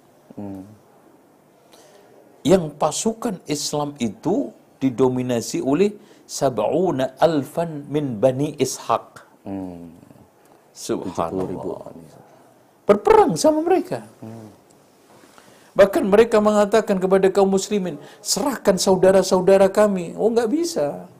Yang 2.46 2.64
pasukan 2.78 3.42
Islam 3.50 3.98
itu 3.98 4.54
didominasi 4.78 5.58
oleh 5.58 5.90
sab'una 6.22 7.18
alfan 7.18 7.90
min 7.90 8.22
Bani 8.22 8.54
Ishaq. 8.54 9.26
Subhanallah. 10.78 11.90
Berperang 12.86 13.34
sama 13.34 13.66
mereka. 13.66 14.06
Bahkan 15.74 16.06
mereka 16.06 16.38
mengatakan 16.38 17.02
kepada 17.02 17.26
kaum 17.34 17.50
muslimin, 17.50 17.98
serahkan 18.22 18.78
saudara-saudara 18.78 19.66
kami. 19.70 20.14
Oh 20.14 20.30
nggak 20.30 20.50
bisa. 20.50 21.10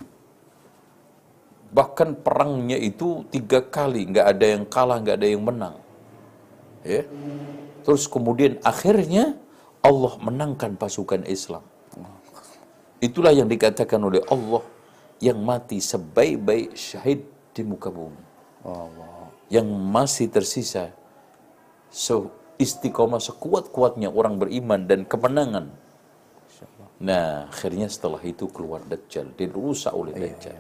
Bahkan 1.74 2.22
perangnya 2.22 2.78
itu 2.78 3.26
tiga 3.35 3.60
kali, 3.60 4.09
nggak 4.09 4.26
ada 4.30 4.47
yang 4.47 4.64
kalah, 4.64 4.98
nggak 5.02 5.16
ada 5.18 5.28
yang 5.28 5.43
menang. 5.43 5.76
Ya. 6.86 7.05
Terus 7.82 8.06
kemudian 8.06 8.62
akhirnya 8.62 9.36
Allah 9.82 10.14
menangkan 10.22 10.78
pasukan 10.78 11.26
Islam. 11.26 11.62
Itulah 12.98 13.30
yang 13.30 13.47
dikatakan 13.47 14.01
oleh 14.02 14.22
Allah 14.26 14.62
yang 15.22 15.39
mati 15.39 15.78
sebaik-baik 15.78 16.74
syahid 16.74 17.26
di 17.55 17.62
muka 17.62 17.90
bumi. 17.90 18.22
Yang 19.49 19.69
masih 19.73 20.27
tersisa 20.29 20.93
so, 21.89 22.29
istiqomah 22.61 23.23
sekuat-kuatnya 23.23 24.12
orang 24.12 24.37
beriman 24.37 24.85
dan 24.85 25.09
kemenangan. 25.09 25.73
Nah, 26.99 27.47
akhirnya 27.47 27.87
setelah 27.87 28.19
itu 28.27 28.51
keluar 28.51 28.83
Dajjal, 28.83 29.31
dirusak 29.39 29.95
oleh 29.95 30.12
Dajjal. 30.19 30.55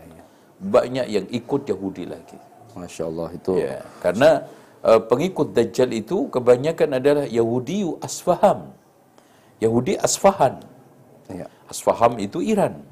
Banyak 0.58 1.06
yang 1.10 1.26
ikut 1.26 1.66
Yahudi 1.66 2.06
lagi. 2.06 2.38
Masya 2.78 3.10
Allah 3.10 3.28
itu. 3.34 3.52
Ya, 3.58 3.82
karena 3.98 4.46
uh, 4.86 5.02
pengikut 5.02 5.50
Dajjal 5.50 5.90
itu 5.90 6.30
kebanyakan 6.30 7.02
adalah 7.02 7.24
Yahudi 7.26 7.90
Asfaham. 7.98 8.70
Yahudi 9.58 9.98
Asfahan. 9.98 10.62
Ya. 11.26 11.50
Asfaham 11.66 12.22
itu 12.22 12.38
Iran. 12.38 12.86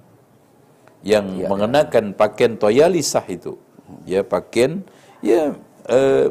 Yang 1.06 1.46
mengenakan 1.46 2.18
pakaian 2.18 2.58
toyalisah 2.58 3.22
itu. 3.30 3.54
Ya, 4.02 4.26
pakaian 4.26 4.82
ya 5.22 5.54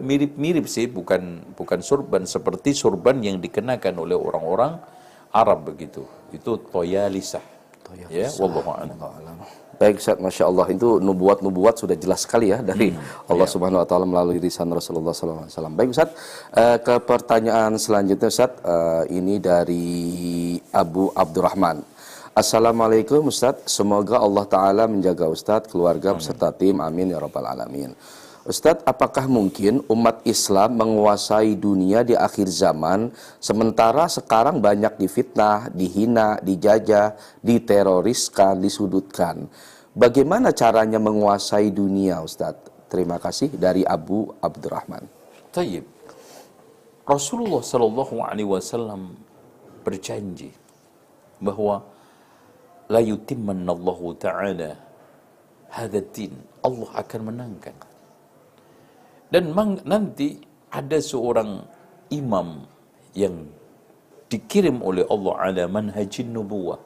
mirip-mirip 0.04 0.68
sih, 0.68 0.92
bukan 0.92 1.56
bukan 1.56 1.80
surban 1.80 2.28
seperti 2.28 2.76
surban 2.76 3.24
yang 3.24 3.40
dikenakan 3.40 3.96
oleh 4.04 4.18
orang-orang 4.20 4.80
Arab 5.32 5.68
begitu. 5.72 6.04
Itu 6.32 6.60
toyalisah. 6.72 7.44
Ya, 8.10 8.28
wallahu 8.42 8.72
a'lam. 8.74 9.40
Baik 9.76 10.00
Ustaz, 10.00 10.18
Masya 10.18 10.48
Allah 10.48 10.68
itu 10.72 11.04
nubuat-nubuat 11.04 11.76
sudah 11.76 12.00
jelas 12.00 12.24
sekali 12.24 12.48
ya 12.48 12.64
dari 12.64 12.96
Allah 13.28 13.44
Subhanahu 13.44 13.84
Wa 13.84 13.88
Taala 13.88 14.08
melalui 14.08 14.40
lisan 14.40 14.72
Rasulullah 14.72 15.12
SAW. 15.12 15.52
Baik 15.76 15.92
Ustaz, 15.92 16.16
eh, 16.56 16.80
ke 16.80 16.96
pertanyaan 17.04 17.76
selanjutnya 17.76 18.32
Ustaz, 18.32 18.56
eh, 18.64 19.04
ini 19.20 19.36
dari 19.44 19.86
Abu 20.72 21.12
Abdurrahman. 21.12 21.84
Assalamualaikum 22.32 23.28
Ustaz, 23.28 23.68
semoga 23.68 24.24
Allah 24.24 24.46
Taala 24.48 24.84
menjaga 24.88 25.28
Ustaz, 25.28 25.68
keluarga 25.68 26.16
beserta 26.16 26.56
tim, 26.56 26.80
amin 26.80 27.12
ya 27.12 27.20
rabbal 27.20 27.48
alamin. 27.48 27.92
Ustadz, 28.46 28.86
apakah 28.86 29.26
mungkin 29.26 29.82
umat 29.90 30.22
Islam 30.22 30.78
menguasai 30.78 31.58
dunia 31.58 32.06
di 32.06 32.14
akhir 32.14 32.46
zaman, 32.46 33.10
sementara 33.42 34.06
sekarang 34.06 34.62
banyak 34.62 35.02
difitnah, 35.02 35.74
dihina, 35.74 36.38
dijajah, 36.46 37.18
diteroriskan, 37.42 38.62
disudutkan? 38.62 39.50
Bagaimana 39.98 40.54
caranya 40.54 41.02
menguasai 41.02 41.74
dunia, 41.74 42.22
Ustadz? 42.22 42.70
Terima 42.86 43.18
kasih 43.18 43.50
dari 43.58 43.82
Abu 43.82 44.30
Abdurrahman. 44.38 45.10
Tayyib. 45.50 45.90
Rasulullah 47.02 47.66
sallallahu 47.66 48.22
alaihi 48.22 48.46
wasallam 48.46 49.18
berjanji 49.82 50.54
bahwa 51.42 51.82
la 52.94 53.02
yutimmanna 53.02 53.74
Allah 53.74 54.00
taala 54.22 54.72
hadha 55.74 56.02
din. 56.14 56.34
Allah 56.62 56.90
akan 56.94 57.22
menangkan. 57.34 57.78
Dan 59.30 59.52
nanti 59.84 60.38
ada 60.70 60.98
seorang 61.02 61.64
imam 62.14 62.62
yang 63.16 63.48
dikirim 64.30 64.84
oleh 64.84 65.08
Allah 65.08 65.36
ala 65.40 65.64
manhajin 65.72 66.30
nubuwah. 66.30 66.82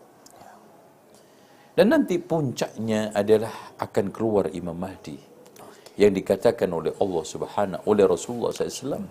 Dan 1.74 1.96
nanti 1.96 2.20
puncaknya 2.20 3.16
adalah 3.16 3.76
akan 3.80 4.12
keluar 4.12 4.52
Imam 4.52 4.76
Mahdi 4.76 5.16
yang 5.96 6.12
dikatakan 6.12 6.68
oleh 6.72 6.92
Allah 7.00 7.24
Subhanahu 7.24 7.88
oleh 7.88 8.04
Rasulullah 8.04 8.52
SAW 8.52 9.08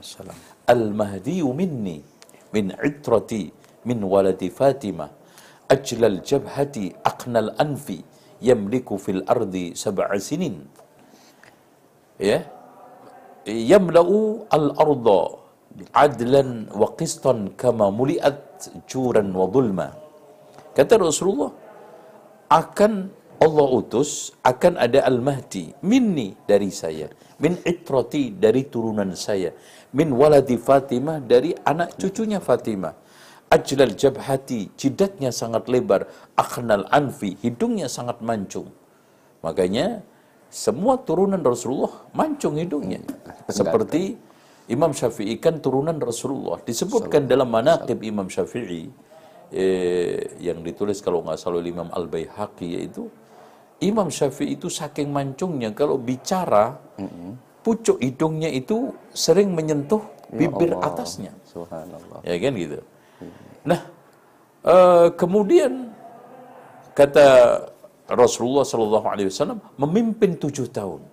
Al-Mahdi 0.69 1.41
minni 1.49 2.01
min 2.53 2.73
itrati 2.77 3.49
min 3.89 4.05
waladi 4.05 4.53
Fatimah 4.53 5.09
ajlal 5.69 6.21
jabhati 6.21 6.93
aqnal 7.05 7.57
anfi 7.57 8.05
yamliku 8.45 9.01
fil 9.01 9.25
ardi 9.25 9.73
sab'a 9.73 10.17
sinin. 10.21 10.61
Ya 12.21 12.58
yamla'u 13.49 14.45
al 14.53 14.77
arda 14.77 15.23
adlan 15.95 16.69
wa 16.75 16.93
qistan 16.99 17.55
kama 17.55 17.89
muliat 17.89 18.71
juran 18.91 19.31
wa 19.33 19.47
dhulma. 19.49 19.89
Kata 20.75 20.99
Rasulullah 20.99 21.51
akan 22.51 23.11
Allah 23.39 23.69
utus 23.71 24.35
akan 24.43 24.75
ada 24.83 25.07
al-mahdi 25.07 25.71
minni 25.87 26.35
dari 26.51 26.75
saya 26.75 27.07
min 27.39 27.55
itrati 27.63 28.35
dari 28.35 28.67
turunan 28.67 29.15
saya 29.15 29.55
min 29.95 30.11
waladi 30.11 30.59
Fatimah 30.59 31.23
dari 31.23 31.55
anak 31.55 31.95
cucunya 31.95 32.43
Fatimah. 32.43 32.95
Ajlal 33.49 33.97
jabhati 33.97 34.77
jidatnya 34.77 35.33
sangat 35.33 35.73
lebar 35.73 36.05
akhnal 36.37 36.85
anfi 36.93 37.39
hidungnya 37.41 37.89
sangat 37.89 38.21
mancung. 38.21 38.69
Makanya 39.41 40.05
semua 40.53 41.01
turunan 41.01 41.41
Rasulullah 41.41 42.11
mancung 42.13 42.61
hidungnya 42.61 43.01
seperti 43.49 44.15
Imam 44.69 44.93
Syafi'i 44.93 45.41
kan 45.41 45.65
turunan 45.65 45.97
Rasulullah. 45.97 46.61
Disebutkan 46.61 47.25
dalam 47.25 47.49
manaqib 47.49 48.05
Imam 48.05 48.29
Syafi'i 48.29 48.93
eh, 49.49 50.37
yang 50.45 50.61
ditulis 50.61 51.01
kalau 51.01 51.25
nggak 51.25 51.41
salah 51.41 51.65
oleh 51.65 51.73
Imam 51.73 51.89
Al 51.89 52.05
Baihaqi 52.05 52.77
yaitu 52.77 53.09
Imam 53.81 54.13
Syafi'i 54.13 54.61
itu 54.61 54.69
saking 54.69 55.09
mancungnya. 55.09 55.73
Kalau 55.73 55.97
bicara 55.97 56.77
pucuk 57.65 57.97
hidungnya 58.05 58.53
itu 58.53 58.93
sering 59.17 59.57
menyentuh 59.57 60.05
bibir 60.29 60.77
Allah. 60.77 60.93
atasnya. 60.93 61.33
Subhanallah. 61.49 62.21
ya 62.29 62.37
kan 62.37 62.53
gitu? 62.53 62.79
Nah 63.65 63.81
eh, 64.69 65.09
kemudian 65.17 65.97
kata 66.93 67.27
Rasulullah 68.13 68.69
Shallallahu 68.69 69.07
Alaihi 69.09 69.29
Wasallam 69.33 69.65
memimpin 69.81 70.37
tujuh 70.37 70.69
tahun 70.69 71.08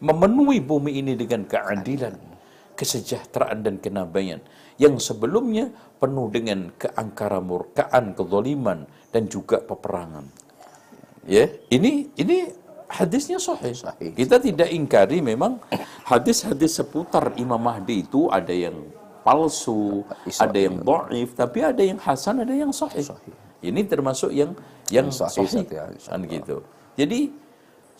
memenuhi 0.00 0.58
bumi 0.64 1.00
ini 1.00 1.12
dengan 1.14 1.44
keadilan 1.44 2.30
kesejahteraan 2.80 3.60
dan 3.60 3.76
kenabaian. 3.76 4.40
Yang 4.80 5.12
sebelumnya 5.12 5.68
penuh 6.00 6.32
dengan 6.32 6.72
keangkara 6.80 7.44
murkaan 7.44 8.16
kezaliman 8.16 8.88
dan 9.12 9.28
juga 9.28 9.60
peperangan. 9.60 10.24
Ya 11.28 11.52
ini 11.68 12.08
ini 12.16 12.48
hadisnya 12.88 13.36
sahih. 13.36 13.76
Sahih. 13.76 14.16
kita 14.16 14.40
tidak 14.40 14.72
ingkari 14.72 15.20
memang 15.20 15.60
hadis-hadis 16.08 16.80
seputar 16.80 17.36
Imam 17.36 17.60
Mahdi 17.60 18.08
itu 18.08 18.32
ada 18.32 18.50
yang 18.50 18.88
palsu 19.20 20.00
Israel. 20.24 20.48
ada 20.48 20.58
yang 20.58 20.76
dhaif 20.80 21.28
tapi 21.36 21.58
ada 21.60 21.82
yang 21.84 22.00
hasan 22.00 22.40
ada 22.40 22.56
yang 22.56 22.72
sahih, 22.72 23.04
ini 23.60 23.84
termasuk 23.84 24.32
yang 24.32 24.56
yang 24.88 25.12
sahih, 25.12 25.44
sahih, 25.44 25.68
ya, 25.68 25.92
kan 25.92 26.24
gitu. 26.24 26.64
Jadi 26.96 27.30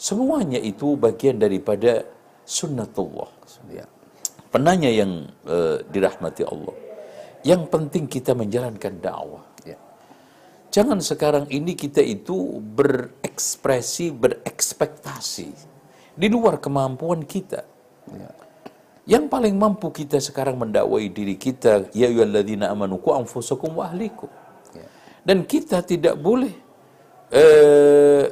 semuanya 0.01 0.57
itu 0.57 0.97
bagian 0.97 1.37
daripada 1.37 2.09
sunnatullah 2.49 3.29
Ya. 3.69 3.85
penanya 4.49 4.89
yang 4.89 5.29
eh, 5.45 5.85
dirahmati 5.93 6.43
Allah 6.49 6.73
yang 7.45 7.69
penting 7.69 8.09
kita 8.09 8.33
menjalankan 8.33 8.97
dakwah 9.05 9.45
Ya. 9.61 9.77
Jangan 10.73 11.05
sekarang 11.05 11.45
ini 11.53 11.77
kita 11.77 12.01
itu 12.01 12.63
berekspresi, 12.63 14.09
berekspektasi 14.15 15.49
di 16.17 16.27
luar 16.33 16.63
kemampuan 16.63 17.27
kita. 17.29 17.61
Ya. 18.09 18.31
Yang 19.19 19.25
paling 19.29 19.55
mampu 19.59 19.91
kita 19.91 20.23
sekarang 20.23 20.57
mendakwai 20.63 21.11
diri 21.11 21.35
kita, 21.35 21.91
ya 21.91 22.07
ayyuhalladzina 22.07 22.71
amanu 22.71 23.03
qu 23.03 23.11
anfusakum 23.11 23.83
wa 23.83 23.91
ahlikum. 23.91 24.31
Ya. 24.73 24.87
Dan 25.27 25.43
kita 25.45 25.83
tidak 25.83 26.15
boleh 26.23 26.55
eh, 27.35 28.31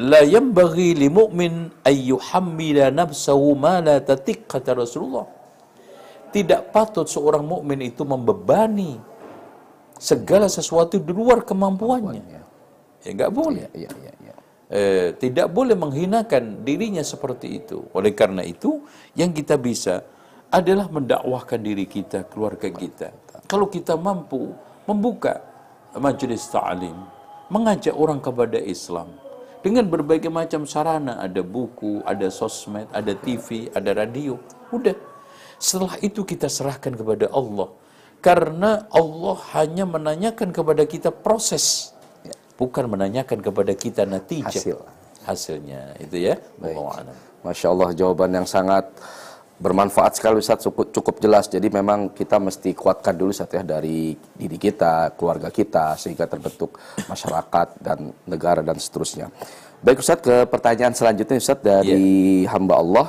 la 0.00 0.20
yanbaghi 0.26 0.98
li 0.98 1.06
mu'min 1.06 1.70
ay 1.86 2.10
yuhammila 2.10 2.90
nafsahu 2.90 3.54
ma 3.54 3.78
la 3.78 4.02
tatiq 4.02 4.50
kata 4.50 4.74
Rasulullah. 4.74 5.26
Tidak 6.34 6.74
patut 6.74 7.06
seorang 7.06 7.46
mukmin 7.46 7.78
itu 7.78 8.02
membebani 8.02 8.98
segala 9.94 10.50
sesuatu 10.50 10.98
di 10.98 11.12
luar 11.14 11.46
kemampuannya. 11.46 12.22
Ya. 12.26 12.42
Ya 13.06 13.08
enggak 13.14 13.30
boleh. 13.30 13.70
Ya, 13.70 13.86
ya, 13.86 14.12
ya. 14.18 14.34
Eh, 14.66 15.08
tidak 15.14 15.54
boleh 15.54 15.78
menghinakan 15.78 16.66
dirinya 16.66 17.06
seperti 17.06 17.62
itu. 17.62 17.86
Oleh 17.94 18.10
karena 18.18 18.42
itu, 18.42 18.82
yang 19.14 19.30
kita 19.30 19.54
bisa 19.54 20.02
adalah 20.50 20.90
mendakwahkan 20.90 21.62
diri 21.62 21.86
kita, 21.86 22.26
keluarga 22.26 22.66
kita. 22.66 23.14
Kalau 23.46 23.70
kita 23.70 23.94
mampu 23.94 24.50
membuka 24.90 25.38
majelis 25.94 26.50
ta'lim, 26.50 26.98
mengajak 27.46 27.94
orang 27.94 28.18
kepada 28.18 28.58
Islam 28.58 29.23
dengan 29.64 29.88
berbagai 29.88 30.28
macam 30.28 30.68
sarana, 30.68 31.16
ada 31.24 31.40
buku, 31.40 32.04
ada 32.04 32.28
sosmed, 32.28 32.84
ada 32.92 33.16
TV, 33.16 33.72
ada 33.72 33.96
radio. 33.96 34.36
Udah. 34.68 34.92
Setelah 35.56 35.96
itu 36.04 36.20
kita 36.28 36.52
serahkan 36.52 36.92
kepada 36.92 37.32
Allah. 37.32 37.72
Karena 38.20 38.84
Allah 38.92 39.36
hanya 39.56 39.88
menanyakan 39.88 40.52
kepada 40.52 40.84
kita 40.84 41.08
proses 41.12 41.94
bukan 42.54 42.86
menanyakan 42.86 43.38
kepada 43.42 43.72
kita 43.74 44.02
natijah 44.06 44.62
Hasil. 44.62 44.78
hasilnya 45.26 45.98
itu 45.98 46.16
ya 46.30 46.34
Baik. 46.62 46.78
Masya 47.44 47.66
Allah 47.74 47.90
jawaban 47.92 48.30
yang 48.32 48.48
sangat 48.48 48.88
bermanfaat 49.58 50.18
sekali 50.18 50.42
Ustaz, 50.42 50.66
cukup, 50.66 50.90
cukup 50.90 51.22
jelas. 51.22 51.46
Jadi 51.46 51.70
memang 51.70 52.10
kita 52.10 52.42
mesti 52.42 52.74
kuatkan 52.74 53.14
dulu 53.14 53.30
Ustaz 53.30 53.50
ya 53.54 53.62
dari 53.62 54.14
diri 54.14 54.58
kita, 54.58 55.14
keluarga 55.14 55.48
kita 55.50 55.94
sehingga 55.94 56.26
terbentuk 56.26 56.78
masyarakat 57.06 57.78
dan 57.78 58.10
negara 58.26 58.60
dan 58.60 58.78
seterusnya. 58.78 59.30
Baik 59.84 60.00
Ustaz 60.00 60.24
ke 60.24 60.48
pertanyaan 60.48 60.96
selanjutnya 60.96 61.38
Ustaz 61.38 61.60
dari 61.62 62.42
hamba 62.48 62.80
Allah. 62.80 63.06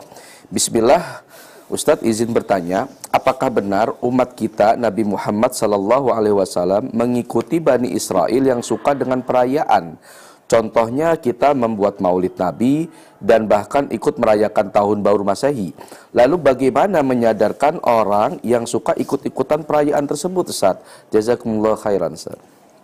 Bismillah 0.51 1.25
Ustadz 1.65 2.05
izin 2.05 2.29
bertanya, 2.29 2.85
apakah 3.09 3.49
benar 3.49 3.89
umat 4.05 4.37
kita 4.37 4.77
Nabi 4.77 5.01
Muhammad 5.01 5.57
Sallallahu 5.57 6.13
Alaihi 6.13 6.37
Wasallam 6.37 6.93
mengikuti 6.93 7.57
Bani 7.57 7.89
Israel 7.89 8.37
yang 8.37 8.61
suka 8.61 8.93
dengan 8.93 9.25
perayaan? 9.25 9.97
Contohnya 10.45 11.17
kita 11.17 11.57
membuat 11.57 11.97
maulid 11.97 12.37
Nabi 12.37 12.85
dan 13.17 13.49
bahkan 13.49 13.89
ikut 13.89 14.21
merayakan 14.21 14.69
tahun 14.69 15.01
baru 15.01 15.25
Masehi. 15.25 15.73
Lalu 16.13 16.35
bagaimana 16.37 17.01
menyadarkan 17.01 17.81
orang 17.81 18.37
yang 18.45 18.69
suka 18.69 18.93
ikut-ikutan 18.93 19.65
perayaan 19.65 20.05
tersebut 20.05 20.53
Ustaz? 20.53 20.77
Jazakumullah 21.09 21.73
khairan 21.73 22.13
Ustaz. 22.13 22.37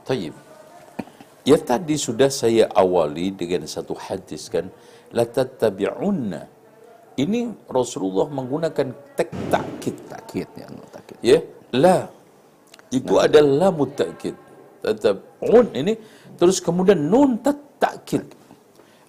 Tayyib. 0.09 0.33
Ya 1.45 1.57
tadi 1.61 1.97
sudah 1.97 2.33
saya 2.33 2.65
awali 2.73 3.33
dengan 3.33 3.65
satu 3.69 3.93
hadis 3.93 4.49
kan, 4.49 4.69
la 5.13 5.25
tattabi'unna. 5.25 6.41
Ini 7.17 7.69
Rasulullah 7.69 8.25
menggunakan 8.25 8.87
tek 9.13 9.29
takkid. 9.53 9.95
Takkid 10.09 10.49
ya, 10.57 10.65
takkid. 10.89 11.17
Ya, 11.21 11.39
la. 11.77 12.09
Itu 12.89 13.21
adalah 13.21 13.69
lamut 13.69 13.93
takkid. 13.93 14.33
Tatab'un 14.81 15.71
ini 15.77 15.93
terus 16.35 16.57
kemudian 16.57 16.97
nun 16.97 17.37
tat 17.41 17.57
takkid. 17.81 18.25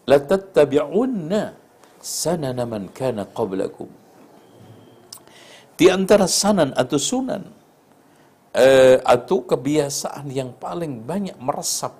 La 0.08 0.20
tattabi'unna 0.20 1.42
sanana 2.00 2.64
man 2.64 2.88
kana 2.90 3.28
qablakum. 3.28 3.88
Di 5.76 5.88
antara 5.88 6.28
sanan 6.28 6.76
atau 6.76 6.98
sunan 7.00 7.42
eh, 8.52 9.00
atau 9.00 9.44
kebiasaan 9.44 10.28
yang 10.28 10.52
paling 10.56 11.02
banyak 11.02 11.36
meresap 11.40 11.96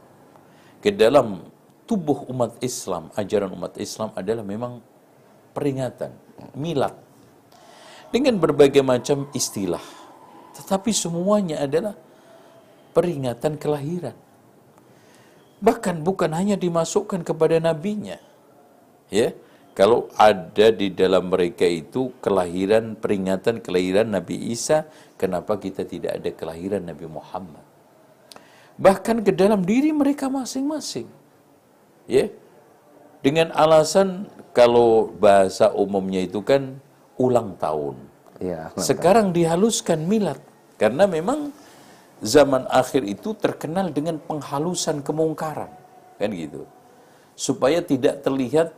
ke 0.83 0.93
dalam 0.93 1.41
tubuh 1.89 2.29
umat 2.31 2.59
Islam, 2.61 3.09
ajaran 3.17 3.51
umat 3.55 3.75
Islam 3.81 4.13
adalah 4.15 4.45
memang 4.45 4.83
peringatan, 5.57 6.13
milad. 6.57 6.95
Dengan 8.13 8.37
berbagai 8.37 8.85
macam 8.85 9.33
istilah. 9.33 9.81
Tetapi 10.53 10.93
semuanya 10.93 11.65
adalah 11.65 11.97
peringatan 12.93 13.57
kelahiran. 13.57 14.17
Bahkan 15.63 16.03
bukan 16.03 16.31
hanya 16.35 16.57
dimasukkan 16.59 17.23
kepada 17.23 17.59
nabinya. 17.63 18.19
Ya, 19.13 19.37
kalau 19.73 20.13
ada 20.21 20.69
di 20.69 20.93
dalam 20.93 21.33
mereka 21.33 21.65
itu 21.65 22.13
kelahiran 22.21 22.93
peringatan 22.99 23.65
kelahiran 23.65 24.13
Nabi 24.13 24.53
Isa, 24.53 24.85
kenapa 25.17 25.57
kita 25.57 25.89
tidak 25.89 26.21
ada 26.21 26.31
kelahiran 26.35 26.85
Nabi 26.85 27.09
Muhammad? 27.09 27.65
Bahkan 28.77 29.25
ke 29.25 29.33
dalam 29.33 29.65
diri 29.65 29.95
mereka 29.95 30.29
masing-masing. 30.29 31.09
Ya. 32.05 32.29
Dengan 33.23 33.55
alasan 33.55 34.27
kalau 34.51 35.15
bahasa 35.15 35.71
umumnya 35.71 36.21
itu 36.27 36.43
kan 36.43 36.77
ulang 37.17 37.55
tahun. 37.57 37.97
Ya, 38.43 38.75
Sekarang 38.75 39.31
dihaluskan 39.31 40.05
milad 40.05 40.43
karena 40.75 41.07
memang 41.07 41.55
zaman 42.23 42.71
akhir 42.71 43.03
itu 43.03 43.35
terkenal 43.35 43.91
dengan 43.91 44.17
penghalusan 44.23 45.03
kemungkaran, 45.03 45.69
kan 46.17 46.31
gitu. 46.31 46.65
Supaya 47.35 47.83
tidak 47.83 48.23
terlihat 48.23 48.71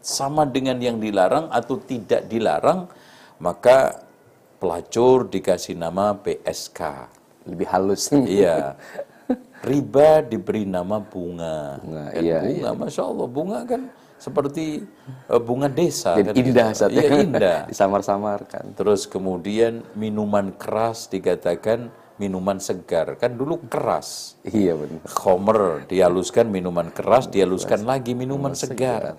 sama 0.00 0.48
dengan 0.48 0.80
yang 0.80 0.96
dilarang 0.96 1.52
atau 1.52 1.76
tidak 1.76 2.24
dilarang, 2.26 2.88
maka 3.36 4.00
pelacur 4.56 5.28
dikasih 5.28 5.76
nama 5.76 6.16
PSK. 6.16 6.80
lebih 7.48 7.66
halus. 7.68 8.08
Iya. 8.12 8.76
riba 9.60 10.24
diberi 10.24 10.64
nama 10.64 10.96
bunga. 10.98 11.78
Bunga, 11.84 12.04
Kan 12.16 12.22
iya, 12.24 12.40
bunga, 12.40 12.70
masya 12.80 13.02
Allah, 13.04 13.28
bunga 13.28 13.60
kan 13.68 13.82
seperti 14.20 14.84
eh, 15.32 15.40
bunga 15.40 15.68
desa. 15.68 16.16
Jadi 16.20 16.28
kan 16.28 16.36
indah 16.36 16.68
gitu. 16.68 16.76
Ustaz, 16.76 16.90
ya. 16.92 17.00
Iya 17.00 17.10
indah. 17.24 17.60
Disamar-samarkan. 17.72 18.64
Terus 18.76 19.08
kemudian 19.08 19.80
minuman 19.96 20.52
keras 20.52 21.08
dikatakan 21.08 21.88
minuman 22.20 22.60
segar. 22.60 23.16
Kan 23.16 23.40
dulu 23.40 23.64
keras. 23.64 24.36
Iya 24.44 24.76
benar. 24.76 25.00
Khomer 25.08 25.60
dihaluskan 25.88 26.52
minuman 26.52 26.92
keras, 26.92 27.32
dihaluskan 27.32 27.88
lagi 27.88 28.12
minuman 28.12 28.52
segar. 28.52 29.16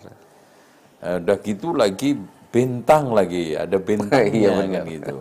Eh, 1.01 1.17
udah 1.17 1.37
gitu 1.41 1.73
lagi 1.73 2.13
bentang 2.53 3.09
lagi, 3.09 3.57
ada 3.57 3.81
bentangnya 3.87 4.29
Iya, 4.37 4.51
kan 4.53 4.69
benar. 4.69 4.85
gitu. 4.85 5.15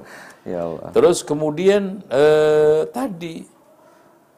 Ya 0.44 0.60
Allah. 0.68 0.88
Terus 0.92 1.18
kemudian 1.24 2.04
eh, 2.12 2.84
tadi 2.92 3.48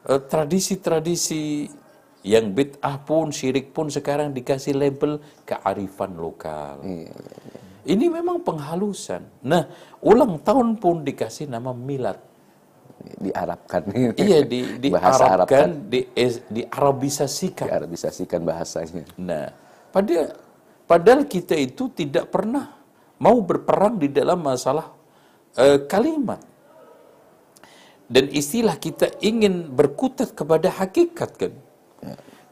eh, 0.07 0.23
tradisi-tradisi 0.23 1.67
yang 2.23 2.55
bid'ah 2.55 3.03
pun, 3.03 3.35
syirik 3.35 3.75
pun 3.75 3.91
sekarang 3.91 4.31
dikasih 4.31 4.79
label 4.79 5.19
kearifan 5.43 6.15
lokal. 6.15 6.79
Iya, 6.87 7.11
Ini 7.83 8.07
memang 8.15 8.47
penghalusan. 8.47 9.43
Nah, 9.43 9.67
ulang 9.99 10.39
tahun 10.39 10.79
pun 10.79 11.03
dikasih 11.03 11.51
nama 11.51 11.75
milad. 11.75 12.15
Diarabkan. 13.03 13.83
iya, 14.19 14.47
di, 14.47 14.89
Bahasa 14.95 15.25
Arab 15.27 15.47
diarabkan, 15.51 15.91
di, 15.91 16.01
diarabisasikan. 16.51 17.67
Diarabisasikan 17.67 18.41
bahasanya. 18.47 19.05
Nah, 19.19 19.51
pada, 19.91 20.39
padahal 20.87 21.27
kita 21.27 21.59
itu 21.59 21.91
tidak 21.91 22.31
pernah 22.31 22.79
mau 23.19 23.39
berperang 23.43 23.99
di 23.99 24.11
dalam 24.11 24.39
masalah 24.43 24.91
eh, 25.59 25.83
kalimat. 25.87 26.43
Dan 28.13 28.29
istilah 28.29 28.77
kita 28.77 29.09
ingin 29.25 29.73
berkutat 29.73 30.37
kepada 30.37 30.69
hakikat 30.69 31.31
kan. 31.39 31.55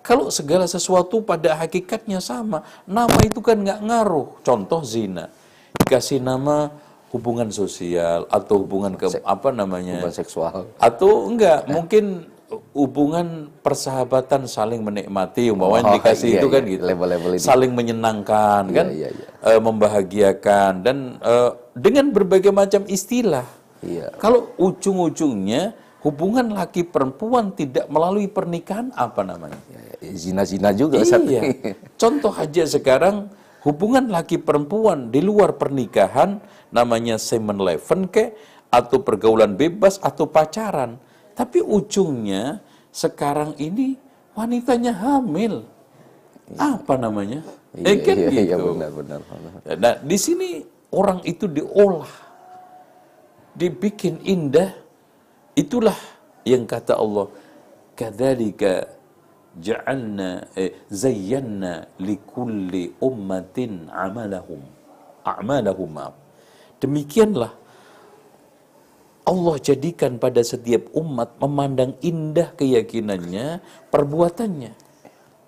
Kalau 0.01 0.33
segala 0.33 0.65
sesuatu 0.65 1.21
pada 1.21 1.53
hakikatnya 1.61 2.25
sama, 2.25 2.65
nama 2.89 3.21
itu 3.21 3.45
kan 3.45 3.61
nggak 3.61 3.85
ngaruh. 3.85 4.41
Contoh 4.41 4.81
zina, 4.81 5.29
dikasih 5.77 6.25
nama 6.25 6.73
hubungan 7.11 7.51
sosial 7.51 8.27
atau 8.31 8.63
hubungan 8.63 8.95
ke 8.95 9.11
apa 9.27 9.51
namanya? 9.51 9.99
Hubungan 9.99 10.15
seksual. 10.15 10.71
Atau 10.79 11.27
enggak, 11.27 11.67
mungkin 11.67 12.31
hubungan 12.75 13.51
persahabatan 13.63 14.47
saling 14.51 14.83
menikmati, 14.83 15.55
umpamanya 15.55 15.91
Oh, 15.91 15.95
dikasih 15.99 16.29
iya, 16.35 16.41
itu 16.43 16.49
kan 16.51 16.63
iya, 16.67 16.73
gitu. 16.75 16.85
label-label 16.87 17.31
ini. 17.39 17.43
Saling 17.43 17.73
menyenangkan 17.75 18.63
kan, 18.71 18.87
iya, 18.91 19.09
iya. 19.11 19.27
eh, 19.55 19.61
membahagiakan 19.63 20.73
dan 20.83 20.97
eh, 21.23 21.51
dengan 21.79 22.11
berbagai 22.11 22.51
macam 22.51 22.83
istilah. 22.91 23.47
Iya. 23.81 24.13
Kalau 24.19 24.51
ujung-ujungnya 24.59 25.75
hubungan 26.03 26.53
laki 26.53 26.91
perempuan 26.91 27.55
tidak 27.55 27.87
melalui 27.87 28.27
pernikahan 28.27 28.91
apa 28.99 29.23
namanya? 29.23 29.57
Ya, 30.03 30.11
Zina-zina 30.15 30.75
juga. 30.75 31.01
Iya. 31.01 31.71
Contoh 32.01 32.35
aja 32.35 32.67
sekarang 32.67 33.31
hubungan 33.65 34.09
laki 34.09 34.41
perempuan 34.41 35.13
di 35.13 35.21
luar 35.21 35.57
pernikahan 35.57 36.41
namanya 36.71 37.19
semen 37.19 37.59
leven 37.59 38.07
ke 38.07 38.35
atau 38.71 39.03
pergaulan 39.03 39.59
bebas 39.59 39.99
atau 39.99 40.25
pacaran. 40.31 40.97
Tapi 41.35 41.63
ujungnya 41.63 42.63
sekarang 42.95 43.59
ini 43.59 43.99
wanitanya 44.35 44.95
hamil. 44.95 45.67
Apa 46.59 46.99
namanya? 46.99 47.47
Iya, 47.75 47.87
eh 47.87 47.97
kan 48.03 48.17
iya, 48.19 48.31
gitu. 48.31 48.43
iya, 48.43 48.57
benar, 48.59 48.91
benar, 48.91 49.21
benar. 49.23 49.77
Nah, 49.79 49.95
di 50.03 50.19
sini 50.19 50.49
orang 50.91 51.23
itu 51.23 51.47
diolah, 51.47 52.11
dibikin 53.55 54.19
indah. 54.27 54.75
Itulah 55.55 55.95
yang 56.43 56.67
kata 56.67 56.99
Allah, 56.99 57.31
kadzalika 57.95 58.91
ja'alna 59.59 60.51
eh, 60.59 60.75
zayyana 60.91 61.87
likulli 62.03 62.99
ummatin 62.99 63.87
amalahum. 63.91 64.63
A'malahum. 65.23 65.91
maaf. 65.91 66.20
Demikianlah 66.81 67.53
Allah 69.31 69.57
jadikan 69.63 70.17
pada 70.17 70.41
setiap 70.43 70.91
umat 70.97 71.37
memandang 71.39 71.95
indah 72.03 72.51
keyakinannya, 72.57 73.61
perbuatannya. 73.93 74.73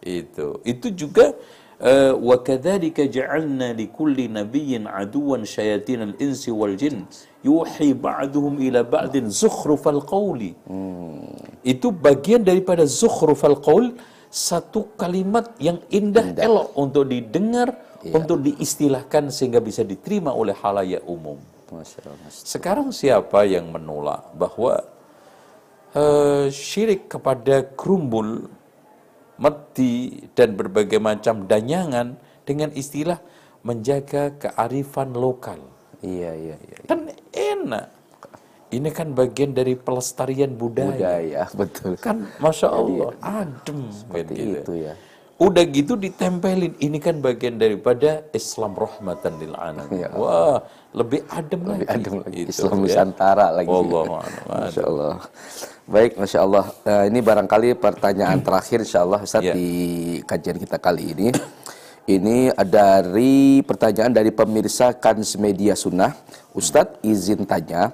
Itu. 0.04 0.60
Itu 0.62 0.92
juga 0.94 1.34
eh, 1.82 2.12
wa 2.14 2.36
kadzalika 2.46 3.02
ja'alna 3.08 3.74
likulli 3.74 4.30
nabiyyin 4.30 4.86
aduwan 4.86 5.42
syayatinal 5.42 6.14
insi 6.22 6.50
wal 6.54 6.76
jin 6.78 7.08
yuhi 7.42 7.90
ba'duhum 7.96 8.62
ila 8.62 8.86
ba'din 8.86 9.26
zukhrufal 9.32 10.02
qawli. 10.06 10.54
Itu 11.66 11.90
bagian 11.90 12.46
daripada 12.46 12.86
zukhrufal 12.86 13.58
qaul 13.58 13.98
satu 14.32 14.94
kalimat 14.96 15.52
yang 15.60 15.78
indah, 15.92 16.32
elok 16.38 16.72
untuk 16.78 17.04
didengar, 17.10 17.76
untuk 18.10 18.42
diistilahkan 18.42 19.30
sehingga 19.30 19.62
bisa 19.62 19.86
diterima 19.86 20.34
oleh 20.34 20.56
halayak 20.58 21.06
umum. 21.06 21.38
Masya 21.70 22.00
Allah. 22.04 22.28
Sekarang 22.28 22.88
siapa 22.90 23.46
yang 23.46 23.70
menolak 23.70 24.34
bahwa 24.34 24.82
eh, 25.94 26.46
syirik 26.50 27.08
kepada 27.08 27.64
kerumbul, 27.78 28.50
meti, 29.38 30.26
dan 30.34 30.58
berbagai 30.58 30.98
macam 30.98 31.46
danyangan 31.46 32.18
dengan 32.42 32.74
istilah 32.74 33.22
menjaga 33.62 34.34
kearifan 34.36 35.14
lokal. 35.14 35.62
Iya, 36.02 36.34
iya, 36.34 36.56
iya. 36.58 36.76
Kan 36.90 37.08
enak. 37.30 37.86
Ini 38.72 38.88
kan 38.88 39.12
bagian 39.12 39.52
dari 39.52 39.76
pelestarian 39.76 40.56
budaya. 40.56 40.96
Budaya, 40.96 41.42
betul. 41.60 41.92
Kan 42.00 42.26
Masya 42.40 42.68
Allah, 42.72 43.12
adem. 43.20 43.86
kan 43.86 43.92
Seperti 43.92 44.34
gitu. 44.34 44.58
itu 44.58 44.72
ya. 44.90 44.94
Udah 45.42 45.64
gitu 45.66 45.98
ditempelin, 45.98 46.78
ini 46.78 47.02
kan 47.02 47.18
bagian 47.18 47.58
daripada 47.58 48.22
Islam 48.30 48.78
rahmatan 48.78 49.42
lil 49.42 49.54
alamin. 49.58 50.06
Ya. 50.06 50.08
Wah, 50.14 50.62
lebih 50.94 51.26
adem 51.26 51.60
Lebih 51.66 51.82
lagi. 51.82 51.94
adem 51.98 52.14
lagi. 52.22 52.38
Gitu, 52.46 52.50
Islam 52.54 52.76
ya. 52.78 52.82
Nusantara 52.86 53.46
lagi. 53.50 53.66
A'lam. 53.66 54.06
Masya 54.46 54.82
Allah. 54.86 55.14
Baik, 55.82 56.12
Masya 56.14 56.38
Allah. 56.38 56.64
Eh, 56.86 57.04
ini 57.10 57.18
barangkali 57.18 57.68
pertanyaan 57.74 58.38
terakhir 58.46 58.86
Insya 58.86 59.02
Allah 59.02 59.20
Ustaz 59.20 59.42
Ya. 59.42 59.54
di 59.58 59.68
kajian 60.22 60.62
kita 60.62 60.78
kali 60.78 61.10
ini. 61.10 61.28
Ini 62.02 62.50
dari 62.62 63.62
pertanyaan 63.62 64.10
dari 64.10 64.30
pemirsa 64.30 64.94
Kans 64.94 65.34
Media 65.38 65.74
Sunnah. 65.74 66.14
Ustadz 66.50 66.98
izin 67.02 67.46
tanya, 67.46 67.90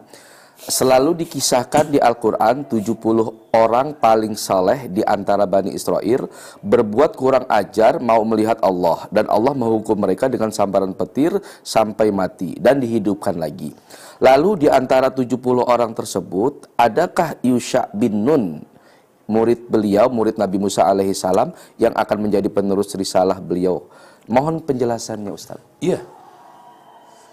selalu 0.58 1.22
dikisahkan 1.22 1.94
di 1.94 2.02
Al-Quran 2.02 2.66
70 2.66 3.54
orang 3.54 3.94
paling 3.94 4.34
saleh 4.34 4.90
di 4.90 5.06
antara 5.06 5.46
Bani 5.46 5.70
Israel 5.70 6.26
berbuat 6.66 7.14
kurang 7.14 7.46
ajar 7.46 8.02
mau 8.02 8.26
melihat 8.26 8.58
Allah 8.66 9.06
dan 9.14 9.30
Allah 9.30 9.54
menghukum 9.54 9.94
mereka 9.94 10.26
dengan 10.26 10.50
sambaran 10.50 10.90
petir 10.98 11.38
sampai 11.62 12.10
mati 12.10 12.58
dan 12.58 12.82
dihidupkan 12.82 13.38
lagi. 13.38 13.70
Lalu 14.18 14.66
di 14.66 14.68
antara 14.68 15.14
70 15.14 15.38
orang 15.62 15.94
tersebut 15.94 16.74
adakah 16.74 17.38
Yusha 17.46 17.86
bin 17.94 18.26
Nun 18.26 18.66
murid 19.30 19.70
beliau, 19.70 20.10
murid 20.10 20.40
Nabi 20.40 20.58
Musa 20.58 20.88
alaihi 20.88 21.14
salam 21.14 21.54
yang 21.78 21.94
akan 21.94 22.18
menjadi 22.26 22.48
penerus 22.50 22.90
risalah 22.98 23.38
beliau. 23.38 23.86
Mohon 24.26 24.64
penjelasannya 24.64 25.30
Ustaz. 25.30 25.60
Iya. 25.78 26.02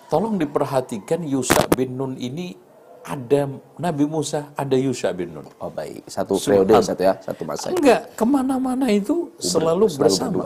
Tolong 0.05 0.37
diperhatikan 0.37 1.25
Yusa 1.25 1.65
bin 1.73 1.97
Nun 1.97 2.13
ini 2.21 2.64
ada 3.05 3.41
Nabi 3.77 4.03
Musa, 4.09 4.49
ada 4.57 4.73
Yusa 4.73 5.13
bin 5.13 5.29
Nun. 5.37 5.45
Oh 5.61 5.69
baik, 5.69 6.09
satu 6.09 6.41
periode 6.41 6.73
Ustaz 6.73 6.97
ya, 6.97 7.13
satu 7.21 7.45
masa. 7.45 7.69
Enggak, 7.69 8.17
ke 8.17 8.25
mana-mana 8.25 8.89
itu 8.89 9.29
selalu, 9.37 9.85
selalu 9.85 10.01
bersama. 10.01 10.43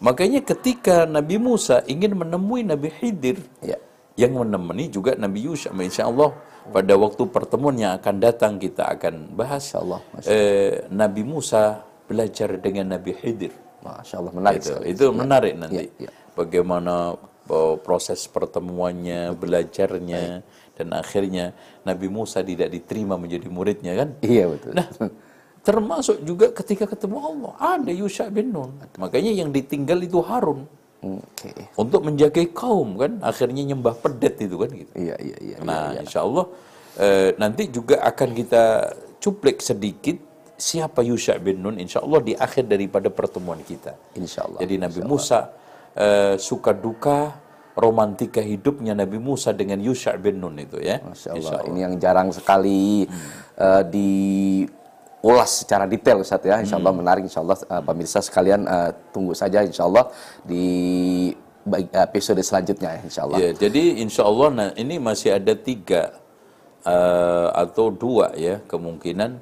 Makanya 0.00 0.40
ketika 0.44 1.08
Nabi 1.08 1.40
Musa 1.40 1.80
ingin 1.88 2.12
menemui 2.16 2.64
Nabi 2.64 2.92
Khidir, 2.92 3.40
Ya. 3.64 3.76
yang 4.16 4.36
menemani 4.36 4.92
juga 4.92 5.16
Nabi 5.16 5.48
Yusha. 5.48 5.72
Insya 5.72 6.08
Allah 6.12 6.36
pada 6.68 6.92
waktu 7.00 7.24
pertemuan 7.32 7.76
yang 7.80 7.96
akan 7.96 8.16
datang 8.20 8.60
kita 8.60 8.84
akan 8.96 9.32
bahas. 9.32 9.72
Masya 9.72 9.78
Allah, 9.80 10.00
Masya 10.12 10.28
Eh, 10.28 10.72
Nabi 10.92 11.22
Musa 11.24 11.80
belajar 12.04 12.60
dengan 12.60 12.92
Nabi 12.96 13.16
Khidir. 13.16 13.52
Masya 13.80 14.20
Allah 14.20 14.32
menarik 14.36 14.60
itu, 14.60 14.74
itu 14.84 15.04
menarik 15.16 15.52
nanti. 15.56 15.88
ya, 15.96 16.08
ya. 16.08 16.10
Bagaimana 16.36 17.16
oh, 17.48 17.76
proses 17.80 18.24
pertemuannya, 18.28 19.32
belajarnya, 19.36 20.44
dan 20.80 20.88
akhirnya 20.96 21.52
Nabi 21.84 22.08
Musa 22.08 22.40
tidak 22.40 22.72
diterima 22.72 23.20
menjadi 23.20 23.46
muridnya 23.52 23.92
kan? 24.00 24.08
Iya 24.24 24.48
betul. 24.48 24.72
Nah, 24.72 24.88
termasuk 25.60 26.16
juga 26.24 26.46
ketika 26.56 26.88
ketemu 26.88 27.16
Allah, 27.20 27.52
ada 27.76 27.92
Yusha 27.92 28.32
bin 28.32 28.48
Nun. 28.48 28.72
Makanya 28.96 29.32
yang 29.36 29.52
ditinggal 29.52 30.00
itu 30.00 30.24
Harun 30.24 30.64
Oke. 31.04 31.52
untuk 31.76 32.00
menjaga 32.08 32.40
kaum 32.52 32.96
kan, 32.96 33.12
akhirnya 33.20 33.62
nyembah 33.68 33.94
pedet 34.00 34.40
itu 34.40 34.56
kan 34.56 34.70
gitu. 34.72 34.92
Iya 34.96 35.16
iya 35.20 35.36
iya. 35.44 35.56
Nah, 35.60 35.96
insya 36.00 36.24
Allah 36.24 36.48
eh, 36.96 37.30
nanti 37.36 37.68
juga 37.68 38.00
akan 38.10 38.28
kita 38.40 38.62
cuplik 39.20 39.60
sedikit 39.60 40.16
siapa 40.60 41.00
Yusha 41.00 41.36
bin 41.40 41.60
Nun, 41.64 41.76
insya 41.80 42.04
Allah 42.04 42.20
di 42.20 42.32
akhir 42.36 42.68
daripada 42.68 43.08
pertemuan 43.08 43.60
kita. 43.64 43.96
Insya 44.16 44.44
Allah. 44.44 44.60
Jadi 44.60 44.74
Nabi 44.76 45.00
Musa 45.04 45.52
eh, 45.96 46.36
suka 46.36 46.76
duka 46.76 47.39
romantika 47.78 48.42
hidupnya 48.42 48.92
Nabi 48.92 49.18
Musa 49.22 49.54
dengan 49.54 49.78
Yusha 49.78 50.14
bin 50.18 50.42
Nun 50.42 50.58
itu 50.58 50.78
ya. 50.82 50.98
Masya 51.04 51.36
Allah. 51.36 51.60
Ini 51.70 51.78
yang 51.86 51.94
jarang 52.02 52.34
sekali 52.34 53.06
eh, 53.58 53.82
ulas 55.20 55.64
secara 55.64 55.84
detail 55.84 56.24
Ustaz 56.24 56.44
ya. 56.44 56.60
Insya 56.60 56.80
Allah 56.80 56.92
menarik 56.96 57.24
insya 57.28 57.44
Allah 57.44 57.56
uh, 57.68 57.82
pemirsa 57.84 58.24
sekalian 58.24 58.64
uh, 58.64 58.90
tunggu 59.12 59.36
saja 59.36 59.60
insya 59.60 59.84
Allah 59.84 60.08
di 60.44 60.64
uh, 61.68 61.84
episode 62.08 62.40
selanjutnya 62.40 62.96
ya 62.96 63.00
insya 63.04 63.20
Allah. 63.28 63.38
Ya, 63.38 63.50
jadi 63.52 64.00
insya 64.00 64.24
Allah 64.24 64.48
nah, 64.48 64.68
ini 64.76 64.96
masih 64.96 65.36
ada 65.36 65.52
tiga 65.52 66.16
eh, 66.84 67.48
atau 67.52 67.92
dua 67.92 68.32
ya 68.36 68.64
kemungkinan 68.64 69.36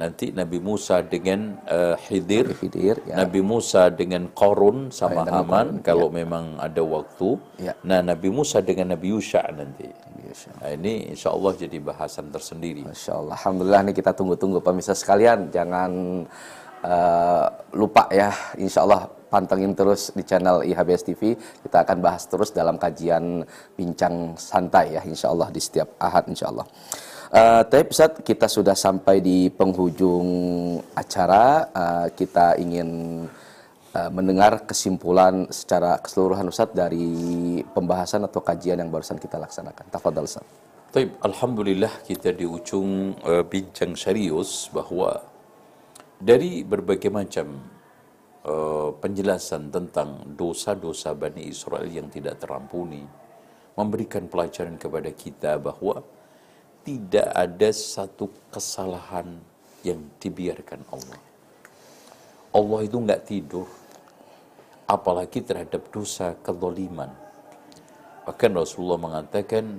nanti 0.00 0.32
Nabi 0.32 0.58
Musa 0.58 1.04
dengan 1.04 1.60
eh, 1.68 1.96
Khidir, 2.00 2.56
Khidir, 2.56 2.96
ya. 3.04 3.24
Nabi 3.24 3.40
Musa 3.44 3.92
dengan 3.92 4.28
Korun 4.32 4.88
sama 4.88 5.24
Nabi 5.24 5.32
Haman 5.36 5.66
kalau 5.84 6.08
memang 6.08 6.56
ada 6.56 6.80
waktu. 6.80 7.36
Ya. 7.60 7.76
Nah 7.84 8.00
Nabi 8.00 8.32
Musa 8.32 8.64
dengan 8.64 8.96
Nabi 8.96 9.12
Yusha 9.12 9.44
nanti. 9.52 9.88
Insya 10.22 10.50
Nah, 10.62 10.70
ini 10.72 11.12
insya 11.12 11.28
Allah 11.34 11.52
jadi 11.52 11.76
bahasan 11.76 12.32
tersendiri. 12.32 12.86
Masya 12.88 13.12
Allah. 13.20 13.36
Alhamdulillah 13.36 13.82
nih 13.90 13.94
kita 14.00 14.16
tunggu-tunggu 14.16 14.64
pemirsa 14.64 14.96
sekalian. 14.96 15.52
Jangan 15.52 15.90
eh, 16.80 17.46
lupa 17.76 18.08
ya. 18.08 18.32
Insya 18.56 18.86
Allah 18.88 19.12
pantengin 19.28 19.76
terus 19.76 20.12
di 20.16 20.24
channel 20.24 20.64
IHBS 20.64 21.02
TV. 21.04 21.36
Kita 21.36 21.84
akan 21.84 21.98
bahas 22.00 22.24
terus 22.28 22.48
dalam 22.52 22.80
kajian 22.80 23.44
bincang 23.76 24.36
santai 24.40 24.96
ya. 24.96 25.02
Insya 25.04 25.28
Allah 25.32 25.52
di 25.52 25.60
setiap 25.60 26.00
ahad 26.00 26.28
insya 26.32 26.48
Allah. 26.48 26.64
Eh, 27.32 27.62
tapi 27.64 27.88
Ustaz, 27.88 28.20
kita 28.20 28.44
sudah 28.44 28.76
sampai 28.76 29.24
di 29.24 29.48
penghujung 29.48 30.28
acara. 30.92 31.64
Eh, 31.72 32.06
kita 32.12 32.60
ingin 32.60 33.24
eh, 33.96 34.10
mendengar 34.12 34.68
kesimpulan 34.68 35.48
secara 35.48 35.96
keseluruhan 35.96 36.52
Ustaz 36.52 36.76
dari 36.76 37.08
pembahasan 37.72 38.28
atau 38.28 38.44
kajian 38.44 38.84
yang 38.84 38.92
barusan 38.92 39.16
kita 39.16 39.40
laksanakan. 39.40 39.88
Tafadhal 39.88 40.28
Ustaz. 40.28 40.44
Taib, 40.92 41.16
Alhamdulillah 41.24 42.04
kita 42.04 42.36
di 42.36 42.44
ujung 42.44 43.16
uh, 43.24 43.40
bincang 43.48 43.96
serius 43.96 44.68
bahwa 44.68 45.24
dari 46.20 46.60
berbagai 46.68 47.08
macam 47.08 47.48
uh, 48.44 48.92
penjelasan 49.00 49.72
tentang 49.72 50.36
dosa-dosa 50.36 51.16
Bani 51.16 51.48
Israel 51.48 51.88
yang 51.88 52.12
tidak 52.12 52.44
terampuni, 52.44 53.00
memberikan 53.72 54.28
pelajaran 54.28 54.76
kepada 54.76 55.08
kita 55.16 55.56
bahwa 55.56 56.04
tidak 56.82 57.30
ada 57.30 57.70
satu 57.70 58.26
kesalahan 58.50 59.38
yang 59.86 60.02
dibiarkan 60.18 60.82
Allah. 60.90 61.20
Allah 62.52 62.80
itu 62.82 62.98
nggak 62.98 63.22
tidur, 63.22 63.70
apalagi 64.90 65.40
terhadap 65.46 65.88
dosa 65.94 66.34
kezaliman. 66.42 67.10
Bahkan 68.26 68.50
Rasulullah 68.54 68.98
mengatakan, 68.98 69.78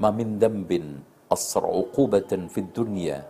"Ma 0.00 0.08
min 0.08 0.40
dambin 0.40 1.00
asra 1.28 1.68
uqubatan 1.68 2.48
fid 2.48 2.72
dunya 2.72 3.24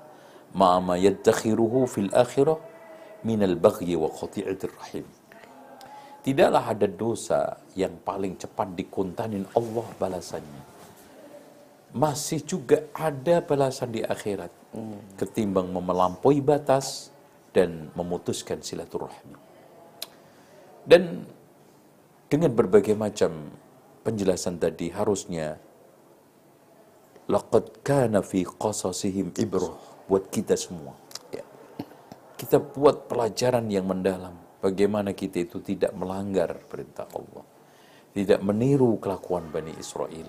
ma 0.54 0.78
ma 0.78 0.94
yaddakhiruhu 0.94 1.86
fil 1.90 2.10
akhirah 2.14 2.58
min 3.26 3.42
al-baghyi 3.42 3.98
wa 3.98 4.10
qati'atir 4.10 4.72
rahim." 4.74 5.06
Tidaklah 6.22 6.74
ada 6.74 6.86
dosa 6.90 7.58
yang 7.78 7.94
paling 8.02 8.38
cepat 8.38 8.74
dikuntanin 8.74 9.46
Allah 9.54 9.86
balasannya. 9.98 10.67
Masih 11.96 12.44
juga 12.44 12.84
ada 12.92 13.40
balasan 13.40 13.96
di 13.96 14.04
akhirat 14.04 14.52
ketimbang 15.16 15.72
melampaui 15.72 16.44
batas 16.44 17.08
dan 17.56 17.88
memutuskan 17.96 18.60
silaturahmi. 18.60 19.40
Dan 20.84 21.24
dengan 22.28 22.52
berbagai 22.52 22.92
macam 22.92 23.52
penjelasan 24.04 24.60
tadi 24.60 24.92
harusnya 24.92 25.56
laqad 27.28 27.84
kana 27.84 28.24
fi 28.24 28.44
qasasihim 28.44 29.32
ibrah 29.36 29.76
buat 30.08 30.28
kita 30.32 30.56
semua. 30.56 30.96
Ya. 31.32 31.44
Kita 32.40 32.60
buat 32.60 33.08
pelajaran 33.08 33.68
yang 33.68 33.84
mendalam 33.84 34.36
bagaimana 34.64 35.12
kita 35.12 35.44
itu 35.44 35.60
tidak 35.60 35.92
melanggar 35.92 36.56
perintah 36.68 37.08
Allah. 37.12 37.44
Tidak 38.12 38.40
meniru 38.40 38.96
kelakuan 38.96 39.52
Bani 39.52 39.76
Israel. 39.76 40.28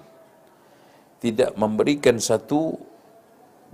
Tidak 1.19 1.51
memberikan 1.59 2.15
satu 2.15 2.79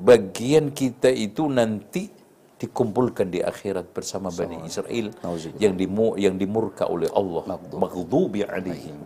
bagian 0.02 0.74
kita 0.74 1.14
itu 1.14 1.46
nanti 1.46 2.10
dikumpulkan 2.56 3.28
di 3.30 3.40
akhirat 3.44 3.92
bersama 3.92 4.32
Bani 4.32 4.64
Israel 4.64 5.12
yang 5.60 5.76
dimu 5.76 6.16
yang 6.18 6.36
dimurka 6.42 6.88
oleh 6.88 7.12
Allah. 7.12 7.60
Maghdubi 7.70 8.42
alaihim. 8.48 8.98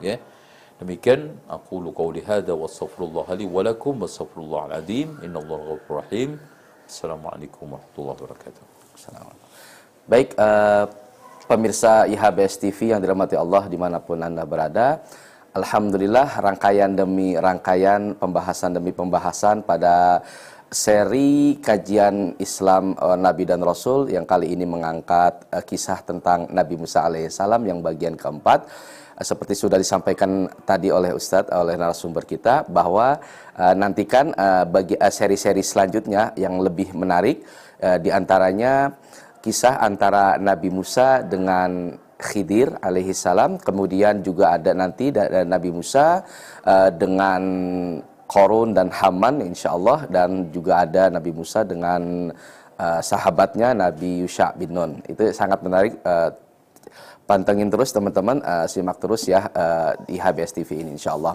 Ya. 0.00 0.16
Demikian 0.76 1.32
aku 1.48 1.80
lu 1.80 1.90
qauli 1.96 2.20
hadza 2.20 2.52
wa 2.52 2.68
astaghfirullah 2.68 3.26
li 3.40 3.48
wa 3.48 3.64
lakum 3.64 3.96
wastaghfirullah 4.04 4.60
alazim 4.68 5.16
innallaha 5.24 5.72
ghafurur 5.72 6.04
rahim. 6.04 6.36
Assalamualaikum 6.84 7.64
warahmatullahi 7.72 8.16
wabarakatuh. 8.20 8.64
Baik, 10.06 10.36
eh, 10.36 10.84
pemirsa 11.48 12.04
IHBS 12.06 12.54
TV 12.60 12.92
yang 12.92 13.00
dirahmati 13.00 13.34
Allah 13.34 13.64
di 13.72 13.78
mana 13.80 13.98
pun 14.04 14.20
Anda 14.20 14.44
berada. 14.44 15.00
Alhamdulillah 15.56 16.36
rangkaian 16.44 16.92
demi 16.92 17.32
rangkaian, 17.32 18.12
pembahasan 18.12 18.76
demi 18.76 18.92
pembahasan 18.92 19.64
pada 19.64 20.20
seri 20.68 21.56
kajian 21.64 22.36
Islam 22.36 22.92
eh, 22.92 23.16
Nabi 23.16 23.48
dan 23.48 23.64
Rasul 23.64 24.12
yang 24.12 24.28
kali 24.28 24.52
ini 24.52 24.68
mengangkat 24.68 25.48
eh, 25.48 25.64
kisah 25.64 26.04
tentang 26.04 26.52
Nabi 26.52 26.76
Musa 26.76 27.08
alaihissalam 27.08 27.64
yang 27.64 27.80
bagian 27.80 28.20
keempat. 28.20 28.68
Eh, 29.16 29.24
Seperti 29.24 29.56
sudah 29.56 29.80
disampaikan 29.80 30.44
tadi 30.68 30.92
oleh 30.92 31.16
Ustadz, 31.16 31.48
oleh 31.48 31.80
narasumber 31.80 32.28
kita, 32.28 32.68
bahwa 32.68 33.16
eh, 33.56 33.72
nantikan 33.72 34.36
eh, 34.36 34.64
bagi 34.68 35.00
eh, 35.00 35.08
seri-seri 35.08 35.64
selanjutnya 35.64 36.36
yang 36.36 36.60
lebih 36.60 36.92
menarik, 36.92 37.40
eh, 37.80 37.96
di 37.96 38.12
antaranya 38.12 38.92
kisah 39.40 39.80
antara 39.80 40.36
Nabi 40.36 40.68
Musa 40.68 41.24
dengan 41.24 41.96
Khidir 42.16 42.80
alaihi 42.80 43.12
salam. 43.12 43.60
Kemudian 43.60 44.24
juga 44.24 44.56
ada 44.56 44.72
nanti 44.72 45.12
Nabi 45.44 45.70
Musa 45.70 46.24
eh, 46.64 46.90
dengan 46.96 47.42
Korun 48.26 48.74
dan 48.74 48.90
Haman 48.90 49.44
insya 49.44 49.76
Allah 49.76 50.08
dan 50.10 50.50
juga 50.50 50.82
ada 50.82 51.12
Nabi 51.12 51.30
Musa 51.30 51.62
dengan 51.62 52.32
eh, 52.80 53.00
sahabatnya 53.04 53.76
Nabi 53.76 54.24
Yusha 54.24 54.56
bin 54.56 54.72
Nun. 54.72 55.04
Itu 55.04 55.28
sangat 55.30 55.60
menarik 55.60 55.94
eh, 56.00 56.30
pantengin 57.26 57.68
terus 57.68 57.90
teman-teman 57.90 58.38
simak 58.70 59.02
terus 59.02 59.26
ya 59.26 59.50
eh, 59.50 59.92
di 60.06 60.14
HBS 60.16 60.62
TV 60.62 60.86
ini 60.86 60.94
insya 60.94 61.18
Allah 61.18 61.34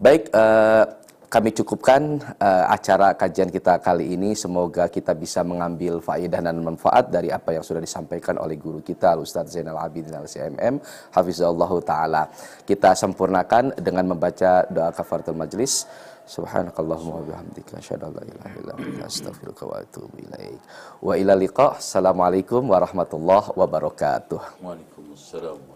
baik 0.00 0.32
eh, 0.32 0.84
kami 1.30 1.54
cukupkan 1.54 2.18
eh, 2.42 2.64
acara 2.66 3.14
kajian 3.14 3.54
kita 3.54 3.78
kali 3.78 4.18
ini. 4.18 4.34
Semoga 4.34 4.90
kita 4.90 5.14
bisa 5.14 5.46
mengambil 5.46 6.02
faedah 6.02 6.42
dan 6.42 6.58
manfaat 6.58 7.06
dari 7.06 7.30
apa 7.30 7.54
yang 7.54 7.62
sudah 7.62 7.78
disampaikan 7.78 8.34
oleh 8.42 8.58
guru 8.58 8.82
kita, 8.82 9.14
Ustaz 9.14 9.54
Zainal 9.54 9.78
Abidin 9.78 10.18
Al-CMM, 10.18 10.82
Hafizahullah 11.14 11.72
Ta'ala. 11.86 12.22
Kita 12.66 12.98
sempurnakan 12.98 13.78
dengan 13.78 14.10
membaca 14.10 14.66
doa 14.66 14.90
kafaratul 14.90 15.38
majlis. 15.38 15.86
Subhanakallahumma 16.26 17.22
wa 17.22 17.26
bihamdika 17.26 17.78
asyhadu 17.78 18.10
an 18.10 18.12
la 18.18 18.22
ilaha 18.22 18.54
illa 18.58 18.72
anta 18.78 19.02
astaghfiruka 19.06 19.66
wa 19.70 19.82
atubu 19.82 20.14
ilaik. 20.18 20.58
Wa 20.98 21.14
ila 21.14 21.34
liqa. 21.38 21.78
Assalamualaikum 21.78 22.70
warahmatullahi 22.70 23.54
wabarakatuh. 23.54 24.62
Waalaikumsalam 24.62 25.69